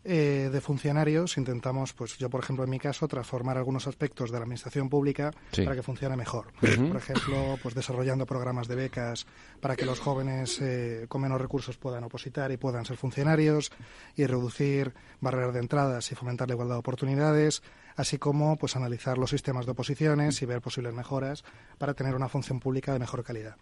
eh, 0.04 0.48
de 0.52 0.60
funcionarios 0.60 1.36
intentamos, 1.36 1.92
pues 1.92 2.16
yo 2.18 2.30
por 2.30 2.40
ejemplo 2.42 2.64
en 2.64 2.70
mi 2.70 2.78
caso, 2.78 3.08
transformar 3.08 3.58
algunos 3.58 3.86
aspectos 3.86 4.30
de 4.30 4.38
la 4.38 4.44
administración 4.44 4.88
pública 4.88 5.32
Sí. 5.52 5.62
para 5.64 5.76
que 5.76 5.82
funcione 5.82 6.16
mejor. 6.16 6.52
Por 6.60 6.96
ejemplo, 6.96 7.58
pues 7.62 7.74
desarrollando 7.74 8.24
programas 8.26 8.68
de 8.68 8.74
becas 8.76 9.26
para 9.60 9.76
que 9.76 9.84
los 9.84 10.00
jóvenes 10.00 10.60
eh, 10.60 11.06
con 11.08 11.20
menos 11.22 11.40
recursos 11.40 11.76
puedan 11.76 12.04
opositar 12.04 12.50
y 12.52 12.56
puedan 12.56 12.84
ser 12.84 12.96
funcionarios 12.96 13.70
y 14.16 14.24
reducir 14.26 14.94
barreras 15.20 15.52
de 15.54 15.60
entradas 15.60 16.10
y 16.12 16.14
fomentar 16.14 16.48
la 16.48 16.54
igualdad 16.54 16.76
de 16.76 16.80
oportunidades, 16.80 17.62
así 17.96 18.18
como 18.18 18.56
pues 18.56 18.76
analizar 18.76 19.18
los 19.18 19.30
sistemas 19.30 19.66
de 19.66 19.72
oposiciones 19.72 20.40
y 20.42 20.46
ver 20.46 20.60
posibles 20.60 20.94
mejoras 20.94 21.44
para 21.76 21.94
tener 21.94 22.14
una 22.14 22.28
función 22.28 22.60
pública 22.60 22.92
de 22.92 22.98
mejor 23.00 23.24
calidad. 23.24 23.56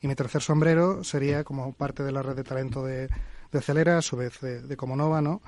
Y 0.00 0.08
mi 0.08 0.14
tercer 0.14 0.42
sombrero 0.42 1.04
sería 1.04 1.44
como 1.44 1.74
parte 1.74 2.02
de 2.02 2.10
la 2.12 2.22
red 2.22 2.34
de 2.34 2.42
talento 2.44 2.84
de, 2.84 3.08
de 3.52 3.60
Celera, 3.60 3.98
a 3.98 4.02
su 4.02 4.16
vez 4.16 4.40
de, 4.40 4.62
de 4.62 4.76
Comonova, 4.76 5.20
¿no? 5.20 5.42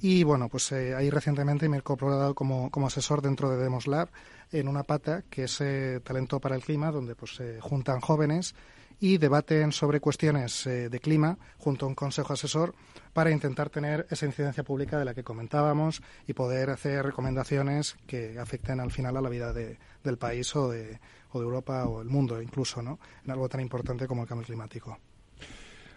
Y 0.00 0.22
bueno, 0.22 0.48
pues 0.48 0.70
eh, 0.72 0.94
ahí 0.94 1.10
recientemente 1.10 1.68
me 1.68 1.76
he 1.76 1.80
incorporado 1.80 2.34
como, 2.34 2.70
como 2.70 2.86
asesor 2.86 3.20
dentro 3.20 3.50
de 3.50 3.56
Demos 3.62 3.86
Lab 3.86 4.08
en 4.52 4.68
una 4.68 4.84
pata 4.84 5.22
que 5.28 5.44
es 5.44 5.60
eh, 5.60 6.00
Talento 6.04 6.40
para 6.40 6.54
el 6.56 6.62
Clima, 6.62 6.90
donde 6.92 7.14
pues 7.16 7.34
se 7.34 7.60
juntan 7.60 8.00
jóvenes 8.00 8.54
y 9.00 9.18
debaten 9.18 9.70
sobre 9.72 10.00
cuestiones 10.00 10.66
eh, 10.66 10.88
de 10.88 10.98
clima 11.00 11.38
junto 11.58 11.86
a 11.86 11.88
un 11.88 11.94
consejo 11.94 12.32
asesor 12.32 12.74
para 13.12 13.30
intentar 13.30 13.70
tener 13.70 14.06
esa 14.10 14.26
incidencia 14.26 14.64
pública 14.64 14.98
de 14.98 15.04
la 15.04 15.14
que 15.14 15.22
comentábamos 15.22 16.02
y 16.26 16.32
poder 16.32 16.70
hacer 16.70 17.04
recomendaciones 17.04 17.96
que 18.06 18.38
afecten 18.40 18.80
al 18.80 18.90
final 18.90 19.16
a 19.16 19.20
la 19.20 19.28
vida 19.28 19.52
de- 19.52 19.78
del 20.02 20.16
país 20.18 20.54
o 20.56 20.68
de, 20.70 20.98
o 21.30 21.38
de 21.38 21.44
Europa 21.44 21.84
o 21.86 22.02
el 22.02 22.08
mundo 22.08 22.42
incluso, 22.42 22.82
¿no? 22.82 22.98
En 23.24 23.30
algo 23.30 23.48
tan 23.48 23.60
importante 23.60 24.06
como 24.08 24.22
el 24.22 24.28
cambio 24.28 24.46
climático. 24.46 24.98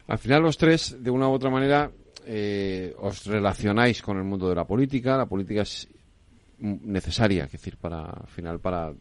Al 0.07 0.17
final 0.17 0.41
los 0.41 0.57
tres, 0.57 0.97
de 1.01 1.09
una 1.09 1.27
u 1.29 1.31
otra 1.31 1.49
manera, 1.49 1.91
eh, 2.25 2.95
os 2.99 3.25
relacionáis 3.25 4.01
con 4.01 4.17
el 4.17 4.23
mundo 4.23 4.49
de 4.49 4.55
la 4.55 4.65
política. 4.65 5.17
La 5.17 5.25
política 5.25 5.61
es 5.61 5.87
necesaria, 6.59 7.45
es 7.45 7.51
decir, 7.51 7.77
para 7.77 8.05
al 8.05 8.27
final 8.27 8.59
para 8.59 8.93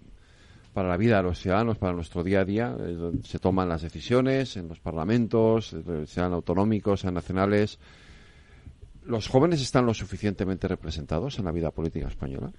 para 0.73 0.89
la 0.89 0.97
vida 0.97 1.17
de 1.17 1.25
los 1.25 1.39
ciudadanos, 1.39 1.79
para 1.79 1.93
nuestro 1.93 2.23
día 2.23 2.41
a 2.41 2.45
día, 2.45 2.77
se 3.25 3.39
toman 3.39 3.69
las 3.69 3.83
decisiones 3.83 4.57
en 4.57 4.69
los 4.69 4.79
parlamentos, 4.79 5.75
sean 6.07 6.33
autonómicos, 6.33 7.01
sean 7.01 7.15
nacionales. 7.15 7.79
¿Los 9.05 9.29
jóvenes 9.29 9.61
están 9.61 9.87
lo 9.87 9.95
suficientemente 9.95 10.69
representados 10.69 11.39
en 11.39 11.47
la 11.47 11.53
vida 11.53 11.71
política 11.73 12.07
española? 12.07 12.53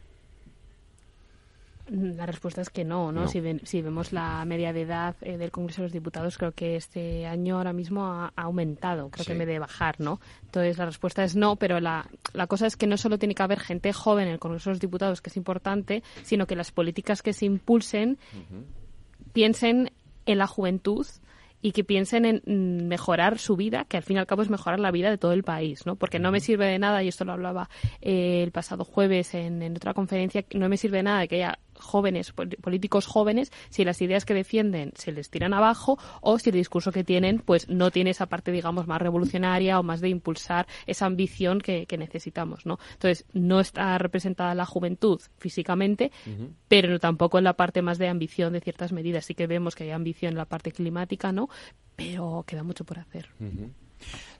La 1.93 2.25
respuesta 2.25 2.61
es 2.61 2.69
que 2.69 2.85
no, 2.85 3.11
¿no? 3.11 3.21
No. 3.23 3.27
Si, 3.27 3.41
ven- 3.41 3.59
si 3.65 3.81
vemos 3.81 4.13
la 4.13 4.45
media 4.45 4.71
de 4.71 4.83
edad 4.83 5.15
eh, 5.21 5.37
del 5.37 5.51
Congreso 5.51 5.81
de 5.81 5.87
los 5.87 5.91
Diputados, 5.91 6.37
creo 6.37 6.53
que 6.53 6.77
este 6.77 7.27
año 7.27 7.57
ahora 7.57 7.73
mismo 7.73 8.05
ha, 8.05 8.31
ha 8.35 8.41
aumentado, 8.43 9.09
creo 9.09 9.25
que 9.25 9.33
en 9.33 9.39
vez 9.39 9.47
de 9.49 9.59
bajar, 9.59 9.99
¿no? 9.99 10.21
Entonces 10.45 10.77
la 10.77 10.85
respuesta 10.85 11.23
es 11.25 11.35
no, 11.35 11.57
pero 11.57 11.81
la, 11.81 12.09
la 12.33 12.47
cosa 12.47 12.65
es 12.65 12.77
que 12.77 12.87
no 12.87 12.95
solo 12.95 13.19
tiene 13.19 13.35
que 13.35 13.43
haber 13.43 13.59
gente 13.59 13.91
joven 13.91 14.27
en 14.27 14.33
el 14.35 14.39
Congreso 14.39 14.69
de 14.69 14.75
los 14.75 14.79
Diputados, 14.81 15.21
que 15.21 15.29
es 15.29 15.37
importante, 15.37 16.01
sino 16.23 16.47
que 16.47 16.55
las 16.55 16.71
políticas 16.71 17.21
que 17.21 17.33
se 17.33 17.45
impulsen 17.45 18.17
piensen 19.33 19.91
en 20.25 20.37
la 20.37 20.47
juventud 20.47 21.05
y 21.63 21.73
que 21.73 21.83
piensen 21.83 22.25
en 22.25 22.41
mm, 22.45 22.87
mejorar 22.87 23.37
su 23.37 23.55
vida, 23.55 23.85
que 23.85 23.97
al 23.97 24.03
fin 24.03 24.15
y 24.17 24.19
al 24.19 24.25
cabo 24.25 24.41
es 24.41 24.49
mejorar 24.49 24.79
la 24.79 24.89
vida 24.89 25.11
de 25.11 25.19
todo 25.19 25.31
el 25.31 25.43
país, 25.43 25.85
¿no? 25.85 25.95
Porque 25.95 26.17
no 26.17 26.31
me 26.31 26.39
sirve 26.39 26.65
de 26.65 26.79
nada, 26.79 27.03
y 27.03 27.07
esto 27.07 27.23
lo 27.23 27.33
hablaba 27.33 27.69
eh, 28.01 28.41
el 28.41 28.51
pasado 28.51 28.83
jueves 28.83 29.35
en, 29.35 29.61
en 29.61 29.75
otra 29.75 29.93
conferencia, 29.93 30.43
no 30.55 30.69
me 30.69 30.77
sirve 30.77 30.97
de 30.97 31.03
nada 31.03 31.27
que 31.27 31.35
haya 31.35 31.59
jóvenes, 31.81 32.31
pol- 32.31 32.49
políticos 32.61 33.05
jóvenes, 33.05 33.51
si 33.69 33.83
las 33.83 34.01
ideas 34.01 34.23
que 34.25 34.33
defienden 34.33 34.93
se 34.95 35.11
les 35.11 35.29
tiran 35.29 35.53
abajo 35.53 35.97
o 36.21 36.39
si 36.39 36.49
el 36.51 36.55
discurso 36.55 36.91
que 36.91 37.03
tienen 37.03 37.39
pues 37.39 37.67
no 37.69 37.91
tiene 37.91 38.11
esa 38.11 38.27
parte, 38.27 38.51
digamos, 38.51 38.87
más 38.87 39.01
revolucionaria 39.01 39.79
o 39.79 39.83
más 39.83 39.99
de 40.01 40.09
impulsar 40.09 40.67
esa 40.85 41.05
ambición 41.05 41.59
que, 41.59 41.85
que 41.85 41.97
necesitamos, 41.97 42.65
¿no? 42.65 42.79
Entonces, 42.93 43.25
no 43.33 43.59
está 43.59 43.97
representada 43.97 44.55
la 44.55 44.65
juventud 44.65 45.19
físicamente, 45.37 46.11
pero 46.67 46.99
tampoco 46.99 47.37
en 47.37 47.43
la 47.43 47.53
parte 47.53 47.81
más 47.81 47.97
de 47.97 48.07
ambición 48.07 48.53
de 48.53 48.61
ciertas 48.61 48.91
medidas. 48.91 49.25
Sí 49.25 49.33
que 49.35 49.47
vemos 49.47 49.75
que 49.75 49.83
hay 49.85 49.91
ambición 49.91 50.31
en 50.33 50.37
la 50.37 50.45
parte 50.45 50.71
climática, 50.71 51.31
¿no? 51.31 51.49
Pero 51.95 52.43
queda 52.47 52.63
mucho 52.63 52.85
por 52.85 52.99
hacer. 52.99 53.29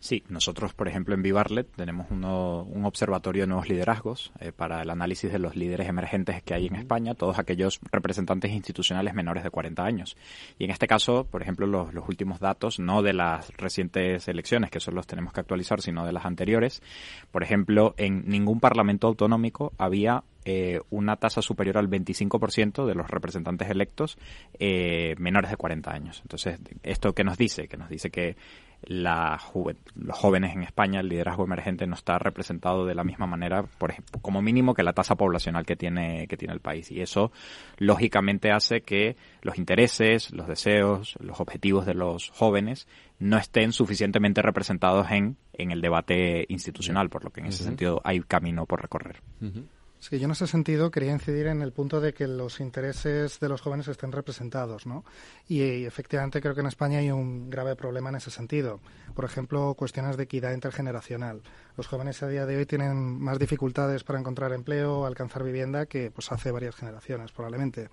Sí, 0.04 0.24
nosotros, 0.30 0.74
por 0.74 0.88
ejemplo, 0.88 1.14
en 1.14 1.22
Vivarlet 1.22 1.68
tenemos 1.76 2.08
uno- 2.10 2.64
un 2.64 2.86
observatorio 2.86 3.44
de 3.44 3.48
nuevos 3.48 3.70
liderazgos 3.70 4.32
eh, 4.40 4.52
para 4.52 4.82
el 4.82 4.90
análisis 4.90 5.32
de 5.32 5.38
los 5.38 5.56
líderes 5.56 5.88
emergentes 5.88 6.42
que 6.42 6.56
hay 6.56 6.66
en 6.66 6.76
España, 6.76 7.14
todos 7.14 7.38
aquellos 7.38 7.80
representantes 7.92 8.50
institucionales 8.52 9.14
menores 9.14 9.44
de 9.44 9.52
40 9.52 9.86
años. 9.86 10.18
Y 10.58 10.64
en 10.64 10.72
este 10.72 10.88
caso, 10.88 11.26
por 11.30 11.44
ejemplo, 11.44 11.68
los, 11.68 11.94
los 11.94 12.10
últimos 12.10 12.40
datos, 12.40 12.80
no 12.80 13.04
de 13.04 13.14
las 13.14 13.56
recientes 13.58 14.28
elecciones, 14.28 14.72
que 14.72 14.80
eso 14.80 14.90
los 14.90 15.06
tenemos 15.06 15.34
que 15.34 15.42
actualizar, 15.42 15.82
sino 15.82 16.04
de 16.04 16.14
las 16.14 16.26
anteriores, 16.26 16.82
por 17.30 17.44
ejemplo, 17.44 17.94
en 17.98 18.28
ningún 18.28 18.60
parlamento 18.60 19.06
autonómico 19.06 19.72
había 19.78 20.24
eh, 20.46 20.80
una 20.90 21.18
tasa 21.18 21.44
superior 21.44 21.78
al 21.78 21.88
25% 21.92 22.88
de 22.88 22.96
los 22.96 23.08
representantes 23.08 23.70
electos 23.70 24.18
eh, 24.58 25.14
menores 25.20 25.52
de 25.52 25.58
40 25.58 25.92
años. 25.94 26.22
Entonces, 26.24 26.60
¿esto 26.82 27.14
qué 27.14 27.24
nos 27.24 27.38
dice? 27.38 27.68
Que 27.68 27.78
nos 27.78 27.88
dice 27.88 28.10
que 28.10 28.36
la 28.84 29.38
juve- 29.38 29.76
los 29.96 30.18
jóvenes 30.18 30.56
en 30.56 30.64
España, 30.64 31.00
el 31.00 31.10
liderazgo 31.10 31.44
emergente 31.44 31.86
no 31.88 31.96
está 31.96 32.18
representado 32.18 32.86
de 32.86 32.96
la 32.96 33.04
misma 33.04 33.28
manera, 33.28 33.64
por 33.64 33.92
ejemplo, 33.92 34.20
como 34.22 34.42
mínimo 34.42 34.74
que 34.74 34.84
la 34.84 34.94
tasa 34.94 35.16
poblacional 35.16 35.66
que 35.66 35.76
tiene, 35.76 36.28
que 36.28 36.38
tiene 36.38 36.54
el 36.54 36.60
país. 36.62 36.92
Y 36.92 37.02
eso, 37.02 37.32
lógicamente, 37.78 38.52
hace 38.52 38.82
que 38.82 39.16
los 39.42 39.58
intereses, 39.58 40.32
los 40.32 40.48
deseos, 40.48 41.16
los 41.20 41.40
objetivos 41.40 41.86
de 41.86 41.94
los 41.94 42.30
jóvenes 42.32 42.88
no 43.20 43.38
estén 43.38 43.72
suficientemente 43.72 44.42
representados 44.42 45.12
en, 45.12 45.38
en 45.54 45.72
el 45.72 45.82
debate 45.82 46.46
institucional, 46.50 47.10
por 47.10 47.24
lo 47.24 47.30
que 47.30 47.42
en 47.42 47.48
ese 47.48 47.64
sentido 47.64 48.02
hay 48.04 48.20
camino 48.22 48.66
por 48.66 48.82
recorrer. 48.82 49.22
Sí, 50.02 50.18
yo 50.18 50.26
en 50.26 50.32
ese 50.32 50.48
sentido 50.48 50.90
quería 50.90 51.12
incidir 51.12 51.46
en 51.46 51.62
el 51.62 51.74
punto 51.74 52.02
de 52.02 52.12
que 52.12 52.28
los 52.28 52.60
intereses 52.60 53.40
de 53.40 53.48
los 53.48 53.62
jóvenes 53.62 53.88
estén 53.88 54.12
representados, 54.12 54.88
¿no? 54.88 55.06
Y, 55.48 55.62
eh, 55.62 55.86
efectivamente 55.86 56.42
creo 56.42 56.56
que 56.56 56.62
en 56.62 56.66
España 56.66 56.98
hay 56.98 57.12
un 57.12 57.52
grave 57.52 57.76
problema 57.76 58.10
en 58.10 58.16
ese 58.16 58.32
sentido. 58.32 58.80
Por 59.14 59.26
ejemplo, 59.26 59.76
cuestiones 59.76 60.18
de 60.18 60.24
equidad 60.24 60.54
intergeneracional. 60.54 61.44
Los 61.78 61.86
jóvenes 61.86 62.24
a 62.24 62.28
día 62.28 62.48
de 62.48 62.58
hoy 62.58 62.66
tienen 62.66 63.22
más 63.22 63.38
dificultades 63.38 64.04
para 64.04 64.18
encontrar 64.18 64.54
empleo 64.54 65.06
alcanzar 65.06 65.44
vivienda 65.44 65.86
que 65.86 66.10
pues 66.10 66.32
hace 66.32 66.50
varias 66.50 66.76
generaciones, 66.76 67.32
probablemente. 67.32 67.92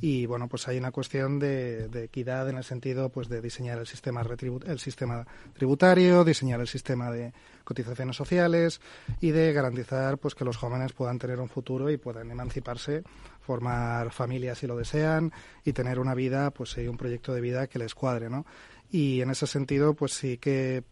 Y 0.00 0.26
bueno, 0.26 0.48
pues 0.48 0.66
hay 0.66 0.78
una 0.78 0.92
cuestión 0.92 1.38
de, 1.38 1.88
de 1.88 2.04
equidad 2.04 2.48
en 2.48 2.56
el 2.56 2.64
sentido 2.64 3.10
pues 3.10 3.28
de 3.28 3.40
diseñar 3.42 3.78
el 3.78 3.86
sistema 3.86 4.22
el 4.66 4.78
sistema 4.78 5.26
tributario, 5.52 6.24
diseñar 6.24 6.60
el 6.60 6.68
sistema 6.68 7.10
de 7.10 7.32
cotizaciones 7.64 8.16
sociales 8.16 8.80
y 9.20 9.30
de 9.30 9.52
garantizar 9.52 10.18
pues 10.18 10.34
que 10.34 10.44
los 10.44 10.56
jóvenes 10.56 10.92
puedan 10.92 11.18
tener 11.18 11.38
un 11.38 11.48
futuro 11.48 11.90
y 11.90 11.98
puedan 11.98 12.30
emanciparse, 12.30 13.02
formar 13.40 14.10
familias 14.10 14.58
si 14.58 14.66
lo 14.66 14.76
desean 14.76 15.32
y 15.64 15.72
tener 15.72 15.98
una 15.98 16.14
vida, 16.14 16.50
pues 16.50 16.70
sí, 16.70 16.88
un 16.88 16.96
proyecto 16.96 17.34
de 17.34 17.40
vida 17.40 17.66
que 17.66 17.78
les 17.78 17.94
cuadre, 17.94 18.30
¿no? 18.30 18.46
Y 18.90 19.20
en 19.20 19.30
ese 19.30 19.46
sentido, 19.46 19.94
pues 19.94 20.12
sí 20.12 20.38
que 20.38 20.82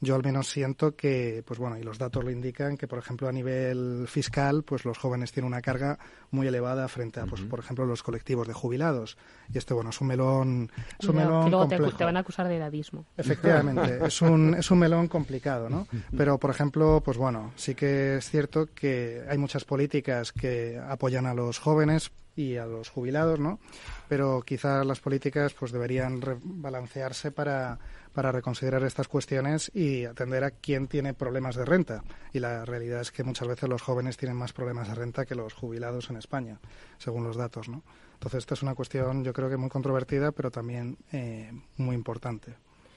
yo 0.00 0.14
al 0.14 0.22
menos 0.22 0.48
siento 0.48 0.94
que, 0.94 1.42
pues 1.46 1.58
bueno, 1.58 1.78
y 1.78 1.82
los 1.82 1.98
datos 1.98 2.22
lo 2.22 2.30
indican, 2.30 2.76
que 2.76 2.86
por 2.86 2.98
ejemplo 2.98 3.28
a 3.28 3.32
nivel 3.32 4.06
fiscal, 4.08 4.62
pues 4.62 4.84
los 4.84 4.98
jóvenes 4.98 5.32
tienen 5.32 5.46
una 5.46 5.62
carga 5.62 5.98
muy 6.30 6.46
elevada 6.46 6.86
frente 6.88 7.20
a, 7.20 7.26
pues 7.26 7.42
por 7.42 7.58
ejemplo, 7.58 7.86
los 7.86 8.02
colectivos 8.02 8.46
de 8.46 8.54
jubilados. 8.54 9.16
Y 9.52 9.58
este, 9.58 9.74
bueno, 9.74 9.90
es 9.90 10.00
un 10.00 10.08
melón, 10.08 10.70
es 10.98 11.08
un 11.08 11.16
melón 11.16 11.44
que 11.44 11.50
luego 11.50 11.96
te 11.96 12.04
van 12.04 12.16
a 12.16 12.20
acusar 12.20 12.48
de 12.48 12.56
edadismo. 12.56 13.06
Efectivamente, 13.16 14.00
es 14.06 14.20
un, 14.22 14.54
es 14.54 14.70
un 14.70 14.78
melón 14.78 15.08
complicado, 15.08 15.68
¿no? 15.68 15.86
Pero, 16.16 16.38
por 16.38 16.50
ejemplo, 16.50 17.02
pues 17.04 17.16
bueno, 17.16 17.52
sí 17.56 17.74
que 17.74 18.16
es 18.16 18.28
cierto 18.28 18.66
que 18.74 19.24
hay 19.28 19.38
muchas 19.38 19.64
políticas 19.64 20.32
que 20.32 20.78
apoyan 20.78 21.26
a 21.26 21.34
los 21.34 21.58
jóvenes, 21.58 22.10
y 22.36 22.56
a 22.58 22.66
los 22.66 22.90
jubilados, 22.90 23.40
¿no? 23.40 23.58
Pero 24.08 24.42
quizás 24.42 24.84
las 24.86 25.00
políticas 25.00 25.54
pues 25.54 25.72
deberían 25.72 26.20
balancearse 26.42 27.32
para, 27.32 27.78
para 28.12 28.30
reconsiderar 28.30 28.82
estas 28.84 29.08
cuestiones 29.08 29.70
y 29.74 30.04
atender 30.04 30.44
a 30.44 30.50
quién 30.50 30.86
tiene 30.86 31.14
problemas 31.14 31.56
de 31.56 31.64
renta. 31.64 32.04
Y 32.32 32.38
la 32.40 32.64
realidad 32.64 33.00
es 33.00 33.10
que 33.10 33.24
muchas 33.24 33.48
veces 33.48 33.68
los 33.68 33.82
jóvenes 33.82 34.16
tienen 34.16 34.36
más 34.36 34.52
problemas 34.52 34.88
de 34.88 34.94
renta 34.94 35.24
que 35.24 35.34
los 35.34 35.54
jubilados 35.54 36.10
en 36.10 36.16
España, 36.16 36.60
según 36.98 37.24
los 37.24 37.36
datos, 37.36 37.68
¿no? 37.68 37.82
Entonces, 38.14 38.38
esta 38.38 38.54
es 38.54 38.62
una 38.62 38.74
cuestión, 38.74 39.24
yo 39.24 39.32
creo 39.32 39.50
que 39.50 39.58
muy 39.58 39.68
controvertida, 39.68 40.32
pero 40.32 40.50
también 40.50 40.96
eh, 41.12 41.52
muy 41.76 41.94
importante. 41.94 42.54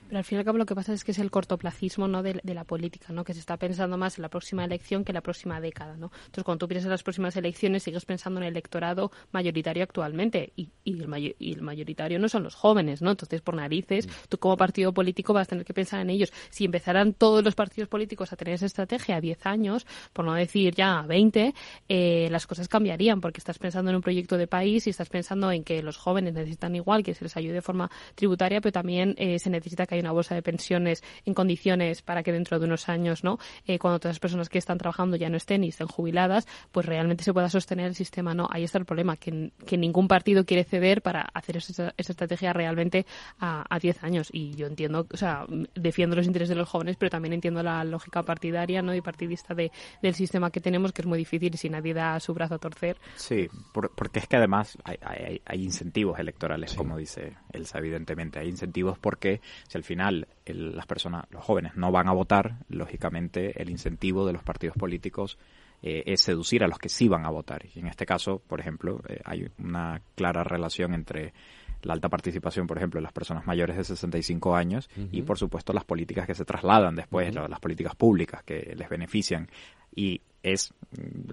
Pero 0.10 0.18
al 0.18 0.26
fin 0.26 0.38
y 0.38 0.40
al 0.40 0.46
cabo 0.46 0.58
lo 0.58 0.66
que 0.66 0.74
pasa 0.74 0.92
es 0.92 1.04
que 1.04 1.12
es 1.12 1.20
el 1.20 1.30
cortoplacismo 1.30 2.08
¿no? 2.08 2.24
de, 2.24 2.42
la 2.44 2.64
política, 2.64 3.14
¿no? 3.14 3.24
que 3.24 3.36
se 3.36 3.40
está 3.40 3.58
pensando 3.58 3.96
más 3.96 4.18
en 4.18 4.24
la 4.24 4.30
próxima 4.30 4.66
elección 4.66 5.06
que 5.06 5.12
en 5.12 5.14
la 5.14 5.22
próxima 5.22 5.62
década. 5.62 5.96
¿no? 5.98 6.08
Entonces, 6.26 6.44
cuando 6.44 6.66
tú 6.66 6.68
piensas 6.68 6.86
en 6.86 6.92
las 6.92 7.04
próximas 7.04 7.38
elecciones, 7.38 7.84
sigues 7.84 8.06
pensando 8.06 8.40
en 8.40 8.48
el 8.48 8.54
electorado 8.54 9.12
mayoritario 9.32 9.84
actualmente 9.84 10.52
y, 10.56 10.70
y, 10.84 11.00
el, 11.00 11.36
y 11.38 11.54
el, 11.54 11.62
mayoritario 11.62 12.18
no 12.18 12.28
son 12.28 12.42
los 12.42 12.56
jóvenes. 12.56 13.04
¿no? 13.04 13.12
Entonces, 13.12 13.42
por 13.42 13.54
narices, 13.54 14.08
mm. 14.08 14.12
tú 14.30 14.40
como 14.40 14.58
partido 14.58 14.96
político 14.96 15.32
vas 15.32 15.48
a 15.48 15.50
tener 15.50 15.64
que 15.64 15.76
pensar 15.76 16.02
en 16.02 16.10
ellos. 16.10 16.34
Si 16.50 16.66
empezaran 16.66 17.14
todos 17.14 17.44
los 17.44 17.54
partidos 17.54 17.88
políticos 17.88 18.34
a 18.34 18.36
tener 18.36 18.56
esa 18.56 18.66
estrategia 18.66 19.18
a 19.18 19.22
10 19.22 19.46
años, 19.46 19.86
por 20.12 20.26
no 20.26 20.34
decir 20.34 20.74
ya 20.74 21.02
a 21.02 21.06
20, 21.06 21.54
eh, 21.88 22.28
las 22.32 22.48
cosas 22.48 22.68
cambiarían 22.68 23.22
porque 23.22 23.38
estás 23.38 23.60
pensando 23.60 23.92
en 23.92 23.98
un 23.98 24.02
proyecto 24.02 24.38
de 24.38 24.48
país 24.48 24.88
y 24.88 24.90
estás 24.90 25.10
pensando 25.10 25.52
en 25.52 25.64
que 25.64 25.84
los 25.84 25.98
jóvenes 25.98 26.34
necesitan 26.34 26.76
igual 26.76 27.04
que 27.04 27.14
se 27.14 27.24
les 27.24 27.38
ayude 27.38 27.54
de 27.54 27.62
forma 27.62 27.92
tributaria, 28.16 28.60
pero 28.60 28.72
también 28.72 29.14
eh, 29.20 29.38
se 29.38 29.52
necesita 29.52 29.86
que 29.86 29.99
una 30.00 30.12
bolsa 30.12 30.36
de 30.36 30.42
pensiones 30.42 31.04
en 31.26 31.34
condiciones 31.34 32.02
para 32.02 32.24
que 32.24 32.32
dentro 32.32 32.60
de 32.60 32.66
unos 32.66 32.90
años, 32.90 33.24
¿no? 33.24 33.40
Eh, 33.66 33.80
cuando 33.80 34.00
todas 34.00 34.16
las 34.16 34.20
personas 34.20 34.50
que 34.50 34.58
están 34.58 34.78
trabajando 34.78 35.18
ya 35.18 35.30
no 35.30 35.38
estén 35.38 35.64
y 35.64 35.70
estén 35.70 35.88
jubiladas, 35.88 36.48
pues 36.72 36.86
realmente 36.86 37.24
se 37.24 37.34
pueda 37.34 37.50
sostener 37.50 37.88
el 37.88 37.96
sistema. 37.96 38.34
No, 38.34 38.48
ahí 38.52 38.64
está 38.64 38.78
el 38.78 38.86
problema, 38.86 39.18
que, 39.18 39.52
que 39.66 39.78
ningún 39.78 40.08
partido 40.08 40.46
quiere 40.46 40.64
ceder 40.64 41.02
para 41.02 41.22
hacer 41.34 41.58
esa, 41.58 41.94
estrategia 41.98 42.54
realmente 42.54 43.06
a, 43.40 43.80
10 43.80 44.04
años. 44.04 44.30
Y 44.32 44.56
yo 44.56 44.68
entiendo, 44.68 45.08
o 45.12 45.18
sea, 45.18 45.46
defiendo 45.76 46.16
los 46.16 46.28
intereses 46.28 46.50
de 46.50 46.56
los 46.56 46.68
jóvenes, 46.68 46.98
pero 46.98 47.10
también 47.10 47.34
entiendo 47.34 47.64
la 47.64 47.84
lógica 47.84 48.24
partidaria 48.24 48.82
¿no? 48.82 48.94
y 48.94 49.02
partidista 49.02 49.54
de, 49.54 49.72
del 50.02 50.16
sistema 50.16 50.52
que 50.52 50.60
tenemos, 50.60 50.92
que 50.92 51.02
es 51.02 51.06
muy 51.06 51.18
difícil 51.18 51.56
si 51.58 51.70
nadie 51.70 51.94
da 51.94 52.20
su 52.20 52.34
brazo 52.34 52.56
a 52.56 52.60
torcer. 52.60 52.98
Sí, 53.16 53.48
porque 53.74 54.20
es 54.20 54.28
que 54.28 54.38
además 54.38 54.78
hay, 54.84 55.42
hay, 55.46 55.64
incentivos 55.64 56.20
electorales, 56.20 56.74
como 56.74 56.98
dice 56.98 57.38
Elsa, 57.52 57.78
evidentemente. 57.78 58.40
Hay 58.40 58.50
incentivos 58.50 58.98
porque 58.98 59.42
si 59.68 59.78
al 59.78 59.84
final 59.90 60.28
las 60.46 60.86
personas, 60.86 61.26
los 61.32 61.44
jóvenes 61.44 61.76
no 61.76 61.92
van 61.92 62.08
a 62.08 62.12
votar, 62.12 62.58
lógicamente 62.70 63.60
el 63.60 63.72
incentivo 63.72 64.26
de 64.28 64.34
los 64.34 64.44
partidos 64.44 64.78
políticos 64.78 65.40
eh, 65.82 66.04
es 66.06 66.22
seducir 66.22 66.64
a 66.64 66.68
los 66.68 66.78
que 66.78 66.90
sí 66.90 67.08
van 67.08 67.26
a 67.26 67.30
votar. 67.32 67.66
Y 67.74 67.80
en 67.80 67.88
este 67.88 68.06
caso, 68.06 68.40
por 68.48 68.60
ejemplo, 68.60 69.02
eh, 69.10 69.20
hay 69.26 69.50
una 69.58 70.00
clara 70.14 70.44
relación 70.44 70.94
entre 70.94 71.34
la 71.82 71.94
alta 71.94 72.08
participación, 72.08 72.68
por 72.68 72.78
ejemplo, 72.78 73.00
de 73.00 73.04
las 73.04 73.14
personas 73.14 73.48
mayores 73.48 73.78
de 73.78 73.84
65 73.84 74.56
años 74.56 74.90
y, 75.12 75.22
por 75.24 75.38
supuesto, 75.38 75.74
las 75.74 75.86
políticas 75.86 76.28
que 76.28 76.36
se 76.36 76.46
trasladan 76.46 76.94
después, 76.96 77.34
las 77.34 77.60
políticas 77.60 77.96
públicas 77.96 78.44
que 78.44 78.76
les 78.76 78.90
benefician. 78.90 79.48
Y 79.96 80.22
es 80.44 80.74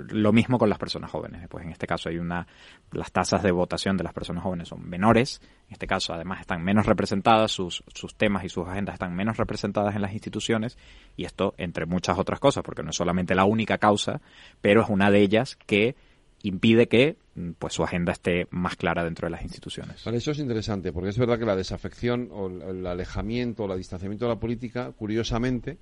lo 0.09 0.33
mismo 0.33 0.59
con 0.59 0.69
las 0.69 0.79
personas 0.79 1.11
jóvenes. 1.11 1.47
Pues 1.49 1.65
en 1.65 1.73
este 1.73 1.87
caso 1.87 2.09
hay 2.09 2.19
una 2.19 2.47
las 2.93 3.13
tasas 3.13 3.43
de 3.43 3.51
votación 3.51 3.97
de 3.97 4.05
las 4.05 4.13
personas 4.13 4.43
jóvenes 4.43 4.69
son 4.69 4.89
menores. 4.89 5.41
En 5.69 5.73
este 5.73 5.87
caso, 5.87 6.13
además, 6.13 6.41
están 6.41 6.63
menos 6.63 6.87
representadas, 6.87 7.53
sus, 7.53 7.83
sus 7.95 8.15
temas 8.15 8.45
y 8.45 8.49
sus 8.49 8.67
agendas 8.67 8.95
están 8.95 9.15
menos 9.15 9.37
representadas 9.37 9.95
en 9.95 10.03
las 10.03 10.13
instituciones. 10.13 10.79
Y 11.17 11.25
esto, 11.25 11.55
entre 11.59 11.87
muchas 11.87 12.19
otras 12.19 12.41
cosas, 12.41 12.63
porque 12.65 12.83
no 12.83 12.91
es 12.91 12.97
solamente 12.97 13.35
la 13.35 13.45
única 13.45 13.79
causa, 13.79 14.21
pero 14.61 14.83
es 14.83 14.89
una 14.89 15.11
de 15.11 15.21
ellas 15.21 15.57
que 15.67 15.97
impide 16.43 16.87
que 16.87 17.17
pues 17.59 17.75
su 17.75 17.83
agenda 17.83 18.13
esté 18.13 18.47
más 18.51 18.77
clara 18.77 19.05
dentro 19.05 19.27
de 19.27 19.31
las 19.33 19.43
instituciones. 19.43 20.05
Vale, 20.05 20.19
eso 20.19 20.31
es 20.31 20.39
interesante, 20.39 20.93
porque 20.93 21.11
es 21.11 21.19
verdad 21.19 21.39
que 21.39 21.45
la 21.45 21.57
desafección 21.57 22.29
o 22.33 22.49
el 22.49 22.87
alejamiento 22.87 23.65
o 23.65 23.73
el 23.73 23.79
distanciamiento 23.79 24.27
de 24.27 24.35
la 24.35 24.41
política, 24.41 24.93
curiosamente, 24.93 25.79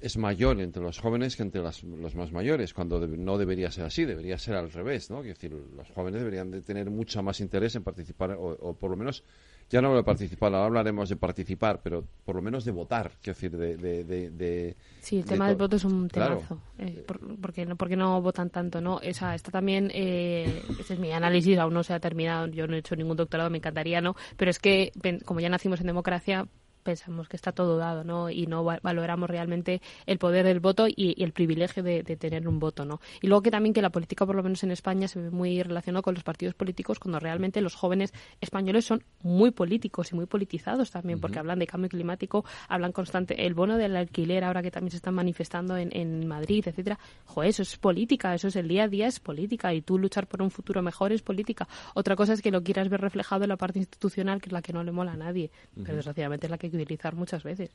es 0.00 0.16
mayor 0.16 0.60
entre 0.60 0.82
los 0.82 0.98
jóvenes 0.98 1.36
que 1.36 1.42
entre 1.42 1.62
los 1.62 2.14
más 2.14 2.32
mayores, 2.32 2.72
cuando 2.72 3.06
no 3.06 3.36
debería 3.36 3.70
ser 3.70 3.84
así, 3.84 4.04
debería 4.04 4.38
ser 4.38 4.54
al 4.56 4.72
revés, 4.72 5.10
¿no? 5.10 5.20
Es 5.20 5.26
decir, 5.26 5.52
los 5.52 5.88
jóvenes 5.90 6.20
deberían 6.20 6.50
de 6.50 6.62
tener 6.62 6.90
mucho 6.90 7.22
más 7.22 7.40
interés 7.40 7.74
en 7.76 7.82
participar, 7.82 8.36
o, 8.38 8.74
por 8.74 8.90
lo 8.90 8.96
menos, 8.96 9.22
ya 9.68 9.80
no 9.80 9.88
hablo 9.88 9.98
de 9.98 10.04
participar, 10.04 10.54
ahora 10.54 10.66
hablaremos 10.66 11.08
de 11.10 11.16
participar, 11.16 11.80
pero 11.82 12.04
por 12.24 12.34
lo 12.34 12.42
menos 12.42 12.64
de 12.64 12.72
votar, 12.72 13.12
quiero 13.22 13.36
decir, 13.36 13.56
de... 13.56 13.76
de, 13.76 14.30
de, 14.30 14.76
sí, 15.00 15.18
el 15.18 15.24
tema 15.26 15.48
del 15.48 15.56
voto 15.56 15.76
es 15.76 15.84
un 15.84 16.08
temazo, 16.08 16.62
eh, 16.78 17.04
porque, 17.40 17.66
no, 17.66 17.76
porque 17.76 17.96
no 17.96 18.22
votan 18.22 18.48
tanto, 18.48 18.80
¿no? 18.80 19.00
Esa, 19.02 19.34
está 19.34 19.50
también, 19.50 19.90
eh, 19.92 20.62
ese 20.78 20.94
es 20.94 20.98
mi 20.98 21.12
análisis, 21.12 21.58
aún 21.58 21.74
no 21.74 21.82
se 21.82 21.92
ha 21.92 22.00
terminado, 22.00 22.46
yo 22.46 22.66
no 22.66 22.74
he 22.74 22.78
hecho 22.78 22.96
ningún 22.96 23.16
doctorado, 23.16 23.50
me 23.50 23.58
encantaría, 23.58 24.00
¿no? 24.00 24.16
Pero 24.38 24.50
es 24.50 24.58
que, 24.58 24.92
como 25.26 25.40
ya 25.40 25.50
nacimos 25.50 25.80
en 25.80 25.88
democracia, 25.88 26.48
pensamos 26.82 27.28
que 27.28 27.36
está 27.36 27.52
todo 27.52 27.76
dado, 27.76 28.04
¿no? 28.04 28.30
Y 28.30 28.46
no 28.46 28.64
valoramos 28.64 29.28
realmente 29.28 29.80
el 30.06 30.18
poder 30.18 30.44
del 30.44 30.60
voto 30.60 30.86
y, 30.88 31.14
el 31.22 31.32
privilegio 31.32 31.82
de, 31.82 32.02
tener 32.02 32.48
un 32.48 32.58
voto, 32.58 32.84
¿no? 32.84 33.00
Y 33.20 33.26
luego 33.26 33.42
que 33.42 33.50
también 33.50 33.72
que 33.72 33.82
la 33.82 33.90
política, 33.90 34.26
por 34.26 34.36
lo 34.36 34.42
menos 34.42 34.62
en 34.62 34.70
España, 34.70 35.08
se 35.08 35.20
ve 35.20 35.30
muy 35.30 35.62
relacionada 35.62 36.02
con 36.02 36.14
los 36.14 36.22
partidos 36.22 36.54
políticos 36.54 36.98
cuando 36.98 37.18
realmente 37.18 37.60
los 37.60 37.74
jóvenes 37.74 38.12
españoles 38.40 38.84
son 38.84 39.02
muy 39.22 39.50
políticos 39.50 40.12
y 40.12 40.14
muy 40.14 40.26
politizados 40.26 40.90
también, 40.90 41.20
porque 41.20 41.38
hablan 41.38 41.58
de 41.58 41.66
cambio 41.66 41.88
climático, 41.88 42.44
hablan 42.68 42.92
constante 42.92 43.46
el 43.46 43.54
bono 43.54 43.76
del 43.76 43.96
alquiler, 43.96 44.44
ahora 44.44 44.62
que 44.62 44.70
también 44.70 44.90
se 44.90 44.96
están 44.96 45.14
manifestando 45.14 45.76
en, 45.76 45.90
en 45.92 46.26
Madrid, 46.26 46.64
etcétera. 46.66 46.98
Joder, 47.24 47.50
eso 47.50 47.62
es 47.62 47.76
política, 47.76 48.34
eso 48.34 48.48
es 48.48 48.56
el 48.56 48.68
día 48.68 48.84
a 48.84 48.88
día, 48.88 49.06
es 49.06 49.20
política, 49.20 49.72
y 49.74 49.82
tú 49.82 49.98
luchar 49.98 50.26
por 50.26 50.42
un 50.42 50.50
futuro 50.50 50.82
mejor 50.82 51.12
es 51.12 51.22
política. 51.22 51.68
Otra 51.94 52.16
cosa 52.16 52.32
es 52.32 52.42
que 52.42 52.50
lo 52.50 52.62
quieras 52.62 52.88
ver 52.88 53.00
reflejado 53.00 53.44
en 53.44 53.48
la 53.48 53.56
parte 53.56 53.78
institucional, 53.78 54.40
que 54.40 54.48
es 54.48 54.52
la 54.52 54.62
que 54.62 54.72
no 54.72 54.82
le 54.84 54.92
mola 54.92 55.12
a 55.12 55.16
nadie, 55.16 55.50
pero 55.84 55.96
desgraciadamente 55.96 56.46
es 56.46 56.50
la 56.50 56.58
que 56.58 56.69
utilizar 56.76 57.14
muchas 57.14 57.42
veces. 57.42 57.70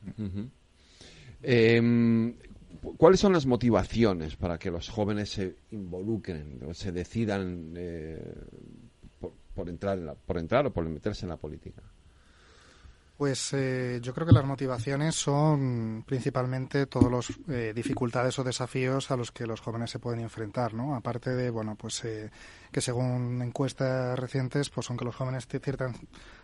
Em, 1.42 2.34
¿Cuáles 2.96 3.20
son 3.20 3.32
las 3.32 3.46
motivaciones 3.46 4.36
para 4.36 4.58
que 4.58 4.70
los 4.70 4.88
jóvenes 4.88 5.30
se 5.30 5.56
involucren 5.70 6.60
o 6.66 6.74
se 6.74 6.92
decidan 6.92 7.74
eh, 7.76 8.22
por, 9.54 9.68
entrar 9.68 10.16
por 10.26 10.38
entrar 10.38 10.66
o 10.66 10.72
por 10.72 10.88
meterse 10.88 11.24
en 11.24 11.30
la 11.30 11.36
política? 11.36 11.82
Pues 13.16 13.54
eh, 13.54 13.98
yo 14.02 14.12
creo 14.12 14.26
que 14.26 14.34
las 14.34 14.44
motivaciones 14.44 15.14
son 15.14 16.04
principalmente 16.06 16.84
todas 16.84 17.10
las 17.10 17.38
eh, 17.48 17.72
dificultades 17.74 18.38
o 18.38 18.44
desafíos 18.44 19.10
a 19.10 19.16
los 19.16 19.32
que 19.32 19.46
los 19.46 19.62
jóvenes 19.62 19.90
se 19.90 19.98
pueden 19.98 20.20
enfrentar, 20.20 20.74
¿no? 20.74 20.94
Aparte 20.94 21.30
de, 21.30 21.48
bueno, 21.48 21.76
pues 21.76 22.04
eh, 22.04 22.30
que 22.70 22.82
según 22.82 23.40
encuestas 23.40 24.18
recientes, 24.18 24.68
pues 24.68 24.90
aunque 24.90 25.06
los 25.06 25.16
jóvenes 25.16 25.48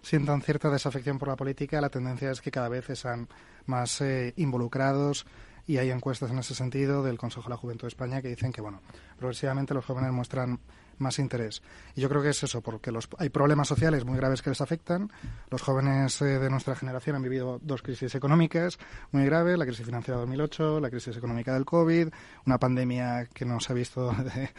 sientan 0.00 0.40
cierta 0.40 0.70
desafección 0.70 1.18
por 1.18 1.28
la 1.28 1.36
política, 1.36 1.78
la 1.82 1.90
tendencia 1.90 2.30
es 2.30 2.40
que 2.40 2.50
cada 2.50 2.70
vez 2.70 2.88
están 2.88 3.28
más 3.66 4.02
involucrados 4.36 5.26
y 5.66 5.76
hay 5.76 5.90
encuestas 5.90 6.30
en 6.30 6.38
ese 6.38 6.54
sentido 6.54 7.02
del 7.02 7.18
Consejo 7.18 7.44
de 7.44 7.50
la 7.50 7.56
Juventud 7.58 7.82
de 7.82 7.88
España 7.88 8.22
que 8.22 8.28
dicen 8.28 8.50
que, 8.50 8.62
bueno, 8.62 8.80
progresivamente 9.18 9.74
los 9.74 9.84
jóvenes 9.84 10.10
muestran 10.10 10.58
más 11.02 11.18
interés. 11.18 11.62
Y 11.94 12.00
yo 12.00 12.08
creo 12.08 12.22
que 12.22 12.30
es 12.30 12.42
eso, 12.42 12.60
porque 12.62 12.90
los, 12.90 13.08
hay 13.18 13.28
problemas 13.28 13.68
sociales 13.68 14.04
muy 14.04 14.16
graves 14.16 14.42
que 14.42 14.50
les 14.50 14.60
afectan. 14.60 15.10
Los 15.50 15.62
jóvenes 15.62 16.22
eh, 16.22 16.38
de 16.38 16.50
nuestra 16.50 16.74
generación 16.74 17.16
han 17.16 17.22
vivido 17.22 17.58
dos 17.62 17.82
crisis 17.82 18.14
económicas 18.14 18.78
muy 19.10 19.24
graves, 19.24 19.58
la 19.58 19.66
crisis 19.66 19.84
financiera 19.84 20.18
de 20.18 20.22
2008, 20.22 20.80
la 20.80 20.90
crisis 20.90 21.16
económica 21.16 21.52
del 21.54 21.64
COVID, 21.64 22.08
una 22.46 22.58
pandemia 22.58 23.26
que 23.26 23.44
nos 23.44 23.68
ha 23.70 23.74
visto 23.74 24.12
de, 24.12 24.50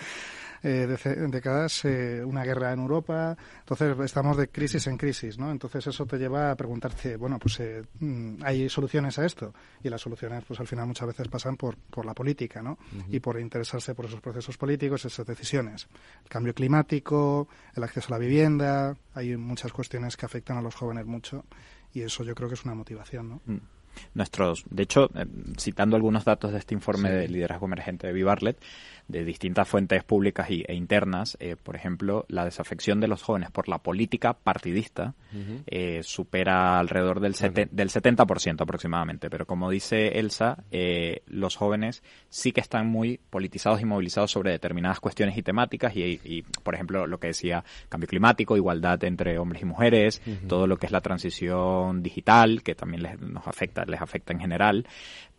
eh, 0.64 0.88
décadas, 1.30 1.84
eh, 1.86 2.24
una 2.24 2.44
guerra 2.44 2.72
en 2.72 2.80
Europa. 2.80 3.36
Entonces, 3.60 3.98
estamos 4.00 4.38
de 4.38 4.48
crisis 4.48 4.88
en 4.88 4.98
crisis, 4.98 5.38
¿no? 5.38 5.52
Entonces, 5.52 5.88
eso 5.88 6.06
te 6.06 6.18
lleva 6.18 6.52
a 6.52 6.56
preguntarte, 6.56 7.18
bueno, 7.18 7.38
pues 7.38 7.60
eh, 7.60 7.84
mm, 8.00 8.38
hay 8.44 8.70
soluciones 8.70 9.20
a 9.20 9.26
esto. 9.26 9.54
Y 9.84 9.90
las 9.90 10.02
soluciones, 10.02 10.44
pues 10.46 10.60
al 10.60 10.68
final 10.68 10.88
muchas 10.88 11.08
veces 11.08 11.28
pasan 11.28 11.58
por, 11.58 11.78
por 11.78 12.06
la 12.06 12.14
política, 12.14 12.62
¿no? 12.62 12.78
Y 13.10 13.20
por 13.20 13.40
interesarse 13.40 13.94
por 13.94 14.06
esos 14.06 14.22
procesos 14.22 14.58
políticos, 14.58 15.04
esas 15.06 15.26
decisiones. 15.28 15.88
El 16.24 16.30
cambio 16.30 16.54
climático, 16.54 17.48
el 17.76 17.84
acceso 17.84 18.08
a 18.08 18.18
la 18.18 18.20
vivienda, 18.20 18.96
hay 19.14 19.36
muchas 19.36 19.74
cuestiones 19.74 20.16
que 20.16 20.26
afectan 20.26 20.58
a 20.58 20.62
los 20.62 20.76
jóvenes 20.76 21.06
mucho. 21.06 21.46
Y 21.94 22.02
eso 22.02 22.24
yo 22.24 22.34
creo 22.34 22.48
que 22.48 22.56
es 22.56 22.64
una 22.64 22.74
motivación, 22.74 23.30
¿no? 23.30 23.42
Mm 23.46 23.60
nuestros, 24.14 24.66
de 24.70 24.84
hecho, 24.84 25.10
eh, 25.16 25.26
citando 25.60 25.96
algunos 25.96 26.26
datos 26.26 26.52
de 26.52 26.60
este 26.60 26.74
informe 26.74 27.12
de 27.12 27.28
liderazgo 27.28 27.66
emergente 27.66 28.08
de 28.08 28.14
Vivarlet, 28.14 28.62
de 29.08 29.26
distintas 29.26 29.68
fuentes 29.68 30.04
públicas 30.04 30.50
y, 30.50 30.64
e 30.68 30.74
internas, 30.74 31.38
eh, 31.40 31.56
por 31.62 31.76
ejemplo, 31.76 32.26
la 32.30 32.46
desafección 32.46 33.00
de 33.00 33.08
los 33.08 33.22
jóvenes 33.24 33.52
por 33.52 33.68
la 33.68 33.80
política 33.80 34.34
partidista 34.34 35.14
eh, 35.66 36.02
supera 36.04 36.80
alrededor 36.80 37.20
del, 37.20 37.34
del 37.34 37.90
70% 37.90 38.62
aproximadamente. 38.62 39.30
Pero 39.30 39.46
como 39.46 39.70
dice 39.70 40.20
Elsa, 40.20 40.64
los 41.28 41.56
jóvenes 41.56 42.04
sí 42.30 42.52
que 42.52 42.62
están 42.62 42.88
muy 42.88 43.20
politizados 43.30 43.82
y 43.82 43.86
movilizados 43.86 44.32
sobre 44.32 44.52
determinadas 44.52 45.00
cuestiones 45.00 45.38
y 45.38 45.44
temáticas 45.44 45.94
y, 45.96 46.44
por 46.64 46.76
ejemplo, 46.76 47.08
lo 47.08 47.20
que 47.20 47.28
decía 47.28 47.64
cambio 47.90 48.08
climático, 48.08 48.58
igualdad 48.58 49.04
entre 49.04 49.38
hombres 49.38 49.62
y 49.62 49.66
mujeres, 49.66 50.22
todo 50.48 50.68
lo 50.68 50.78
que 50.78 50.86
es 50.86 50.92
la 50.92 51.02
transición 51.02 52.04
digital, 52.04 52.64
que 52.64 52.76
también 52.76 53.04
les, 53.04 53.20
nos 53.20 53.48
afecta 53.48 53.86
les 53.86 54.02
afecta 54.02 54.34
en 54.34 54.40
general. 54.40 54.88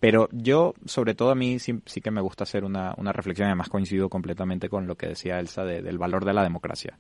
Pero 0.05 0.29
yo, 0.33 0.75
sobre 0.85 1.15
todo 1.15 1.31
a 1.31 1.35
mí, 1.35 1.59
sí, 1.59 1.81
sí 1.87 2.03
que 2.03 2.11
me 2.11 2.21
gusta 2.21 2.45
hacer 2.45 2.63
una, 2.63 2.93
una 2.99 3.11
reflexión, 3.11 3.47
además 3.47 3.71
coincido 3.71 4.11
completamente 4.11 4.69
con 4.69 4.87
lo 4.87 4.97
que 4.97 5.07
decía 5.07 5.39
Elsa 5.41 5.65
de- 5.65 5.81
del 5.81 5.97
valor 5.97 6.27
de 6.27 6.35
la 6.35 6.43
democracia. 6.43 6.99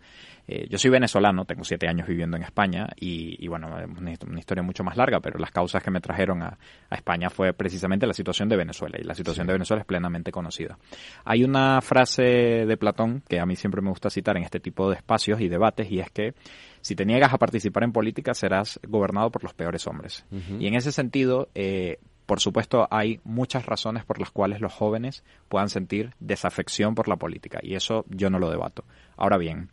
Eh, 0.48 0.66
yo 0.70 0.78
soy 0.78 0.90
venezolano, 0.90 1.44
tengo 1.44 1.64
siete 1.64 1.86
años 1.86 2.08
viviendo 2.08 2.38
en 2.38 2.44
España 2.44 2.86
y, 2.98 3.36
y 3.44 3.46
bueno, 3.48 3.66
una, 3.66 4.14
una 4.26 4.38
historia 4.38 4.62
mucho 4.62 4.84
más 4.84 4.96
larga, 4.96 5.20
pero 5.20 5.38
las 5.38 5.50
causas 5.50 5.82
que 5.82 5.90
me 5.90 6.00
trajeron 6.00 6.42
a, 6.42 6.56
a 6.88 6.94
España 6.94 7.28
fue 7.28 7.52
precisamente 7.52 8.06
la 8.06 8.14
situación 8.14 8.48
de 8.48 8.56
Venezuela 8.56 8.96
y 8.98 9.04
la 9.04 9.14
situación 9.14 9.46
de 9.46 9.52
Venezuela 9.52 9.82
es 9.82 9.86
plenamente 9.86 10.32
conocida. 10.32 10.78
Hay 11.26 11.44
una 11.44 11.82
frase 11.82 12.22
de 12.22 12.76
Platón 12.78 13.22
que 13.28 13.38
a 13.38 13.44
mí 13.44 13.54
siempre 13.54 13.82
me 13.82 13.90
gusta 13.90 14.08
citar 14.08 14.38
en 14.38 14.44
este 14.44 14.60
tipo 14.60 14.88
de 14.88 14.96
espacios 14.96 15.42
y 15.42 15.48
debates 15.48 15.90
y 15.90 16.00
es 16.00 16.10
que 16.10 16.32
si 16.80 16.94
te 16.96 17.04
niegas 17.04 17.34
a 17.34 17.38
participar 17.38 17.82
en 17.84 17.92
política 17.92 18.32
serás 18.32 18.80
gobernado 18.88 19.30
por 19.30 19.42
los 19.42 19.52
peores 19.52 19.86
hombres. 19.86 20.24
Y 20.58 20.66
en 20.68 20.74
ese 20.74 20.90
sentido, 20.90 21.48
eh, 21.54 21.98
por 22.26 22.40
supuesto, 22.40 22.88
hay 22.90 23.20
muchas 23.24 23.66
razones 23.66 24.04
por 24.04 24.18
las 24.18 24.30
cuales 24.30 24.60
los 24.60 24.72
jóvenes 24.72 25.24
puedan 25.48 25.68
sentir 25.68 26.14
desafección 26.20 26.94
por 26.94 27.08
la 27.08 27.16
política 27.16 27.60
y 27.62 27.74
eso 27.74 28.04
yo 28.08 28.30
no 28.30 28.38
lo 28.38 28.50
debato. 28.50 28.84
Ahora 29.16 29.36
bien, 29.36 29.70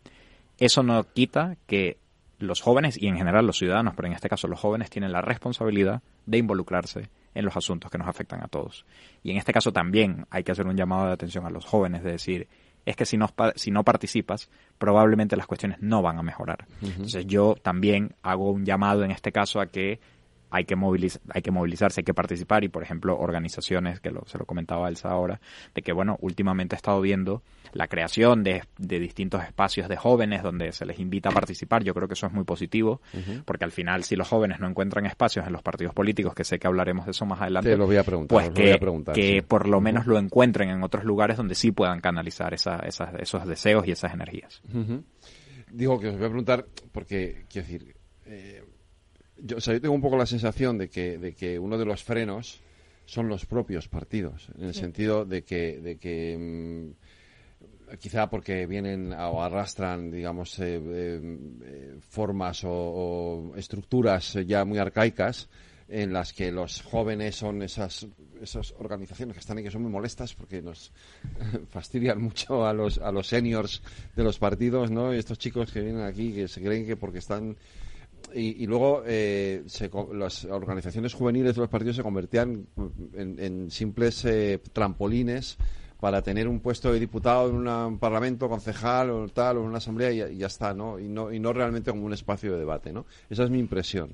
eso 0.57 0.83
no 0.83 1.03
quita 1.03 1.55
que 1.65 1.97
los 2.39 2.61
jóvenes 2.61 3.01
y 3.01 3.07
en 3.07 3.17
general 3.17 3.45
los 3.45 3.57
ciudadanos, 3.57 3.93
pero 3.95 4.07
en 4.07 4.13
este 4.13 4.29
caso 4.29 4.47
los 4.47 4.59
jóvenes 4.59 4.89
tienen 4.89 5.11
la 5.11 5.21
responsabilidad 5.21 6.01
de 6.25 6.37
involucrarse 6.39 7.09
en 7.33 7.45
los 7.45 7.55
asuntos 7.55 7.89
que 7.89 7.97
nos 7.97 8.07
afectan 8.07 8.43
a 8.43 8.47
todos. 8.47 8.85
Y 9.23 9.31
en 9.31 9.37
este 9.37 9.53
caso 9.53 9.71
también 9.71 10.25
hay 10.29 10.43
que 10.43 10.51
hacer 10.51 10.67
un 10.67 10.75
llamado 10.75 11.07
de 11.07 11.13
atención 11.13 11.45
a 11.45 11.49
los 11.49 11.65
jóvenes 11.65 12.03
de 12.03 12.11
decir, 12.11 12.47
es 12.85 12.95
que 12.95 13.05
si 13.05 13.15
no, 13.15 13.29
si 13.55 13.71
no 13.71 13.83
participas, 13.83 14.49
probablemente 14.77 15.37
las 15.37 15.47
cuestiones 15.47 15.79
no 15.81 16.01
van 16.01 16.17
a 16.17 16.23
mejorar. 16.23 16.65
Entonces 16.81 17.25
yo 17.27 17.55
también 17.61 18.15
hago 18.23 18.51
un 18.51 18.65
llamado 18.65 19.03
en 19.03 19.11
este 19.11 19.31
caso 19.31 19.61
a 19.61 19.67
que 19.67 19.99
hay 20.51 20.65
que, 20.65 20.75
moviliz- 20.77 21.19
hay 21.29 21.41
que 21.41 21.49
movilizarse, 21.51 22.01
hay 22.01 22.05
que 22.05 22.13
participar 22.13 22.63
y, 22.63 22.69
por 22.69 22.83
ejemplo, 22.83 23.17
organizaciones, 23.17 23.99
que 23.99 24.11
lo- 24.11 24.25
se 24.27 24.37
lo 24.37 24.45
comentaba 24.45 24.87
Elsa 24.89 25.09
ahora, 25.09 25.39
de 25.73 25.81
que, 25.81 25.93
bueno, 25.93 26.17
últimamente 26.21 26.75
he 26.75 26.77
estado 26.77 27.01
viendo 27.01 27.41
la 27.73 27.87
creación 27.87 28.43
de, 28.43 28.63
de 28.77 28.99
distintos 28.99 29.43
espacios 29.43 29.87
de 29.89 29.95
jóvenes 29.97 30.43
donde 30.43 30.71
se 30.73 30.85
les 30.85 30.99
invita 30.99 31.29
a 31.29 31.31
participar. 31.31 31.83
Yo 31.83 31.93
creo 31.93 32.07
que 32.07 32.13
eso 32.15 32.27
es 32.27 32.33
muy 32.33 32.43
positivo, 32.43 33.01
porque 33.45 33.63
al 33.65 33.71
final, 33.71 34.03
si 34.03 34.15
los 34.15 34.27
jóvenes 34.27 34.59
no 34.59 34.67
encuentran 34.67 35.05
espacios 35.05 35.47
en 35.47 35.53
los 35.53 35.61
partidos 35.63 35.93
políticos, 35.93 36.33
que 36.35 36.43
sé 36.43 36.59
que 36.59 36.67
hablaremos 36.67 37.05
de 37.05 37.11
eso 37.11 37.25
más 37.25 37.41
adelante, 37.41 37.69
Te 37.69 37.77
lo 37.77 37.85
voy 37.87 37.97
a 37.97 38.03
preguntar, 38.03 38.35
pues 38.37 38.49
que, 38.51 38.61
voy 38.63 38.71
a 38.71 38.77
preguntar, 38.79 39.15
que 39.15 39.35
sí. 39.35 39.41
por 39.41 39.67
lo 39.67 39.79
menos 39.81 40.05
lo 40.05 40.17
encuentren 40.19 40.69
en 40.69 40.83
otros 40.83 41.05
lugares 41.05 41.37
donde 41.37 41.55
sí 41.55 41.71
puedan 41.71 42.01
canalizar 42.01 42.53
esa, 42.53 42.77
esas- 42.79 43.13
esos 43.19 43.47
deseos 43.47 43.87
y 43.87 43.91
esas 43.91 44.13
energías. 44.13 44.61
Ujú. 44.73 45.03
Digo 45.71 45.97
que 45.99 46.07
os 46.09 46.15
voy 46.17 46.25
a 46.25 46.29
preguntar 46.29 46.65
porque, 46.91 47.45
quiero 47.49 47.65
decir, 47.67 47.95
eh, 48.25 48.63
yo, 49.43 49.57
o 49.57 49.61
sea, 49.61 49.73
yo 49.73 49.81
tengo 49.81 49.95
un 49.95 50.01
poco 50.01 50.17
la 50.17 50.25
sensación 50.25 50.77
de 50.77 50.89
que, 50.89 51.17
de 51.17 51.33
que 51.33 51.59
uno 51.59 51.77
de 51.77 51.85
los 51.85 52.03
frenos 52.03 52.59
son 53.05 53.27
los 53.27 53.45
propios 53.45 53.87
partidos, 53.87 54.47
en 54.57 54.65
el 54.65 54.73
Sí. 54.73 54.81
sentido 54.81 55.25
de 55.25 55.43
que, 55.43 55.79
de 55.81 55.97
que 55.97 56.37
mm, 57.89 57.95
quizá 57.99 58.29
porque 58.29 58.65
vienen 58.67 59.11
o 59.13 59.43
arrastran, 59.43 60.11
digamos, 60.11 60.57
eh, 60.59 60.79
eh, 60.81 61.37
eh, 61.63 61.95
formas 62.07 62.63
o, 62.63 62.71
o 62.71 63.55
estructuras 63.57 64.33
ya 64.45 64.63
muy 64.63 64.77
arcaicas 64.77 65.49
en 65.89 66.13
las 66.13 66.31
que 66.31 66.53
los 66.53 66.81
jóvenes 66.83 67.35
son 67.35 67.61
esas 67.61 68.07
esas 68.41 68.73
organizaciones 68.79 69.35
que 69.35 69.39
están 69.41 69.57
ahí 69.57 69.63
que 69.65 69.69
son 69.71 69.81
muy 69.83 69.91
molestas 69.91 70.33
porque 70.33 70.61
nos 70.61 70.91
fastidian 71.69 72.19
mucho 72.21 72.65
a 72.65 72.73
los 72.73 72.97
a 72.99 73.11
los 73.11 73.27
seniors 73.27 73.81
de 74.15 74.23
los 74.23 74.39
partidos, 74.39 74.89
¿no? 74.89 75.13
Y 75.13 75.17
estos 75.17 75.37
chicos 75.37 75.69
que 75.71 75.81
vienen 75.81 76.03
aquí 76.03 76.31
que 76.33 76.47
se 76.47 76.61
creen 76.61 76.85
que 76.85 76.95
porque 76.95 77.17
están 77.19 77.57
y, 78.33 78.63
y 78.63 78.65
luego 78.67 79.03
eh, 79.05 79.63
se 79.67 79.89
las 80.13 80.45
organizaciones 80.45 81.13
juveniles 81.13 81.55
de 81.55 81.61
los 81.61 81.69
partidos 81.69 81.95
se 81.95 82.03
convertían 82.03 82.67
en, 83.13 83.39
en 83.39 83.71
simples 83.71 84.23
eh, 84.25 84.59
trampolines 84.73 85.57
para 85.99 86.21
tener 86.23 86.47
un 86.47 86.59
puesto 86.61 86.91
de 86.91 86.99
diputado 86.99 87.49
en 87.49 87.55
una- 87.55 87.85
un 87.85 87.99
parlamento, 87.99 88.49
concejal 88.49 89.11
o 89.11 89.27
tal, 89.29 89.57
o 89.57 89.61
en 89.61 89.67
una 89.67 89.77
asamblea 89.77 90.11
y, 90.11 90.17
ya- 90.17 90.29
y 90.29 90.37
ya 90.37 90.47
está, 90.47 90.73
¿no? 90.73 90.97
Y, 90.99 91.07
¿no? 91.07 91.31
y 91.31 91.39
no 91.39 91.53
realmente 91.53 91.91
como 91.91 92.05
un 92.05 92.13
espacio 92.13 92.51
de 92.53 92.59
debate, 92.59 92.91
¿no? 92.91 93.05
Esa 93.29 93.43
es 93.43 93.49
mi 93.51 93.59
impresión. 93.59 94.09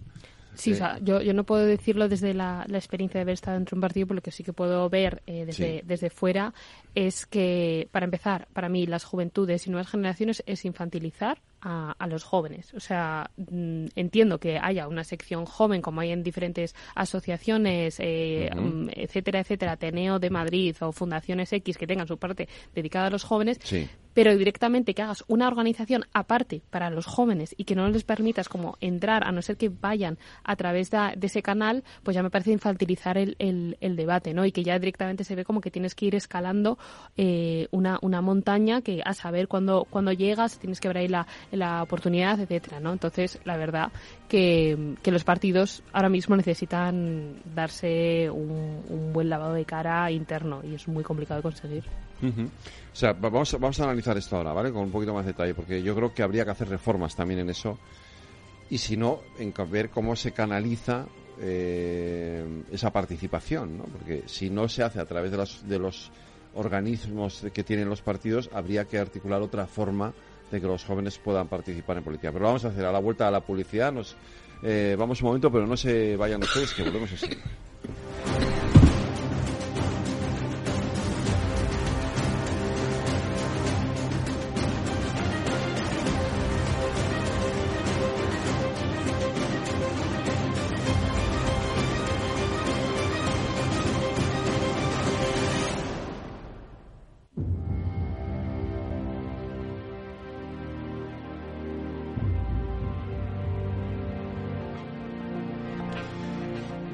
Sí, 0.55 0.71
Eh, 0.71 0.73
o 0.73 0.77
sea, 0.77 0.99
yo, 0.99 1.21
yo 1.21 1.33
no 1.33 1.45
puedo 1.45 1.65
decirlo 1.65 2.09
desde 2.09 2.33
la, 2.33 2.65
la 2.67 2.77
experiencia 2.77 3.19
de 3.19 3.21
haber 3.21 3.33
estado 3.35 3.57
dentro 3.57 3.75
de 3.75 3.77
un 3.77 3.81
partido, 3.81 4.07
pero 4.07 4.15
lo 4.15 4.21
que 4.21 4.31
sí 4.31 4.43
que 4.43 4.53
puedo 4.53 4.89
ver 4.89 5.21
eh, 5.27 5.45
desde, 5.45 5.79
Sí. 5.79 5.85
desde 5.85 6.09
fuera 6.09 6.53
es 6.95 7.25
que, 7.25 7.87
para 7.91 8.05
empezar, 8.05 8.47
para 8.53 8.67
mí 8.67 8.85
las 8.87 9.03
juventudes 9.05 9.67
y 9.67 9.69
nuevas 9.69 9.87
generaciones 9.89 10.43
es 10.45 10.65
infantilizar 10.65 11.37
a, 11.61 11.91
a 11.97 12.07
los 12.07 12.23
jóvenes. 12.23 12.73
O 12.73 12.79
sea, 12.79 13.29
mm, 13.37 13.85
entiendo 13.95 14.39
que 14.39 14.59
haya 14.61 14.87
una 14.87 15.03
sección 15.03 15.45
joven, 15.45 15.81
como 15.81 16.01
hay 16.01 16.11
en 16.11 16.23
diferentes 16.23 16.75
asociaciones, 16.95 17.97
eh, 17.99 18.49
mm, 18.55 18.89
etcétera, 18.93 19.39
etcétera, 19.39 19.73
Ateneo 19.73 20.19
de 20.19 20.29
Madrid 20.29 20.75
o 20.81 20.91
Fundaciones 20.91 21.51
X 21.53 21.77
que 21.77 21.87
tengan 21.87 22.07
su 22.07 22.17
parte 22.17 22.47
dedicada 22.73 23.07
a 23.07 23.09
los 23.09 23.23
jóvenes, 23.23 23.59
Sí. 23.63 23.87
Pero 24.17 24.35
directamente 24.35 24.95
que 24.95 25.03
hagas 25.03 25.23
una 25.27 25.47
organización 25.47 26.05
aparte 26.11 26.63
para 26.71 26.89
los 26.89 27.05
jóvenes 27.05 27.53
y 27.55 27.65
que 27.65 27.75
no 27.75 27.87
les 27.87 28.03
permitas 28.03 28.49
como 28.49 28.75
entrar, 28.81 29.23
a 29.23 29.31
no 29.31 29.43
ser 29.43 29.57
que 29.57 29.69
vayan 29.69 30.17
a 30.43 30.55
través 30.55 30.89
de, 30.89 31.15
ese 31.21 31.43
canal, 31.43 31.83
pues 32.01 32.15
ya 32.15 32.23
me 32.23 32.31
parece 32.31 32.51
infantilizar 32.51 33.15
el, 33.19 33.77
debate, 33.79 34.33
¿no? 34.33 34.43
Y 34.43 34.51
que 34.51 34.63
ya 34.63 34.79
directamente 34.79 35.23
se 35.23 35.35
ve 35.35 35.45
como 35.45 35.61
que 35.61 35.69
tienes 35.69 35.93
que 35.93 36.07
ir 36.07 36.15
escalando 36.15 36.79
eh, 37.15 37.67
una, 37.69 37.99
una 38.01 38.21
montaña 38.21 38.81
que 38.81 39.03
a 39.05 39.13
saber 39.13 39.47
cuándo 39.47 39.85
cuando 39.87 40.11
llegas, 40.11 40.57
tienes 40.57 40.79
que 40.79 40.87
ver 40.87 40.97
ahí 40.97 41.07
la, 41.07 41.27
la 41.51 41.83
oportunidad, 41.83 42.39
etcétera, 42.39 42.79
¿no? 42.79 42.93
Entonces, 42.93 43.39
la 43.45 43.55
verdad 43.55 43.91
que, 44.27 44.95
que 45.03 45.11
los 45.11 45.25
partidos 45.25 45.83
ahora 45.93 46.09
mismo 46.09 46.35
necesitan 46.35 47.35
darse 47.53 48.31
un, 48.31 48.81
un 48.89 49.13
buen 49.13 49.29
lavado 49.29 49.53
de 49.53 49.65
cara 49.65 50.09
interno 50.09 50.61
y 50.63 50.73
es 50.73 50.87
muy 50.87 51.03
complicado 51.03 51.37
de 51.37 51.43
conseguir. 51.43 52.06
Ujú. 52.21 52.41
O 52.43 52.95
sea, 52.99 53.13
va- 53.13 53.29
vamos, 53.29 53.53
a- 53.53 53.57
vamos 53.57 53.79
a 53.79 53.83
analizar 53.83 54.17
esto 54.17 54.37
ahora, 54.37 54.53
¿vale? 54.53 54.71
Con 54.71 54.83
un 54.83 54.91
poquito 54.91 55.13
más 55.13 55.25
de 55.25 55.31
detalle, 55.33 55.53
porque 55.53 55.81
yo 55.83 55.95
creo 55.95 56.13
que 56.13 56.23
habría 56.23 56.45
que 56.45 56.51
hacer 56.51 56.67
reformas 56.69 57.15
también 57.15 57.39
en 57.41 57.49
eso. 57.49 57.77
Y 58.69 58.79
si 58.79 58.97
no, 58.97 59.19
en 59.39 59.53
ver 59.69 59.89
cómo 59.89 60.15
se 60.15 60.31
canaliza 60.31 61.05
eh, 61.39 62.43
esa 62.71 62.91
participación, 62.91 63.77
¿no? 63.77 63.83
Porque 63.85 64.23
si 64.25 64.49
no 64.49 64.67
se 64.67 64.83
hace 64.83 64.99
a 64.99 65.05
través 65.05 65.29
de 65.31 65.37
los, 65.37 65.67
de 65.67 65.79
los 65.79 66.11
organismos 66.55 67.45
que 67.53 67.63
tienen 67.63 67.87
los 67.87 68.01
partidos, 68.01 68.49
habría 68.53 68.85
que 68.85 68.97
articular 68.97 69.41
otra 69.41 69.67
forma 69.67 70.11
de 70.51 70.59
que 70.59 70.65
los 70.67 70.83
jóvenes 70.83 71.17
puedan 71.19 71.47
participar 71.47 71.97
en 71.97 72.03
política. 72.03 72.31
Pero 72.31 72.45
vamos 72.45 72.65
a 72.65 72.69
hacer 72.69 72.85
a 72.85 72.91
la 72.91 72.99
vuelta 72.99 73.27
a 73.27 73.31
la 73.31 73.41
publicidad. 73.41 73.91
Nos, 73.93 74.15
eh, 74.63 74.95
vamos 74.97 75.21
un 75.21 75.27
momento, 75.27 75.51
pero 75.51 75.67
no 75.67 75.77
se 75.77 76.15
vayan 76.17 76.41
ustedes, 76.41 76.73
que 76.73 76.83
volvemos 76.83 77.11
así. 77.13 77.29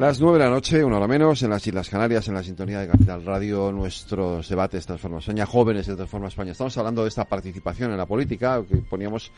Las 0.03 0.19
nueve 0.19 0.37
de 0.37 0.43
la 0.43 0.49
noche, 0.51 0.83
una 0.83 0.97
hora 0.97 1.07
menos, 1.07 1.43
en 1.43 1.49
las 1.49 1.65
Islas 1.65 1.89
Canarias, 1.89 2.27
en 2.27 2.33
la 2.33 2.43
sintonía 2.43 2.81
de 2.81 2.87
Capital 2.89 3.23
Radio, 3.23 3.71
nuestros 3.71 4.49
debates 4.49 4.85
Transforma 4.85 5.19
España, 5.19 5.45
jóvenes 5.45 5.87
de 5.87 5.95
Transforma 5.95 6.27
España. 6.27 6.51
Estamos 6.51 6.77
hablando 6.77 7.03
de 7.03 7.07
esta 7.07 7.23
participación 7.23 7.89
en 7.89 7.95
la 7.97 8.05
política, 8.05 8.61
que 8.69 8.79
poníamos 8.79 9.31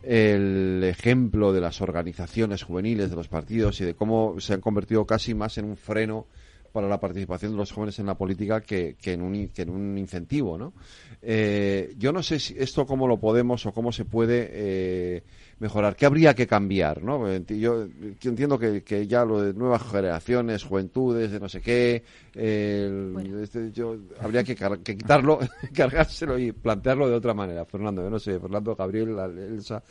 el 0.00 0.80
ejemplo 0.84 1.52
de 1.52 1.60
las 1.60 1.80
organizaciones 1.80 2.62
juveniles 2.62 3.10
de 3.10 3.16
los 3.16 3.26
partidos 3.26 3.80
y 3.80 3.84
de 3.84 3.94
cómo 3.96 4.38
se 4.38 4.54
han 4.54 4.60
convertido 4.60 5.04
casi 5.04 5.34
más 5.34 5.58
en 5.58 5.64
un 5.64 5.76
freno 5.76 6.26
para 6.72 6.86
la 6.86 7.00
participación 7.00 7.50
de 7.50 7.58
los 7.58 7.72
jóvenes 7.72 7.98
en 7.98 8.06
la 8.06 8.14
política 8.14 8.60
que, 8.60 8.94
que, 9.02 9.14
en, 9.14 9.22
un, 9.22 9.34
in- 9.34 9.48
que 9.48 9.62
en 9.62 9.70
un 9.70 9.98
incentivo, 9.98 10.56
¿no? 10.56 10.72
Eh, 11.20 11.94
yo 11.98 12.12
no 12.12 12.22
sé 12.22 12.38
si 12.38 12.54
esto 12.56 12.86
cómo 12.86 13.08
lo 13.08 13.18
podemos 13.18 13.66
o 13.66 13.72
cómo 13.72 13.90
se 13.90 14.04
puede 14.04 14.48
eh, 14.52 15.22
mejorar. 15.58 15.94
¿Qué 15.96 16.06
habría 16.06 16.34
que 16.34 16.46
cambiar, 16.46 17.02
no? 17.02 17.26
Yo, 17.38 17.86
yo 18.20 18.30
entiendo 18.30 18.58
que, 18.58 18.82
que 18.82 19.06
ya 19.06 19.24
lo 19.24 19.40
de 19.42 19.54
nuevas 19.54 19.82
generaciones, 19.82 20.64
juventudes, 20.64 21.30
de 21.30 21.40
no 21.40 21.48
sé 21.48 21.60
qué, 21.60 22.02
el- 22.34 23.40
este, 23.42 23.70
yo, 23.72 23.96
habría 24.20 24.42
que, 24.44 24.54
que 24.56 24.96
quitarlo, 24.96 25.38
cargárselo 25.74 26.38
y 26.38 26.52
plantearlo 26.52 27.08
de 27.08 27.14
otra 27.14 27.34
manera. 27.34 27.64
Fernando, 27.64 28.02
yo 28.02 28.10
no 28.10 28.18
sé, 28.18 28.38
Fernando, 28.38 28.74
Gabriel, 28.74 29.16
Elsa, 29.18 29.82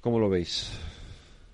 ¿cómo 0.00 0.18
lo 0.18 0.28
veis? 0.30 0.70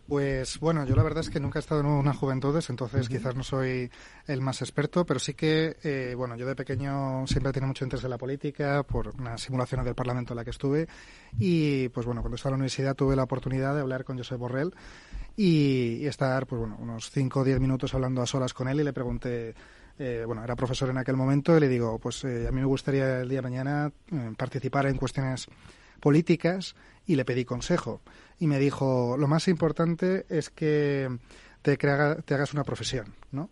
Pues 0.09 0.59
bueno, 0.59 0.87
yo 0.87 0.97
la 0.97 1.03
verdad 1.03 1.21
es 1.21 1.29
que 1.29 1.39
nunca 1.39 1.59
he 1.59 1.61
estado 1.61 1.83
en 1.83 1.87
una 1.87 2.15
juventudes, 2.15 2.71
entonces 2.71 3.11
quizás 3.11 3.37
no 3.37 3.43
soy 3.43 3.91
el 4.27 4.41
más 4.41 4.63
experto, 4.63 5.05
pero 5.05 5.21
sí 5.21 5.35
que, 5.35 5.77
eh, 5.85 6.15
bueno, 6.17 6.35
yo 6.35 6.47
de 6.47 6.57
pequeño 6.57 7.27
siempre 7.27 7.51
he 7.51 7.53
tenido 7.53 7.69
mucho 7.69 7.85
interés 7.85 8.05
en 8.05 8.11
la 8.11 8.17
política 8.17 8.85
por 8.85 9.09
unas 9.09 9.43
simulaciones 9.43 9.85
del 9.85 9.95
Parlamento 9.95 10.33
en 10.33 10.39
la 10.39 10.45
que 10.45 10.51
estuve 10.51 10.89
y, 11.39 11.91
pues 11.91 12.07
bueno, 12.07 12.23
cuando 12.23 12.37
estaba 12.37 12.55
en 12.55 12.55
la 12.55 12.63
universidad 12.63 12.95
tuve 12.95 13.17
la 13.17 13.25
oportunidad 13.25 13.75
de 13.75 13.83
hablar 13.83 14.05
con 14.05 14.17
Josep 14.17 14.39
Borrell 14.39 14.75
y, 15.37 15.99
y 16.01 16.07
estar, 16.07 16.47
pues 16.47 16.59
bueno, 16.59 16.79
unos 16.81 17.11
5 17.11 17.41
o 17.41 17.45
10 17.45 17.61
minutos 17.61 17.93
hablando 17.93 18.23
a 18.23 18.27
solas 18.27 18.55
con 18.55 18.67
él 18.69 18.81
y 18.81 18.85
le 18.85 18.95
pregunté, 18.95 19.55
eh, 19.99 20.23
bueno, 20.25 20.45
era 20.45 20.55
profesor 20.55 20.91
en 20.91 20.99
aquel 20.99 21.17
momento 21.17 21.57
y 21.57 21.61
le 21.61 21.69
digo, 21.69 21.99
pues 21.99 22.23
eh, 22.25 22.47
a 22.49 22.53
mí 22.53 22.61
me 22.61 22.67
gustaría 22.67 23.21
el 23.21 23.29
día 23.29 23.39
de 23.39 23.43
mañana 23.43 23.93
eh, 24.13 24.33
participar 24.37 24.87
en 24.87 24.97
cuestiones 24.97 25.49
políticas 26.01 26.77
y 27.07 27.17
le 27.17 27.25
pedí 27.25 27.45
consejo. 27.45 28.01
Y 28.41 28.47
me 28.47 28.59
dijo, 28.59 29.17
lo 29.19 29.27
más 29.29 29.49
importante 29.49 30.25
es 30.29 30.51
que 30.51 31.09
te, 31.63 31.77
crea- 31.77 32.17
te 32.17 32.35
hagas 32.35 32.53
una 32.55 32.65
profesión, 32.65 33.15
¿no? 33.33 33.51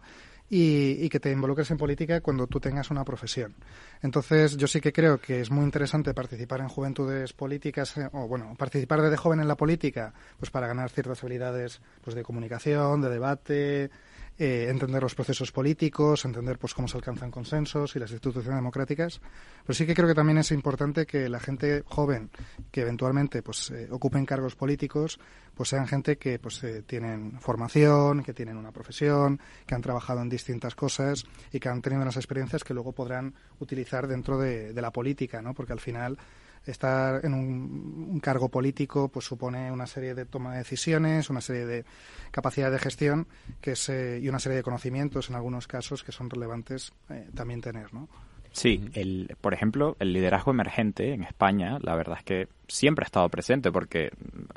Y, 0.49 0.99
y 1.05 1.09
que 1.09 1.19
te 1.19 1.33
involucres 1.33 1.69
en 1.73 1.77
política 1.77 2.21
cuando 2.21 2.47
tú 2.47 2.61
tengas 2.61 2.93
una 2.93 3.05
profesión. 3.05 3.53
Entonces, 4.01 4.57
yo 4.57 4.69
sí 4.69 4.81
que 4.81 4.93
creo 4.93 5.19
que 5.19 5.41
es 5.41 5.51
muy 5.51 5.65
interesante 5.65 6.15
participar 6.15 6.61
en 6.61 6.69
juventudes 6.69 7.33
políticas, 7.33 7.97
eh, 7.97 8.09
o 8.13 8.29
bueno, 8.29 8.55
participar 8.57 9.03
desde 9.03 9.17
joven 9.17 9.41
en 9.41 9.49
la 9.49 9.57
política, 9.57 10.15
pues 10.39 10.53
para 10.53 10.69
ganar 10.69 10.91
ciertas 10.91 11.21
habilidades 11.25 11.81
pues 12.05 12.15
de 12.15 12.23
comunicación, 12.23 13.01
de 13.01 13.11
debate, 13.11 13.91
eh, 14.39 14.67
entender 14.69 15.03
los 15.03 15.15
procesos 15.15 15.51
políticos, 15.51 16.25
entender 16.25 16.59
pues 16.59 16.75
cómo 16.75 16.89
se 16.89 16.97
alcanzan 16.97 17.31
consensos 17.31 17.97
y 17.97 17.99
las 17.99 18.11
instituciones 18.11 18.57
democráticas. 18.57 19.21
Pero 19.65 19.75
sí 19.75 19.87
que 19.87 19.95
creo 19.95 20.07
que 20.07 20.15
también 20.15 20.39
es 20.39 20.51
importante 20.53 21.07
que 21.07 21.29
la 21.29 21.41
gente 21.41 21.83
joven 21.87 22.31
que 22.71 22.83
eventualmente 22.83 23.43
pues 23.43 23.71
eh, 23.71 23.89
ocupen 23.91 24.27
cargos 24.27 24.55
políticos, 24.55 25.19
pues 25.55 25.71
sean 25.71 25.87
gente 25.87 26.19
que 26.19 26.39
pues 26.39 26.63
eh, 26.65 26.83
tienen 26.83 27.41
formación, 27.41 28.23
que 28.23 28.35
tienen 28.35 28.57
una 28.57 28.73
profesión, 28.73 29.41
que 29.67 29.75
han 29.75 29.83
trabajado 29.83 30.21
en 30.21 30.29
distintas 30.29 30.75
cosas 30.75 31.25
y 31.53 31.59
que 31.59 31.69
han 31.69 31.81
tenido 31.81 32.03
unas 32.03 32.17
experiencias 32.17 32.63
que 32.63 32.75
luego 32.75 32.93
podrán 32.93 33.35
utilizar 33.59 34.07
dentro 34.07 34.39
de, 34.39 34.73
de 34.73 34.83
la 34.83 34.91
política, 34.91 35.41
¿no? 35.41 35.55
Porque 35.55 35.73
al 35.73 35.81
final 35.81 36.19
estar 36.67 37.25
en 37.25 37.35
un, 37.35 38.09
un 38.11 38.21
cargo 38.21 38.49
político 38.49 39.09
pues 39.09 39.25
supone 39.25 39.71
una 39.71 39.87
serie 39.87 40.15
de 40.15 40.25
toma 40.27 40.53
de 40.53 40.59
decisiones, 40.59 41.31
una 41.31 41.41
serie 41.41 41.67
de 41.67 41.85
capacidad 42.31 42.71
de 42.71 42.79
gestión 42.79 43.27
que 43.61 43.73
es, 43.73 43.89
eh, 43.89 44.21
y 44.23 44.29
una 44.29 44.39
serie 44.39 44.57
de 44.57 44.63
conocimientos 44.63 45.31
en 45.31 45.37
algunos 45.37 45.67
casos 45.67 46.03
que 46.03 46.13
son 46.13 46.31
relevantes 46.31 46.93
eh, 47.11 47.29
también 47.35 47.61
tener, 47.61 47.93
¿no? 47.95 48.09
Sí, 48.53 48.89
el, 48.95 49.37
por 49.43 49.53
ejemplo, 49.53 49.97
el 50.01 50.15
liderazgo 50.15 50.51
emergente 50.51 51.13
en 51.13 51.25
España, 51.25 51.79
la 51.83 51.95
verdad 51.95 52.17
es 52.19 52.25
que 52.25 52.49
siempre 52.69 53.03
ha 53.03 53.05
estado 53.05 53.29
presente 53.29 53.71
porque, 53.71 54.11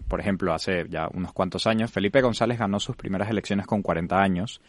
por 0.07 0.22
ejemplo, 0.22 0.53
hace 0.53 0.86
ya 0.88 1.10
unos 1.14 1.34
cuantos 1.34 1.68
años, 1.68 1.91
Felipe 1.91 2.22
González 2.22 2.57
ganó 2.57 2.80
sus 2.80 2.95
primeras 2.95 3.30
elecciones 3.30 3.68
con 3.68 3.81
40 3.81 4.18
años. 4.18 4.61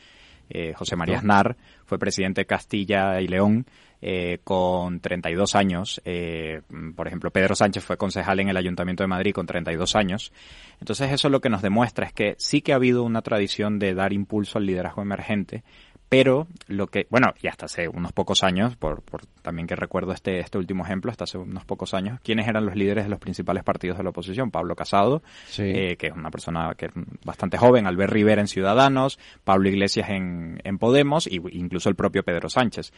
Eh, 0.49 0.75
José 0.75 0.97
María. 0.97 1.19
Aznar 1.19 1.57
fue 1.85 1.97
presidente 1.97 2.41
de 2.41 2.47
Castilla 2.47 3.21
y 3.21 3.29
León 3.29 3.67
eh, 4.02 4.39
con 4.44 5.01
32 5.01 5.55
años. 5.55 6.01
Eh, 6.05 6.62
por 6.97 7.06
ejemplo, 7.06 7.31
Pedro 7.31 7.55
Sánchez 7.55 7.85
fue 7.85 7.97
concejal 7.97 8.40
en 8.40 8.48
el 8.48 8.56
Ayuntamiento 8.56 9.02
de 9.02 9.09
Madrid 9.09 9.32
con 9.35 9.47
32 9.47 9.94
años. 9.97 10.32
Entonces 10.81 11.12
eso 11.12 11.28
lo 11.28 11.40
que 11.40 11.51
nos 11.51 11.62
demuestra 11.62 12.06
es 12.06 12.12
que 12.12 12.35
sí 12.39 12.62
que 12.62 12.72
ha 12.72 12.77
habido 12.77 13.02
una 13.02 13.22
tradición 13.22 13.78
de 13.78 13.94
dar 13.94 14.12
impulso 14.12 14.59
al 14.59 14.66
liderazgo 14.66 15.02
emergente, 15.02 15.64
pero 16.11 16.49
lo 16.66 16.89
que, 16.89 17.07
bueno, 17.09 17.28
y 17.41 17.47
hasta 17.47 17.66
hace 17.66 17.89
unos 17.89 18.12
pocos 18.12 18.43
años, 18.43 18.74
por, 18.74 19.01
por 19.01 19.27
también 19.43 19.69
que 19.69 19.77
recuerdo 19.77 20.12
este, 20.12 20.41
este 20.41 20.59
último 20.59 20.85
ejemplo, 20.85 21.12
hasta 21.12 21.23
hace 21.23 21.39
unos 21.39 21.65
pocos 21.65 21.95
años, 21.95 22.19
¿quiénes 22.24 22.49
eran 22.49 22.66
los 22.66 22.74
líderes 22.74 23.05
de 23.05 23.11
los 23.11 23.20
principales 23.20 23.62
partidos 23.62 23.97
de 23.97 24.03
la 24.03 24.11
oposición? 24.11 24.51
Pablo 24.51 24.74
Casado, 24.74 25.23
eh, 25.59 25.97
que 25.97 26.09
es 26.09 26.12
una 26.12 26.32
persona 26.32 26.74
que 26.77 26.87
es 26.87 26.93
bastante 27.24 27.59
joven, 27.59 27.87
Albert 27.87 28.12
Rivera 28.12 28.41
en 28.41 28.49
Ciudadanos, 28.49 29.20
Pablo 29.45 29.69
Iglesias 29.69 30.11
en, 30.11 30.61
en 30.65 30.78
Podemos, 30.78 31.28
y 31.28 31.41
incluso 31.53 31.89
el 31.89 31.95
propio 31.95 32.24
Pedro 32.24 32.49
Sánchez. 32.49 32.93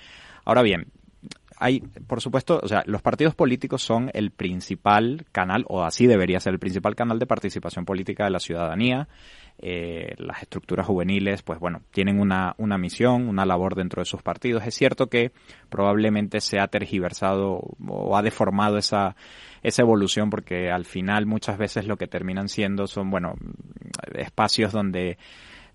Ahora 0.46 0.62
bien, 0.62 0.86
hay, 1.62 1.80
por 1.80 2.20
supuesto, 2.20 2.60
o 2.62 2.66
sea, 2.66 2.82
los 2.86 3.02
partidos 3.02 3.34
políticos 3.34 3.82
son 3.82 4.10
el 4.14 4.32
principal 4.32 5.24
canal, 5.30 5.64
o 5.68 5.84
así 5.84 6.06
debería 6.06 6.40
ser 6.40 6.54
el 6.54 6.58
principal 6.58 6.96
canal 6.96 7.18
de 7.18 7.26
participación 7.26 7.84
política 7.84 8.24
de 8.24 8.30
la 8.30 8.40
ciudadanía. 8.40 9.08
Eh, 9.58 10.14
las 10.18 10.42
estructuras 10.42 10.86
juveniles, 10.86 11.42
pues 11.42 11.60
bueno, 11.60 11.82
tienen 11.92 12.18
una, 12.18 12.54
una 12.58 12.78
misión, 12.78 13.28
una 13.28 13.46
labor 13.46 13.76
dentro 13.76 14.00
de 14.00 14.06
sus 14.06 14.22
partidos. 14.22 14.66
Es 14.66 14.74
cierto 14.74 15.06
que 15.06 15.30
probablemente 15.68 16.40
se 16.40 16.58
ha 16.58 16.66
tergiversado 16.66 17.60
o 17.86 18.16
ha 18.16 18.22
deformado 18.22 18.76
esa, 18.76 19.14
esa 19.62 19.82
evolución 19.82 20.30
porque 20.30 20.70
al 20.70 20.84
final 20.84 21.26
muchas 21.26 21.58
veces 21.58 21.86
lo 21.86 21.96
que 21.96 22.08
terminan 22.08 22.48
siendo 22.48 22.88
son, 22.88 23.10
bueno, 23.10 23.34
espacios 24.14 24.72
donde 24.72 25.16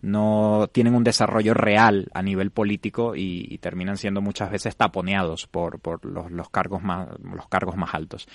no 0.02 0.69
tienen 0.72 0.95
un 0.95 1.03
desarrollo 1.03 1.53
real 1.53 2.10
a 2.14 2.22
nivel 2.22 2.52
político 2.52 3.15
y, 3.15 3.57
terminan 3.57 3.98
siendo 3.98 4.22
muchas 4.22 4.52
veces 4.52 4.76
taponeados 4.76 5.48
por, 5.48 5.80
por 5.80 6.06
los, 6.06 6.32
los 6.32 6.49
cargos 6.49 6.84
más 6.84 7.07
los 7.19 7.48
cargos 7.48 7.76
más 7.76 7.94
altos. 7.94 8.28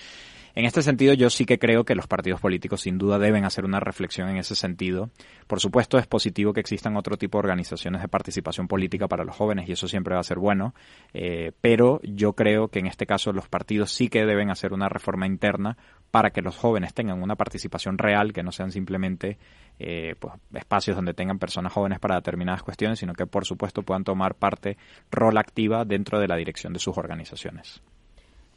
En 0.55 0.67
este 0.67 0.83
sentido, 0.83 1.15
yo 1.15 1.31
sí 1.31 1.47
que 1.47 1.59
creo 1.59 1.85
que 1.85 1.95
los 1.95 2.07
partidos 2.07 2.41
políticos 2.41 2.83
sin 2.83 2.99
duda 2.99 3.19
deben 3.19 3.45
hacer 3.45 3.65
una 3.65 3.81
reflexión 3.81 4.29
en 4.29 4.37
ese 4.37 4.55
sentido. 4.55 5.11
Por 5.47 5.61
supuesto, 5.61 5.97
es 5.97 6.07
positivo 6.07 6.53
que 6.53 6.61
existan 6.61 6.97
otro 6.97 7.17
tipo 7.17 7.39
de 7.39 7.41
organizaciones 7.41 8.03
de 8.03 8.09
participación 8.09 8.69
política 8.69 9.09
para 9.09 9.25
los 9.25 9.35
jóvenes 9.35 9.69
y 9.69 9.73
eso 9.73 9.89
siempre 9.89 10.15
va 10.15 10.21
a 10.21 10.25
ser 10.25 10.39
bueno, 10.39 10.75
eh, 11.15 11.53
pero 11.63 12.01
yo 12.03 12.35
creo 12.35 12.69
que 12.69 12.81
en 12.81 12.87
este 12.87 13.07
caso 13.07 13.33
los 13.33 13.49
partidos 13.49 13.93
sí 13.93 14.09
que 14.09 14.27
deben 14.27 14.51
hacer 14.51 14.75
una 14.75 14.91
reforma 14.91 15.27
interna 15.27 15.79
para 16.13 16.31
que 16.31 16.43
los 16.43 16.57
jóvenes 16.57 16.93
tengan 16.93 17.23
una 17.23 17.37
participación 17.37 17.97
real, 17.97 18.35
que 18.35 18.43
no 18.43 18.53
sean 18.53 18.71
simplemente 18.71 19.39
eh, 19.79 20.15
pues, 20.21 20.35
espacios 20.53 20.95
donde 20.95 21.15
tengan 21.15 21.39
personas 21.39 21.73
jóvenes 21.73 21.99
para 21.99 22.17
determinadas 22.17 22.63
cuestiones, 22.63 22.99
sino 22.99 23.15
que 23.15 23.27
por 23.27 23.47
supuesto 23.47 23.83
puedan 23.83 24.05
tomar 24.05 24.35
parte 24.35 24.77
rol 25.11 25.39
activa 25.39 25.87
dentro 25.87 26.21
de 26.21 26.29
la 26.29 26.37
dirección 26.37 26.75
de 26.75 26.81
sus 26.81 26.99
organizaciones. 26.99 27.83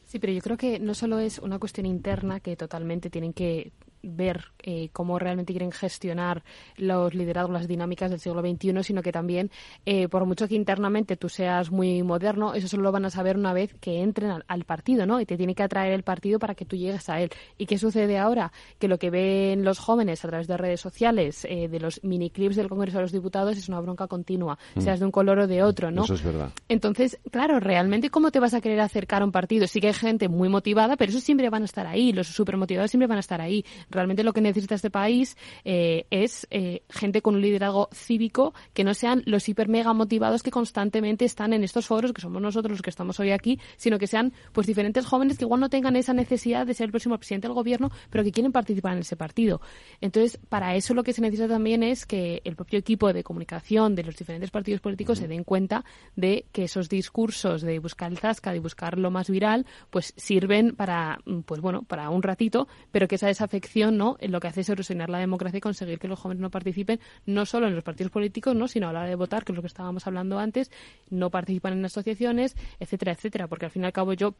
Sí, 0.03 0.19
pero 0.19 0.33
yo 0.33 0.41
creo 0.41 0.57
que 0.57 0.79
no 0.79 0.93
solo 0.93 1.17
es 1.17 1.39
una 1.39 1.57
cuestión 1.57 1.85
interna 1.85 2.41
que 2.41 2.57
totalmente 2.57 3.09
tienen 3.09 3.31
que 3.31 3.71
ver 4.05 4.45
eh, 4.61 4.89
cómo 4.93 5.19
realmente 5.19 5.53
quieren 5.53 5.71
gestionar 5.71 6.43
los 6.77 7.13
liderazgos, 7.13 7.53
las 7.53 7.67
dinámicas 7.67 8.11
del 8.11 8.19
siglo 8.19 8.41
XXI, 8.41 8.83
sino 8.83 9.01
que 9.01 9.11
también, 9.11 9.51
eh, 9.85 10.07
por 10.07 10.25
mucho 10.25 10.47
que 10.47 10.55
internamente 10.55 11.17
tú 11.17 11.29
seas 11.29 11.71
muy 11.71 12.03
moderno, 12.03 12.53
eso 12.53 12.67
solo 12.67 12.83
lo 12.83 12.91
van 12.91 13.05
a 13.05 13.09
saber 13.09 13.37
una 13.37 13.53
vez 13.53 13.75
que 13.79 14.01
entren 14.01 14.31
al, 14.31 14.45
al, 14.47 14.63
partido, 14.63 15.05
¿no? 15.05 15.19
Y 15.21 15.25
te 15.25 15.37
tiene 15.37 15.55
que 15.55 15.63
atraer 15.63 15.93
el 15.93 16.03
partido 16.03 16.39
para 16.39 16.55
que 16.55 16.65
tú 16.65 16.75
llegues 16.75 17.09
a 17.09 17.21
él. 17.21 17.29
¿Y 17.57 17.65
qué 17.65 17.77
sucede 17.77 18.17
ahora? 18.17 18.51
Que 18.79 18.87
lo 18.87 18.97
que 18.97 19.09
ven 19.09 19.63
los 19.63 19.79
jóvenes 19.79 20.23
a 20.23 20.27
través 20.27 20.47
de 20.47 20.57
redes 20.57 20.81
sociales, 20.81 21.45
eh, 21.49 21.67
de 21.67 21.79
los 21.79 22.03
miniclips 22.03 22.55
del 22.55 22.69
Congreso 22.69 22.97
de 22.97 23.03
los 23.03 23.11
Diputados, 23.11 23.57
es 23.57 23.69
una 23.69 23.79
bronca 23.79 24.07
continua, 24.07 24.57
mm. 24.75 24.81
seas 24.81 24.99
de 24.99 25.05
un 25.05 25.11
color 25.11 25.39
o 25.39 25.47
de 25.47 25.63
otro, 25.63 25.91
¿no? 25.91 26.03
Eso 26.03 26.15
es 26.15 26.23
verdad. 26.23 26.51
Entonces, 26.69 27.19
claro, 27.31 27.59
realmente, 27.59 28.09
¿cómo 28.09 28.31
te 28.31 28.39
vas 28.39 28.53
a 28.53 28.61
querer 28.61 28.79
acercar 28.79 29.21
a 29.21 29.25
un 29.25 29.31
partido? 29.31 29.67
Sí 29.67 29.79
que 29.79 29.87
hay 29.87 29.93
gente 29.93 30.27
muy 30.27 30.49
motivada, 30.49 30.95
pero 30.97 31.09
esos 31.11 31.23
siempre 31.23 31.49
van 31.49 31.63
a 31.63 31.65
estar 31.65 31.87
ahí, 31.87 32.11
los 32.11 32.27
súper 32.27 32.57
motivados 32.57 32.91
siempre 32.91 33.07
van 33.07 33.17
a 33.17 33.21
estar 33.21 33.41
ahí 33.41 33.65
realmente 33.95 34.23
lo 34.23 34.33
que 34.33 34.41
necesita 34.41 34.75
este 34.75 34.91
país 34.91 35.37
eh, 35.63 36.05
es 36.09 36.47
eh, 36.51 36.83
gente 36.89 37.21
con 37.21 37.35
un 37.35 37.41
liderazgo 37.41 37.89
cívico 37.93 38.53
que 38.73 38.83
no 38.83 38.93
sean 38.93 39.23
los 39.25 39.47
hiper 39.47 39.67
mega 39.67 39.93
motivados 39.93 40.43
que 40.43 40.51
constantemente 40.51 41.25
están 41.25 41.53
en 41.53 41.63
estos 41.63 41.87
foros, 41.87 42.13
que 42.13 42.21
somos 42.21 42.41
nosotros 42.41 42.71
los 42.71 42.81
que 42.81 42.89
estamos 42.89 43.19
hoy 43.19 43.31
aquí, 43.31 43.59
sino 43.77 43.97
que 43.97 44.07
sean 44.07 44.33
pues 44.51 44.67
diferentes 44.67 45.05
jóvenes 45.05 45.37
que 45.37 45.45
igual 45.45 45.61
no 45.61 45.69
tengan 45.69 45.95
esa 45.95 46.13
necesidad 46.13 46.67
de 46.67 46.73
ser 46.73 46.85
el 46.85 46.91
próximo 46.91 47.17
presidente 47.17 47.47
del 47.47 47.55
gobierno, 47.55 47.91
pero 48.09 48.23
que 48.23 48.31
quieren 48.31 48.51
participar 48.51 48.93
en 48.93 48.99
ese 48.99 49.15
partido. 49.15 49.61
Entonces, 50.01 50.39
para 50.49 50.75
eso 50.75 50.93
lo 50.93 51.03
que 51.03 51.13
se 51.13 51.21
necesita 51.21 51.47
también 51.47 51.83
es 51.83 52.05
que 52.05 52.41
el 52.43 52.55
propio 52.55 52.79
equipo 52.79 53.11
de 53.13 53.23
comunicación 53.23 53.95
de 53.95 54.03
los 54.03 54.15
diferentes 54.15 54.51
partidos 54.51 54.81
políticos 54.81 55.19
se 55.19 55.27
den 55.27 55.43
cuenta 55.43 55.83
de 56.15 56.45
que 56.51 56.63
esos 56.63 56.89
discursos 56.89 57.61
de 57.61 57.79
buscar 57.79 58.11
el 58.11 58.17
zasca, 58.17 58.51
de 58.51 58.59
buscar 58.59 58.97
lo 58.97 59.11
más 59.11 59.29
viral, 59.29 59.65
pues 59.89 60.13
sirven 60.17 60.75
para, 60.75 61.19
pues 61.45 61.61
bueno, 61.61 61.83
para 61.83 62.09
un 62.09 62.23
ratito, 62.23 62.67
pero 62.91 63.07
que 63.07 63.15
esa 63.15 63.27
desafección, 63.27 63.84
¿no? 63.91 64.17
lo 64.21 64.39
que 64.39 64.47
hace 64.47 64.61
es 64.61 64.69
erosionar 64.69 65.09
la 65.09 65.19
democracia 65.19 65.57
y 65.57 65.61
conseguir 65.61 65.99
que 65.99 66.07
los 66.07 66.19
jóvenes 66.19 66.41
no 66.41 66.49
participen 66.49 66.99
no 67.25 67.45
solo 67.45 67.67
en 67.67 67.75
los 67.75 67.83
partidos 67.83 68.11
políticos, 68.11 68.55
no, 68.55 68.67
sino 68.67 68.89
a 68.89 68.93
la 68.93 68.99
hora 69.01 69.09
de 69.09 69.15
votar, 69.15 69.43
que 69.43 69.51
es 69.51 69.55
lo 69.55 69.61
que 69.61 69.67
estábamos 69.67 70.07
hablando 70.07 70.39
antes, 70.39 70.71
no 71.09 71.29
participan 71.29 71.73
en 71.73 71.85
asociaciones, 71.85 72.55
etcétera, 72.79 73.11
etcétera, 73.13 73.47
porque 73.47 73.65
al 73.65 73.71
fin 73.71 73.83
y 73.83 73.85
al 73.85 73.93
cabo 73.93 74.13
yo 74.13 74.35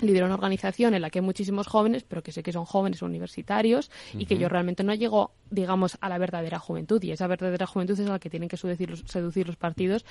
lidero 0.00 0.26
una 0.26 0.34
organización 0.34 0.94
en 0.94 1.02
la 1.02 1.10
que 1.10 1.18
hay 1.18 1.24
muchísimos 1.24 1.66
jóvenes, 1.66 2.04
pero 2.04 2.22
que 2.22 2.32
sé 2.32 2.42
que 2.42 2.52
son 2.52 2.64
jóvenes 2.64 3.02
universitarios 3.02 3.90
y 4.12 4.16
uh 4.16 4.20
-huh. 4.20 4.26
que 4.28 4.38
yo 4.38 4.48
realmente 4.48 4.84
no 4.84 4.94
llego, 4.94 5.32
digamos, 5.50 5.98
a 6.00 6.08
la 6.08 6.18
verdadera 6.18 6.58
juventud. 6.58 7.02
Y 7.02 7.10
esa 7.10 7.26
verdadera 7.26 7.66
juventud 7.66 7.98
es 7.98 8.06
a 8.06 8.12
la 8.12 8.18
que 8.18 8.30
tienen 8.30 8.48
que 8.48 8.56
seducir 8.56 8.90
los, 8.90 9.00
seducir 9.00 9.46
los 9.46 9.56
partidos 9.56 10.04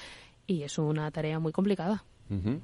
y 0.45 0.63
es 0.63 0.77
una 0.77 1.09
tarea 1.11 1.39
muy 1.39 1.51
complicada. 1.51 2.03
Uh 2.29 2.35
-huh. 2.35 2.59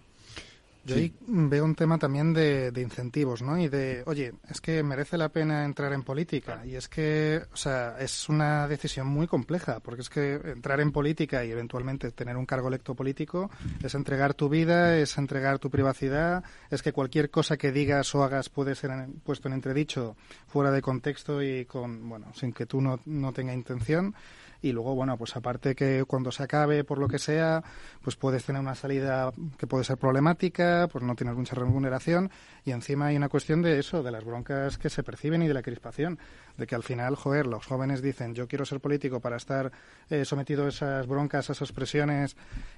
Yo 0.86 0.96
ahí 0.96 1.14
veo 1.28 1.64
un 1.64 1.76
tema 1.76 1.98
también 1.98 2.34
de, 2.34 2.72
de, 2.72 2.82
incentivos, 2.82 3.42
¿no? 3.42 3.58
Y 3.58 3.70
de, 3.70 4.04
oye, 4.06 4.34
es 4.50 4.60
que 4.60 4.84
merece 4.84 5.18
la 5.18 5.30
pena 5.30 5.64
entrar 5.64 5.94
en 5.94 6.04
política. 6.04 6.66
Y 6.66 6.76
es 6.76 6.90
que, 6.90 7.42
o 7.54 7.56
sea, 7.56 7.96
es 8.00 8.28
una 8.28 8.68
decisión 8.68 9.08
muy 9.08 9.28
compleja, 9.28 9.80
porque 9.80 10.02
es 10.02 10.10
que 10.10 10.34
entrar 10.34 10.82
en 10.82 10.92
política 10.92 11.46
y 11.46 11.52
eventualmente 11.52 12.12
tener 12.12 12.36
un 12.36 12.46
cargo 12.46 12.68
electo 12.68 12.96
político 12.96 13.50
es 13.82 13.96
entregar 13.96 14.34
tu 14.34 14.50
vida, 14.50 14.98
es 14.98 15.18
entregar 15.18 15.60
tu 15.60 15.70
privacidad, 15.70 16.44
es 16.70 16.82
que 16.82 16.92
cualquier 16.92 17.30
cosa 17.30 17.56
que 17.56 17.72
digas 17.72 18.14
o 18.16 18.24
hagas 18.24 18.50
puede 18.50 18.76
ser 18.76 18.92
en, 18.92 19.14
puesto 19.22 19.48
en 19.48 19.54
entredicho 19.54 20.18
fuera 20.48 20.72
de 20.72 20.82
contexto 20.82 21.42
y 21.42 21.66
con, 21.66 22.10
bueno, 22.10 22.34
sin 22.34 22.52
que 22.52 22.66
tú 22.66 22.82
no, 22.82 23.00
no 23.06 23.32
tenga 23.32 23.54
intención. 23.54 24.14
Y 24.64 24.72
luego, 24.72 24.95
bueno, 24.95 25.18
pues 25.18 25.35
aparte 25.35 25.76
que 25.76 26.06
cuando 26.07 26.31
se 26.31 26.41
acabe, 26.41 26.85
por 26.85 26.98
lo 26.98 27.10
que 27.10 27.19
sea, 27.19 27.61
pues 28.02 28.15
puedes 28.15 28.45
tener 28.45 28.61
una 28.61 28.76
salida 28.76 29.31
que 29.57 29.68
puede 29.68 29.84
ser 29.84 29.98
problemática, 29.98 30.88
pues 30.90 31.03
no 31.03 31.15
tienes 31.15 31.35
mucha 31.35 31.53
remuneración 31.53 32.31
y 32.64 32.72
encima 32.72 33.07
hay 33.07 33.18
una 33.18 33.27
cuestión 33.27 33.61
de 33.61 33.77
eso, 33.77 34.02
de 34.03 34.11
las 34.11 34.23
broncas 34.23 34.77
que 34.77 34.90
se 34.90 35.03
perciben 35.03 35.44
y 35.44 35.49
de 35.49 35.53
la 35.53 35.61
crispación, 35.61 36.18
de 36.58 36.68
que 36.68 36.76
al 36.76 36.84
final, 36.84 37.16
joder, 37.16 37.48
los 37.48 37.66
jóvenes 37.66 38.02
dicen 38.02 38.36
yo 38.36 38.48
quiero 38.48 38.66
ser 38.66 38.80
político 38.80 39.20
para 39.20 39.38
estar 39.38 39.72
eh, 40.10 40.26
sometido 40.26 40.66
a 40.66 40.70
esas 40.70 41.08
broncas, 41.08 41.50
a 41.50 41.54
esas 41.54 41.72
presiones 41.72 42.36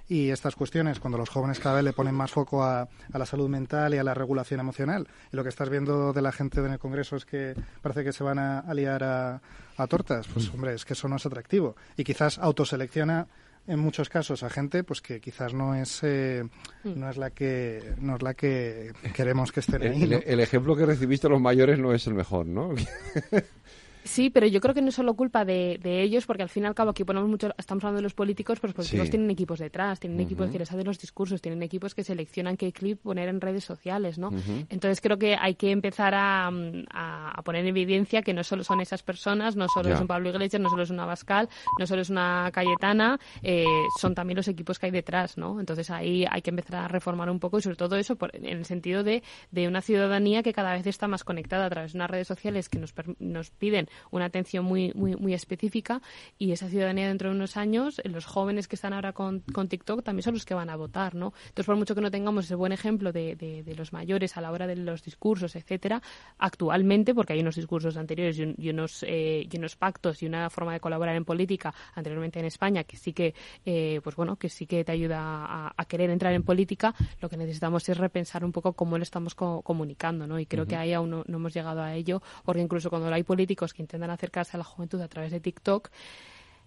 y 0.08 0.30
estas 0.30 0.56
cuestiones, 0.56 1.00
cuando 1.00 1.18
los 1.18 1.30
jóvenes 1.30 1.60
cada 1.60 1.76
vez 1.76 1.84
le 1.84 1.94
ponen 1.94 2.16
más 2.16 2.32
foco 2.32 2.64
a, 2.64 2.82
a 2.82 3.18
la 3.18 3.26
salud 3.26 3.50
mental 3.50 3.94
y 3.94 3.98
a 3.98 4.04
la 4.04 4.14
regulación 4.14 4.60
emocional. 4.60 5.08
Y 5.32 5.36
lo 5.36 5.44
que 5.44 5.50
estás 5.50 5.70
viendo 5.70 6.14
de 6.14 6.22
la 6.22 6.32
gente 6.32 6.60
en 6.60 6.74
el 6.74 6.80
Congreso 6.80 7.16
es 7.16 7.26
que 7.26 7.56
parece 7.82 8.04
que 8.04 8.14
se 8.14 8.24
van 8.24 8.40
a, 8.40 8.60
a 8.60 8.74
liar 8.74 9.04
a, 9.04 9.42
a 9.78 9.88
tortas. 9.88 10.28
Pues 10.28 10.50
hombre, 10.50 10.74
es 10.74 10.86
que 10.86 10.94
eso 10.94 11.08
no 11.08 11.18
es 11.18 11.26
atractivo. 11.26 11.76
Y 11.98 12.04
quizás 12.04 12.38
autoselecciona 12.40 13.28
en 13.68 13.80
muchos 13.80 14.10
casos 14.10 14.44
a 14.44 14.50
gente 14.50 14.84
pues 14.84 15.02
que 15.02 15.20
quizás 15.20 15.54
no 15.54 15.76
es 15.76 16.02
eh, 16.04 16.44
no 16.84 17.10
es 17.10 17.18
la 17.18 17.32
que 17.32 17.96
no 18.00 18.16
es 18.16 18.22
la 18.22 18.34
que 18.34 18.92
queremos 19.14 19.52
que 19.52 19.62
estén 19.62 19.82
ahí 19.82 20.04
El, 20.04 20.10
¿no? 20.12 20.20
el 20.24 20.40
ejemplo 20.40 20.76
que 20.76 20.86
recibiste 20.86 21.28
los 21.30 21.42
mayores 21.42 21.80
no 21.80 21.94
es 21.94 22.06
el 22.08 22.14
mejor, 22.14 22.46
¿no? 22.46 22.70
Sí, 24.06 24.30
pero 24.30 24.46
yo 24.46 24.62
creo 24.62 24.74
que 24.76 24.82
no 24.84 24.90
es 24.90 24.96
solo 24.96 25.16
culpa 25.16 25.44
de, 25.46 25.80
de 25.82 26.02
ellos, 26.04 26.26
porque 26.28 26.44
al 26.44 26.50
fin 26.50 26.64
y 26.64 26.68
al 26.68 26.76
cabo 26.76 26.92
aquí 26.92 27.04
ponemos 27.04 27.28
mucho, 27.28 27.50
estamos 27.58 27.84
hablando 27.84 27.98
de 27.98 28.04
los 28.04 28.14
políticos, 28.14 28.60
pero 28.60 28.70
los 28.70 28.76
políticos 28.76 29.06
Sí. 29.08 29.12
tienen 29.12 29.32
equipos 29.32 29.58
detrás, 29.60 30.00
tienen 30.00 30.20
equipos 30.20 30.50
que 30.52 30.60
les 30.60 30.72
hacen 30.72 30.86
los 30.86 31.00
discursos, 31.00 31.42
tienen 31.42 31.64
equipos 31.64 31.96
que 31.96 32.04
seleccionan 32.04 32.56
qué 32.56 32.72
clip 32.72 33.02
poner 33.02 33.30
en 33.30 33.42
redes 33.42 33.64
sociales, 33.66 34.18
¿no? 34.20 34.30
Entonces 34.70 35.02
creo 35.02 35.18
que 35.18 35.36
hay 35.36 35.56
que 35.56 35.72
empezar 35.72 36.14
a, 36.14 36.48
a- 36.48 37.32
a 37.32 37.42
poner 37.42 37.62
en 37.64 37.70
evidencia 37.70 38.22
que 38.22 38.34
no 38.34 38.44
solo 38.44 38.64
son 38.64 38.80
esas 38.80 39.02
personas, 39.04 39.56
no 39.56 39.68
solo 39.68 39.90
es 39.96 40.00
un 40.00 40.08
Pablo 40.08 40.30
Iglesias, 40.30 40.62
no 40.62 40.70
solo 40.70 40.84
es 40.84 40.92
una 40.92 41.06
Bascal, 41.06 41.50
no 41.80 41.88
solo 41.88 42.04
es 42.04 42.10
una 42.12 42.52
Cayetana, 42.54 43.20
eh, 43.42 43.66
son 44.00 44.14
también 44.14 44.38
los 44.38 44.48
equipos 44.48 44.78
que 44.78 44.86
hay 44.86 44.92
detrás, 44.92 45.38
¿no? 45.38 45.60
Entonces 45.60 45.90
ahí 45.90 46.26
hay 46.30 46.44
que 46.44 46.52
empezar 46.52 46.76
a 46.86 46.88
reformar 46.88 47.30
un 47.32 47.40
poco 47.40 47.58
y 47.58 47.62
sobre 47.64 47.76
todo 47.76 47.96
eso 47.96 48.16
por- 48.16 48.36
en 48.36 48.46
el 48.46 48.66
sentido 48.66 49.04
de, 49.04 49.24
de 49.50 49.68
una 49.68 49.82
ciudadanía 49.82 50.44
que 50.44 50.54
cada 50.54 50.74
vez 50.74 50.86
está 50.86 51.08
más 51.08 51.24
conectada 51.24 51.66
a 51.66 51.70
través 51.72 51.94
de 51.94 51.98
unas 51.98 52.10
redes 52.12 52.28
sociales 52.28 52.70
que 52.70 52.78
nos, 52.78 52.94
nos 53.20 53.50
piden 53.50 53.88
una 54.12 54.26
atención 54.26 54.66
muy, 54.66 54.92
muy, 54.96 55.16
muy 55.16 55.34
específica 55.34 56.02
y 56.38 56.52
esa 56.52 56.70
ciudadanía 56.70 57.08
dentro 57.08 57.30
de 57.30 57.36
unos 57.36 57.58
años, 57.58 58.00
eh, 58.00 58.10
los 58.10 58.26
jóvenes 58.26 58.68
que 58.68 58.76
están 58.76 58.94
ahora 58.94 59.14
con, 59.14 59.42
con 59.54 59.68
TikTok 59.68 60.04
también 60.04 60.24
son 60.24 60.34
los 60.34 60.46
que 60.46 60.54
van 60.54 60.70
a 60.70 60.76
votar, 60.76 61.16
¿no? 61.16 61.34
Entonces, 61.48 61.66
por 61.66 61.76
mucho 61.76 61.96
que 61.96 62.02
no 62.02 62.12
tengamos 62.12 62.46
ese 62.46 62.56
buen 62.56 62.72
ejemplo 62.72 63.12
de, 63.12 63.36
de- 63.36 63.64
de 63.64 63.76
los 63.76 63.94
mayores 63.94 64.38
a 64.38 64.42
la 64.42 64.52
hora 64.52 64.68
de 64.68 64.76
los 64.76 65.04
discursos, 65.04 65.56
etcétera, 65.56 66.02
actualmente, 66.40 67.14
porque 67.14 67.34
hay 67.34 67.40
unos 67.40 67.56
discursos 67.56 67.98
anteriores 67.98 68.38
y, 68.38 68.44
un- 68.44 68.56
y 68.58 68.70
unos, 68.70 69.04
eh, 69.08 69.48
y 69.52 69.58
unos 69.58 69.76
pactos 69.76 70.22
y 70.22 70.26
una 70.26 70.50
forma 70.50 70.74
de 70.74 70.80
colaborar 70.80 71.16
en 71.16 71.26
política 71.26 71.74
anteriormente 71.96 72.40
en 72.40 72.46
España 72.46 72.84
que 72.84 72.98
sí 72.98 73.14
que, 73.14 73.34
eh, 73.66 74.00
pues 74.04 74.16
bueno, 74.16 74.36
que 74.36 74.50
sí 74.50 74.66
que 74.66 74.84
te 74.84 74.92
ayuda 74.92 75.20
a, 75.20 75.74
a 75.76 75.86
querer 75.86 76.10
entrar 76.10 76.34
en 76.34 76.44
política, 76.44 76.94
lo 77.22 77.30
que 77.30 77.38
necesitamos 77.38 77.88
es 77.90 77.98
repensar 77.98 78.44
un 78.46 78.52
poco 78.52 78.74
cómo 78.74 78.98
lo 78.98 79.04
estamos 79.04 79.36
co- 79.36 79.62
comunicando, 79.62 80.28
¿no? 80.28 80.40
Y 80.40 80.46
creo 80.46 80.64
Ujú. 80.64 80.70
que 80.70 80.76
ahí 80.76 80.94
aún 80.94 81.10
no, 81.10 81.24
no 81.28 81.38
hemos 81.38 81.54
llegado 81.54 81.82
a 81.82 81.94
ello, 81.96 82.22
porque 82.44 82.62
incluso 82.62 82.90
cuando 82.90 83.12
hay 83.14 83.24
políticos 83.24 83.74
que 83.74 83.82
intentan 83.86 84.10
acercarse 84.10 84.58
a 84.58 84.60
la 84.60 84.64
juventud 84.64 85.00
a 85.02 85.08
través 85.08 85.32
de 85.32 85.40
TikTok, 85.40 85.90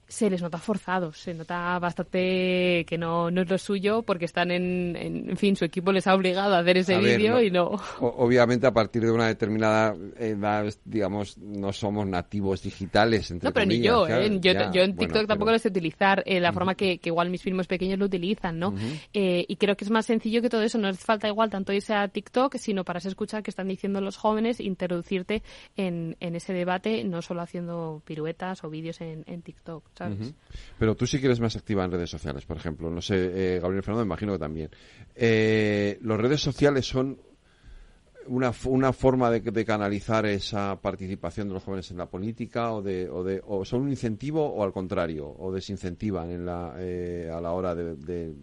se 0.08 0.30
les 0.30 0.40
nota 0.40 0.56
forzados, 0.58 1.18
se 1.18 1.34
nota 1.34 1.78
bastante 1.78 2.84
que 2.88 2.96
no, 2.98 3.30
no 3.30 3.42
es 3.42 3.50
lo 3.50 3.58
suyo 3.58 4.02
porque 4.02 4.24
están 4.24 4.50
en, 4.50 4.96
en, 4.96 5.30
en 5.30 5.36
fin, 5.36 5.54
su 5.54 5.66
equipo 5.66 5.92
les 5.92 6.06
ha 6.06 6.14
obligado 6.14 6.54
a 6.54 6.60
hacer 6.60 6.78
ese 6.78 6.98
vídeo 6.98 7.34
no- 7.34 7.42
y 7.42 7.50
no. 7.50 7.78
obviamente 8.00 8.66
a 8.66 8.72
partir 8.72 9.02
de 9.04 9.10
una 9.12 9.26
determinada 9.26 9.94
edad, 10.18 10.64
digamos, 10.84 11.36
no 11.36 11.72
somos 11.74 12.06
nativos 12.06 12.62
digitales, 12.62 13.30
entre 13.30 13.48
No, 13.48 13.52
pero 13.52 13.66
ni 13.66 13.80
yo, 13.80 14.08
¿eh? 14.08 14.30
Yo, 14.40 14.52
ya, 14.52 14.70
yo 14.72 14.80
en 14.82 14.94
bueno, 14.96 15.12
TikTok 15.12 15.26
tampoco 15.28 15.46
pero- 15.48 15.52
lo 15.56 15.58
sé 15.58 15.68
utilizar 15.68 16.22
eh, 16.24 16.40
la 16.40 16.52
forma 16.52 16.74
que, 16.74 16.98
que 16.98 17.10
igual 17.10 17.28
mis 17.28 17.42
primos 17.42 17.66
pequeños 17.66 17.98
lo 17.98 18.06
utilizan, 18.06 18.58
¿no? 18.58 18.74
Eh, 19.12 19.44
y 19.46 19.56
creo 19.56 19.76
que 19.76 19.84
es 19.84 19.90
más 19.90 20.06
sencillo 20.06 20.40
que 20.40 20.48
todo 20.48 20.62
eso. 20.62 20.78
No 20.78 20.88
hace 20.88 21.04
falta 21.04 21.28
igual 21.28 21.50
tanto 21.50 21.72
irse 21.72 21.92
a 21.92 22.08
TikTok, 22.08 22.56
sino 22.56 22.82
para 22.84 22.98
escuchar 22.98 23.42
qué 23.42 23.50
están 23.50 23.68
diciendo 23.68 24.00
los 24.00 24.16
jóvenes, 24.16 24.58
introducirte 24.60 25.42
en, 25.76 26.16
en 26.20 26.34
ese 26.34 26.52
debate, 26.54 27.04
no 27.04 27.20
solo 27.20 27.42
haciendo 27.42 28.00
piruetas 28.06 28.64
o 28.64 28.70
vídeos 28.70 29.00
en, 29.00 29.24
en 29.26 29.42
TikTok, 29.42 29.84
¿sabes? 29.98 30.34
Pero 30.78 30.94
tú 30.96 31.06
sí 31.06 31.20
que 31.20 31.26
eres 31.26 31.40
más 31.40 31.54
activa 31.56 31.84
en 31.84 31.90
redes 31.90 32.08
sociales, 32.10 32.44
por 32.46 32.56
ejemplo. 32.56 32.90
No 32.90 33.02
sé, 33.02 33.56
eh, 33.56 33.60
Gabriel 33.60 33.82
Fernando, 33.82 34.04
me 34.04 34.08
imagino 34.08 34.32
que 34.32 34.38
también. 34.38 34.70
Eh, 35.14 35.98
¿Los 36.02 36.18
redes 36.18 36.40
sociales 36.40 36.86
son 36.86 37.18
una, 38.26 38.52
una 38.66 38.92
forma 38.92 39.30
de, 39.30 39.40
de 39.40 39.64
canalizar 39.64 40.26
esa 40.26 40.78
participación 40.80 41.48
de 41.48 41.54
los 41.54 41.64
jóvenes 41.64 41.90
en 41.90 41.96
la 41.98 42.06
política 42.06 42.72
o, 42.72 42.82
de, 42.82 43.08
o, 43.08 43.24
de, 43.24 43.42
o 43.46 43.64
son 43.64 43.82
un 43.82 43.90
incentivo 43.90 44.44
o 44.46 44.62
al 44.62 44.72
contrario, 44.72 45.34
o 45.38 45.50
desincentivan 45.52 46.30
en 46.30 46.44
la, 46.46 46.74
eh, 46.78 47.30
a 47.34 47.40
la 47.40 47.52
hora 47.52 47.74
de, 47.74 47.96
de- 47.96 48.34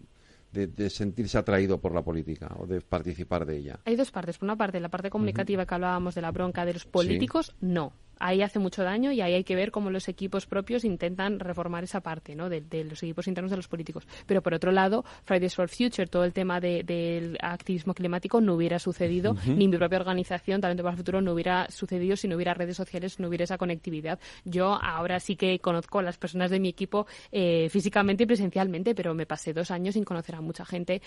de- 0.52 0.68
de 0.68 0.90
sentirse 0.90 1.38
atraído 1.38 1.80
por 1.82 1.94
la 1.94 2.02
política 2.02 2.50
o 2.58 2.66
de 2.66 2.80
participar 2.82 3.46
de 3.46 3.58
ella? 3.58 3.80
Hay 3.86 3.96
dos 3.98 4.10
partes. 4.10 4.38
Por 4.38 4.46
una 4.48 4.56
parte, 4.56 4.80
la 4.80 4.88
parte 4.90 5.10
comunicativa 5.10 5.66
que 5.66 5.76
hablábamos 5.76 6.16
de 6.16 6.22
la 6.22 6.32
bronca 6.32 6.64
de 6.66 6.74
los 6.74 6.86
políticos, 6.86 7.54
no. 7.60 7.92
Ahí 8.20 8.42
hace 8.42 8.60
mucho 8.60 8.84
daño 8.84 9.12
y 9.12 9.22
ahí 9.22 9.34
hay 9.34 9.44
que 9.44 9.56
ver 9.56 9.72
cómo 9.72 9.90
los 9.90 10.08
equipos 10.08 10.46
propios 10.46 10.84
intentan 10.86 11.40
reformar 11.40 11.84
esa 11.84 12.02
parte, 12.02 12.36
¿no? 12.36 12.50
De, 12.50 12.62
de 12.62 12.84
los 12.84 13.02
equipos 13.04 13.28
internos 13.28 13.52
de 13.52 13.58
los 13.58 13.68
políticos. 13.68 14.08
Pero 14.26 14.42
por 14.42 14.54
otro 14.54 14.72
lado, 14.72 15.04
Fridays 15.26 15.56
for 15.56 15.70
Future, 15.70 16.08
todo 16.08 16.24
el 16.24 16.34
tema 16.34 16.60
de- 16.60 16.84
del 16.84 17.38
activismo 17.42 17.94
climático 17.94 18.42
no 18.42 18.54
hubiera 18.56 18.80
sucedido, 18.80 19.36
ni 19.46 19.68
mi 19.68 19.78
propia 19.78 20.00
organización, 20.00 20.62
Talento 20.62 20.84
para 20.84 20.94
el 20.94 20.98
Futuro, 20.98 21.22
no 21.22 21.34
hubiera 21.34 21.70
sucedido 21.70 22.16
si 22.16 22.28
no 22.28 22.36
hubiera 22.36 22.54
redes 22.54 22.78
sociales, 22.78 23.20
no 23.20 23.28
hubiera 23.28 23.44
esa 23.44 23.58
conectividad. 23.58 24.20
Yo 24.44 24.74
ahora 24.82 25.20
sí 25.20 25.36
que 25.36 25.60
conozco 25.60 26.00
a 26.00 26.04
las 26.04 26.18
personas 26.18 26.52
de 26.52 26.60
mi 26.60 26.70
equipo 26.70 27.08
eh, 27.32 27.68
físicamente 27.70 28.24
y 28.24 28.28
presencialmente, 28.28 28.96
pero 28.96 29.14
me 29.14 29.26
pasé 29.26 29.54
dos 29.54 29.72
años 29.72 29.94
sin 29.96 30.04
conocer 30.04 30.36
a 30.36 30.42
mucha 30.42 30.66
gente 30.66 31.02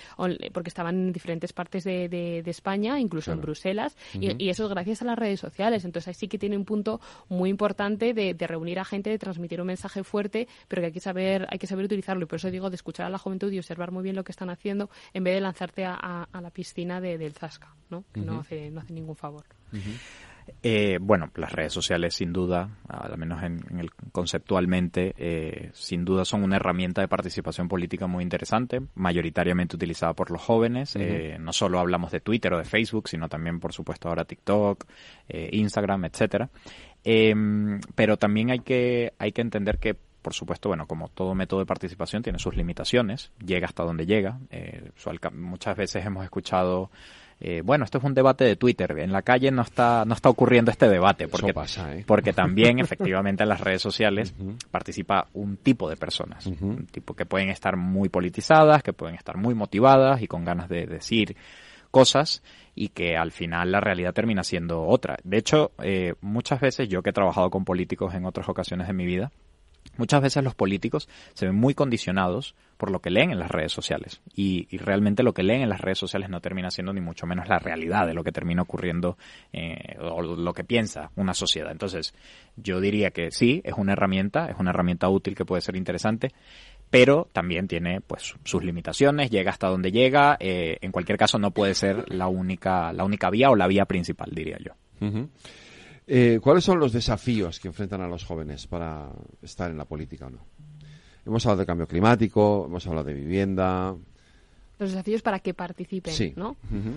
porque 0.52 0.68
estaban 0.68 0.94
en 0.96 1.12
diferentes 1.12 1.52
partes 1.52 1.84
de, 1.84 2.08
de- 2.08 2.42
España, 2.48 2.98
incluso 2.98 3.30
en. 3.32 3.38
Bruselas, 3.42 3.96
y, 4.14 4.44
y 4.46 4.48
eso 4.48 4.64
es 4.64 4.70
gracias 4.70 5.02
a 5.02 5.04
las 5.04 5.18
redes 5.18 5.38
sociales. 5.38 5.84
Entonces 5.84 6.08
ahí 6.08 6.14
sí 6.14 6.28
que 6.28 6.38
tiene 6.38 6.56
un 6.56 6.64
punto 6.64 6.97
muy 7.28 7.50
importante 7.50 8.14
de, 8.14 8.34
de 8.34 8.46
reunir 8.46 8.78
a 8.78 8.84
gente, 8.84 9.10
de 9.10 9.18
transmitir 9.18 9.60
un 9.60 9.66
mensaje 9.66 10.04
fuerte, 10.04 10.48
pero 10.68 10.82
que 10.82 10.86
hay 10.86 10.92
que 10.92 11.00
saber, 11.00 11.46
hay 11.50 11.58
que 11.58 11.66
saber 11.66 11.84
utilizarlo. 11.84 12.22
Y 12.24 12.26
por 12.26 12.36
eso 12.36 12.50
digo 12.50 12.70
de 12.70 12.76
escuchar 12.76 13.06
a 13.06 13.10
la 13.10 13.18
juventud 13.18 13.50
y 13.52 13.58
observar 13.58 13.90
muy 13.92 14.02
bien 14.02 14.16
lo 14.16 14.24
que 14.24 14.32
están 14.32 14.50
haciendo, 14.50 14.90
en 15.12 15.24
vez 15.24 15.34
de 15.34 15.40
lanzarte 15.40 15.84
a, 15.84 15.94
a- 16.00 16.28
a 16.32 16.40
la 16.40 16.50
piscina 16.50 17.00
de- 17.00 17.18
del 17.18 17.32
zasca, 17.34 17.74
¿no? 17.90 18.04
Que 18.12 18.20
no 18.20 18.40
hace, 18.40 18.70
no 18.70 18.80
hace 18.80 18.92
ningún 18.92 19.16
favor. 19.16 19.44
Eh, 20.62 20.96
bueno, 20.98 21.30
las 21.34 21.52
redes 21.52 21.74
sociales 21.74 22.14
sin 22.14 22.32
duda, 22.32 22.70
al 22.88 23.18
menos 23.18 23.42
en, 23.42 23.60
en 23.70 23.80
el 23.80 23.90
conceptualmente, 24.12 25.14
eh, 25.18 25.70
sin 25.74 26.06
duda 26.06 26.24
son 26.24 26.42
una 26.42 26.56
herramienta 26.56 27.02
de 27.02 27.08
participación 27.08 27.68
política 27.68 28.06
muy 28.06 28.22
interesante, 28.22 28.80
mayoritariamente 28.94 29.76
utilizada 29.76 30.14
por 30.14 30.30
los 30.30 30.40
jóvenes. 30.40 30.96
Eh, 30.96 31.36
no 31.38 31.52
solo 31.52 31.78
hablamos 31.78 32.12
de 32.12 32.20
Twitter 32.20 32.52
o 32.54 32.58
de 32.58 32.64
Facebook, 32.64 33.08
sino 33.08 33.28
también, 33.28 33.60
por 33.60 33.74
supuesto, 33.74 34.08
ahora 34.08 34.24
TikTok, 34.24 34.86
eh, 35.28 35.50
Instagram, 35.52 36.06
etcétera. 36.06 36.48
Em, 37.10 37.80
pero 37.94 38.18
también 38.18 38.50
hay 38.50 38.58
que, 38.58 39.14
hay 39.18 39.32
que 39.32 39.40
entender 39.40 39.78
que 39.78 39.96
por 40.20 40.34
supuesto, 40.34 40.68
bueno, 40.68 40.86
como 40.86 41.08
todo 41.08 41.34
método 41.34 41.60
de 41.60 41.64
participación 41.64 42.22
tiene 42.22 42.38
sus 42.38 42.54
limitaciones, 42.54 43.30
llega 43.42 43.66
hasta 43.66 43.82
donde 43.82 44.04
llega. 44.04 44.38
Eh, 44.50 44.90
muchas 45.32 45.74
veces 45.74 46.04
hemos 46.04 46.22
escuchado, 46.24 46.90
eh, 47.40 47.62
bueno, 47.64 47.86
esto 47.86 47.96
es 47.96 48.04
un 48.04 48.12
debate 48.12 48.44
de 48.44 48.56
Twitter, 48.56 48.98
en 48.98 49.10
la 49.10 49.22
calle 49.22 49.50
no 49.50 49.62
está, 49.62 50.04
no 50.04 50.12
está 50.12 50.28
ocurriendo 50.28 50.70
este 50.70 50.86
debate, 50.86 51.28
porque, 51.28 51.54
pasa, 51.54 51.94
¿eh? 51.94 52.04
porque 52.06 52.34
también 52.34 52.78
efectivamente 52.80 53.42
en 53.42 53.48
las 53.48 53.62
redes 53.62 53.80
sociales 53.80 54.34
participa 54.70 55.28
un 55.32 55.56
tipo 55.56 55.88
de 55.88 55.96
personas, 55.96 56.44
un 56.46 56.88
tipo 56.88 57.14
que 57.14 57.24
pueden 57.24 57.48
estar 57.48 57.78
muy 57.78 58.10
politizadas, 58.10 58.82
que 58.82 58.92
pueden 58.92 59.14
estar 59.14 59.38
muy 59.38 59.54
motivadas 59.54 60.20
y 60.20 60.26
con 60.26 60.44
ganas 60.44 60.68
de 60.68 60.84
decir 60.84 61.36
cosas 61.98 62.44
y 62.76 62.90
que 62.90 63.16
al 63.16 63.32
final 63.32 63.72
la 63.72 63.80
realidad 63.80 64.14
termina 64.14 64.44
siendo 64.44 64.84
otra. 64.84 65.16
De 65.24 65.36
hecho, 65.36 65.72
eh, 65.82 66.14
muchas 66.20 66.60
veces 66.60 66.88
yo 66.88 67.02
que 67.02 67.10
he 67.10 67.12
trabajado 67.12 67.50
con 67.50 67.64
políticos 67.64 68.14
en 68.14 68.24
otras 68.24 68.48
ocasiones 68.48 68.86
de 68.86 68.92
mi 68.92 69.04
vida, 69.04 69.32
Muchas 69.96 70.22
veces 70.22 70.44
los 70.44 70.54
políticos 70.54 71.08
se 71.34 71.46
ven 71.46 71.56
muy 71.56 71.74
condicionados 71.74 72.54
por 72.76 72.92
lo 72.92 73.00
que 73.00 73.10
leen 73.10 73.32
en 73.32 73.40
las 73.40 73.50
redes 73.50 73.72
sociales 73.72 74.20
y, 74.32 74.68
realmente 74.78 75.24
lo 75.24 75.34
que 75.34 75.42
leen 75.42 75.62
en 75.62 75.68
las 75.68 75.80
redes 75.80 75.98
sociales 75.98 76.30
no 76.30 76.40
termina 76.40 76.70
siendo 76.70 76.92
ni 76.92 77.00
mucho 77.00 77.26
menos 77.26 77.48
la 77.48 77.58
realidad 77.58 78.06
de 78.06 78.14
lo 78.14 78.22
que 78.22 78.30
termina 78.30 78.62
ocurriendo 78.62 79.18
eh, 79.52 79.96
o 80.00 80.22
lo 80.22 80.52
que 80.52 80.62
piensa 80.62 81.10
una 81.16 81.34
sociedad. 81.34 81.72
Entonces, 81.72 82.14
yo 82.56 82.80
diría 82.80 83.10
que 83.10 83.32
sí, 83.32 83.60
es 83.64 83.74
una 83.76 83.94
herramienta, 83.94 84.48
es 84.48 84.56
una 84.58 84.70
herramienta 84.70 85.08
útil 85.08 85.34
que 85.34 85.44
puede 85.44 85.62
ser 85.62 85.74
interesante, 85.74 86.30
pero 86.90 87.28
también 87.32 87.68
tiene 87.68 88.00
pues 88.00 88.34
sus 88.44 88.62
limitaciones, 88.64 89.30
llega 89.30 89.50
hasta 89.50 89.68
donde 89.68 89.92
llega, 89.92 90.36
eh, 90.40 90.78
en 90.80 90.90
cualquier 90.92 91.18
caso 91.18 91.38
no 91.38 91.50
puede 91.50 91.74
ser 91.74 92.04
la 92.12 92.28
única, 92.28 92.92
la 92.92 93.04
única 93.04 93.30
vía 93.30 93.50
o 93.50 93.56
la 93.56 93.66
vía 93.66 93.84
principal, 93.84 94.30
diría 94.34 94.58
yo. 94.58 94.72
Eh, 96.06 96.38
¿Cuáles 96.42 96.64
son 96.64 96.78
los 96.80 96.92
desafíos 96.92 97.60
que 97.60 97.68
enfrentan 97.68 98.00
a 98.00 98.08
los 98.08 98.24
jóvenes 98.24 98.66
para 98.66 99.10
estar 99.42 99.70
en 99.70 99.76
la 99.76 99.84
política 99.84 100.26
o 100.26 100.30
no? 100.30 100.38
Hemos 101.26 101.44
hablado 101.44 101.60
de 101.60 101.66
cambio 101.66 101.86
climático, 101.86 102.64
hemos 102.66 102.86
hablado 102.86 103.04
de 103.08 103.14
vivienda. 103.14 103.94
Los 104.78 104.90
desafíos 104.92 105.20
para 105.20 105.40
que 105.40 105.52
participen, 105.52 106.14
Sí. 106.14 106.32
¿no? 106.36 106.50
Ujú. 106.70 106.94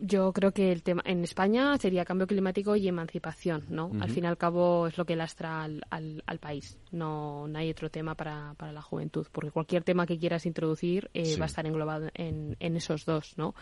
Yo 0.00 0.32
creo 0.32 0.52
que 0.52 0.72
el 0.72 0.82
tema 0.82 1.02
en 1.06 1.22
España 1.22 1.76
sería 1.78 2.04
cambio 2.04 2.26
climático 2.26 2.74
y 2.76 2.88
emancipación, 2.88 3.64
¿no? 3.68 3.90
Al 4.00 4.10
fin 4.10 4.24
y 4.24 4.26
al 4.26 4.36
cabo 4.36 4.86
es 4.88 4.98
lo 4.98 5.04
que 5.04 5.14
lastra 5.16 5.62
al, 5.62 5.82
al, 5.90 6.22
al 6.26 6.38
país. 6.38 6.78
No, 6.90 7.46
no 7.48 7.58
hay 7.58 7.70
otro 7.70 7.88
tema 7.90 8.14
para, 8.14 8.54
para 8.54 8.72
la 8.72 8.82
juventud, 8.82 9.26
porque 9.30 9.50
cualquier 9.50 9.84
tema 9.84 10.06
que 10.06 10.18
quieras 10.18 10.46
introducir 10.46 11.10
eh, 11.14 11.24
Sí. 11.26 11.38
va 11.38 11.44
a 11.44 11.46
estar 11.46 11.66
englobado 11.66 12.10
en, 12.14 12.56
en 12.60 12.76
esos 12.76 13.04
dos, 13.04 13.34
¿no? 13.36 13.54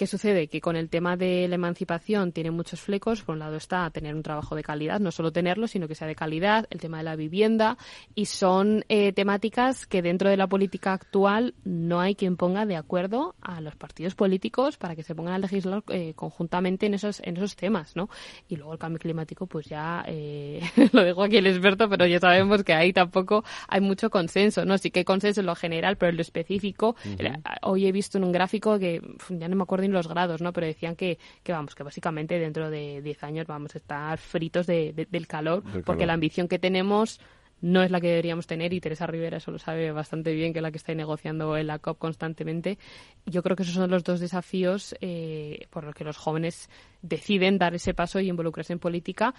¿Qué 0.00 0.06
sucede? 0.06 0.48
Que 0.48 0.62
con 0.62 0.76
el 0.76 0.88
tema 0.88 1.18
de 1.18 1.46
la 1.46 1.56
emancipación 1.56 2.32
tiene 2.32 2.50
muchos 2.50 2.80
flecos. 2.80 3.20
Por 3.20 3.34
un 3.34 3.40
lado 3.40 3.56
está 3.56 3.90
tener 3.90 4.14
un 4.14 4.22
trabajo 4.22 4.56
de 4.56 4.62
calidad, 4.62 4.98
no 4.98 5.10
solo 5.10 5.30
tenerlo, 5.30 5.66
sino 5.66 5.88
que 5.88 5.94
sea 5.94 6.08
de 6.08 6.14
calidad, 6.14 6.66
el 6.70 6.80
tema 6.80 6.96
de 6.96 7.04
la 7.04 7.16
vivienda, 7.16 7.76
y 8.14 8.24
son 8.24 8.82
eh, 8.88 9.12
temáticas 9.12 9.84
que 9.84 10.00
dentro 10.00 10.30
de 10.30 10.38
la 10.38 10.46
política 10.46 10.94
actual 10.94 11.52
no 11.64 12.00
hay 12.00 12.14
quien 12.14 12.38
ponga 12.38 12.64
de 12.64 12.76
acuerdo 12.76 13.34
a 13.42 13.60
los 13.60 13.76
partidos 13.76 14.14
políticos 14.14 14.78
para 14.78 14.96
que 14.96 15.02
se 15.02 15.14
pongan 15.14 15.34
a 15.34 15.38
legislar 15.38 15.84
eh, 15.90 16.14
conjuntamente 16.16 16.86
en 16.86 16.94
esos, 16.94 17.20
en 17.22 17.36
esos 17.36 17.54
temas, 17.54 17.94
¿no? 17.94 18.08
Y 18.48 18.56
luego 18.56 18.72
el 18.72 18.78
cambio 18.78 19.00
climático, 19.00 19.46
pues 19.46 19.66
ya 19.66 20.02
eh, 20.06 20.62
lo 20.92 21.04
dejo 21.04 21.24
aquí 21.24 21.36
el 21.36 21.46
experto, 21.46 21.90
pero 21.90 22.06
ya 22.06 22.20
sabemos 22.20 22.64
que 22.64 22.72
ahí 22.72 22.94
tampoco 22.94 23.44
hay 23.68 23.82
mucho 23.82 24.08
consenso, 24.08 24.64
¿no? 24.64 24.78
Sí 24.78 24.90
que 24.90 25.00
hay 25.00 25.04
consenso 25.04 25.40
en 25.40 25.46
lo 25.46 25.54
general, 25.56 25.98
pero 25.98 26.08
en 26.08 26.16
lo 26.16 26.22
específico, 26.22 26.96
Ujú. 27.04 27.22
eh, 27.22 27.34
hoy 27.60 27.86
he 27.86 27.92
visto 27.92 28.16
en 28.16 28.24
un 28.24 28.32
gráfico 28.32 28.78
que 28.78 29.02
ya 29.28 29.46
no 29.46 29.56
me 29.56 29.64
acuerdo 29.64 29.89
los 29.92 30.08
grados, 30.08 30.40
¿no? 30.40 30.52
Pero 30.52 30.66
decían 30.66 30.96
que, 30.96 31.18
que 31.42 31.52
vamos, 31.52 31.74
que 31.74 31.82
básicamente 31.82 32.38
dentro 32.38 32.70
de 32.70 33.02
10 33.02 33.22
años 33.24 33.46
vamos 33.46 33.74
a 33.74 33.78
estar 33.78 34.18
fritos 34.18 34.66
de- 34.66 34.92
de- 34.92 35.06
del 35.10 35.26
calor, 35.26 35.62
Del 35.64 35.82
porque 35.84 36.06
la 36.06 36.12
ambición 36.14 36.48
que 36.48 36.58
tenemos 36.58 37.20
no 37.62 37.82
es 37.82 37.90
la 37.90 38.00
que 38.00 38.08
deberíamos 38.08 38.46
tener 38.46 38.72
y 38.72 38.80
Teresa 38.80 39.06
Rivera 39.06 39.36
eso 39.36 39.50
lo 39.50 39.58
sabe 39.58 39.92
bastante 39.92 40.32
bien, 40.32 40.54
que 40.54 40.60
es 40.60 40.62
la 40.62 40.70
que 40.70 40.78
está 40.78 40.94
negociando 40.94 41.58
en 41.58 41.66
la 41.66 41.78
COP 41.78 41.98
constantemente. 41.98 42.78
Yo 43.26 43.42
creo 43.42 43.54
que 43.54 43.64
esos 43.64 43.74
son 43.74 43.90
los 43.90 44.02
dos 44.02 44.18
desafíos 44.18 44.94
eh, 45.02 45.66
por 45.68 45.84
los 45.84 45.94
que 45.94 46.04
los 46.04 46.16
jóvenes 46.16 46.70
deciden 47.02 47.58
dar 47.58 47.74
ese 47.74 47.92
paso 47.92 48.18
y 48.18 48.28
involucrarse 48.30 48.72
en 48.72 48.78
política 48.78 49.34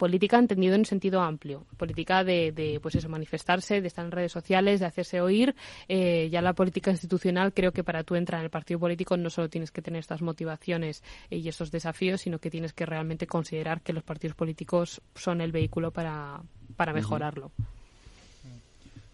política 0.00 0.38
entendido 0.38 0.74
en 0.74 0.86
sentido 0.86 1.20
amplio, 1.20 1.66
política 1.76 2.24
de, 2.24 2.52
de, 2.52 2.80
pues 2.80 2.94
eso, 2.94 3.10
manifestarse, 3.10 3.82
de 3.82 3.86
estar 3.86 4.02
en 4.02 4.10
redes 4.10 4.32
sociales, 4.32 4.80
de 4.80 4.86
hacerse 4.86 5.20
oír. 5.20 5.54
Eh, 5.88 6.30
ya 6.32 6.40
la 6.40 6.54
política 6.54 6.90
institucional 6.90 7.52
creo 7.52 7.72
que 7.72 7.84
para 7.84 8.02
tú 8.02 8.14
entrar 8.14 8.40
en 8.40 8.46
el 8.46 8.50
partido 8.50 8.80
político 8.80 9.18
no 9.18 9.28
solo 9.28 9.50
tienes 9.50 9.70
que 9.70 9.82
tener 9.82 10.00
estas 10.00 10.22
motivaciones 10.22 11.04
y 11.28 11.46
esos 11.46 11.70
desafíos, 11.70 12.22
sino 12.22 12.38
que 12.38 12.50
tienes 12.50 12.72
que 12.72 12.86
realmente 12.86 13.26
considerar 13.26 13.82
que 13.82 13.92
los 13.92 14.02
partidos 14.02 14.34
políticos 14.34 15.02
son 15.14 15.42
el 15.42 15.52
vehículo 15.52 15.90
para, 15.90 16.40
para 16.76 16.94
mejorarlo. 16.94 17.52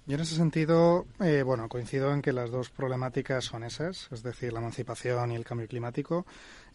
Yo 0.09 0.15
en 0.15 0.21
ese 0.21 0.37
sentido, 0.37 1.05
eh, 1.19 1.43
bueno, 1.43 1.69
coincido 1.69 2.15
en 2.15 2.23
que 2.23 2.33
las 2.33 2.53
dos 2.53 2.71
problemáticas 2.71 3.45
son 3.45 3.65
esas, 3.65 4.09
es 4.13 4.23
decir, 4.23 4.53
la 4.53 4.61
emancipación 4.61 5.33
y 5.33 5.35
el 5.35 5.45
cambio 5.45 5.67
climático. 5.67 6.27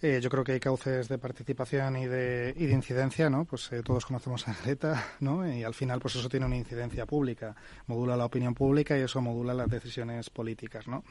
Eh, 0.02 0.20
yo 0.22 0.30
creo 0.30 0.44
que 0.44 0.52
hay 0.52 0.60
cauces 0.60 1.08
de 1.08 1.18
participación 1.18 1.96
y 1.96 2.08
de, 2.08 2.54
y 2.58 2.66
de 2.66 2.74
incidencia, 2.74 3.30
¿no? 3.30 3.46
Pues 3.46 3.72
eh, 3.72 3.84
todos 3.84 4.06
conocemos 4.06 4.46
a 4.50 4.56
Greta, 4.62 5.02
¿no? 5.22 5.48
Y 5.48 5.64
al 5.64 5.74
final, 5.74 6.02
pues 6.02 6.18
eso 6.18 6.28
tiene 6.28 6.46
una 6.46 6.58
incidencia 6.58 7.06
pública, 7.06 7.56
modula 7.88 8.18
la 8.18 8.26
opinión 8.26 8.54
pública 8.54 8.98
y 8.98 9.04
eso 9.04 9.22
modula 9.22 9.54
las 9.54 9.70
decisiones 9.70 10.30
políticas, 10.30 10.90
¿no? 10.90 11.06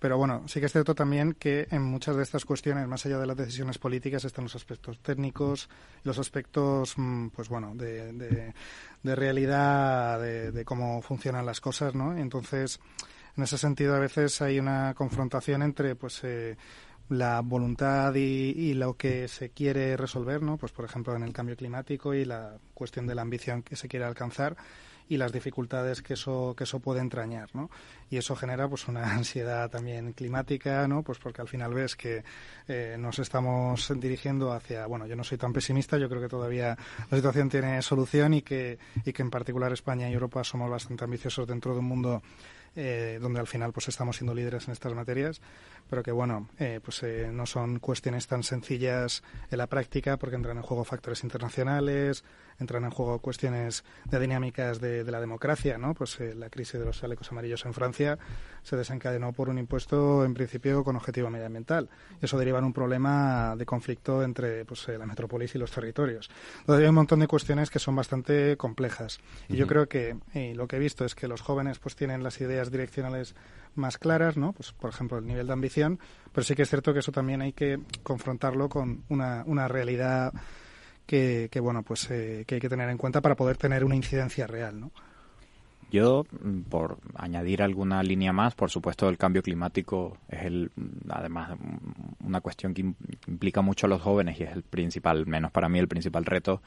Pero 0.00 0.16
bueno, 0.16 0.48
sí 0.48 0.60
que 0.60 0.66
es 0.66 0.72
cierto 0.72 0.94
también 0.94 1.34
que 1.34 1.68
en 1.70 1.82
muchas 1.82 2.16
de 2.16 2.22
estas 2.22 2.46
cuestiones, 2.46 2.88
más 2.88 3.04
allá 3.04 3.18
de 3.18 3.26
las 3.26 3.36
decisiones 3.36 3.76
políticas, 3.78 4.24
están 4.24 4.44
los 4.44 4.56
aspectos 4.56 4.98
técnicos, 5.00 5.68
los 6.04 6.18
aspectos, 6.18 6.94
mm, 6.96 7.28
pues 7.28 7.50
bueno, 7.50 7.74
de, 7.74 8.10
de, 9.02 9.14
realidad, 9.14 10.18
de, 10.18 10.52
de 10.52 10.64
cómo 10.64 11.02
funcionan 11.02 11.44
las 11.44 11.60
cosas, 11.60 11.94
¿no? 11.94 12.16
Entonces, 12.16 12.80
en 13.36 13.42
ese 13.42 13.58
sentido, 13.58 13.94
a 13.94 13.98
veces 13.98 14.40
hay 14.40 14.58
una 14.58 14.94
confrontación 14.94 15.62
entre, 15.62 15.94
pues, 15.96 16.24
eh, 16.24 16.56
la 17.10 17.40
voluntad 17.42 18.14
y, 18.14 18.54
y 18.56 18.72
lo 18.72 18.94
que 18.96 19.28
se 19.28 19.50
quiere 19.50 19.98
resolver, 19.98 20.40
¿no? 20.40 20.56
Pues, 20.56 20.72
por 20.72 20.86
ejemplo, 20.86 21.14
en 21.14 21.24
el 21.24 21.34
cambio 21.34 21.56
climático 21.56 22.14
y 22.14 22.24
la 22.24 22.56
cuestión 22.72 23.06
de 23.06 23.14
la 23.14 23.22
ambición 23.22 23.62
que 23.62 23.76
se 23.76 23.86
quiere 23.88 24.06
alcanzar 24.06 24.56
y 25.10 25.16
las 25.16 25.32
dificultades 25.32 26.02
que 26.02 26.14
eso 26.14 26.54
que 26.56 26.64
eso 26.64 26.78
puede 26.78 27.00
entrañar, 27.00 27.50
¿no? 27.52 27.68
Y 28.08 28.16
eso 28.16 28.36
genera 28.36 28.68
pues 28.68 28.86
una 28.86 29.12
ansiedad 29.16 29.68
también 29.68 30.12
climática, 30.12 30.86
¿no? 30.86 31.02
Pues 31.02 31.18
porque 31.18 31.42
al 31.42 31.48
final 31.48 31.74
ves 31.74 31.96
que 31.96 32.22
eh, 32.68 32.96
nos 32.98 33.18
estamos 33.18 33.92
dirigiendo 33.96 34.52
hacia, 34.52 34.86
bueno, 34.86 35.06
yo 35.06 35.16
no 35.16 35.24
soy 35.24 35.36
tan 35.36 35.52
pesimista, 35.52 35.98
yo 35.98 36.08
creo 36.08 36.22
que 36.22 36.28
todavía 36.28 36.78
la 37.10 37.16
situación 37.16 37.48
tiene 37.48 37.82
solución 37.82 38.34
y 38.34 38.42
que 38.42 38.78
y 39.04 39.12
que 39.12 39.22
en 39.22 39.30
particular 39.30 39.72
España 39.72 40.08
y 40.08 40.12
Europa 40.12 40.44
somos 40.44 40.70
bastante 40.70 41.02
ambiciosos 41.02 41.46
dentro 41.46 41.74
de 41.74 41.80
un 41.80 41.86
mundo 41.86 42.22
eh, 42.76 43.18
donde 43.20 43.40
al 43.40 43.48
final 43.48 43.72
pues 43.72 43.88
estamos 43.88 44.16
siendo 44.16 44.32
líderes 44.32 44.68
en 44.68 44.72
estas 44.72 44.94
materias, 44.94 45.40
pero 45.90 46.04
que 46.04 46.12
bueno, 46.12 46.48
eh, 46.58 46.78
pues 46.82 47.02
eh, 47.02 47.28
no 47.32 47.44
son 47.46 47.80
cuestiones 47.80 48.28
tan 48.28 48.44
sencillas 48.44 49.24
en 49.50 49.58
la 49.58 49.66
práctica 49.66 50.16
porque 50.16 50.36
entran 50.36 50.56
en 50.56 50.62
juego 50.62 50.84
factores 50.84 51.24
internacionales, 51.24 52.24
entran 52.60 52.84
en 52.84 52.90
juego 52.90 53.18
cuestiones 53.18 53.84
de 54.04 54.20
dinámicas 54.20 54.80
de, 54.80 55.02
de 55.02 55.10
la 55.10 55.20
democracia, 55.20 55.78
¿no? 55.78 55.94
Pues 55.94 56.20
eh, 56.20 56.34
la 56.34 56.50
crisis 56.50 56.78
de 56.78 56.86
los 56.86 57.00
chalecos 57.00 57.32
amarillos 57.32 57.64
en 57.64 57.74
Francia 57.74 58.18
se 58.62 58.76
desencadenó 58.76 59.32
por 59.32 59.48
un 59.48 59.58
impuesto 59.58 60.24
en 60.24 60.34
principio 60.34 60.84
con 60.84 60.94
objetivo 60.94 61.30
medioambiental. 61.30 61.88
Eso 62.20 62.38
deriva 62.38 62.58
en 62.58 62.66
un 62.66 62.72
problema 62.72 63.56
de 63.56 63.66
conflicto 63.66 64.22
entre 64.22 64.64
pues, 64.64 64.88
eh, 64.88 64.98
la 64.98 65.06
metrópolis 65.06 65.54
y 65.54 65.58
los 65.58 65.72
territorios. 65.72 66.30
Entonces 66.60 66.82
hay 66.84 66.88
un 66.88 66.94
montón 66.94 67.20
de 67.20 67.26
cuestiones 67.26 67.70
que 67.70 67.78
son 67.78 67.96
bastante 67.96 68.56
complejas. 68.56 69.18
Y 69.48 69.56
yo 69.56 69.66
creo 69.66 69.88
que 69.88 70.16
lo 70.54 70.68
que 70.68 70.76
he 70.76 70.78
visto 70.78 71.04
es 71.04 71.14
que 71.14 71.26
los 71.26 71.40
jóvenes 71.40 71.78
pues 71.78 71.96
tienen 71.96 72.22
las 72.22 72.40
ideas 72.40 72.70
direccionales 72.70 73.34
más 73.74 73.98
claras, 73.98 74.36
¿no? 74.36 74.52
Pues 74.52 74.72
por 74.72 74.90
ejemplo 74.90 75.18
el 75.18 75.26
nivel 75.26 75.46
de 75.46 75.52
ambición, 75.52 75.98
pero 76.32 76.44
sí 76.44 76.54
que 76.54 76.62
es 76.62 76.68
cierto 76.70 76.92
que 76.92 76.98
eso 77.00 77.12
también 77.12 77.40
hay 77.42 77.52
que 77.52 77.78
confrontarlo 78.02 78.68
con 78.68 79.04
una, 79.08 79.42
una 79.46 79.68
realidad 79.68 80.32
que, 81.06 81.48
que 81.50 81.60
bueno 81.60 81.82
pues 81.82 82.10
eh, 82.10 82.44
que 82.46 82.56
hay 82.56 82.60
que 82.60 82.68
tener 82.68 82.88
en 82.90 82.98
cuenta 82.98 83.20
para 83.20 83.36
poder 83.36 83.56
tener 83.56 83.84
una 83.84 83.96
incidencia 83.96 84.46
real, 84.46 84.78
¿no? 84.80 84.90
Yo, 85.90 86.24
mm, 86.44 86.60
por 86.68 86.98
añadir 87.16 87.62
alguna 87.62 88.00
línea 88.04 88.32
más, 88.32 88.54
por 88.54 88.70
supuesto 88.70 89.08
el 89.08 89.18
cambio 89.18 89.42
climático 89.42 90.18
es 90.28 90.42
el, 90.44 90.70
mm, 90.76 91.10
además 91.10 91.58
mm, 91.58 92.26
una 92.26 92.40
cuestión 92.40 92.74
que 92.74 92.84
im- 92.84 92.94
implica 93.26 93.60
mucho 93.60 93.86
a 93.86 93.88
los 93.88 94.00
jóvenes 94.00 94.38
y 94.38 94.44
es 94.44 94.52
el 94.52 94.62
principal, 94.62 95.26
menos 95.26 95.50
para 95.50 95.68
mí 95.68 95.80
el 95.80 95.88
principal 95.88 96.24
reto, 96.26 96.62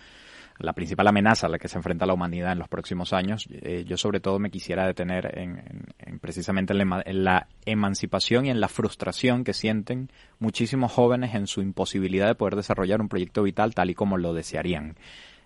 la 0.60 0.74
principal 0.74 1.08
amenaza 1.08 1.48
a 1.48 1.50
la 1.50 1.58
que 1.60 1.68
se 1.68 1.78
enfrenta 1.78 2.06
la 2.06 2.14
humanidad 2.14 2.52
en 2.52 2.60
los 2.60 2.68
próximos 2.68 3.12
años. 3.14 3.48
Eh, 3.52 3.86
yo 3.88 3.98
sobre 3.98 4.20
todo 4.20 4.40
me 4.40 4.50
quisiera 4.52 4.86
detener 4.86 5.38
en, 5.38 5.58
en- 5.58 5.86
en 6.00 6.20
precisamente 6.20 6.74
en 6.74 6.80
la, 6.90 7.02
en 7.06 7.24
la 7.24 7.48
emancipación 7.66 8.46
y 8.46 8.50
en 8.50 8.60
la 8.60 8.68
frustración 8.70 9.44
que 9.44 9.54
sienten 9.54 10.10
muchísimos 10.40 10.92
jóvenes 10.92 11.36
en 11.36 11.48
su 11.48 11.62
imposibilidad 11.62 12.28
de 12.28 12.36
poder 12.36 12.56
desarrollar 12.56 13.02
un 13.02 13.10
proyecto 13.10 13.44
vital 13.44 13.74
tal 13.74 13.90
y 13.90 13.96
como 13.96 14.18
lo 14.18 14.34
desearían. 14.34 14.96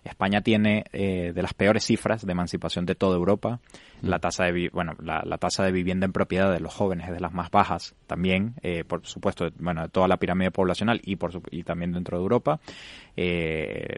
España 0.04 0.40
tiene 0.42 0.84
eh, 0.92 1.32
de 1.34 1.42
las 1.42 1.54
peores 1.54 1.84
cifras 1.84 2.24
de 2.24 2.32
emancipación 2.32 2.86
de 2.86 2.94
toda 2.94 3.16
Europa. 3.16 3.60
La 4.02 4.18
tasa 4.18 4.44
de 4.44 4.70
bueno, 4.72 4.94
la, 5.02 5.22
la 5.24 5.38
tasa 5.38 5.64
de 5.64 5.72
vivienda 5.72 6.06
en 6.06 6.12
propiedad 6.12 6.52
de 6.52 6.60
los 6.60 6.74
jóvenes 6.74 7.08
es 7.08 7.14
de 7.14 7.20
las 7.20 7.32
más 7.32 7.50
bajas 7.50 7.94
también, 8.06 8.54
eh, 8.62 8.84
por 8.84 9.06
supuesto, 9.06 9.48
bueno, 9.58 9.82
de 9.82 9.88
toda 9.88 10.08
la 10.08 10.16
pirámide 10.18 10.50
poblacional 10.50 11.00
y 11.04 11.16
por 11.16 11.32
y 11.50 11.62
también 11.64 11.92
dentro 11.92 12.16
de 12.18 12.22
Europa. 12.22 12.60
Eh, 13.16 13.96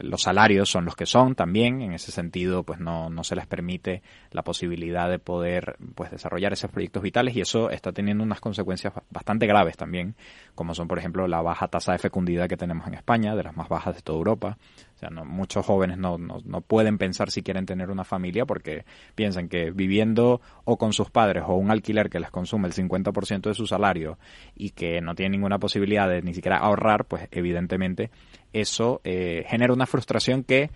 los 0.00 0.22
salarios 0.22 0.70
son 0.70 0.86
los 0.86 0.96
que 0.96 1.04
son 1.04 1.34
también, 1.34 1.82
en 1.82 1.92
ese 1.92 2.10
sentido, 2.10 2.62
pues 2.62 2.80
no, 2.80 3.10
no 3.10 3.22
se 3.22 3.36
les 3.36 3.46
permite 3.46 4.02
la 4.30 4.42
posibilidad 4.42 5.10
de 5.10 5.18
poder 5.18 5.76
pues 5.94 6.10
desarrollar 6.10 6.52
esos 6.54 6.70
proyectos 6.70 7.02
vitales 7.02 7.36
y 7.36 7.42
eso 7.42 7.68
está 7.70 7.92
teniendo 7.92 8.24
unas 8.24 8.40
consecuencias 8.40 8.94
ba- 8.94 9.02
bastante 9.10 9.46
graves 9.46 9.76
también, 9.76 10.14
como 10.54 10.74
son 10.74 10.88
por 10.88 10.98
ejemplo 10.98 11.28
la 11.28 11.42
baja 11.42 11.68
tasa 11.68 11.92
de 11.92 11.98
fecundidad 11.98 12.48
que 12.48 12.56
tenemos 12.56 12.86
en 12.86 12.94
España, 12.94 13.36
de 13.36 13.42
las 13.42 13.56
más 13.56 13.68
bajas 13.68 13.94
de 13.94 14.00
toda 14.02 14.16
Europa. 14.18 14.56
O 14.94 14.98
sea, 14.98 15.10
no, 15.10 15.24
muchos 15.24 15.66
jóvenes 15.66 15.98
no, 15.98 16.16
no, 16.16 16.38
no 16.44 16.60
pueden 16.60 16.96
pensar 16.96 17.30
si 17.30 17.42
quieren 17.42 17.66
tener 17.66 17.90
una 17.90 18.04
familia 18.04 18.46
porque 18.46 18.84
piensan 19.14 19.41
que 19.48 19.70
viviendo 19.70 20.40
o 20.64 20.76
con 20.76 20.92
sus 20.92 21.10
padres 21.10 21.44
o 21.46 21.54
un 21.54 21.70
alquiler 21.70 22.10
que 22.10 22.20
les 22.20 22.30
consume 22.30 22.68
el 22.68 22.74
50% 22.74 23.42
de 23.42 23.54
su 23.54 23.66
salario 23.66 24.18
y 24.54 24.70
que 24.70 25.00
no 25.00 25.14
tienen 25.14 25.32
ninguna 25.32 25.58
posibilidad 25.58 26.08
de 26.08 26.22
ni 26.22 26.34
siquiera 26.34 26.58
ahorrar, 26.58 27.04
pues 27.04 27.28
evidentemente 27.30 28.10
eso 28.52 29.00
eh, 29.04 29.44
genera 29.48 29.72
una 29.72 29.86
frustración 29.86 30.44
que 30.44 30.70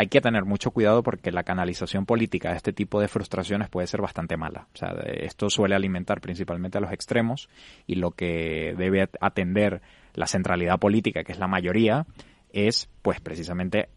hay 0.00 0.06
que 0.06 0.20
tener 0.20 0.44
mucho 0.44 0.70
cuidado 0.70 1.02
porque 1.02 1.32
la 1.32 1.42
canalización 1.42 2.06
política 2.06 2.50
de 2.50 2.56
este 2.56 2.72
tipo 2.72 3.00
de 3.00 3.08
frustraciones 3.08 3.68
puede 3.68 3.88
ser 3.88 4.00
bastante 4.00 4.36
mala. 4.36 4.68
O 4.72 4.76
sea, 4.76 4.90
esto 5.06 5.50
suele 5.50 5.74
alimentar 5.74 6.20
principalmente 6.20 6.78
a 6.78 6.80
los 6.80 6.92
extremos 6.92 7.48
y 7.84 7.96
lo 7.96 8.12
que 8.12 8.76
debe 8.78 9.08
atender 9.20 9.82
la 10.14 10.28
centralidad 10.28 10.78
política, 10.78 11.24
que 11.24 11.32
es 11.32 11.40
la 11.40 11.48
mayoría, 11.48 12.06
es 12.52 12.88
pues 13.02 13.20
precisamente 13.20 13.88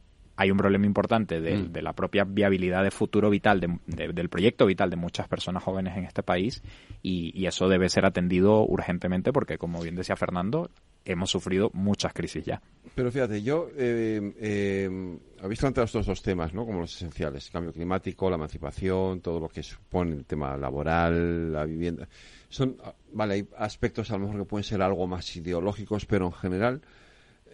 hay 0.42 0.50
un 0.52 0.58
problema 0.58 0.86
importante 0.86 1.40
de, 1.40 1.56
Mm. 1.58 1.72
de 1.72 1.82
la 1.82 1.94
propia 1.94 2.24
viabilidad 2.24 2.84
de 2.84 2.92
futuro 2.92 3.30
vital, 3.30 3.60
de- 3.60 3.78
de- 3.86 4.12
del 4.14 4.30
proyecto 4.30 4.66
vital 4.66 4.90
de 4.90 4.96
muchas 4.96 5.28
personas 5.28 5.64
jóvenes 5.64 5.96
en 5.98 6.06
este 6.06 6.24
país 6.24 6.64
y, 7.04 7.32
y 7.40 7.46
eso 7.46 7.68
debe 7.70 7.90
ser 7.90 8.06
atendido 8.06 8.66
urgentemente 8.66 9.32
porque, 9.32 9.58
como 9.58 9.82
bien 9.82 9.96
decía 9.96 10.16
Fernando, 10.16 10.72
hemos 11.06 11.30
sufrido 11.32 11.70
muchas 11.74 12.14
crisis 12.14 12.46
ya. 12.46 12.62
Pero 12.96 13.12
fíjate, 13.12 13.42
yo 13.44 13.68
eh, 13.78 14.34
eh, 14.40 15.18
habéis 15.42 15.60
planteado 15.60 15.86
estos 15.86 16.06
dos 16.06 16.22
temas, 16.22 16.54
¿no? 16.54 16.66
Como 16.66 16.80
los 16.82 16.96
esenciales: 16.96 17.50
cambio 17.52 17.72
climático, 17.72 18.30
la 18.30 18.36
emancipación, 18.36 19.22
todo 19.22 19.40
lo 19.40 19.48
que 19.50 19.64
supone 19.64 20.14
el 20.16 20.26
tema 20.26 20.58
laboral, 20.58 21.54
la 21.54 21.66
vivienda. 21.66 22.08
Son, 22.50 22.78
ah, 22.84 22.94
vale, 23.14 23.34
hay 23.36 23.48
aspectos 23.58 24.12
a 24.12 24.18
lo 24.18 24.26
mejor 24.26 24.42
que 24.42 24.46
pueden 24.46 24.64
ser 24.64 24.82
algo 24.82 25.08
más 25.08 25.36
ideológicos, 25.36 26.06
pero 26.06 26.26
en 26.28 26.34
general 26.34 26.82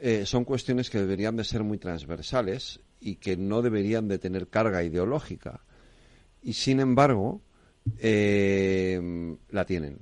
eh, 0.01 0.25
son 0.25 0.45
cuestiones 0.45 0.89
que 0.89 0.99
deberían 0.99 1.35
de 1.35 1.43
ser 1.43 1.63
muy 1.63 1.77
transversales 1.77 2.79
y 2.99 3.15
que 3.15 3.37
no 3.37 3.61
deberían 3.61 4.07
de 4.07 4.19
tener 4.19 4.47
carga 4.47 4.83
ideológica. 4.83 5.61
Y 6.41 6.53
sin 6.53 6.79
embargo, 6.79 7.41
eh, 7.99 9.37
la 9.49 9.65
tienen. 9.65 9.99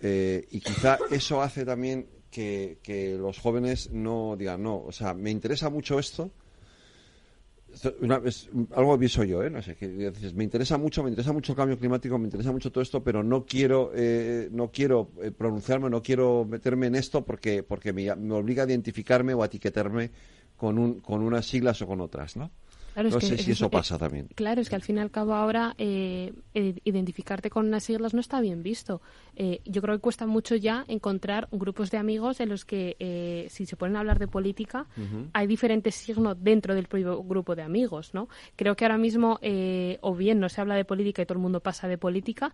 Eh, 0.00 0.46
y 0.50 0.60
quizá 0.60 0.98
eso 1.10 1.42
hace 1.42 1.64
también 1.64 2.08
que, 2.30 2.78
que 2.82 3.16
los 3.16 3.38
jóvenes 3.38 3.90
no 3.92 4.36
digan, 4.36 4.62
no, 4.62 4.78
o 4.78 4.92
sea, 4.92 5.14
me 5.14 5.30
interesa 5.30 5.70
mucho 5.70 5.98
esto, 5.98 6.32
esto 6.32 6.41
una- 8.00 8.20
es 8.24 8.48
algo 8.74 8.92
aviso 8.92 9.24
yo, 9.24 9.42
¿eh? 9.42 9.50
No 9.50 9.62
sé, 9.62 9.74
que 9.76 9.88
dices, 9.88 10.34
me 10.34 10.44
interesa 10.44 10.78
mucho, 10.78 11.02
me 11.02 11.10
interesa 11.10 11.32
mucho 11.32 11.52
el 11.52 11.56
cambio 11.56 11.78
climático, 11.78 12.18
me 12.18 12.24
interesa 12.26 12.52
mucho 12.52 12.70
todo 12.70 12.82
esto, 12.82 13.02
pero 13.02 13.22
no 13.22 13.44
quiero, 13.46 13.90
eh, 13.94 14.48
no 14.52 14.70
quiero 14.70 15.10
eh, 15.22 15.30
pronunciarme, 15.30 15.88
no 15.90 16.02
quiero 16.02 16.44
meterme 16.48 16.86
en 16.88 16.94
esto 16.94 17.24
porque, 17.24 17.62
porque 17.62 17.92
me, 17.92 18.14
me 18.16 18.34
obliga 18.34 18.64
a 18.64 18.66
identificarme 18.66 19.34
o 19.34 19.42
a 19.42 19.46
etiquetarme 19.46 20.10
con, 20.56 20.78
un, 20.78 21.00
con 21.00 21.22
unas 21.22 21.46
siglas 21.46 21.80
o 21.82 21.86
con 21.86 22.00
otras, 22.00 22.36
¿no? 22.36 22.50
Claro, 22.92 23.08
es 23.08 23.14
no 23.14 23.20
que 23.20 23.26
sé 23.26 23.34
es 23.36 23.42
si 23.42 23.50
eso 23.52 23.66
eh, 23.66 23.70
pasa 23.70 23.98
también. 23.98 24.28
Claro, 24.34 24.60
es 24.60 24.68
que 24.68 24.76
al 24.76 24.82
fin 24.82 24.96
y 24.98 25.00
al 25.00 25.10
cabo 25.10 25.34
ahora 25.34 25.74
eh, 25.78 26.32
identificarte 26.84 27.50
con 27.50 27.66
unas 27.66 27.84
siglas 27.84 28.14
no 28.14 28.20
está 28.20 28.40
bien 28.40 28.62
visto. 28.62 29.00
Eh, 29.36 29.60
yo 29.64 29.80
creo 29.80 29.96
que 29.96 30.00
cuesta 30.00 30.26
mucho 30.26 30.56
ya 30.56 30.84
encontrar 30.88 31.48
grupos 31.50 31.90
de 31.90 31.98
amigos 31.98 32.40
en 32.40 32.48
los 32.50 32.64
que, 32.64 32.96
eh, 32.98 33.46
si 33.50 33.66
se 33.66 33.76
ponen 33.76 33.96
a 33.96 34.00
hablar 34.00 34.18
de 34.18 34.28
política, 34.28 34.86
hay 35.32 35.46
diferentes 35.46 35.94
signos 35.94 36.36
dentro 36.42 36.74
del 36.74 36.86
propio 36.86 37.22
grupo 37.22 37.54
de 37.56 37.62
amigos, 37.62 38.14
¿no? 38.14 38.28
Creo 38.56 38.76
que 38.76 38.84
ahora 38.84 38.98
mismo 38.98 39.38
eh, 39.42 39.98
o 40.02 40.14
bien 40.14 40.40
no 40.40 40.48
se 40.48 40.60
habla 40.60 40.74
de 40.74 40.84
política 40.84 41.22
y 41.22 41.26
todo 41.26 41.38
el 41.38 41.42
mundo 41.42 41.60
pasa 41.60 41.88
de 41.88 41.98
política, 41.98 42.52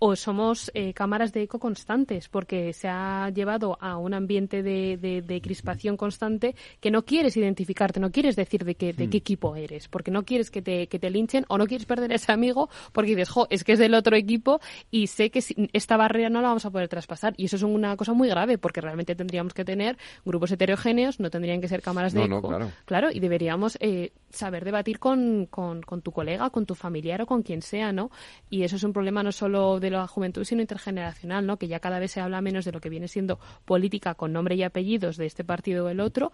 o 0.00 0.14
somos 0.16 0.70
eh, 0.74 0.92
cámaras 0.94 1.32
de 1.32 1.42
eco 1.42 1.58
constantes, 1.58 2.28
porque 2.28 2.72
se 2.72 2.88
ha 2.88 3.30
llevado 3.30 3.76
a 3.80 3.96
un 3.96 4.14
ambiente 4.14 4.62
de, 4.62 4.96
de- 4.96 5.22
de 5.22 5.40
crispación 5.40 5.96
constante 5.96 6.54
que 6.80 6.90
no 6.90 7.04
quieres 7.04 7.36
identificarte, 7.36 7.98
no 8.00 8.10
quieres 8.10 8.36
decir 8.36 8.64
de 8.64 8.74
qué, 8.76 8.92
de 8.92 9.06
Hmm. 9.06 9.10
qué 9.10 9.16
equipo 9.18 9.56
eres, 9.56 9.88
porque 9.88 10.10
no 10.10 10.24
quieres 10.24 10.50
que 10.50 10.62
te, 10.62 10.86
que 10.86 10.98
te 10.98 11.10
linchen 11.10 11.44
o 11.48 11.58
no 11.58 11.66
quieres 11.66 11.86
perder 11.86 12.12
ese 12.12 12.30
amigo 12.32 12.68
porque 12.92 13.10
dices, 13.10 13.28
jo, 13.28 13.46
es 13.50 13.64
que 13.64 13.72
es 13.72 13.78
del 13.78 13.94
otro 13.94 14.14
equipo 14.16 14.60
y 14.90 15.08
sé 15.08 15.30
que 15.30 15.42
esta 15.72 15.96
barrera 15.96 16.28
no 16.30 16.40
la 16.42 16.48
vamos 16.48 16.64
a 16.64 16.70
poder 16.70 16.88
traspasar. 16.88 17.34
Y 17.36 17.46
eso 17.46 17.56
es 17.56 17.62
una 17.62 17.96
cosa 17.96 18.12
muy 18.12 18.28
grave, 18.28 18.58
porque 18.58 18.80
realmente 18.80 19.14
tendríamos 19.14 19.52
que 19.54 19.64
tener 19.64 19.96
grupos 20.24 20.52
heterogéneos, 20.52 21.18
no 21.20 21.30
tendrían 21.30 21.60
que 21.60 21.68
ser 21.68 21.82
cámaras 21.82 22.12
de 22.12 22.20
No, 22.20 22.28
no, 22.28 22.38
eco. 22.38 22.48
claro. 22.48 22.70
Claro, 22.84 23.08
y 23.12 23.18
deberíamos 23.20 23.76
eh, 23.80 24.12
saber 24.30 24.64
debatir 24.64 24.98
con, 24.98 25.46
con, 25.46 25.82
con 25.82 26.02
tu 26.02 26.12
colega, 26.12 26.50
con 26.50 26.66
tu 26.66 26.74
familiar 26.74 27.22
o 27.22 27.26
con 27.26 27.42
quien 27.42 27.62
sea, 27.62 27.92
¿no? 27.92 28.10
Y 28.50 28.62
eso 28.62 28.76
es 28.76 28.82
un 28.84 28.92
problema 28.92 29.22
no 29.22 29.32
solo 29.32 29.80
de 29.80 29.87
la 29.90 30.06
juventud, 30.06 30.44
sino 30.44 30.60
intergeneracional, 30.60 31.46
¿no? 31.46 31.58
Que 31.58 31.68
ya 31.68 31.80
cada 31.80 31.98
vez 31.98 32.12
se 32.12 32.20
habla 32.20 32.40
menos 32.40 32.64
de 32.64 32.72
lo 32.72 32.80
que 32.80 32.88
viene 32.88 33.08
siendo 33.08 33.38
política 33.64 34.14
con 34.14 34.32
nombre 34.32 34.54
y 34.54 34.62
apellidos 34.62 35.16
de 35.16 35.26
este 35.26 35.44
partido 35.44 35.86
o 35.86 35.88
el 35.88 36.00
otro, 36.00 36.32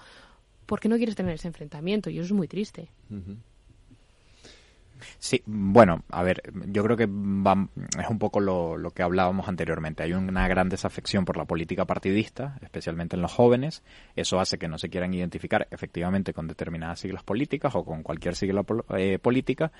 porque 0.66 0.88
no 0.88 0.96
quieres 0.96 1.16
tener 1.16 1.34
ese 1.34 1.48
enfrentamiento, 1.48 2.10
y 2.10 2.18
eso 2.18 2.26
es 2.26 2.32
muy 2.32 2.48
triste. 2.48 2.88
Sí, 5.18 5.42
bueno, 5.46 6.02
a 6.10 6.22
ver, 6.22 6.42
yo 6.66 6.82
creo 6.84 6.96
que 6.96 7.06
va- 7.06 7.68
es 7.98 8.08
un 8.08 8.18
poco 8.18 8.40
lo, 8.40 8.76
lo 8.76 8.90
que 8.90 9.02
hablábamos 9.02 9.48
anteriormente. 9.48 10.02
Hay 10.02 10.12
una 10.12 10.46
gran 10.48 10.68
desafección 10.68 11.24
por 11.24 11.36
la 11.36 11.44
política 11.44 11.84
partidista, 11.84 12.58
especialmente 12.62 13.16
en 13.16 13.22
los 13.22 13.32
jóvenes. 13.32 13.82
Eso 14.16 14.40
hace 14.40 14.58
que 14.58 14.68
no 14.68 14.78
se 14.78 14.88
quieran 14.88 15.14
identificar 15.14 15.66
efectivamente 15.70 16.32
con 16.32 16.46
determinadas 16.46 17.00
siglas 17.00 17.22
políticas 17.22 17.74
o 17.74 17.84
con 17.84 18.02
cualquier 18.02 18.36
sigla 18.36 18.64
eh, 18.96 19.18
política. 19.18 19.72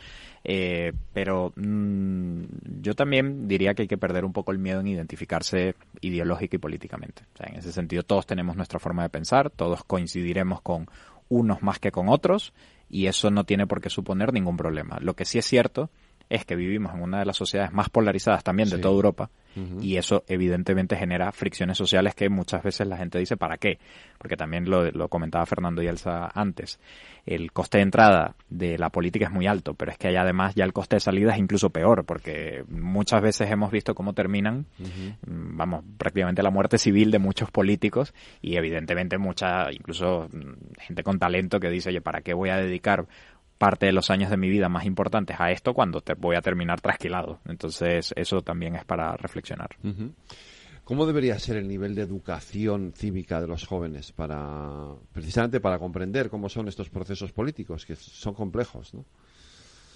Eh, 0.43 0.93
pero 1.13 1.53
mm, 1.57 2.43
yo 2.81 2.95
también 2.95 3.49
diría 3.49 3.75
que 3.75 3.83
hay 3.83 3.89
que 3.89 3.99
perder 3.99 4.25
un 4.25 4.33
poco 4.33 4.53
el 4.53 4.59
miedo 4.59 4.81
en 4.81 4.89
identificarse 4.89 5.75
ideológica 6.01 6.57
y 6.57 6.59
políticamente. 6.59 7.23
O 7.35 7.37
sea, 7.37 7.47
en 7.49 7.57
ese 7.59 7.73
sentido, 7.73 8.03
todos 8.03 8.27
tenemos 8.27 8.57
nuestra 8.57 8.79
forma 8.79 9.03
de 9.03 9.09
pensar, 9.11 9.51
todos 9.51 9.85
coincidiremos 9.85 10.61
con 10.61 10.87
unos 11.29 11.63
más 11.63 11.79
que 11.79 11.91
con 11.91 12.09
otros 12.09 12.53
y 12.95 13.09
eso 13.09 13.29
no 13.33 13.43
tiene 13.43 13.67
por 13.67 13.81
qué 13.81 13.91
suponer 13.91 14.33
ningún 14.33 14.57
problema. 14.57 14.99
Lo 15.01 15.15
que 15.15 15.25
sí 15.25 15.37
es 15.37 15.45
cierto 15.45 15.91
es 16.35 16.45
que 16.45 16.57
vivimos 16.57 16.95
en 16.95 17.03
una 17.03 17.21
de 17.21 17.27
las 17.27 17.37
sociedades 17.37 17.73
más 17.73 17.89
polarizadas 17.89 18.43
también 18.43 18.69
de 18.69 18.79
toda 18.79 18.95
Europa 18.95 19.31
y 19.81 19.99
eso 19.99 20.25
evidentemente 20.27 20.97
genera 20.97 21.31
fricciones 21.31 21.79
sociales 21.79 22.17
que 22.17 22.29
muchas 22.29 22.65
veces 22.65 22.89
la 22.89 22.97
gente 22.97 23.21
dice 23.21 23.37
¿para 23.37 23.57
qué? 23.57 23.79
Porque 24.19 24.37
también 24.37 24.69
lo, 24.69 24.91
lo 24.91 25.09
comentaba 25.09 25.47
Fernando 25.47 25.81
y 25.81 25.87
Elsa 25.87 26.29
antes. 26.35 26.81
El 27.25 27.53
coste 27.53 27.79
de 27.79 27.85
entrada 27.85 28.35
de 28.51 28.79
la 28.79 28.91
política 28.91 29.27
es 29.27 29.31
muy 29.31 29.47
alto, 29.47 29.75
pero 29.75 29.93
es 29.93 29.99
que 29.99 30.09
hay 30.09 30.17
además 30.17 30.57
ya 30.57 30.65
el 30.65 30.73
coste 30.73 30.97
de 30.97 31.01
salida 31.01 31.33
es 31.33 31.39
incluso 31.39 31.71
peor 31.71 32.05
porque 32.05 32.65
muchas 32.69 33.23
veces 33.23 33.49
hemos 33.49 33.71
visto 33.71 33.95
cómo 33.95 34.13
terminan 34.13 34.67
mm, 34.79 35.57
vamos, 35.57 35.85
prácticamente 35.99 36.43
la 36.43 36.51
muerte 36.51 36.77
civil 36.77 37.13
de 37.13 37.21
muchos 37.21 37.53
políticos 37.53 38.13
y 38.43 38.57
evidentemente 38.57 39.19
mucha, 39.19 39.71
incluso 39.73 40.29
mm, 40.33 40.81
gente 40.81 41.05
con 41.05 41.21
talento 41.21 41.61
que 41.61 41.71
dice, 41.71 41.91
oye, 41.91 42.01
¿para 42.01 42.23
qué 42.23 42.35
voy 42.35 42.51
a 42.51 42.57
dedicar 42.57 43.07
parte 43.59 43.87
de 43.87 43.93
los 43.93 44.11
años 44.11 44.31
de 44.31 44.37
mi 44.37 44.49
vida 44.49 44.69
más 44.69 44.85
importantes 44.85 45.37
a 45.39 45.51
esto 45.51 45.75
cuando 45.75 46.01
te 46.01 46.15
voy 46.15 46.37
a 46.37 46.43
terminar 46.43 46.81
trasquilado? 46.81 47.41
Entonces, 47.47 48.13
eso 48.17 48.43
también 48.43 48.77
es 48.77 48.85
para 48.85 49.17
reflexionar. 49.17 49.71
¿Cómo 50.85 51.07
debería 51.07 51.39
ser 51.39 51.57
el 51.57 51.67
nivel 51.67 51.95
de 51.95 52.03
educación 52.03 52.93
cívica 52.95 53.41
de 53.41 53.47
los 53.47 53.67
jóvenes 53.67 54.13
para 54.13 54.95
precisamente 55.13 55.59
para 55.59 55.79
comprender 55.79 56.29
cómo 56.29 56.51
son 56.51 56.69
estos 56.69 56.91
procesos 56.91 57.33
políticos 57.33 57.87
que 57.87 57.97
son 57.97 58.35
complejos, 58.35 58.93
¿no? 58.93 59.07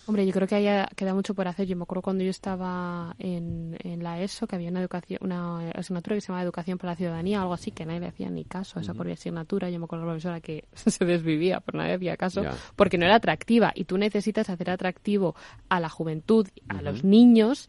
Hombre, 0.09 0.25
yo 0.25 0.33
creo 0.33 0.49
que 0.49 0.55
haya 0.55 0.89
queda 0.97 1.13
mucho 1.13 1.35
por 1.35 1.47
hacer. 1.49 1.67
Yo 1.67 1.77
me 1.77 1.83
acuerdo 1.83 2.01
cuando 2.01 2.25
yo 2.25 2.31
estaba 2.31 3.15
en, 3.19 3.77
en 3.85 4.03
la 4.03 4.23
ESO 4.23 4.47
que 4.47 4.57
había 4.57 4.71
una 4.71 4.81
educación, 4.81 5.19
una 5.23 5.69
asignatura 5.73 6.17
que 6.17 6.23
se 6.23 6.29
llamaba 6.29 6.45
Educación 6.45 6.79
para 6.79 6.93
la 6.93 6.97
Ciudadanía, 6.97 7.43
algo 7.43 7.53
así, 7.53 7.73
que 7.73 7.85
nadie 7.85 8.01
le 8.01 8.07
hacía 8.07 8.31
ni 8.31 8.47
caso 8.47 8.79
a 8.79 8.83
esa 8.83 8.93
Ujú. 8.93 9.01
propia 9.01 9.13
asignatura. 9.13 9.69
Yo 9.69 9.79
me 9.79 9.85
acuerdo 9.85 10.07
de 10.07 10.07
la 10.07 10.13
profesora 10.15 10.41
que 10.41 10.65
se 10.73 11.05
desvivía, 11.05 11.61
pero 11.61 11.77
nadie 11.77 11.93
hacía 11.93 12.17
caso, 12.17 12.43
porque 12.75 12.97
no 12.97 13.05
era 13.05 13.17
atractiva. 13.17 13.71
Y 13.75 13.85
tú 13.85 13.99
necesitas 13.99 14.49
hacer 14.49 14.71
atractivo 14.71 15.35
a 15.69 15.79
la 15.79 15.91
juventud, 15.91 16.49
a 16.71 16.81
los 16.81 17.05
niños, 17.05 17.69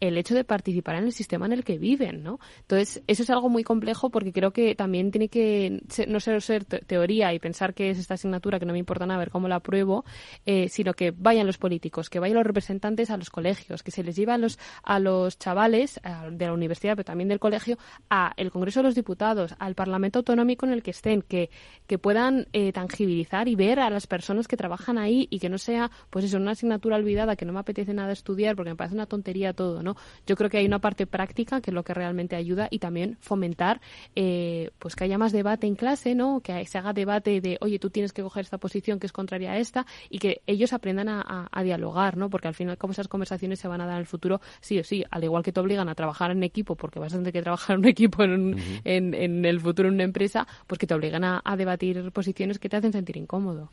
el 0.00 0.18
hecho 0.18 0.34
de 0.34 0.44
participar 0.44 0.96
en 0.96 1.04
el 1.04 1.12
sistema 1.12 1.46
en 1.46 1.52
el 1.52 1.64
que 1.64 1.78
viven, 1.78 2.22
¿no? 2.22 2.38
Entonces, 2.60 3.02
eso 3.06 3.22
es 3.22 3.30
algo 3.30 3.48
muy 3.48 3.64
complejo 3.64 4.10
porque 4.10 4.32
creo 4.32 4.52
que 4.52 4.74
también 4.74 5.10
tiene 5.10 5.28
que 5.28 5.82
no 6.08 6.20
solo 6.20 6.40
ser 6.40 6.64
te- 6.64 6.80
teoría 6.80 7.32
y 7.32 7.38
pensar 7.38 7.74
que 7.74 7.90
es 7.90 7.98
esta 7.98 8.14
asignatura 8.14 8.58
que 8.58 8.66
no 8.66 8.72
me 8.72 8.78
importa 8.78 9.06
nada 9.06 9.18
ver 9.18 9.30
cómo 9.30 9.48
la 9.48 9.56
apruebo, 9.56 10.04
eh, 10.46 10.68
sino 10.68 10.94
que 10.94 11.10
vayan 11.10 11.46
los 11.46 11.58
políticos, 11.58 12.10
que 12.10 12.18
vayan 12.18 12.36
los 12.36 12.46
representantes 12.46 13.10
a 13.10 13.16
los 13.16 13.30
colegios, 13.30 13.82
que 13.82 13.90
se 13.90 14.02
les 14.02 14.16
lleve 14.16 14.32
a 14.32 14.38
los, 14.38 14.58
a 14.82 14.98
los 15.00 15.38
chavales 15.38 16.00
a- 16.02 16.28
de 16.30 16.46
la 16.46 16.52
universidad, 16.52 16.94
pero 16.96 17.04
también 17.04 17.28
del 17.28 17.38
colegio, 17.40 17.78
a 18.10 18.32
el 18.36 18.50
Congreso 18.50 18.80
de 18.80 18.84
los 18.84 18.94
Diputados, 18.94 19.54
al 19.58 19.74
Parlamento 19.74 20.18
Autonómico 20.20 20.66
en 20.66 20.72
el 20.72 20.82
que 20.82 20.90
estén, 20.90 21.22
que, 21.22 21.50
que 21.86 21.98
puedan 21.98 22.46
eh, 22.52 22.72
tangibilizar 22.72 23.48
y 23.48 23.54
ver 23.54 23.80
a 23.80 23.90
las 23.90 24.06
personas 24.06 24.48
que 24.48 24.56
trabajan 24.56 24.98
ahí 24.98 25.28
y 25.30 25.38
que 25.38 25.48
no 25.48 25.58
sea, 25.58 25.90
pues 26.10 26.24
eso, 26.24 26.36
una 26.36 26.52
asignatura 26.52 26.96
olvidada 26.96 27.36
que 27.36 27.44
no 27.44 27.52
me 27.52 27.60
apetece 27.60 27.94
nada 27.94 28.12
estudiar 28.12 28.56
porque 28.56 28.70
me 28.70 28.76
parece 28.76 28.94
una 28.94 29.06
tontería 29.06 29.52
todo, 29.52 29.82
¿no? 29.84 29.96
Yo 30.26 30.34
creo 30.36 30.50
que 30.50 30.58
hay 30.58 30.66
una 30.66 30.80
parte 30.80 31.06
práctica 31.06 31.60
que 31.60 31.70
es 31.70 31.74
lo 31.74 31.84
que 31.84 31.94
realmente 31.94 32.34
ayuda 32.34 32.66
y 32.70 32.78
también 32.80 33.16
fomentar, 33.20 33.80
eh, 34.16 34.70
pues 34.78 34.96
que 34.96 35.04
haya 35.04 35.18
más 35.18 35.30
debate 35.32 35.66
en 35.66 35.76
clase, 35.76 36.14
¿no? 36.14 36.40
Que 36.40 36.64
se 36.66 36.78
haga 36.78 36.92
debate 36.92 37.40
de, 37.40 37.58
oye, 37.60 37.78
tú 37.78 37.90
tienes 37.90 38.12
que 38.12 38.22
coger 38.22 38.42
esta 38.42 38.58
posición 38.58 38.98
que 38.98 39.06
es 39.06 39.12
contraria 39.12 39.52
a 39.52 39.58
esta 39.58 39.86
y 40.10 40.18
que 40.18 40.40
ellos 40.46 40.72
aprendan 40.72 41.08
a, 41.08 41.20
a- 41.20 41.48
a 41.52 41.62
dialogar, 41.62 42.16
¿no? 42.16 42.30
Porque 42.30 42.48
al 42.48 42.54
final, 42.54 42.78
como 42.78 42.92
esas 42.92 43.06
conversaciones 43.08 43.58
se 43.60 43.68
van 43.68 43.80
a 43.80 43.86
dar 43.86 43.94
en 43.96 44.00
el 44.00 44.06
futuro, 44.06 44.40
sí 44.60 44.78
o 44.78 44.84
sí, 44.84 45.04
al 45.10 45.22
igual 45.22 45.42
que 45.42 45.52
te 45.52 45.60
obligan 45.60 45.88
a 45.88 45.94
trabajar 45.94 46.30
en 46.30 46.42
equipo, 46.42 46.74
porque 46.74 46.98
vas 46.98 47.12
a 47.12 47.18
tener 47.18 47.32
que 47.32 47.42
trabajar 47.42 47.74
en 47.76 47.80
un 47.80 47.88
equipo 47.88 48.22
en, 48.24 48.30
un- 48.32 48.62
en, 48.84 49.14
en 49.14 49.44
el 49.44 49.60
futuro 49.60 49.88
en 49.88 49.94
una 49.94 50.04
empresa, 50.04 50.46
pues 50.66 50.78
que 50.78 50.86
te 50.86 50.94
obligan 50.94 51.24
a, 51.24 51.42
a 51.44 51.56
debatir 51.56 52.10
posiciones 52.12 52.58
que 52.58 52.68
te 52.68 52.76
hacen 52.76 52.92
sentir 52.92 53.16
incómodo. 53.16 53.70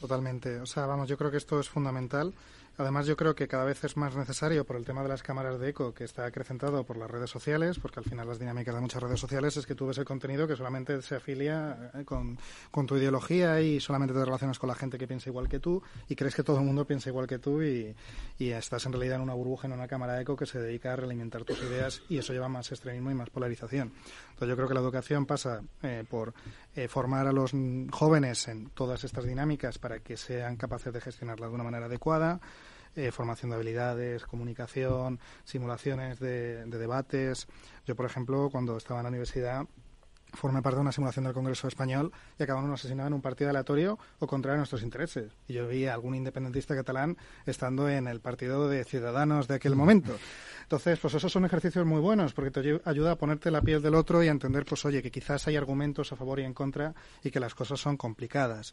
Totalmente. 0.00 0.58
O 0.60 0.66
sea, 0.66 0.86
vamos, 0.86 1.08
yo 1.08 1.16
creo 1.16 1.30
que 1.30 1.36
esto 1.36 1.60
es 1.60 1.68
fundamental. 1.68 2.32
Además, 2.78 3.06
yo 3.06 3.16
creo 3.16 3.34
que 3.34 3.46
cada 3.46 3.64
vez 3.64 3.84
es 3.84 3.96
más 3.98 4.16
necesario 4.16 4.64
por 4.64 4.76
el 4.76 4.84
tema 4.84 5.02
de 5.02 5.08
las 5.08 5.22
cámaras 5.22 5.60
de 5.60 5.68
eco, 5.68 5.92
que 5.92 6.04
está 6.04 6.24
acrecentado 6.24 6.84
por 6.84 6.96
las 6.96 7.10
redes 7.10 7.28
sociales, 7.28 7.78
porque 7.78 8.00
al 8.00 8.04
final 8.04 8.26
las 8.26 8.38
dinámicas 8.38 8.74
de 8.74 8.80
muchas 8.80 9.02
redes 9.02 9.20
sociales 9.20 9.56
es 9.58 9.66
que 9.66 9.74
tú 9.74 9.86
ves 9.86 9.98
el 9.98 10.06
contenido 10.06 10.48
que 10.48 10.56
solamente 10.56 11.02
se 11.02 11.16
afilia 11.16 11.90
eh, 11.94 12.04
con, 12.04 12.38
tu 12.86 12.96
ideología 12.96 13.60
y 13.60 13.78
solamente 13.78 14.14
te 14.14 14.24
relacionas 14.24 14.58
con 14.58 14.68
la 14.68 14.74
gente 14.74 14.96
que 14.96 15.06
piensa 15.06 15.28
igual 15.28 15.48
que 15.48 15.60
tú 15.60 15.82
y 16.08 16.16
crees 16.16 16.34
que 16.34 16.42
todo 16.42 16.58
el 16.58 16.64
mundo 16.64 16.86
piensa 16.86 17.10
igual 17.10 17.26
que 17.26 17.38
tú 17.38 17.62
y, 17.62 17.94
estás 18.38 18.86
en 18.86 18.92
realidad 18.92 19.16
en 19.16 19.22
una 19.22 19.34
burbuja, 19.34 19.68
en 19.68 19.72
una 19.74 19.86
cámara 19.86 20.14
de 20.14 20.22
eco 20.22 20.36
que 20.36 20.46
se 20.46 20.58
dedica 20.58 20.92
a 20.92 20.96
realimentar 20.96 21.44
tus 21.44 21.62
ideas 21.62 22.02
y 22.08 22.18
eso 22.18 22.32
lleva 22.32 22.48
más 22.48 22.70
extremismo 22.72 23.10
y 23.10 23.14
más 23.14 23.30
polarización. 23.30 23.92
Entonces, 24.30 24.48
yo 24.48 24.56
creo 24.56 24.68
que 24.68 24.74
la 24.74 24.80
educación 24.80 25.26
pasa 25.26 25.62
eh, 25.82 26.04
por 26.08 26.34
eh, 26.74 26.88
formar 26.88 27.26
a 27.26 27.32
los 27.32 27.52
jóvenes 27.90 28.48
en 28.48 28.70
todas 28.70 29.04
estas 29.04 29.24
dinámicas 29.24 29.78
para 29.78 30.00
que 30.00 30.16
sean 30.16 30.56
capaces 30.56 30.92
de 30.92 31.00
gestionarlas 31.00 31.50
de 31.50 31.54
una 31.54 31.64
manera 31.64 31.86
adecuada, 31.86 32.40
eh, 32.96 33.10
formación 33.12 33.50
de 33.50 33.56
habilidades, 33.56 34.24
comunicación, 34.26 35.18
simulaciones 35.44 36.18
de, 36.20 36.64
de 36.64 36.78
debates. 36.78 37.46
Yo, 37.86 37.96
por 37.96 38.06
ejemplo, 38.06 38.48
cuando 38.50 38.76
estaba 38.76 39.00
en 39.00 39.04
la 39.04 39.08
universidad, 39.10 39.64
formé 40.34 40.62
parte 40.62 40.76
de 40.76 40.80
una 40.80 40.92
simulación 40.92 41.24
del 41.26 41.34
Congreso 41.34 41.68
Español 41.68 42.10
y 42.38 42.42
acabaron 42.42 42.72
asesinados 42.72 43.08
en 43.08 43.14
un 43.14 43.20
partido 43.20 43.50
aleatorio 43.50 43.98
o 44.18 44.26
contrario 44.26 44.54
a 44.54 44.58
nuestros 44.58 44.82
intereses. 44.82 45.30
Y 45.46 45.52
yo 45.52 45.68
vi 45.68 45.84
a 45.86 45.92
algún 45.92 46.14
independentista 46.14 46.74
catalán 46.74 47.18
estando 47.44 47.86
en 47.90 48.06
el 48.08 48.20
partido 48.20 48.66
de 48.68 48.82
Ciudadanos 48.84 49.46
de 49.46 49.56
aquel 49.56 49.76
momento. 49.76 50.16
Entonces, 50.62 50.98
pues 51.00 51.12
esos 51.12 51.30
son 51.30 51.44
ejercicios 51.44 51.84
muy 51.84 52.00
buenos 52.00 52.32
porque 52.32 52.50
te 52.50 52.60
ayu- 52.62 52.80
ayuda 52.86 53.10
a 53.12 53.16
ponerte 53.16 53.50
la 53.50 53.60
piel 53.60 53.82
del 53.82 53.94
otro 53.94 54.22
y 54.22 54.28
a 54.28 54.30
entender, 54.30 54.64
pues 54.64 54.82
oye, 54.86 55.02
que 55.02 55.10
quizás 55.10 55.46
hay 55.48 55.56
argumentos 55.56 56.12
a 56.12 56.16
favor 56.16 56.40
y 56.40 56.44
en 56.44 56.54
contra 56.54 56.94
y 57.22 57.30
que 57.30 57.38
las 57.40 57.54
cosas 57.54 57.78
son 57.78 57.98
complicadas. 57.98 58.72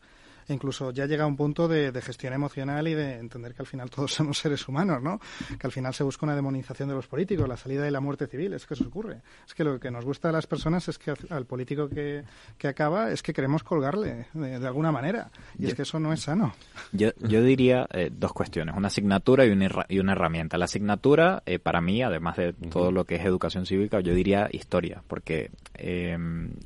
E 0.49 0.53
incluso 0.53 0.91
ya 0.91 1.05
llega 1.05 1.23
a 1.23 1.27
un 1.27 1.37
punto 1.37 1.67
de, 1.67 1.91
de 1.91 2.01
gestión 2.01 2.33
emocional 2.33 2.87
y 2.87 2.95
de 2.95 3.19
entender 3.19 3.53
que 3.53 3.61
al 3.61 3.67
final 3.67 3.89
todos 3.89 4.13
somos 4.19 4.37
seres 4.37 4.67
humanos, 4.67 5.01
¿no? 5.01 5.19
Que 5.59 5.67
al 5.67 5.71
final 5.71 5.93
se 5.93 6.03
busca 6.03 6.25
una 6.25 6.35
demonización 6.35 6.89
de 6.89 6.95
los 6.95 7.07
políticos, 7.07 7.47
la 7.47 7.57
salida 7.57 7.87
y 7.87 7.91
la 7.91 7.99
muerte 7.99 8.27
civil. 8.27 8.53
Es 8.53 8.65
que 8.65 8.73
eso 8.73 8.87
ocurre. 8.87 9.21
Es 9.47 9.53
que 9.53 9.63
lo 9.63 9.79
que 9.79 9.91
nos 9.91 10.05
gusta 10.05 10.29
a 10.29 10.31
las 10.31 10.47
personas 10.47 10.87
es 10.87 10.97
que 10.97 11.13
al, 11.29 11.45
político 11.45 11.87
que, 11.87 12.23
que 12.57 12.67
acaba 12.67 13.11
es 13.11 13.21
que 13.21 13.33
queremos 13.33 13.63
colgarle 13.63 14.27
de, 14.33 14.59
de 14.59 14.67
alguna 14.67 14.91
manera. 14.91 15.31
Y 15.57 15.67
es 15.67 15.75
que 15.75 15.83
eso 15.83 15.99
no 15.99 16.11
es 16.11 16.21
sano. 16.21 16.53
Yo, 16.91 17.09
yo 17.19 17.43
diría 17.43 17.87
eh, 17.91 18.09
dos 18.11 18.33
cuestiones, 18.33 18.75
una 18.75 18.87
asignatura 18.87 19.45
y 19.45 19.51
una, 19.51 19.85
y 19.87 19.99
una 19.99 20.13
herramienta. 20.13 20.57
La 20.57 20.65
asignatura, 20.65 21.43
eh, 21.45 21.59
para 21.59 21.81
mí, 21.81 22.01
además 22.01 22.37
de 22.37 22.53
todo 22.53 22.91
lo 22.91 23.05
que 23.05 23.15
es 23.15 23.25
educación 23.25 23.65
cívica, 23.65 23.99
yo 23.99 24.13
diría 24.13 24.49
historia, 24.51 25.03
porque 25.07 25.51
eh, 25.75 26.17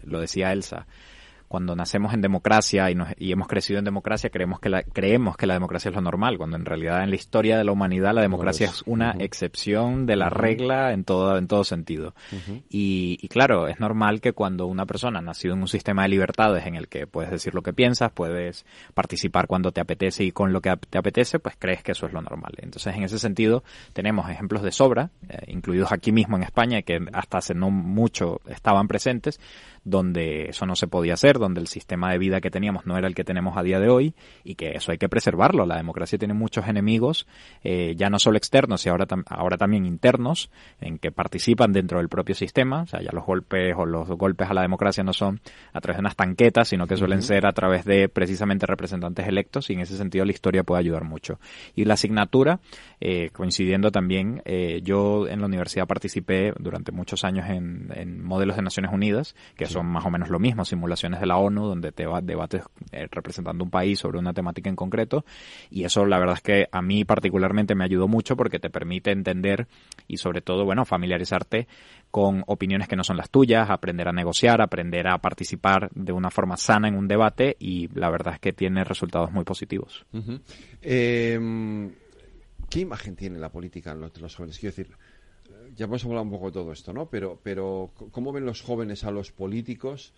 lo 0.03 0.19
decía 0.19 0.53
Elsa, 0.53 0.85
cuando 1.53 1.75
nacemos 1.75 2.15
en 2.15 2.21
democracia 2.21 2.89
y, 2.89 2.95
nos- 2.95 3.09
y 3.19 3.31
hemos 3.31 3.47
crecido 3.47 3.77
en 3.77 3.85
democracia, 3.85 4.31
creemos 4.31 4.59
que, 4.59 4.69
la, 4.69 4.81
creemos 4.81 5.38
que 5.38 5.45
la 5.45 5.53
democracia 5.53 5.89
es 5.89 5.95
lo 5.95 6.01
normal, 6.01 6.39
cuando 6.39 6.57
en 6.57 6.65
realidad 6.65 7.03
en 7.03 7.11
la 7.11 7.15
historia 7.15 7.59
de 7.59 7.63
la 7.63 7.71
humanidad 7.71 8.11
la 8.15 8.21
democracia 8.23 8.65
es. 8.69 8.81
una 8.88 9.11
excepción 9.19 10.07
de 10.07 10.15
la 10.15 10.30
regla 10.30 10.93
en 10.93 11.03
todo, 11.03 11.38
en 11.38 11.47
todo 11.47 11.63
sentido. 11.63 12.15
Y, 12.71 13.19
y 13.21 13.27
claro, 13.27 13.67
es 13.67 13.80
normal 13.80 14.19
que 14.19 14.34
cuando 14.34 14.65
una 14.65 14.88
persona 14.88 15.19
ha 15.19 15.21
nacido 15.21 15.53
en 15.53 15.61
un 15.61 15.67
sistema 15.67 16.01
de 16.01 16.09
libertades 16.09 16.65
en 16.65 16.73
el 16.73 16.88
que 16.88 17.05
puedes 17.05 17.30
decir 17.30 17.53
lo 17.53 17.61
que 17.61 17.71
piensas, 17.71 18.11
puedes 18.11 18.65
participar 18.95 19.45
cuando 19.45 19.71
te 19.71 19.80
apetece 19.80 20.23
y 20.23 20.31
con 20.31 20.53
lo 20.53 20.59
que 20.59 20.75
te 20.89 20.97
apetece, 20.97 21.38
pues 21.38 21.55
crees 21.59 21.84
que 21.84 21.91
eso 21.91 22.07
es 22.07 22.13
lo 22.13 22.21
normal. 22.23 22.53
Entonces, 22.57 22.95
en 22.95 23.03
ese 23.03 23.19
sentido, 23.19 23.63
tenemos 23.93 24.27
ejemplos 24.27 24.63
de 24.63 24.71
sobra, 24.71 25.11
eh, 25.30 25.38
incluidos 25.49 25.91
aquí 25.91 26.11
mismo 26.11 26.35
en 26.35 26.41
España, 26.41 26.81
que 26.81 26.99
hasta 27.13 27.38
hace 27.38 27.53
no 27.53 27.69
mucho 27.69 28.41
estaban 28.47 28.88
presentes, 28.88 29.39
donde 29.84 30.49
eso 30.49 30.65
no 30.65 30.76
se 30.76 30.88
podía 30.88 31.14
hacer, 31.14 31.39
donde 31.39 31.60
el 31.61 31.68
sistema 31.68 32.11
de 32.11 32.18
vida 32.18 32.41
que 32.41 32.49
teníamos 32.49 32.85
no 32.85 32.97
era 32.97 33.07
el 33.07 33.15
que 33.15 33.23
tenemos 33.23 33.57
a 33.57 33.64
día 33.64 33.80
de 33.80 33.89
hoy 33.89 34.14
y 34.43 34.55
que 34.55 34.72
eso 34.72 34.91
hay 34.91 34.97
que 34.97 35.10
preservarlo. 35.10 35.65
La 35.65 35.77
democracia 35.77 36.18
tiene 36.18 36.34
muchos 36.34 36.68
enemigos, 36.68 37.27
eh, 37.64 37.93
ya 37.97 38.10
no 38.10 38.19
solo 38.19 38.38
externos, 38.38 38.81
sino 38.81 38.93
ahora, 38.93 39.07
tam- 39.07 39.26
ahora 39.27 39.57
también 39.57 39.85
internos, 39.85 40.49
en 40.80 40.99
que 40.99 41.11
participan 41.11 41.73
dentro 41.73 41.97
del 41.97 42.10
propio 42.10 42.35
sistema. 42.35 42.84
O 42.84 42.88
sea, 42.88 43.01
ya 43.01 43.11
los 43.11 43.26
golpes 43.26 43.73
o 43.77 43.85
los 43.85 44.07
golpes 44.10 44.49
a 44.49 44.53
la 44.53 44.61
democracia 44.61 45.03
no 45.03 45.14
son 45.14 45.41
a 45.73 45.81
través 45.81 45.97
de 45.97 46.01
unas 46.01 46.15
tanquetas, 46.15 46.68
sino 46.69 46.88
que 46.88 46.95
suelen 46.97 47.22
ser 47.22 47.45
a 47.45 47.51
través 47.51 47.85
de 47.85 48.10
precisamente 48.10 48.65
representantes 48.65 49.27
electos 49.27 49.69
y 49.69 49.73
en 49.73 49.81
ese 49.81 49.97
sentido 49.97 50.26
la 50.26 50.31
historia 50.31 50.64
puede 50.64 50.80
ayudar 50.80 51.03
mucho. 51.03 51.39
Y 51.76 51.85
la 51.85 51.95
asignatura, 51.95 52.60
eh, 53.01 53.30
coincidiendo 53.34 53.91
también, 53.91 54.41
eh, 54.45 54.81
yo 54.84 55.27
en 55.27 55.39
la 55.41 55.47
universidad 55.47 55.88
participé 55.88 56.53
durante 56.57 56.91
muchos 56.91 57.23
años 57.23 57.49
en, 57.49 57.89
en 57.95 58.23
modelos 58.23 58.55
de 58.55 58.61
Naciones 58.61 58.91
Unidas, 58.93 59.35
que 59.55 59.65
son 59.74 59.88
más 59.88 60.06
o 60.06 60.10
menos 60.10 60.30
lo 60.30 60.40
mismo, 60.40 60.64
simulaciones 60.66 61.20
de 61.20 61.26
la 61.26 61.38
ONU, 61.38 61.66
donde 61.68 61.91
te 61.91 62.06
va- 62.06 62.22
debates 62.22 62.64
eh, 62.91 63.08
representando 63.12 63.64
un 63.64 63.70
país 63.70 64.00
sobre 64.00 64.20
una 64.20 64.34
temática 64.34 64.70
en 64.70 64.76
concreto. 64.76 65.26
Y 65.70 65.84
eso 65.84 66.06
la 66.06 66.20
verdad 66.20 66.36
es 66.36 66.41
que 66.41 66.68
a 66.72 66.82
mí 66.82 67.04
particularmente 67.06 67.76
me 67.76 67.84
ayudó 67.84 68.08
mucho 68.08 68.36
porque 68.38 68.60
te 68.60 68.70
permite 68.70 69.12
entender 69.12 69.68
y 70.08 70.18
sobre 70.18 70.41
todo, 70.41 70.66
bueno, 70.66 70.86
familiarizarte 70.86 71.68
con 72.12 72.44
opiniones 72.48 72.88
que 72.88 72.95
no 72.95 73.04
son 73.04 73.18
las 73.18 73.30
tuyas, 73.30 73.70
aprender 73.70 74.08
a 74.08 74.12
negociar, 74.14 74.62
aprender 74.62 75.08
a 75.08 75.18
participar 75.18 75.90
de 75.95 76.12
una 76.14 76.30
forma 76.30 76.58
sana 76.58 76.88
en 76.88 76.95
un 76.95 77.08
debate 77.08 77.56
y 77.60 77.88
la 77.98 78.10
verdad 78.10 78.36
es 78.36 78.40
que 78.40 78.54
tiene 78.54 78.84
resultados 78.84 79.32
muy 79.32 79.44
positivos. 79.44 80.06
Eh, 80.82 81.90
¿Qué 82.70 82.80
imagen 82.80 83.16
tiene 83.16 83.38
la 83.40 83.50
política 83.50 83.91
en 83.91 84.02
los, 84.02 84.20
los 84.20 84.36
jóvenes? 84.36 84.58
Quiero 84.60 84.76
decir, 84.76 84.95
ya 85.76 85.86
hemos 85.86 86.04
hablado 86.06 86.24
un 86.24 86.32
poco 86.32 86.48
de 86.48 86.52
todo 86.52 86.72
esto, 86.72 86.94
¿no? 86.94 87.10
Pero, 87.10 87.40
pero 87.41 87.91
¿cómo 88.12 88.32
ven 88.32 88.45
los 88.45 88.62
jóvenes 88.62 89.04
a 89.04 89.12
los 89.12 89.32
políticos? 89.32 90.14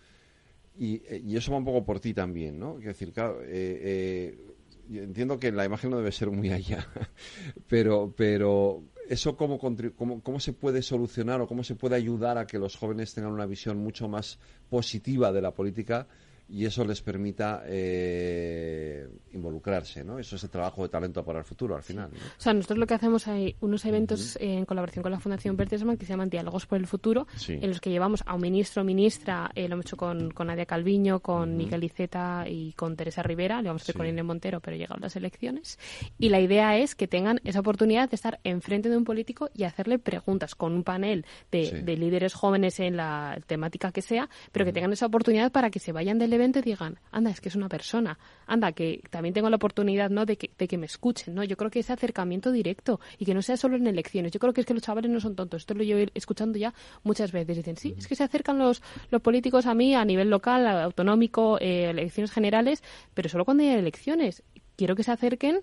Y, 0.78 0.96
eh, 1.06 1.22
y 1.24 1.36
eso 1.36 1.52
va 1.52 1.58
un 1.58 1.64
poco 1.64 1.84
por 1.84 2.00
ti 2.00 2.12
también, 2.12 2.58
¿no? 2.58 2.74
Quiero 2.74 2.92
decir, 2.92 3.12
claro, 3.12 3.42
eh, 3.42 3.48
eh, 3.50 4.98
entiendo 4.98 5.38
que 5.38 5.50
la 5.52 5.64
imagen 5.64 5.90
no 5.90 5.98
debe 5.98 6.12
ser 6.12 6.30
muy 6.30 6.50
allá, 6.50 6.86
pero, 7.68 8.12
pero 8.16 8.82
eso 9.08 9.36
cómo, 9.36 9.58
cómo, 9.58 10.20
cómo 10.20 10.40
se 10.40 10.52
puede 10.52 10.82
solucionar 10.82 11.40
o 11.40 11.46
cómo 11.46 11.64
se 11.64 11.74
puede 11.74 11.96
ayudar 11.96 12.38
a 12.38 12.46
que 12.46 12.58
los 12.58 12.76
jóvenes 12.76 13.14
tengan 13.14 13.32
una 13.32 13.46
visión 13.46 13.78
mucho 13.78 14.08
más 14.08 14.38
positiva 14.68 15.32
de 15.32 15.42
la 15.42 15.52
política 15.52 16.06
y 16.48 16.64
eso 16.64 16.84
les 16.84 17.02
permita 17.02 17.62
eh, 17.66 19.08
involucrarse, 19.32 20.04
¿no? 20.04 20.18
Eso 20.18 20.36
es 20.36 20.44
el 20.44 20.50
trabajo 20.50 20.82
de 20.82 20.88
talento 20.88 21.24
para 21.24 21.40
el 21.40 21.44
futuro, 21.44 21.74
al 21.76 21.82
final. 21.82 22.10
¿no? 22.12 22.18
O 22.18 22.40
sea, 22.40 22.52
nosotros 22.54 22.78
lo 22.78 22.86
que 22.86 22.94
hacemos 22.94 23.26
hay 23.26 23.56
unos 23.60 23.84
eventos 23.84 24.36
eh, 24.36 24.54
en 24.54 24.64
colaboración 24.64 25.02
con 25.02 25.12
la 25.12 25.18
Fundación 25.20 25.56
Bertelsmann 25.56 25.96
que 25.96 26.06
se 26.06 26.12
llaman 26.12 26.30
Diálogos 26.30 26.66
por 26.66 26.78
el 26.78 26.86
Futuro, 26.86 27.26
Sí. 27.36 27.54
en 27.60 27.68
los 27.68 27.80
que 27.80 27.90
llevamos 27.90 28.22
a 28.26 28.34
un 28.34 28.42
ministro 28.42 28.82
o 28.82 28.84
ministra, 28.84 29.50
eh, 29.54 29.68
lo 29.68 29.74
hemos 29.74 29.86
hecho 29.86 29.96
con, 29.96 30.30
con 30.30 30.46
Nadia 30.46 30.66
Calviño, 30.66 31.20
con 31.20 31.56
Miguel 31.56 31.82
Iceta 31.84 32.44
y 32.48 32.72
con 32.74 32.96
Teresa 32.96 33.22
Rivera, 33.22 33.60
lo 33.62 33.68
vamos 33.70 33.82
a 33.82 33.84
hacer 33.84 33.92
Sí. 33.94 33.98
con 33.98 34.06
Irene 34.06 34.22
Montero, 34.22 34.60
pero 34.60 34.76
llegaron 34.76 35.00
las 35.02 35.16
elecciones. 35.16 35.78
Y 36.18 36.28
la 36.28 36.40
idea 36.40 36.76
es 36.78 36.94
que 36.94 37.08
tengan 37.08 37.40
esa 37.44 37.60
oportunidad 37.60 38.08
de 38.08 38.14
estar 38.16 38.38
enfrente 38.44 38.88
de 38.88 38.96
un 38.96 39.04
político 39.04 39.50
y 39.54 39.64
hacerle 39.64 39.98
preguntas 39.98 40.54
con 40.54 40.72
un 40.72 40.84
panel 40.84 41.24
de, 41.50 41.66
Sí. 41.66 41.78
de 41.82 41.96
líderes 41.96 42.34
jóvenes 42.34 42.78
en 42.80 42.96
la 42.96 43.38
temática 43.46 43.90
que 43.92 44.02
sea, 44.02 44.28
pero 44.52 44.64
que 44.64 44.72
tengan 44.72 44.92
esa 44.92 45.06
oportunidad 45.06 45.50
para 45.52 45.70
que 45.70 45.78
se 45.80 45.92
vayan 45.92 46.18
del 46.18 46.35
y 46.36 46.62
digan, 46.62 46.98
anda, 47.10 47.30
es 47.30 47.40
que 47.40 47.48
es 47.48 47.56
una 47.56 47.68
persona, 47.68 48.18
anda, 48.46 48.72
que 48.72 49.02
también 49.10 49.34
tengo 49.34 49.50
la 49.50 49.56
oportunidad 49.56 50.10
¿no? 50.10 50.26
de, 50.26 50.36
que, 50.36 50.50
de 50.56 50.68
que 50.68 50.78
me 50.78 50.86
escuchen, 50.86 51.34
¿no? 51.34 51.44
Yo 51.44 51.56
creo 51.56 51.70
que 51.70 51.80
ese 51.80 51.92
acercamiento 51.92 52.52
directo 52.52 53.00
y 53.18 53.24
que 53.24 53.34
no 53.34 53.42
sea 53.42 53.56
solo 53.56 53.76
en 53.76 53.86
elecciones. 53.86 54.32
Yo 54.32 54.40
creo 54.40 54.52
que 54.52 54.60
es 54.60 54.66
que 54.66 54.74
los 54.74 54.82
chavales 54.82 55.10
no 55.10 55.20
son 55.20 55.34
tontos. 55.34 55.62
Esto 55.62 55.74
lo 55.74 55.82
llevo 55.82 56.10
escuchando 56.14 56.58
ya 56.58 56.74
muchas 57.02 57.32
veces. 57.32 57.56
Dicen, 57.56 57.76
sí, 57.76 57.94
es 57.96 58.06
que 58.06 58.14
se 58.14 58.24
acercan 58.24 58.58
los, 58.58 58.82
los 59.10 59.22
políticos 59.22 59.66
a 59.66 59.74
mí 59.74 59.94
a 59.94 60.04
nivel 60.04 60.30
local, 60.30 60.66
autonómico, 60.66 61.58
eh, 61.60 61.90
elecciones 61.90 62.30
generales, 62.30 62.82
pero 63.14 63.28
solo 63.28 63.44
cuando 63.44 63.62
hay 63.62 63.70
elecciones. 63.70 64.42
Quiero 64.76 64.94
que 64.94 65.02
se 65.02 65.12
acerquen 65.12 65.60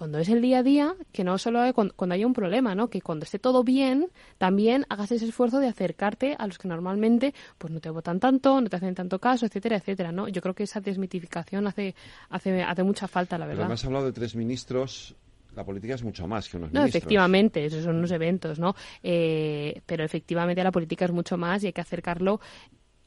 cuando 0.00 0.18
es 0.18 0.30
el 0.30 0.40
día 0.40 0.60
a 0.60 0.62
día, 0.62 0.94
que 1.12 1.24
no 1.24 1.36
solo 1.36 1.60
hay 1.60 1.74
cuando, 1.74 1.92
cuando 1.94 2.14
haya 2.14 2.26
un 2.26 2.32
problema, 2.32 2.74
¿no? 2.74 2.88
Que 2.88 3.02
cuando 3.02 3.24
esté 3.24 3.38
todo 3.38 3.62
bien, 3.62 4.08
también 4.38 4.86
hagas 4.88 5.12
ese 5.12 5.26
esfuerzo 5.26 5.58
de 5.60 5.68
acercarte 5.68 6.36
a 6.38 6.46
los 6.46 6.56
que 6.56 6.68
normalmente 6.68 7.34
pues 7.58 7.70
no 7.70 7.80
te 7.80 7.90
votan 7.90 8.18
tanto, 8.18 8.58
no 8.62 8.70
te 8.70 8.76
hacen 8.76 8.94
tanto 8.94 9.18
caso, 9.18 9.44
etcétera, 9.44 9.76
etcétera, 9.76 10.10
¿no? 10.10 10.26
Yo 10.26 10.40
creo 10.40 10.54
que 10.54 10.62
esa 10.62 10.80
desmitificación 10.80 11.66
hace 11.66 11.94
hace 12.30 12.62
hace 12.62 12.82
mucha 12.82 13.08
falta, 13.08 13.36
la 13.36 13.44
Pero 13.44 13.58
verdad. 13.58 13.68
me 13.68 13.74
has 13.74 13.84
hablado 13.84 14.06
de 14.06 14.12
tres 14.12 14.34
ministros. 14.34 15.14
La 15.54 15.64
política 15.64 15.94
es 15.96 16.02
mucho 16.02 16.26
más 16.26 16.48
que 16.48 16.56
unos 16.56 16.72
No, 16.72 16.80
ministros. 16.80 17.02
efectivamente, 17.02 17.64
esos 17.66 17.84
son 17.84 17.96
unos 17.96 18.10
eventos, 18.12 18.58
¿no? 18.58 18.74
Eh, 19.02 19.82
pero 19.84 20.02
efectivamente 20.02 20.64
la 20.64 20.70
política 20.72 21.04
es 21.04 21.12
mucho 21.12 21.36
más 21.36 21.62
y 21.62 21.66
hay 21.66 21.72
que 21.74 21.80
acercarlo 21.82 22.40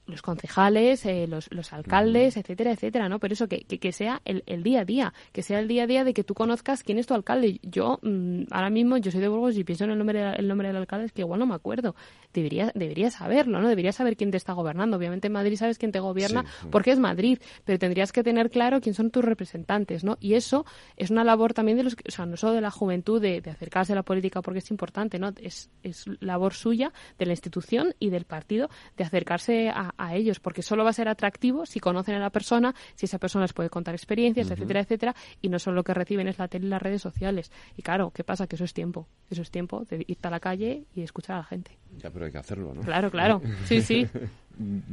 los 0.06 0.22
concejales, 0.22 1.06
eh, 1.06 1.28
los, 1.28 1.50
los 1.52 1.72
alcaldes, 1.74 2.36
etcétera, 2.38 2.72
etcétera, 2.72 3.08
¿no? 3.10 3.20
Pero 3.20 3.34
eso, 3.34 3.48
que, 3.48 3.62
que, 3.62 3.80
que 3.80 3.92
sea 3.92 4.22
el, 4.26 4.44
el 4.48 4.62
día 4.64 4.82
a 4.82 4.86
día, 4.86 5.14
que 5.32 5.42
sea 5.44 5.60
el 5.60 5.68
día 5.68 5.84
a 5.84 5.88
día 5.88 6.04
de 6.04 6.14
que 6.14 6.24
tú 6.24 6.34
conozcas 6.34 6.84
quién 6.84 6.98
es 7.00 7.08
tu 7.08 7.14
alcalde. 7.14 7.60
Yo, 7.64 8.00
mm, 8.02 8.44
ahora 8.52 8.70
mismo, 8.70 8.98
yo 8.98 9.12
soy 9.12 9.22
de 9.22 9.30
Burgos 9.30 9.56
y 9.58 9.64
pienso 9.64 9.86
en 9.86 9.92
el 9.92 9.98
nombre, 9.98 10.20
de- 10.20 10.36
el 10.36 10.48
nombre 10.48 10.68
del 10.68 10.78
alcalde, 10.78 11.06
es 11.06 11.12
que 11.14 11.22
igual 11.22 11.40
no 11.40 11.46
me 11.46 11.56
acuerdo. 11.56 11.96
Debería, 12.34 12.72
debería 12.76 13.12
saberlo, 13.12 13.62
¿no? 13.62 13.70
Debería 13.70 13.92
saber 13.92 14.18
quién 14.18 14.32
te 14.32 14.38
está 14.38 14.54
gobernando. 14.54 14.98
Obviamente 14.98 15.28
en 15.28 15.34
Madrid 15.34 15.56
sabes 15.56 15.78
quién 15.78 15.92
te 15.92 16.00
gobierna 16.00 16.42
Sí, 16.44 16.48
sí. 16.64 16.68
porque 16.72 16.92
es 16.92 17.00
Madrid, 17.00 17.40
pero 17.64 17.80
tendrías 17.80 18.12
que 18.12 18.24
tener 18.24 18.50
claro 18.50 18.82
quién 18.82 18.96
son 18.96 19.12
tus 19.12 19.24
representantes, 19.24 20.04
¿no? 20.04 20.18
Y 20.20 20.34
eso 20.34 20.66
es 20.98 21.12
una 21.12 21.24
labor 21.24 21.54
también 21.54 21.78
de 21.78 21.84
los, 21.84 21.96
que- 21.96 22.04
o 22.08 22.12
sea, 22.12 22.26
no 22.26 22.36
solo 22.38 22.54
de 22.54 22.62
la 22.62 22.72
juventud 22.72 23.22
de, 23.22 23.40
de 23.42 23.52
acercarse 23.52 23.94
a 23.94 23.96
la 23.96 24.04
política 24.04 24.42
porque 24.42 24.60
es 24.60 24.72
importante, 24.72 25.20
¿no? 25.20 25.32
Es, 25.42 25.70
es 25.84 26.06
labor 26.20 26.54
suya, 26.54 26.92
de 27.20 27.26
la 27.26 27.34
institución 27.34 27.94
y 28.00 28.10
del 28.10 28.26
partido 28.26 28.70
de 28.98 29.04
acercarse 29.04 29.70
a, 29.70 29.94
a 30.08 30.16
ellos, 30.16 30.40
porque 30.40 30.62
solo 30.62 30.84
va 30.84 30.90
a 30.90 30.94
ser 30.94 31.08
atractivo 31.08 31.66
si 31.66 31.80
conocen 31.80 32.16
a 32.16 32.20
la 32.20 32.30
persona, 32.30 32.74
si 32.96 33.06
esa 33.06 33.20
persona 33.20 33.46
les 33.46 33.54
puede 33.54 33.70
contar 33.70 33.96
experiencias, 33.96 34.50
etcétera, 34.52 34.82
etcétera, 34.82 35.16
y 35.42 35.50
no 35.50 35.60
solo 35.60 35.76
lo 35.78 35.84
que 35.84 35.94
reciben 35.94 36.28
es 36.28 36.38
la 36.38 36.48
tele 36.48 36.68
y 36.68 36.70
las 36.70 36.82
redes 36.82 37.02
sociales. 37.02 37.52
Y 37.78 37.82
claro, 37.82 38.12
¿qué 38.12 38.24
pasa? 38.24 38.48
Que 38.48 38.56
eso 38.56 38.66
es 38.66 38.74
tiempo, 38.74 39.08
eso 39.30 39.42
es 39.42 39.52
tiempo 39.52 39.86
de 39.90 40.04
irte 40.08 40.28
a 40.28 40.32
la 40.32 40.40
calle 40.40 40.86
y 40.96 41.02
escuchar 41.02 41.36
a 41.36 41.40
la 41.40 41.46
gente. 41.46 41.78
Ya, 41.98 42.10
pero 42.10 42.26
hay 42.26 42.32
que 42.32 42.38
hacerlo, 42.38 42.74
¿no? 42.74 42.82
Claro, 42.82 43.12
claro. 43.12 43.42
Sí, 43.66 43.82
sí. 43.82 44.08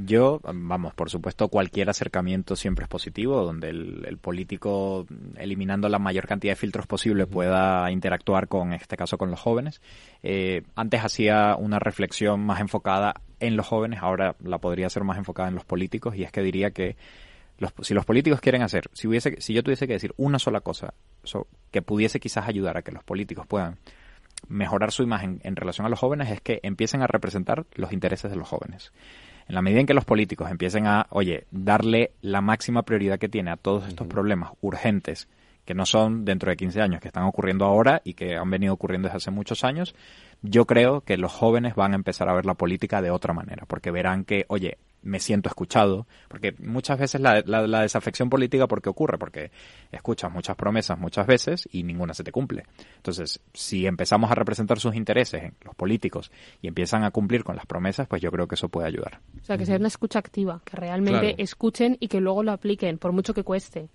Yo, 0.07 0.41
vamos, 0.43 0.95
por 0.95 1.11
supuesto, 1.11 1.49
cualquier 1.49 1.91
acercamiento 1.91 2.57
siempre 2.57 2.85
es 2.85 2.89
positivo, 2.89 3.45
donde 3.45 3.69
el, 3.69 4.07
el 4.07 4.17
político, 4.17 5.07
eliminando 5.37 5.89
la 5.91 5.99
mayor 5.99 6.27
cantidad 6.27 6.53
de 6.53 6.57
filtros 6.57 6.87
posible, 6.87 7.27
pueda 7.27 7.91
interactuar 7.91 8.49
con, 8.49 8.69
en 8.69 8.81
este 8.81 8.97
caso, 8.97 9.19
con 9.19 9.31
los 9.31 9.39
jóvenes. 9.39 9.83
Eh, 10.23 10.63
antes 10.77 11.05
hacía 11.05 11.57
una 11.59 11.79
reflexión 11.79 12.41
más 12.41 12.61
enfocada 12.61 13.21
en 13.41 13.57
los 13.57 13.67
jóvenes, 13.67 14.01
ahora 14.03 14.37
la 14.43 14.59
podría 14.59 14.87
hacer 14.87 15.05
más 15.05 15.19
enfocada 15.19 15.49
en 15.49 15.55
los 15.55 15.65
políticos, 15.65 16.15
y 16.17 16.23
es 16.25 16.33
que 16.33 16.43
diría 16.43 16.71
que 16.71 16.97
los, 17.59 17.73
si 17.83 17.93
los 17.95 18.05
políticos 18.05 18.41
quieren 18.41 18.63
hacer, 18.63 18.89
si, 18.93 19.07
hubiese, 19.09 19.41
si 19.41 19.53
yo 19.53 19.63
tuviese 19.63 19.87
que 19.87 19.95
decir 19.95 20.15
una 20.17 20.39
sola 20.39 20.61
cosa 20.61 20.95
so- 21.25 21.47
que 21.71 21.83
pudiese 21.83 22.21
quizás 22.21 22.49
ayudar 22.49 22.77
a 22.77 22.83
que 22.83 22.93
los 22.93 23.05
políticos 23.05 23.47
puedan 23.47 23.77
mejorar 24.49 24.93
su 24.93 25.03
imagen 25.03 25.41
en 25.45 25.57
relación 25.57 25.87
a 25.87 25.91
los 25.91 25.99
jóvenes, 25.99 26.31
es 26.31 26.41
que 26.41 26.61
empiecen 26.63 27.03
a 27.03 27.07
representar 27.07 27.67
los 27.75 27.93
intereses 27.93 28.31
de 28.31 28.37
los 28.37 28.49
jóvenes. 28.49 28.93
En 29.49 29.55
la 29.55 29.63
medida 29.63 29.81
en 29.81 29.87
que 29.87 29.95
los 29.95 30.05
políticos 30.05 30.51
empiecen 30.51 30.87
a, 30.87 31.07
oye, 31.11 31.47
darle 31.51 32.13
la 32.23 32.41
máxima 32.41 32.83
prioridad 32.85 33.19
que 33.19 33.29
tiene 33.29 33.51
a 33.51 33.57
todos 33.57 33.87
estos 33.89 34.07
problemas 34.07 34.53
urgentes, 34.61 35.29
que 35.65 35.75
no 35.75 35.85
son 35.87 36.25
dentro 36.25 36.51
de 36.51 36.57
15 36.57 36.81
años, 36.81 37.01
que 37.01 37.09
están 37.09 37.25
ocurriendo 37.25 37.65
ahora 37.65 38.01
y 38.05 38.15
que 38.15 38.37
han 38.37 38.49
venido 38.49 38.73
ocurriendo 38.73 39.09
desde 39.09 39.19
hace 39.19 39.31
muchos 39.31 39.63
años, 39.65 39.95
yo 40.43 40.67
creo 40.67 41.03
que 41.03 41.17
los 41.17 41.33
jóvenes 41.33 41.75
van 41.75 41.93
a 41.93 41.97
empezar 41.97 42.29
a 42.29 42.35
ver 42.35 42.47
la 42.47 42.55
política 42.55 43.03
de 43.03 43.11
otra 43.11 43.35
manera, 43.35 43.65
porque 43.67 43.91
verán 43.91 44.25
que, 44.25 44.47
oye, 44.49 44.79
me 45.03 45.19
siento 45.19 45.49
escuchado, 45.49 46.07
porque 46.29 46.55
muchas 46.59 46.99
veces 46.99 47.21
la, 47.21 47.43
la, 47.47 47.81
desafección 47.81 48.29
política, 48.29 48.67
¿por 48.67 48.83
qué 48.83 48.91
ocurre? 48.91 49.19
Porque 49.19 49.51
escuchas 49.93 50.31
muchas 50.31 50.57
promesas 50.57 50.99
muchas 50.99 51.27
veces 51.27 51.69
y 51.73 51.83
ninguna 51.83 52.13
se 52.13 52.23
te 52.23 52.33
cumple. 52.33 52.65
Entonces, 52.97 53.41
si 53.55 53.87
empezamos 53.87 54.31
a 54.31 54.35
representar 54.35 54.79
sus 54.79 54.95
intereses 54.95 55.43
en 55.45 55.55
los 55.65 55.75
políticos 55.75 56.31
y 56.61 56.69
empiezan 56.69 57.05
a 57.05 57.11
cumplir 57.11 57.45
con 57.45 57.57
las 57.57 57.67
promesas, 57.67 58.09
pues 58.09 58.21
yo 58.21 58.31
creo 58.31 58.47
que 58.47 58.57
eso 58.57 58.69
puede 58.69 58.89
ayudar. 58.89 59.21
O 59.41 59.45
sea, 59.45 59.57
que 59.57 59.65
sea 59.65 59.77
una 59.77 59.89
escucha 59.89 60.19
activa, 60.19 60.61
que 60.65 60.77
realmente 60.77 61.43
escuchen 61.43 61.97
y 62.01 62.09
que 62.09 62.21
luego 62.21 62.43
lo 62.43 62.53
apliquen, 62.53 62.99
por 62.99 63.13
mucho 63.13 63.33
que 63.33 63.43
cueste. 63.43 63.89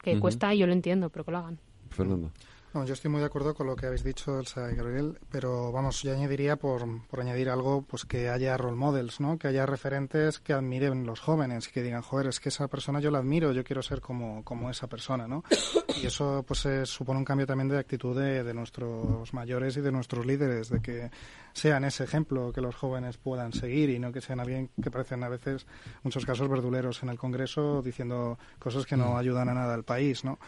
Que 0.00 0.18
cuesta 0.18 0.52
y 0.52 0.58
yo 0.58 0.66
lo 0.66 0.72
entiendo, 0.72 1.10
pero 1.10 1.24
que 1.24 1.30
lo 1.30 1.38
hagan. 1.38 1.58
Fernando 1.90 2.32
yo 2.74 2.94
estoy 2.94 3.10
muy 3.10 3.20
de 3.20 3.26
acuerdo 3.26 3.54
con 3.54 3.66
lo 3.66 3.76
que 3.76 3.86
habéis 3.86 4.02
dicho, 4.02 4.38
Elsa 4.38 4.72
y 4.72 4.74
Gabriel, 4.74 5.18
pero 5.30 5.70
vamos, 5.72 6.02
yo 6.02 6.12
añadiría, 6.12 6.56
por, 6.56 7.06
por 7.06 7.20
añadir 7.20 7.50
algo, 7.50 7.82
pues 7.82 8.06
que 8.06 8.30
haya 8.30 8.56
role 8.56 8.76
models, 8.76 9.20
¿no? 9.20 9.38
Que 9.38 9.48
haya 9.48 9.66
referentes 9.66 10.40
que 10.40 10.54
admiren 10.54 11.04
los 11.04 11.20
jóvenes 11.20 11.68
y 11.68 11.70
que 11.70 11.82
digan, 11.82 12.00
joder, 12.00 12.28
es 12.28 12.40
que 12.40 12.48
esa 12.48 12.68
persona 12.68 12.98
yo 12.98 13.10
la 13.10 13.18
admiro, 13.18 13.52
yo 13.52 13.62
quiero 13.62 13.82
ser 13.82 14.00
como, 14.00 14.42
como 14.42 14.70
esa 14.70 14.86
persona, 14.86 15.28
¿no? 15.28 15.44
Y 16.02 16.06
eso, 16.06 16.44
pues, 16.48 16.66
supone 16.84 17.18
un 17.18 17.24
cambio 17.24 17.46
también 17.46 17.68
de 17.68 17.78
actitud 17.78 18.18
de, 18.18 18.42
de 18.42 18.54
nuestros 18.54 19.32
mayores 19.34 19.76
y 19.76 19.82
de 19.82 19.92
nuestros 19.92 20.24
líderes, 20.24 20.70
de 20.70 20.80
que 20.80 21.10
sean 21.52 21.84
ese 21.84 22.04
ejemplo 22.04 22.52
que 22.52 22.62
los 22.62 22.74
jóvenes 22.74 23.18
puedan 23.18 23.52
seguir 23.52 23.90
y 23.90 23.98
no 23.98 24.12
que 24.12 24.22
sean 24.22 24.40
alguien 24.40 24.70
que 24.82 24.90
parecen 24.90 25.22
a 25.22 25.28
veces, 25.28 25.66
muchos 26.02 26.24
casos, 26.24 26.48
verduleros 26.48 27.02
en 27.02 27.10
el 27.10 27.18
Congreso 27.18 27.82
diciendo 27.82 28.38
cosas 28.58 28.86
que 28.86 28.96
no 28.96 29.12
mm. 29.12 29.16
ayudan 29.16 29.48
a 29.50 29.54
nada 29.54 29.74
al 29.74 29.84
país, 29.84 30.24
¿no? 30.24 30.38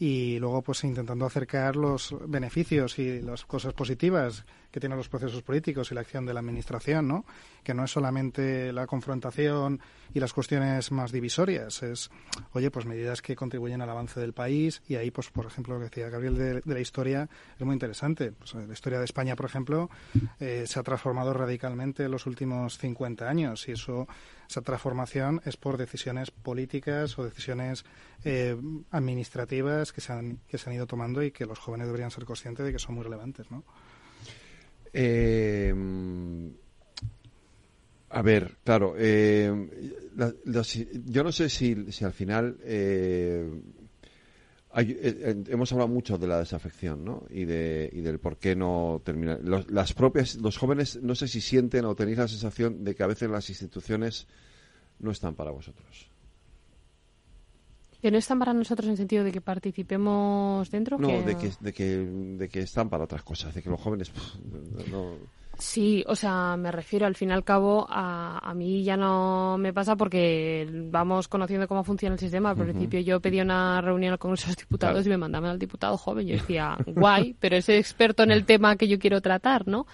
Y 0.00 0.38
luego 0.38 0.62
pues 0.62 0.82
intentando 0.84 1.26
acercar 1.26 1.76
los 1.76 2.16
beneficios 2.26 2.98
y 2.98 3.20
las 3.20 3.44
cosas 3.44 3.74
positivas 3.74 4.46
que 4.70 4.80
tienen 4.80 4.96
los 4.96 5.10
procesos 5.10 5.42
políticos 5.42 5.90
y 5.90 5.94
la 5.94 6.00
acción 6.00 6.24
de 6.24 6.32
la 6.32 6.40
administración, 6.40 7.06
¿no? 7.06 7.26
Que 7.62 7.74
no 7.74 7.84
es 7.84 7.90
solamente 7.90 8.72
la 8.72 8.86
confrontación 8.86 9.78
y 10.14 10.20
las 10.20 10.32
cuestiones 10.32 10.90
más 10.90 11.12
divisorias, 11.12 11.82
es, 11.82 12.10
oye, 12.54 12.70
pues 12.70 12.86
medidas 12.86 13.20
que 13.20 13.36
contribuyen 13.36 13.82
al 13.82 13.90
avance 13.90 14.18
del 14.18 14.32
país 14.32 14.80
y 14.88 14.94
ahí, 14.94 15.10
pues 15.10 15.28
por 15.28 15.44
ejemplo, 15.44 15.74
lo 15.74 15.80
que 15.80 15.90
decía 15.90 16.08
Gabriel 16.08 16.62
de, 16.64 16.74
la 16.74 16.80
historia 16.80 17.28
es 17.58 17.66
muy 17.66 17.74
interesante. 17.74 18.32
Pues, 18.32 18.54
la 18.54 18.72
historia 18.72 19.00
de 19.00 19.04
España, 19.04 19.36
por 19.36 19.46
ejemplo, 19.46 19.90
eh, 20.38 20.64
se 20.66 20.80
ha 20.80 20.82
transformado 20.82 21.34
radicalmente 21.34 22.04
en 22.04 22.10
los 22.10 22.24
últimos 22.24 22.78
50 22.78 23.28
años 23.28 23.68
y 23.68 23.72
eso 23.72 24.08
esa 24.50 24.62
transformación 24.62 25.40
es 25.44 25.56
por 25.56 25.76
decisiones 25.76 26.32
políticas 26.32 27.16
o 27.18 27.24
decisiones 27.24 27.84
eh, 28.24 28.56
administrativas 28.90 29.92
que 29.92 30.00
se, 30.00 30.12
han, 30.12 30.40
que 30.48 30.58
se 30.58 30.68
han 30.68 30.74
ido 30.74 30.88
tomando 30.88 31.22
y 31.22 31.30
que 31.30 31.46
los 31.46 31.60
jóvenes 31.60 31.86
deberían 31.86 32.10
ser 32.10 32.24
conscientes 32.24 32.66
de 32.66 32.72
que 32.72 32.80
son 32.80 32.96
muy 32.96 33.04
relevantes, 33.04 33.48
¿no? 33.50 33.62
Eh, 34.92 35.72
a 38.08 38.22
ver, 38.22 38.56
claro, 38.64 38.94
eh, 38.98 39.94
yo 41.04 41.22
no 41.22 41.30
sé 41.30 41.48
si, 41.48 41.92
si 41.92 42.04
al 42.04 42.12
final 42.12 42.58
hemos 44.74 45.72
hablado 45.72 45.88
mucho 45.88 46.16
de 46.16 46.26
la 46.26 46.38
desafección, 46.38 47.04
¿no? 47.04 47.24
Y 47.30 47.44
de 47.44 47.90
y 47.92 48.00
del 48.00 48.20
por 48.20 48.38
qué 48.38 48.54
no 48.54 49.02
terminar. 49.04 49.40
Los, 49.42 49.70
las 49.70 49.92
propias 49.92 50.36
los 50.36 50.58
jóvenes 50.58 51.00
no 51.02 51.14
sé 51.14 51.28
si 51.28 51.40
sienten 51.40 51.84
o 51.84 51.94
tenéis 51.94 52.18
la 52.18 52.28
sensación 52.28 52.84
de 52.84 52.94
que 52.94 53.02
a 53.02 53.06
veces 53.08 53.28
las 53.28 53.48
instituciones 53.48 54.26
no 55.00 55.10
están 55.10 55.34
para 55.34 55.50
vosotros. 55.50 56.08
¿Que 58.00 58.10
no 58.10 58.16
están 58.16 58.38
para 58.38 58.54
nosotros 58.54 58.86
en 58.86 58.92
el 58.92 58.96
sentido 58.96 59.24
de 59.24 59.32
que 59.32 59.42
participemos 59.42 60.70
dentro? 60.70 60.98
No, 60.98 61.08
de, 61.22 61.36
que, 61.36 61.50
de, 61.60 61.72
que, 61.72 61.84
de 61.84 62.48
que 62.48 62.60
están 62.60 62.88
para 62.88 63.04
otras 63.04 63.22
cosas, 63.22 63.54
de 63.54 63.62
que 63.62 63.68
los 63.68 63.80
jóvenes 63.80 64.10
no... 64.90 65.16
Sí, 65.60 66.02
o 66.08 66.16
sea, 66.16 66.56
me 66.56 66.72
refiero 66.72 67.06
al 67.06 67.14
fin 67.14 67.28
y 67.28 67.32
al 67.32 67.44
cabo, 67.44 67.86
a, 67.88 68.38
a 68.38 68.54
mí 68.54 68.82
ya 68.82 68.96
no 68.96 69.58
me 69.58 69.74
pasa 69.74 69.94
porque 69.94 70.66
vamos 70.90 71.28
conociendo 71.28 71.68
cómo 71.68 71.84
funciona 71.84 72.14
el 72.14 72.18
sistema. 72.18 72.50
Al 72.50 72.56
principio 72.56 72.98
yo 73.00 73.20
pedía 73.20 73.42
una 73.42 73.82
reunión 73.82 74.12
al 74.12 74.18
Congreso 74.18 74.46
de 74.46 74.52
los 74.52 74.56
Diputados 74.56 75.06
y 75.06 75.10
me 75.10 75.18
mandaban 75.18 75.50
al 75.50 75.58
diputado 75.58 75.98
joven. 75.98 76.26
Yo 76.26 76.36
decía, 76.36 76.78
guay, 76.86 77.36
pero 77.38 77.56
es 77.56 77.68
experto 77.68 78.22
en 78.22 78.30
el 78.30 78.46
tema 78.46 78.76
que 78.76 78.88
yo 78.88 78.98
quiero 78.98 79.20
tratar, 79.20 79.68
¿no? 79.68 79.86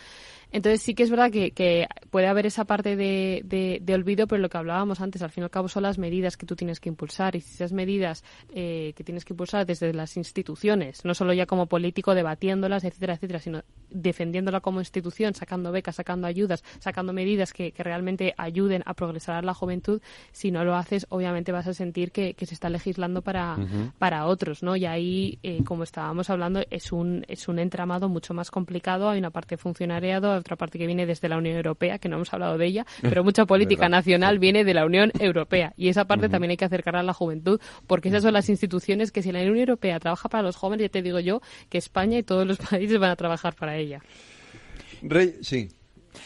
Entonces 0.56 0.80
sí 0.80 0.94
que 0.94 1.02
es 1.02 1.10
verdad 1.10 1.30
que, 1.30 1.86
puede 2.08 2.28
haber 2.28 2.46
esa 2.46 2.64
parte 2.64 2.96
de, 2.96 3.42
de, 3.44 3.94
olvido, 3.94 4.26
pero 4.26 4.40
lo 4.40 4.48
que 4.48 4.56
hablábamos 4.56 5.02
antes, 5.02 5.20
al 5.20 5.30
fin 5.30 5.42
y 5.42 5.44
al 5.44 5.50
cabo 5.50 5.68
son 5.68 5.82
las 5.82 5.98
medidas 5.98 6.38
que 6.38 6.46
tú 6.46 6.56
tienes 6.56 6.80
que 6.80 6.88
impulsar 6.88 7.36
y 7.36 7.42
si 7.42 7.56
esas 7.56 7.72
medidas 7.72 8.24
eh, 8.54 8.94
que 8.96 9.04
tienes 9.04 9.26
que 9.26 9.34
impulsar 9.34 9.66
desde 9.66 9.92
las 9.92 10.16
instituciones, 10.16 11.04
no 11.04 11.12
solo 11.12 11.34
ya 11.34 11.44
como 11.44 11.66
político 11.66 12.14
debatiéndolas, 12.14 12.84
etcétera, 12.84 13.12
etcétera, 13.16 13.40
sino 13.40 13.64
defendiéndola 13.90 14.60
como 14.60 14.80
institución, 14.80 15.34
sacando 15.34 15.72
becas, 15.72 15.96
sacando 15.96 16.26
ayudas, 16.26 16.64
sacando 16.78 17.12
medidas 17.12 17.52
que, 17.52 17.74
realmente 17.76 18.32
ayuden 18.38 18.82
a 18.86 18.94
progresar 18.94 19.34
a 19.34 19.42
la 19.42 19.52
juventud, 19.52 20.00
si 20.32 20.50
no 20.50 20.64
lo 20.64 20.74
haces, 20.74 21.06
obviamente 21.10 21.52
vas 21.52 21.66
a 21.66 21.74
sentir 21.74 22.12
que, 22.12 22.34
se 22.46 22.54
está 22.54 22.70
legislando 22.70 23.20
para, 23.20 23.58
para 23.98 24.24
otros, 24.26 24.62
¿no? 24.62 24.74
Y 24.76 24.86
ahí, 24.86 25.38
eh, 25.42 25.62
como 25.64 25.82
estábamos 25.82 26.30
hablando, 26.30 26.62
es 26.70 26.92
un, 26.92 27.26
es 27.28 27.46
un 27.48 27.58
entramado 27.58 28.08
mucho 28.08 28.32
más 28.32 28.50
complicado, 28.50 29.10
hay 29.10 29.18
una 29.18 29.30
parte 29.30 29.58
funcionariado, 29.58 30.32
otra 30.46 30.56
parte 30.56 30.78
que 30.78 30.86
viene 30.86 31.06
desde 31.06 31.28
la 31.28 31.36
Unión 31.36 31.56
Europea, 31.56 31.98
que 31.98 32.08
no 32.08 32.16
hemos 32.16 32.32
hablado 32.32 32.56
de 32.56 32.66
ella, 32.66 32.86
pero 33.02 33.24
mucha 33.24 33.46
política 33.46 33.88
nacional 33.88 34.38
viene 34.38 34.64
de 34.64 34.74
la 34.74 34.86
Unión 34.86 35.12
Europea. 35.18 35.74
Y 35.76 35.88
esa 35.88 36.06
parte 36.06 36.28
también 36.28 36.52
hay 36.52 36.56
que 36.56 36.64
acercar 36.64 36.96
a 36.96 37.02
la 37.02 37.12
juventud, 37.12 37.60
porque 37.86 38.08
esas 38.08 38.22
son 38.22 38.32
las 38.32 38.48
instituciones 38.48 39.12
que 39.12 39.22
si 39.22 39.32
la 39.32 39.40
Unión 39.40 39.58
Europea 39.58 39.98
trabaja 40.00 40.28
para 40.28 40.42
los 40.42 40.56
jóvenes, 40.56 40.84
ya 40.84 40.88
te 40.88 41.02
digo 41.02 41.20
yo 41.20 41.40
que 41.68 41.78
España 41.78 42.18
y 42.18 42.22
todos 42.22 42.46
los 42.46 42.58
países 42.70 42.98
van 42.98 43.10
a 43.10 43.16
trabajar 43.16 43.54
para 43.54 43.76
ella. 43.76 44.00
Rey, 45.02 45.36
sí. 45.42 45.68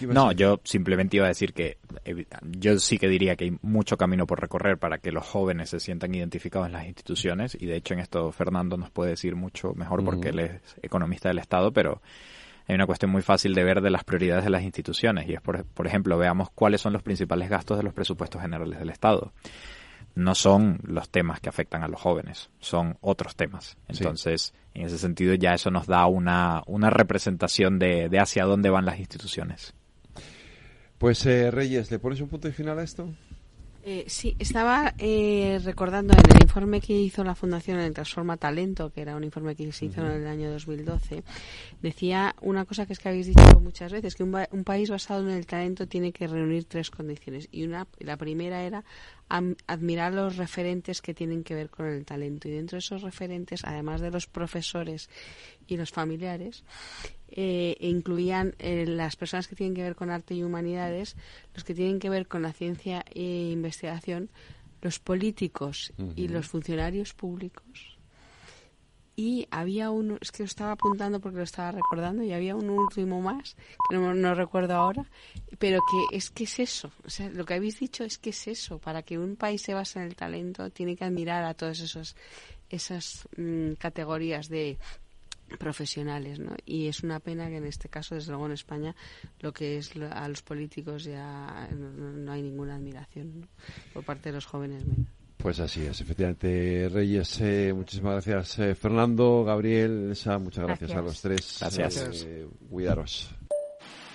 No, 0.01 0.31
yo 0.33 0.61
simplemente 0.65 1.17
iba 1.17 1.27
a 1.27 1.29
decir 1.29 1.53
que 1.53 1.79
eh, 2.05 2.25
yo 2.43 2.79
sí 2.79 2.97
que 2.97 3.09
diría 3.09 3.35
que 3.35 3.45
hay 3.45 3.59
mucho 3.63 3.97
camino 3.97 4.27
por 4.27 4.41
recorrer 4.41 4.79
para 4.79 4.99
que 4.99 5.11
los 5.11 5.27
jóvenes 5.27 5.71
se 5.71 5.81
sientan 5.81 6.15
identificados 6.15 6.69
en 6.69 6.75
las 6.75 6.87
instituciones 6.87 7.57
y 7.61 7.67
de 7.67 7.77
hecho 7.77 7.95
en 7.95 8.01
esto 8.01 8.31
Fernando 8.31 8.77
nos 8.77 8.91
puede 8.91 9.11
decir 9.11 9.35
mucho 9.35 9.75
mejor 9.75 10.05
porque 10.05 10.29
él 10.29 10.39
es 10.39 10.61
economista 10.83 11.29
del 11.29 11.39
Estado, 11.39 11.73
pero 11.73 12.01
hay 12.71 12.77
una 12.77 12.87
cuestión 12.87 13.11
muy 13.11 13.23
fácil 13.23 13.53
de 13.53 13.65
ver 13.65 13.81
de 13.81 13.91
las 13.91 14.05
prioridades 14.05 14.45
de 14.45 14.51
las 14.51 14.63
instituciones 14.63 15.29
y 15.29 15.35
es, 15.35 15.41
por, 15.41 15.65
por 15.65 15.89
ejemplo, 15.89 16.17
veamos 16.17 16.51
cuáles 16.51 16.81
son 16.81 16.93
los 16.93 17.03
principales 17.03 17.51
gastos 17.51 17.77
de 17.77 17.83
los 17.83 17.93
presupuestos 17.93 18.41
generales 18.41 18.79
del 18.79 18.91
Estado. 18.91 19.33
No 20.15 20.37
son 20.37 20.79
los 20.85 21.11
temas 21.11 21.41
que 21.41 21.49
afectan 21.49 21.83
a 21.83 21.89
los 21.89 22.01
jóvenes, 22.01 22.51
son 22.61 22.97
otros 23.01 23.35
temas. 23.35 23.77
Entonces, 23.89 24.55
en 24.75 24.87
ese 24.87 24.99
sentido, 24.99 25.35
ya 25.35 25.55
eso 25.55 25.73
nos 25.73 25.89
da 25.89 26.07
una, 26.07 26.63
una 26.67 26.91
representación 26.91 27.81
de, 27.81 28.09
de 28.09 28.21
hacia 28.21 28.45
dónde 28.45 28.71
van 28.71 28.87
las 28.87 29.01
instituciones. 29.01 29.75
Pues, 30.99 31.27
eh, 31.27 31.51
Reyes, 31.51 31.91
¿le 31.91 31.99
pones 31.99 32.21
un 32.21 32.29
punto 32.29 32.47
de 32.47 32.55
final 32.55 32.79
a 32.79 32.85
esto? 32.85 33.13
Eh, 33.83 34.05
sí, 34.09 34.37
estaba 34.39 34.93
eh, 34.99 35.59
recordando 35.65 36.13
en 36.13 36.37
el 36.37 36.43
informe 36.43 36.83
que 36.83 36.93
hizo 36.93 37.25
la 37.25 37.35
Fundación 37.35 37.81
en 37.81 37.95
Transforma 37.95 38.37
Talento, 38.37 38.91
que 38.91 39.01
era 39.01 39.17
un 39.17 39.25
informe 39.25 39.57
que 39.57 39.73
se 39.73 39.87
hizo 39.87 40.03
en 40.03 40.13
el 40.13 40.27
año 40.27 40.51
2012, 40.51 41.23
decía 41.81 42.35
una 42.43 42.67
cosa 42.67 42.85
que 42.85 42.93
es 42.93 42.99
que 42.99 43.09
habéis 43.09 43.29
dicho 43.29 43.59
muchas 43.61 43.91
veces, 43.91 44.15
que 44.15 44.23
un, 44.23 44.37
un 44.51 44.65
país 44.65 44.91
basado 44.91 45.23
en 45.23 45.35
el 45.35 45.47
talento 45.47 45.89
tiene 45.89 46.13
que 46.13 46.27
reunir 46.27 46.65
tres 46.65 46.91
condiciones. 46.91 47.49
Y 47.51 47.65
una, 47.65 47.87
la 48.01 48.19
primera 48.19 48.63
era 48.63 48.85
admirar 49.31 50.13
los 50.13 50.37
referentes 50.37 51.01
que 51.01 51.15
tienen 51.15 51.45
que 51.45 51.55
ver 51.55 51.71
con 51.71 51.87
el 51.87 52.05
talento. 52.05 52.49
Y 52.49 52.51
dentro 52.51 52.77
de 52.77 52.81
esos 52.81 53.03
referentes, 53.03 53.65
además 53.65 54.01
de 54.01 54.11
los 54.11 54.27
profesores 54.27 55.09
y 55.67 55.77
los 55.77 55.91
familiares, 55.91 56.65
eh, 57.29 57.77
incluían 57.81 58.55
eh, 58.59 58.85
las 58.87 59.15
personas 59.17 59.47
que 59.47 59.55
tienen 59.55 59.75
que 59.75 59.83
ver 59.83 59.95
con 59.95 60.11
arte 60.11 60.35
y 60.35 60.43
humanidades, 60.43 61.17
los 61.55 61.65
que 61.65 61.75
tienen 61.75 62.01
que 62.01 62.11
ver 62.11 62.27
con 62.27 62.43
la 62.43 62.53
ciencia 62.53 63.05
e 63.15 63.51
investigación, 63.53 64.31
los 64.83 64.99
políticos 64.99 65.93
y 66.17 66.29
los 66.29 66.49
funcionarios 66.49 67.15
públicos. 67.15 67.90
Y 69.21 69.47
había 69.51 69.91
uno, 69.91 70.17
es 70.19 70.33
que 70.33 70.45
lo 70.45 70.47
estaba 70.47 70.73
apuntando 70.73 71.21
porque 71.21 71.37
lo 71.37 71.45
estaba 71.45 71.73
recordando, 71.73 72.23
y 72.23 72.33
había 72.33 72.57
un 72.57 72.71
último 72.71 73.21
más, 73.21 73.55
que 73.91 73.97
no, 73.97 74.15
no 74.15 74.35
recuerdo 74.35 74.75
ahora, 74.75 75.05
pero 75.59 75.79
que 75.91 76.17
es 76.17 76.31
que 76.31 76.45
es 76.45 76.59
eso. 76.59 76.91
O 77.05 77.11
sea, 77.11 77.29
lo 77.29 77.45
que 77.45 77.53
habéis 77.53 77.79
dicho 77.79 78.03
es 78.03 78.17
que 78.17 78.31
es 78.31 78.49
eso. 78.49 78.79
Para 78.79 79.03
que 79.03 79.19
un 79.19 79.37
país 79.37 79.61
se 79.61 79.75
base 79.75 79.99
en 79.99 80.07
el 80.07 80.17
talento, 80.17 80.71
tiene 80.71 80.97
que 80.97 81.05
admirar 81.05 81.45
a 81.45 81.53
todas 81.53 81.81
esos, 81.81 82.17
esas 82.71 83.29
mm, 83.37 83.73
categorías 83.73 84.49
de 84.49 84.79
profesionales, 85.59 86.39
¿no? 86.39 86.57
Y 86.65 86.87
es 86.87 87.03
una 87.03 87.21
pena 87.21 87.51
que 87.51 87.59
en 87.59 87.67
este 87.67 87.91
caso, 87.91 88.15
desde 88.15 88.31
luego 88.31 88.47
en 88.47 88.53
España, 88.53 88.97
lo 89.41 89.53
que 89.53 89.77
es 89.77 89.95
a 89.97 90.29
los 90.29 90.41
políticos 90.41 91.05
ya 91.05 91.69
no, 91.77 92.33
hay 92.33 92.41
ninguna 92.41 92.77
admiración 92.77 93.47
por 93.93 94.03
parte 94.03 94.31
de 94.31 94.37
los 94.37 94.47
jóvenes 94.47 94.83
Pues 95.43 95.59
así 95.61 95.87
es, 95.87 96.01
efectivamente. 96.01 96.89
Reyes, 96.93 97.39
eh, 97.41 97.73
muchísimas 97.75 98.25
gracias. 98.25 98.59
Eh, 98.59 98.75
Fernando, 98.75 99.45
Gabriel, 99.45 100.11
Elsa, 100.11 100.39
muchas 100.39 100.67
gracias, 100.67 100.91
a 100.93 101.01
los 101.01 101.21
tres. 101.21 101.57
Gracias. 101.61 102.25
Eh, 102.27 102.47
cuidaros. 102.69 103.31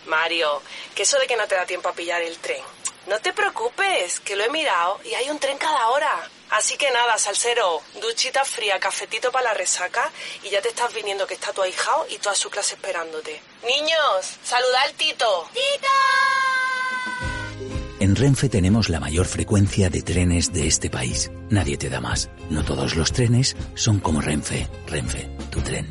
Mario, 0.08 0.62
que 0.94 1.04
eso 1.04 1.18
de 1.20 1.26
que 1.26 1.36
no 1.36 1.48
te 1.48 1.56
da 1.56 1.66
tiempo 1.66 1.90
a 1.90 1.94
pillar 1.94 2.22
el 2.22 2.38
tren. 2.38 2.62
No 3.08 3.20
te 3.20 3.34
preocupes, 3.34 4.20
que 4.20 4.36
lo 4.36 4.44
he 4.44 4.50
mirado 4.50 5.00
y 5.04 5.14
hay 5.14 5.30
un 5.30 5.40
tren 5.40 5.58
cada 5.58 5.90
hora. 5.90 6.30
Así 6.52 6.78
que 6.78 6.90
nada, 6.92 7.18
salsero, 7.18 7.82
duchita 8.02 8.46
fría, 8.46 8.80
cafetito 8.80 9.32
para 9.32 9.46
la 9.46 9.54
resaca 9.54 10.12
y 10.44 10.50
ya 10.50 10.62
te 10.62 10.70
estás 10.70 10.94
viniendo 10.94 11.26
que 11.26 11.34
está 11.34 11.54
tu 11.54 11.62
ahijao 11.62 12.06
y 12.10 12.18
toda 12.18 12.36
su 12.36 12.50
clase 12.50 12.76
esperándote. 12.76 13.42
Niños, 13.64 14.38
saluda 14.44 14.82
al 14.84 14.94
Tito. 14.94 15.50
¡Tito! 15.54 17.35
En 18.16 18.22
Renfe 18.22 18.48
tenemos 18.48 18.88
la 18.88 19.02
mayor 19.02 19.26
frecuencia 19.26 19.90
de 19.90 20.02
trenes 20.02 20.54
de 20.54 20.68
este 20.68 20.90
país. 20.90 21.30
Nadie 21.50 21.76
te 21.76 21.90
da 21.90 22.00
más. 22.00 22.30
No 22.50 22.64
todos 22.64 22.96
los 22.96 23.12
trenes 23.12 23.58
son 23.74 24.00
como 24.00 24.22
Renfe. 24.22 24.70
Renfe, 24.88 25.28
tu 25.52 25.60
tren. 25.60 25.86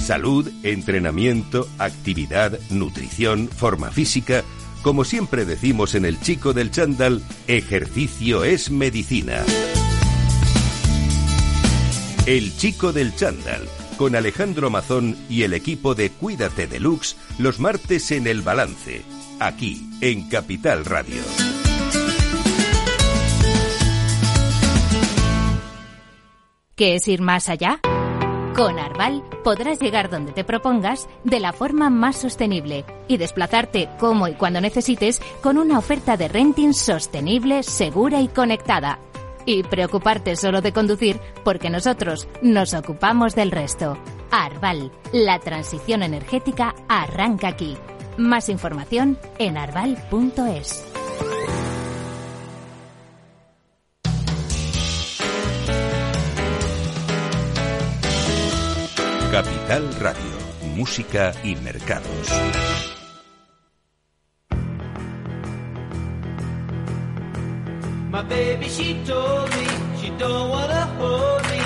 Salud, 0.00 0.50
entrenamiento, 0.64 1.68
actividad, 1.78 2.58
nutrición, 2.70 3.46
forma 3.46 3.92
física. 3.92 4.42
Como 4.82 5.04
siempre 5.04 5.44
decimos 5.44 5.94
en 5.94 6.06
el 6.06 6.20
chico 6.20 6.52
del 6.52 6.72
chándal, 6.72 7.22
ejercicio 7.46 8.42
es 8.42 8.68
medicina. 8.68 9.44
El 12.26 12.52
chico 12.56 12.92
del 12.92 13.14
chándal, 13.14 13.62
con 13.96 14.14
Alejandro 14.16 14.70
Mazón 14.70 15.16
y 15.28 15.42
el 15.42 15.54
equipo 15.54 15.94
de 15.94 16.10
Cuídate 16.10 16.66
Deluxe, 16.66 17.16
los 17.38 17.60
martes 17.60 18.10
en 18.12 18.26
El 18.26 18.42
Balance, 18.42 19.02
aquí 19.40 19.88
en 20.00 20.28
Capital 20.28 20.84
Radio. 20.84 21.22
¿Qué 26.74 26.96
es 26.96 27.08
ir 27.08 27.22
más 27.22 27.48
allá? 27.48 27.80
Con 28.54 28.78
Arval 28.78 29.22
podrás 29.44 29.80
llegar 29.80 30.10
donde 30.10 30.32
te 30.32 30.44
propongas 30.44 31.08
de 31.24 31.40
la 31.40 31.52
forma 31.52 31.90
más 31.90 32.16
sostenible 32.16 32.84
y 33.08 33.16
desplazarte 33.16 33.88
como 33.98 34.28
y 34.28 34.34
cuando 34.34 34.60
necesites 34.60 35.20
con 35.42 35.58
una 35.58 35.78
oferta 35.78 36.16
de 36.16 36.28
renting 36.28 36.72
sostenible, 36.72 37.62
segura 37.62 38.20
y 38.20 38.28
conectada. 38.28 38.98
Y 39.46 39.62
preocuparte 39.62 40.36
solo 40.36 40.60
de 40.60 40.72
conducir 40.72 41.20
porque 41.44 41.70
nosotros 41.70 42.28
nos 42.42 42.74
ocupamos 42.74 43.34
del 43.34 43.50
resto. 43.50 43.96
Arval, 44.30 44.92
la 45.12 45.38
transición 45.38 46.02
energética 46.02 46.74
arranca 46.88 47.48
aquí. 47.48 47.76
Más 48.18 48.48
información 48.48 49.18
en 49.38 49.56
arval.es. 49.56 50.84
Capital 59.36 59.92
Radio, 60.00 60.22
música 60.74 61.34
y 61.44 61.56
mercados. 61.56 62.85
My 68.16 68.22
baby, 68.22 68.66
she 68.66 68.94
told 69.04 69.50
me 69.50 69.66
she 70.00 70.08
don't 70.16 70.48
wanna 70.48 70.86
hold 70.96 71.42
me 71.50 71.65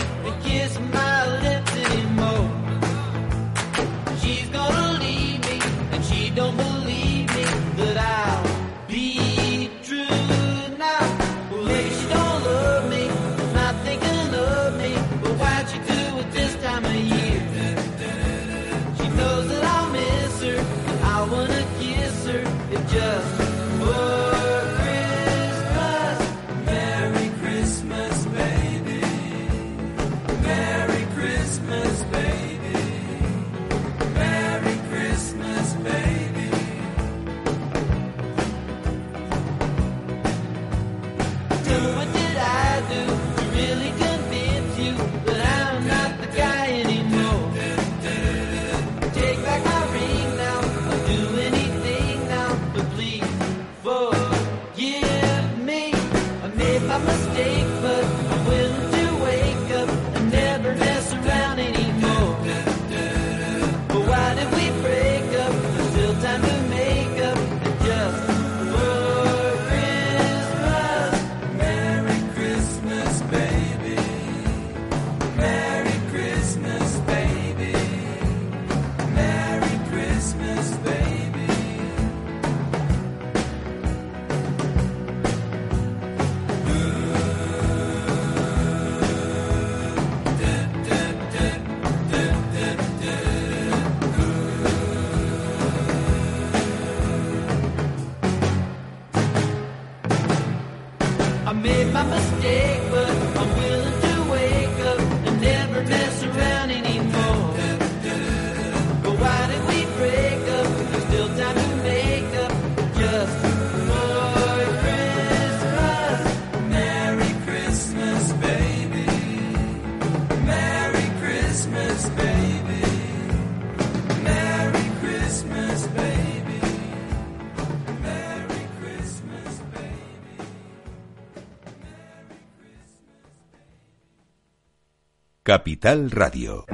Capital 135.51 136.12
Radio. 136.12 136.64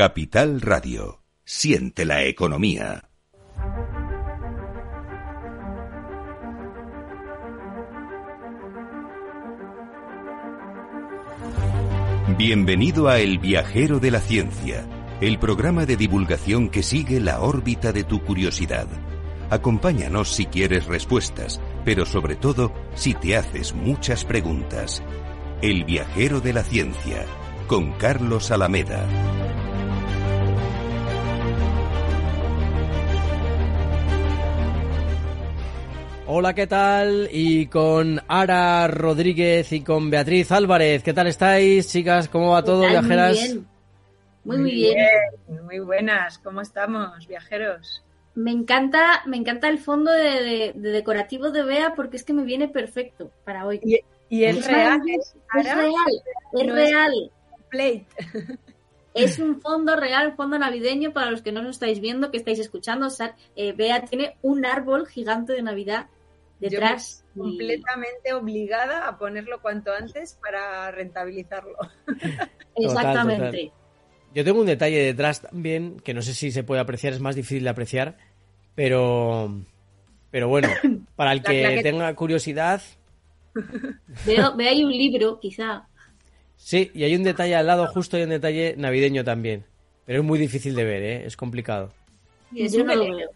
Capital 0.00 0.62
Radio. 0.62 1.24
Siente 1.44 2.06
la 2.06 2.24
economía. 2.24 3.10
Bienvenido 12.38 13.08
a 13.08 13.18
El 13.18 13.38
Viajero 13.40 14.00
de 14.00 14.10
la 14.10 14.20
Ciencia, 14.20 14.86
el 15.20 15.38
programa 15.38 15.84
de 15.84 15.98
divulgación 15.98 16.70
que 16.70 16.82
sigue 16.82 17.20
la 17.20 17.42
órbita 17.42 17.92
de 17.92 18.04
tu 18.04 18.24
curiosidad. 18.24 18.86
Acompáñanos 19.50 20.32
si 20.32 20.46
quieres 20.46 20.86
respuestas, 20.86 21.60
pero 21.84 22.06
sobre 22.06 22.36
todo 22.36 22.72
si 22.94 23.12
te 23.12 23.36
haces 23.36 23.74
muchas 23.74 24.24
preguntas. 24.24 25.02
El 25.60 25.84
Viajero 25.84 26.40
de 26.40 26.54
la 26.54 26.64
Ciencia, 26.64 27.26
con 27.66 27.92
Carlos 27.98 28.50
Alameda. 28.50 29.06
Hola, 36.40 36.54
¿qué 36.54 36.66
tal? 36.66 37.28
Y 37.30 37.66
con 37.66 38.18
Ara 38.26 38.86
Rodríguez 38.88 39.70
y 39.72 39.82
con 39.82 40.08
Beatriz 40.08 40.50
Álvarez. 40.52 41.02
¿Qué 41.02 41.12
tal 41.12 41.26
estáis, 41.26 41.86
chicas? 41.92 42.30
¿Cómo 42.30 42.52
va 42.52 42.64
todo, 42.64 42.80
viajeras? 42.88 43.36
Muy 43.36 43.46
bien. 43.46 43.66
Muy, 44.44 44.56
muy 44.56 44.70
bien. 44.70 44.96
Muy 45.66 45.78
buenas. 45.80 46.38
¿Cómo 46.38 46.62
estamos, 46.62 47.26
viajeros? 47.28 48.02
Me 48.34 48.52
encanta, 48.52 49.20
me 49.26 49.36
encanta 49.36 49.68
el 49.68 49.78
fondo 49.80 50.10
de, 50.12 50.22
de- 50.42 50.72
de 50.76 50.90
decorativo 50.92 51.50
de 51.50 51.62
Bea 51.62 51.92
porque 51.94 52.16
es 52.16 52.24
que 52.24 52.32
me 52.32 52.44
viene 52.44 52.68
perfecto 52.68 53.30
para 53.44 53.66
hoy. 53.66 53.78
Y, 53.84 53.98
y 54.30 54.44
es 54.44 54.66
real, 54.66 54.98
Es, 55.10 55.34
¿eh, 55.34 55.38
es 55.60 55.66
Ara? 55.66 55.74
real, 55.74 55.92
es 56.54 56.66
No 56.66 56.76
es 56.78 56.90
real. 56.90 57.30
Plate. 57.68 58.06
Es 59.12 59.38
un 59.38 59.60
fondo 59.60 59.94
real, 59.94 60.28
un 60.28 60.36
fondo 60.36 60.58
navideño 60.58 61.12
para 61.12 61.30
los 61.30 61.42
que 61.42 61.52
no 61.52 61.60
lo 61.60 61.68
estáis 61.68 62.00
viendo, 62.00 62.30
que 62.30 62.38
estáis 62.38 62.60
escuchando. 62.60 63.08
O 63.08 63.10
sea, 63.10 63.36
eh, 63.56 63.72
Bea 63.72 64.06
tiene 64.06 64.36
un 64.40 64.64
árbol 64.64 65.06
gigante 65.06 65.52
de 65.52 65.60
Navidad 65.60 66.06
detrás. 66.60 67.24
Yo 67.34 67.42
me- 67.44 67.50
y- 67.50 67.58
completamente 67.58 68.32
obligada 68.32 69.08
a 69.08 69.18
ponerlo 69.18 69.60
cuanto 69.62 69.92
antes 69.92 70.38
para 70.42 70.90
rentabilizarlo. 70.90 71.76
Exactamente. 72.76 73.72
Yo 74.34 74.44
tengo 74.44 74.60
un 74.60 74.66
detalle 74.66 74.98
detrás 75.02 75.42
también, 75.42 75.98
que 76.00 76.14
no 76.14 76.22
sé 76.22 76.34
si 76.34 76.52
se 76.52 76.62
puede 76.62 76.80
apreciar, 76.80 77.12
es 77.12 77.20
más 77.20 77.34
difícil 77.34 77.64
de 77.64 77.70
apreciar, 77.70 78.16
pero, 78.74 79.52
pero 80.30 80.48
bueno, 80.48 80.68
para 81.16 81.32
el 81.32 81.42
que 81.42 81.80
tenga 81.82 82.14
curiosidad, 82.14 82.80
Veo, 84.24 84.54
veo 84.56 84.68
ahí 84.70 84.84
un 84.84 84.92
libro, 84.92 85.40
quizá. 85.40 85.86
sí, 86.56 86.90
y 86.94 87.04
hay 87.04 87.14
un 87.16 87.24
detalle 87.24 87.54
al 87.56 87.66
lado, 87.66 87.86
justo 87.88 88.16
hay 88.16 88.22
un 88.24 88.30
detalle 88.30 88.74
navideño 88.76 89.24
también, 89.24 89.64
pero 90.04 90.20
es 90.20 90.24
muy 90.24 90.38
difícil 90.38 90.74
de 90.74 90.84
ver, 90.84 91.02
¿eh? 91.02 91.26
es 91.26 91.36
complicado. 91.36 91.92
Y 92.52 92.64
es 92.64 92.72
Yo 92.72 92.82
un 92.82 92.86
no 92.88 92.94
lo 92.94 93.04
veo. 93.16 93.30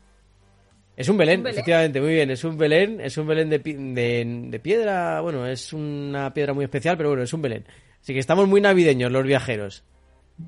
Es 0.97 1.09
un 1.09 1.17
Belén, 1.17 1.41
Un 1.41 1.45
Belén. 1.45 1.59
efectivamente, 1.59 2.01
muy 2.01 2.15
bien, 2.15 2.31
es 2.31 2.45
un 2.45 2.57
Belén, 2.57 3.01
es 3.01 3.19
un 3.19 3.27
Belén 3.27 3.51
de, 3.51 3.59
de, 3.59 4.49
de 4.51 4.61
piedra, 4.61 5.21
bueno, 5.21 5.47
es 5.47 5.73
una 5.73 6.33
piedra 6.33 6.53
muy 6.55 6.65
especial, 6.65 6.97
pero 6.97 7.09
bueno, 7.11 7.25
es 7.25 7.33
un 7.33 7.43
Belén. 7.43 7.65
Así 8.01 8.13
que 8.13 8.21
estamos 8.21 8.47
muy 8.49 8.61
navideños 8.61 9.11
los 9.11 9.25
viajeros. 9.25 9.83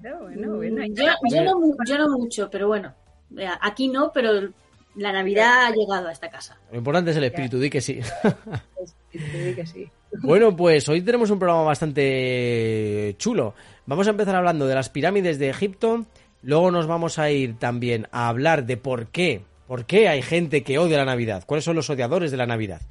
No, 0.02 0.18
bueno, 0.20 0.56
bueno. 0.56 0.84
Yo, 0.90 1.04
yo 1.30 1.44
no, 1.44 1.60
yo 1.86 1.98
no 1.98 2.08
mucho, 2.18 2.48
pero 2.50 2.68
bueno. 2.68 2.94
Vea, 3.30 3.58
Aquí 3.60 3.88
no, 3.88 4.12
pero 4.12 4.50
la 4.94 5.12
Navidad 5.12 5.66
ha 5.66 5.70
llegado 5.70 6.08
a 6.08 6.12
esta 6.12 6.28
casa. 6.30 6.58
Lo 6.70 6.78
importante 6.78 7.10
es 7.10 7.16
el 7.16 7.24
espíritu, 7.24 7.58
di 7.58 7.70
que 7.70 7.80
sí. 7.80 8.00
Te 9.12 9.18
digo 9.18 9.56
que 9.56 9.66
sí. 9.66 9.88
Bueno, 10.22 10.54
pues 10.56 10.88
hoy 10.88 11.02
tenemos 11.02 11.30
un 11.30 11.38
programa 11.38 11.64
bastante 11.64 13.14
chulo. 13.18 13.54
Vamos 13.86 14.06
a 14.06 14.10
empezar 14.10 14.34
hablando 14.36 14.66
de 14.66 14.74
las 14.74 14.88
pirámides 14.90 15.38
de 15.38 15.48
Egipto. 15.50 16.06
Luego 16.42 16.70
nos 16.70 16.86
vamos 16.86 17.18
a 17.18 17.30
ir 17.30 17.58
también 17.58 18.06
a 18.12 18.28
hablar 18.28 18.66
de 18.66 18.76
por 18.76 19.08
qué, 19.08 19.42
por 19.66 19.86
qué 19.86 20.08
hay 20.08 20.22
gente 20.22 20.62
que 20.62 20.78
odia 20.78 20.98
la 20.98 21.04
Navidad, 21.04 21.44
cuáles 21.46 21.64
son 21.64 21.76
los 21.76 21.90
odiadores 21.90 22.30
de 22.30 22.36
la 22.36 22.46
Navidad. 22.46 22.82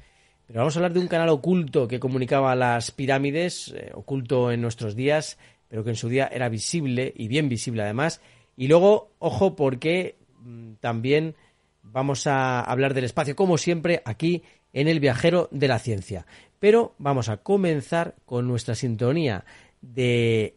Pero 0.46 0.60
vamos 0.60 0.76
a 0.76 0.78
hablar 0.78 0.92
de 0.92 1.00
un 1.00 1.08
canal 1.08 1.28
oculto 1.30 1.88
que 1.88 1.98
comunicaba 1.98 2.54
las 2.54 2.90
pirámides, 2.92 3.74
eh, 3.76 3.90
oculto 3.94 4.52
en 4.52 4.60
nuestros 4.60 4.94
días, 4.94 5.38
pero 5.68 5.82
que 5.82 5.90
en 5.90 5.96
su 5.96 6.08
día 6.08 6.28
era 6.32 6.48
visible 6.48 7.12
y 7.16 7.28
bien 7.28 7.48
visible 7.48 7.82
además. 7.82 8.20
Y 8.56 8.68
luego, 8.68 9.10
ojo, 9.18 9.56
porque 9.56 10.16
mm, 10.38 10.74
también 10.74 11.34
vamos 11.82 12.26
a 12.26 12.60
hablar 12.60 12.94
del 12.94 13.04
espacio, 13.04 13.34
como 13.34 13.58
siempre, 13.58 14.02
aquí 14.04 14.42
en 14.72 14.88
el 14.88 15.00
viajero 15.00 15.48
de 15.50 15.68
la 15.68 15.78
ciencia. 15.78 16.26
Pero 16.60 16.94
vamos 16.98 17.28
a 17.28 17.38
comenzar 17.38 18.14
con 18.24 18.46
nuestra 18.46 18.74
sintonía 18.74 19.44
de 19.80 20.56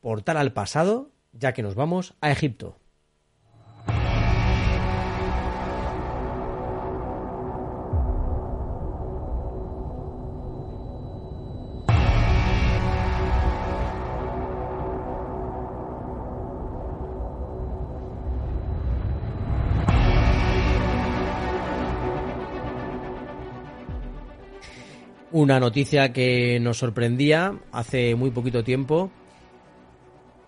portal 0.00 0.38
al 0.38 0.52
pasado, 0.52 1.10
ya 1.32 1.52
que 1.52 1.62
nos 1.62 1.74
vamos 1.74 2.14
a 2.20 2.30
Egipto. 2.30 2.76
Una 25.38 25.60
noticia 25.60 26.12
que 26.12 26.58
nos 26.58 26.78
sorprendía 26.78 27.56
hace 27.70 28.16
muy 28.16 28.32
poquito 28.32 28.64
tiempo 28.64 29.12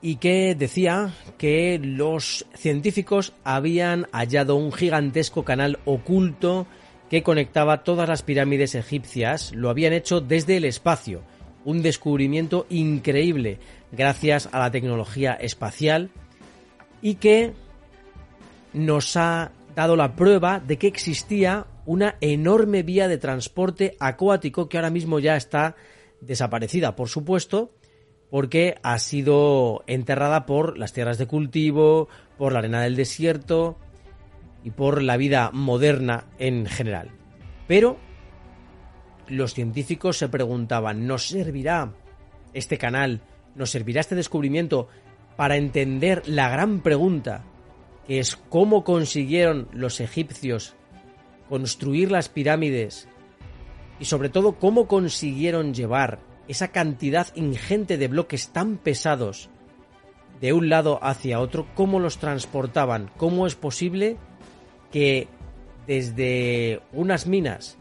y 0.03 0.17
que 0.17 0.57
decía 0.57 1.15
que 1.39 1.79
los 1.81 2.45
científicos 2.55 3.33
habían 3.45 4.09
hallado 4.11 4.57
un 4.57 4.73
gigantesco 4.73 5.45
canal 5.45 5.79
oculto 5.85 6.67
que 7.09 7.23
conectaba 7.23 7.85
todas 7.85 8.09
las 8.09 8.23
pirámides 8.23 8.75
egipcias. 8.75 9.53
Lo 9.55 9.71
habían 9.71 9.93
hecho 9.93 10.21
desde 10.21 10.57
el 10.57 10.65
espacio. 10.65 11.23
Un 11.65 11.83
descubrimiento 11.83 12.67
increíble 12.69 13.61
gracias 13.93 14.49
a 14.51 14.59
la 14.59 14.73
tecnología 14.73 15.35
espacial 15.35 16.11
y 17.01 17.15
que 17.15 17.53
nos 18.73 19.17
ha 19.17 19.53
dado 19.77 19.95
la 19.95 20.17
prueba 20.17 20.59
de 20.59 20.79
que 20.79 20.89
existía 20.89 21.67
una 21.91 22.15
enorme 22.21 22.85
vía 22.85 23.09
de 23.09 23.19
transporte 23.19 23.97
acuático 23.99 24.69
que 24.69 24.79
ahora 24.79 24.91
mismo 24.91 25.19
ya 25.19 25.35
está 25.35 25.75
desaparecida, 26.21 26.95
por 26.95 27.09
supuesto, 27.09 27.73
porque 28.31 28.77
ha 28.85 28.97
sido 29.01 29.83
enterrada 29.89 30.47
por 30.47 30.79
las 30.79 30.93
tierras 30.93 31.19
de 31.19 31.27
cultivo, 31.27 32.09
por 32.39 32.53
la 32.53 32.61
arena 32.61 32.81
del 32.83 32.95
desierto 32.95 33.77
y 34.63 34.71
por 34.71 35.03
la 35.03 35.17
vida 35.17 35.51
moderna 35.53 36.27
en 36.39 36.67
general. 36.67 37.11
Pero 37.67 37.97
los 39.27 39.53
científicos 39.53 40.17
se 40.17 40.29
preguntaban, 40.29 41.09
¿nos 41.09 41.27
servirá 41.27 41.93
este 42.55 42.79
canal, 42.79 43.21
nos 43.57 43.71
servirá 43.71 44.01
este 44.01 44.15
descubrimiento 44.15 44.87
para 45.37 45.57
entender 45.57 46.23
la 46.29 46.51
gran 46.51 46.83
pregunta 46.83 47.43
que 48.07 48.21
es 48.21 48.37
cómo 48.37 48.85
consiguieron 48.85 49.67
los 49.73 49.99
egipcios 49.99 50.77
construir 51.51 52.13
las 52.13 52.29
pirámides 52.29 53.09
y 53.99 54.07
sobre 54.07 54.31
todo 54.31 54.59
cómo 54.59 54.87
consiguieron 54.87 55.75
llevar 55.75 56.21
esa 56.49 56.69
cantidad 56.69 57.27
ingente 57.35 57.99
de 57.99 58.09
bloques 58.09 58.49
tan 58.49 58.79
pesados 58.79 59.51
de 60.41 60.53
un 60.53 60.71
lado 60.71 61.01
hacia 61.03 61.41
otro, 61.41 61.67
cómo 61.75 61.99
los 61.99 62.19
transportaban, 62.19 63.11
cómo 63.17 63.47
es 63.47 63.57
posible 63.57 64.17
que 64.91 65.29
desde 65.87 66.81
unas 66.93 67.27
minas 67.27 67.77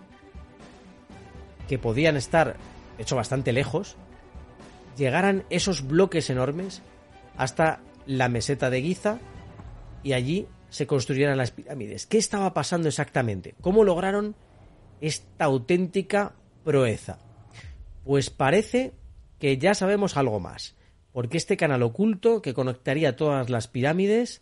que 1.67 1.77
podían 1.77 2.17
estar, 2.17 2.57
de 2.97 3.03
hecho, 3.03 3.15
bastante 3.15 3.53
lejos, 3.53 3.95
llegaran 4.97 5.45
esos 5.51 5.87
bloques 5.87 6.29
enormes 6.31 6.81
hasta 7.37 7.81
la 8.07 8.29
meseta 8.29 8.71
de 8.71 8.81
Giza 8.81 9.19
y 10.03 10.13
allí 10.13 10.47
se 10.69 10.87
construyeran 10.87 11.37
las 11.37 11.51
pirámides. 11.51 12.05
¿Qué 12.05 12.17
estaba 12.17 12.53
pasando 12.53 12.87
exactamente? 12.87 13.55
¿Cómo 13.61 13.83
lograron 13.83 14.35
esta 15.01 15.45
auténtica 15.45 16.35
proeza? 16.63 17.19
Pues 18.03 18.29
parece 18.29 18.93
que 19.39 19.57
ya 19.57 19.73
sabemos 19.73 20.17
algo 20.17 20.39
más, 20.39 20.75
porque 21.11 21.37
este 21.37 21.57
canal 21.57 21.83
oculto 21.83 22.41
que 22.41 22.53
conectaría 22.53 23.15
todas 23.15 23.49
las 23.49 23.67
pirámides 23.67 24.41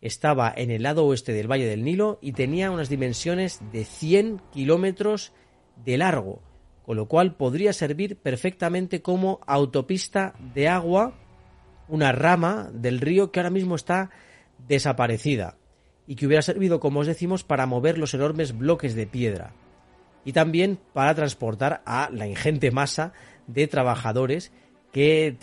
estaba 0.00 0.52
en 0.56 0.70
el 0.70 0.82
lado 0.82 1.04
oeste 1.04 1.32
del 1.32 1.50
Valle 1.50 1.66
del 1.66 1.84
Nilo 1.84 2.18
y 2.22 2.32
tenía 2.32 2.70
unas 2.70 2.88
dimensiones 2.88 3.60
de 3.72 3.84
100 3.84 4.40
kilómetros 4.50 5.32
de 5.84 5.98
largo, 5.98 6.42
con 6.84 6.96
lo 6.96 7.06
cual 7.06 7.36
podría 7.36 7.72
servir 7.72 8.16
perfectamente 8.16 9.02
como 9.02 9.40
autopista 9.46 10.34
de 10.54 10.68
agua, 10.68 11.18
una 11.86 12.12
rama 12.12 12.70
del 12.72 13.00
río 13.00 13.30
que 13.30 13.40
ahora 13.40 13.50
mismo 13.50 13.74
está 13.74 14.10
desaparecida 14.66 15.59
y 16.10 16.16
que 16.16 16.26
hubiera 16.26 16.42
servido, 16.42 16.80
como 16.80 16.98
os 16.98 17.06
decimos, 17.06 17.44
para 17.44 17.66
mover 17.66 17.96
los 17.96 18.14
enormes 18.14 18.58
bloques 18.58 18.96
de 18.96 19.06
piedra. 19.06 19.52
Y 20.24 20.32
también 20.32 20.80
para 20.92 21.14
transportar 21.14 21.82
a 21.86 22.10
la 22.12 22.26
ingente 22.26 22.72
masa 22.72 23.12
de 23.46 23.68
trabajadores 23.68 24.50
que 24.90 25.38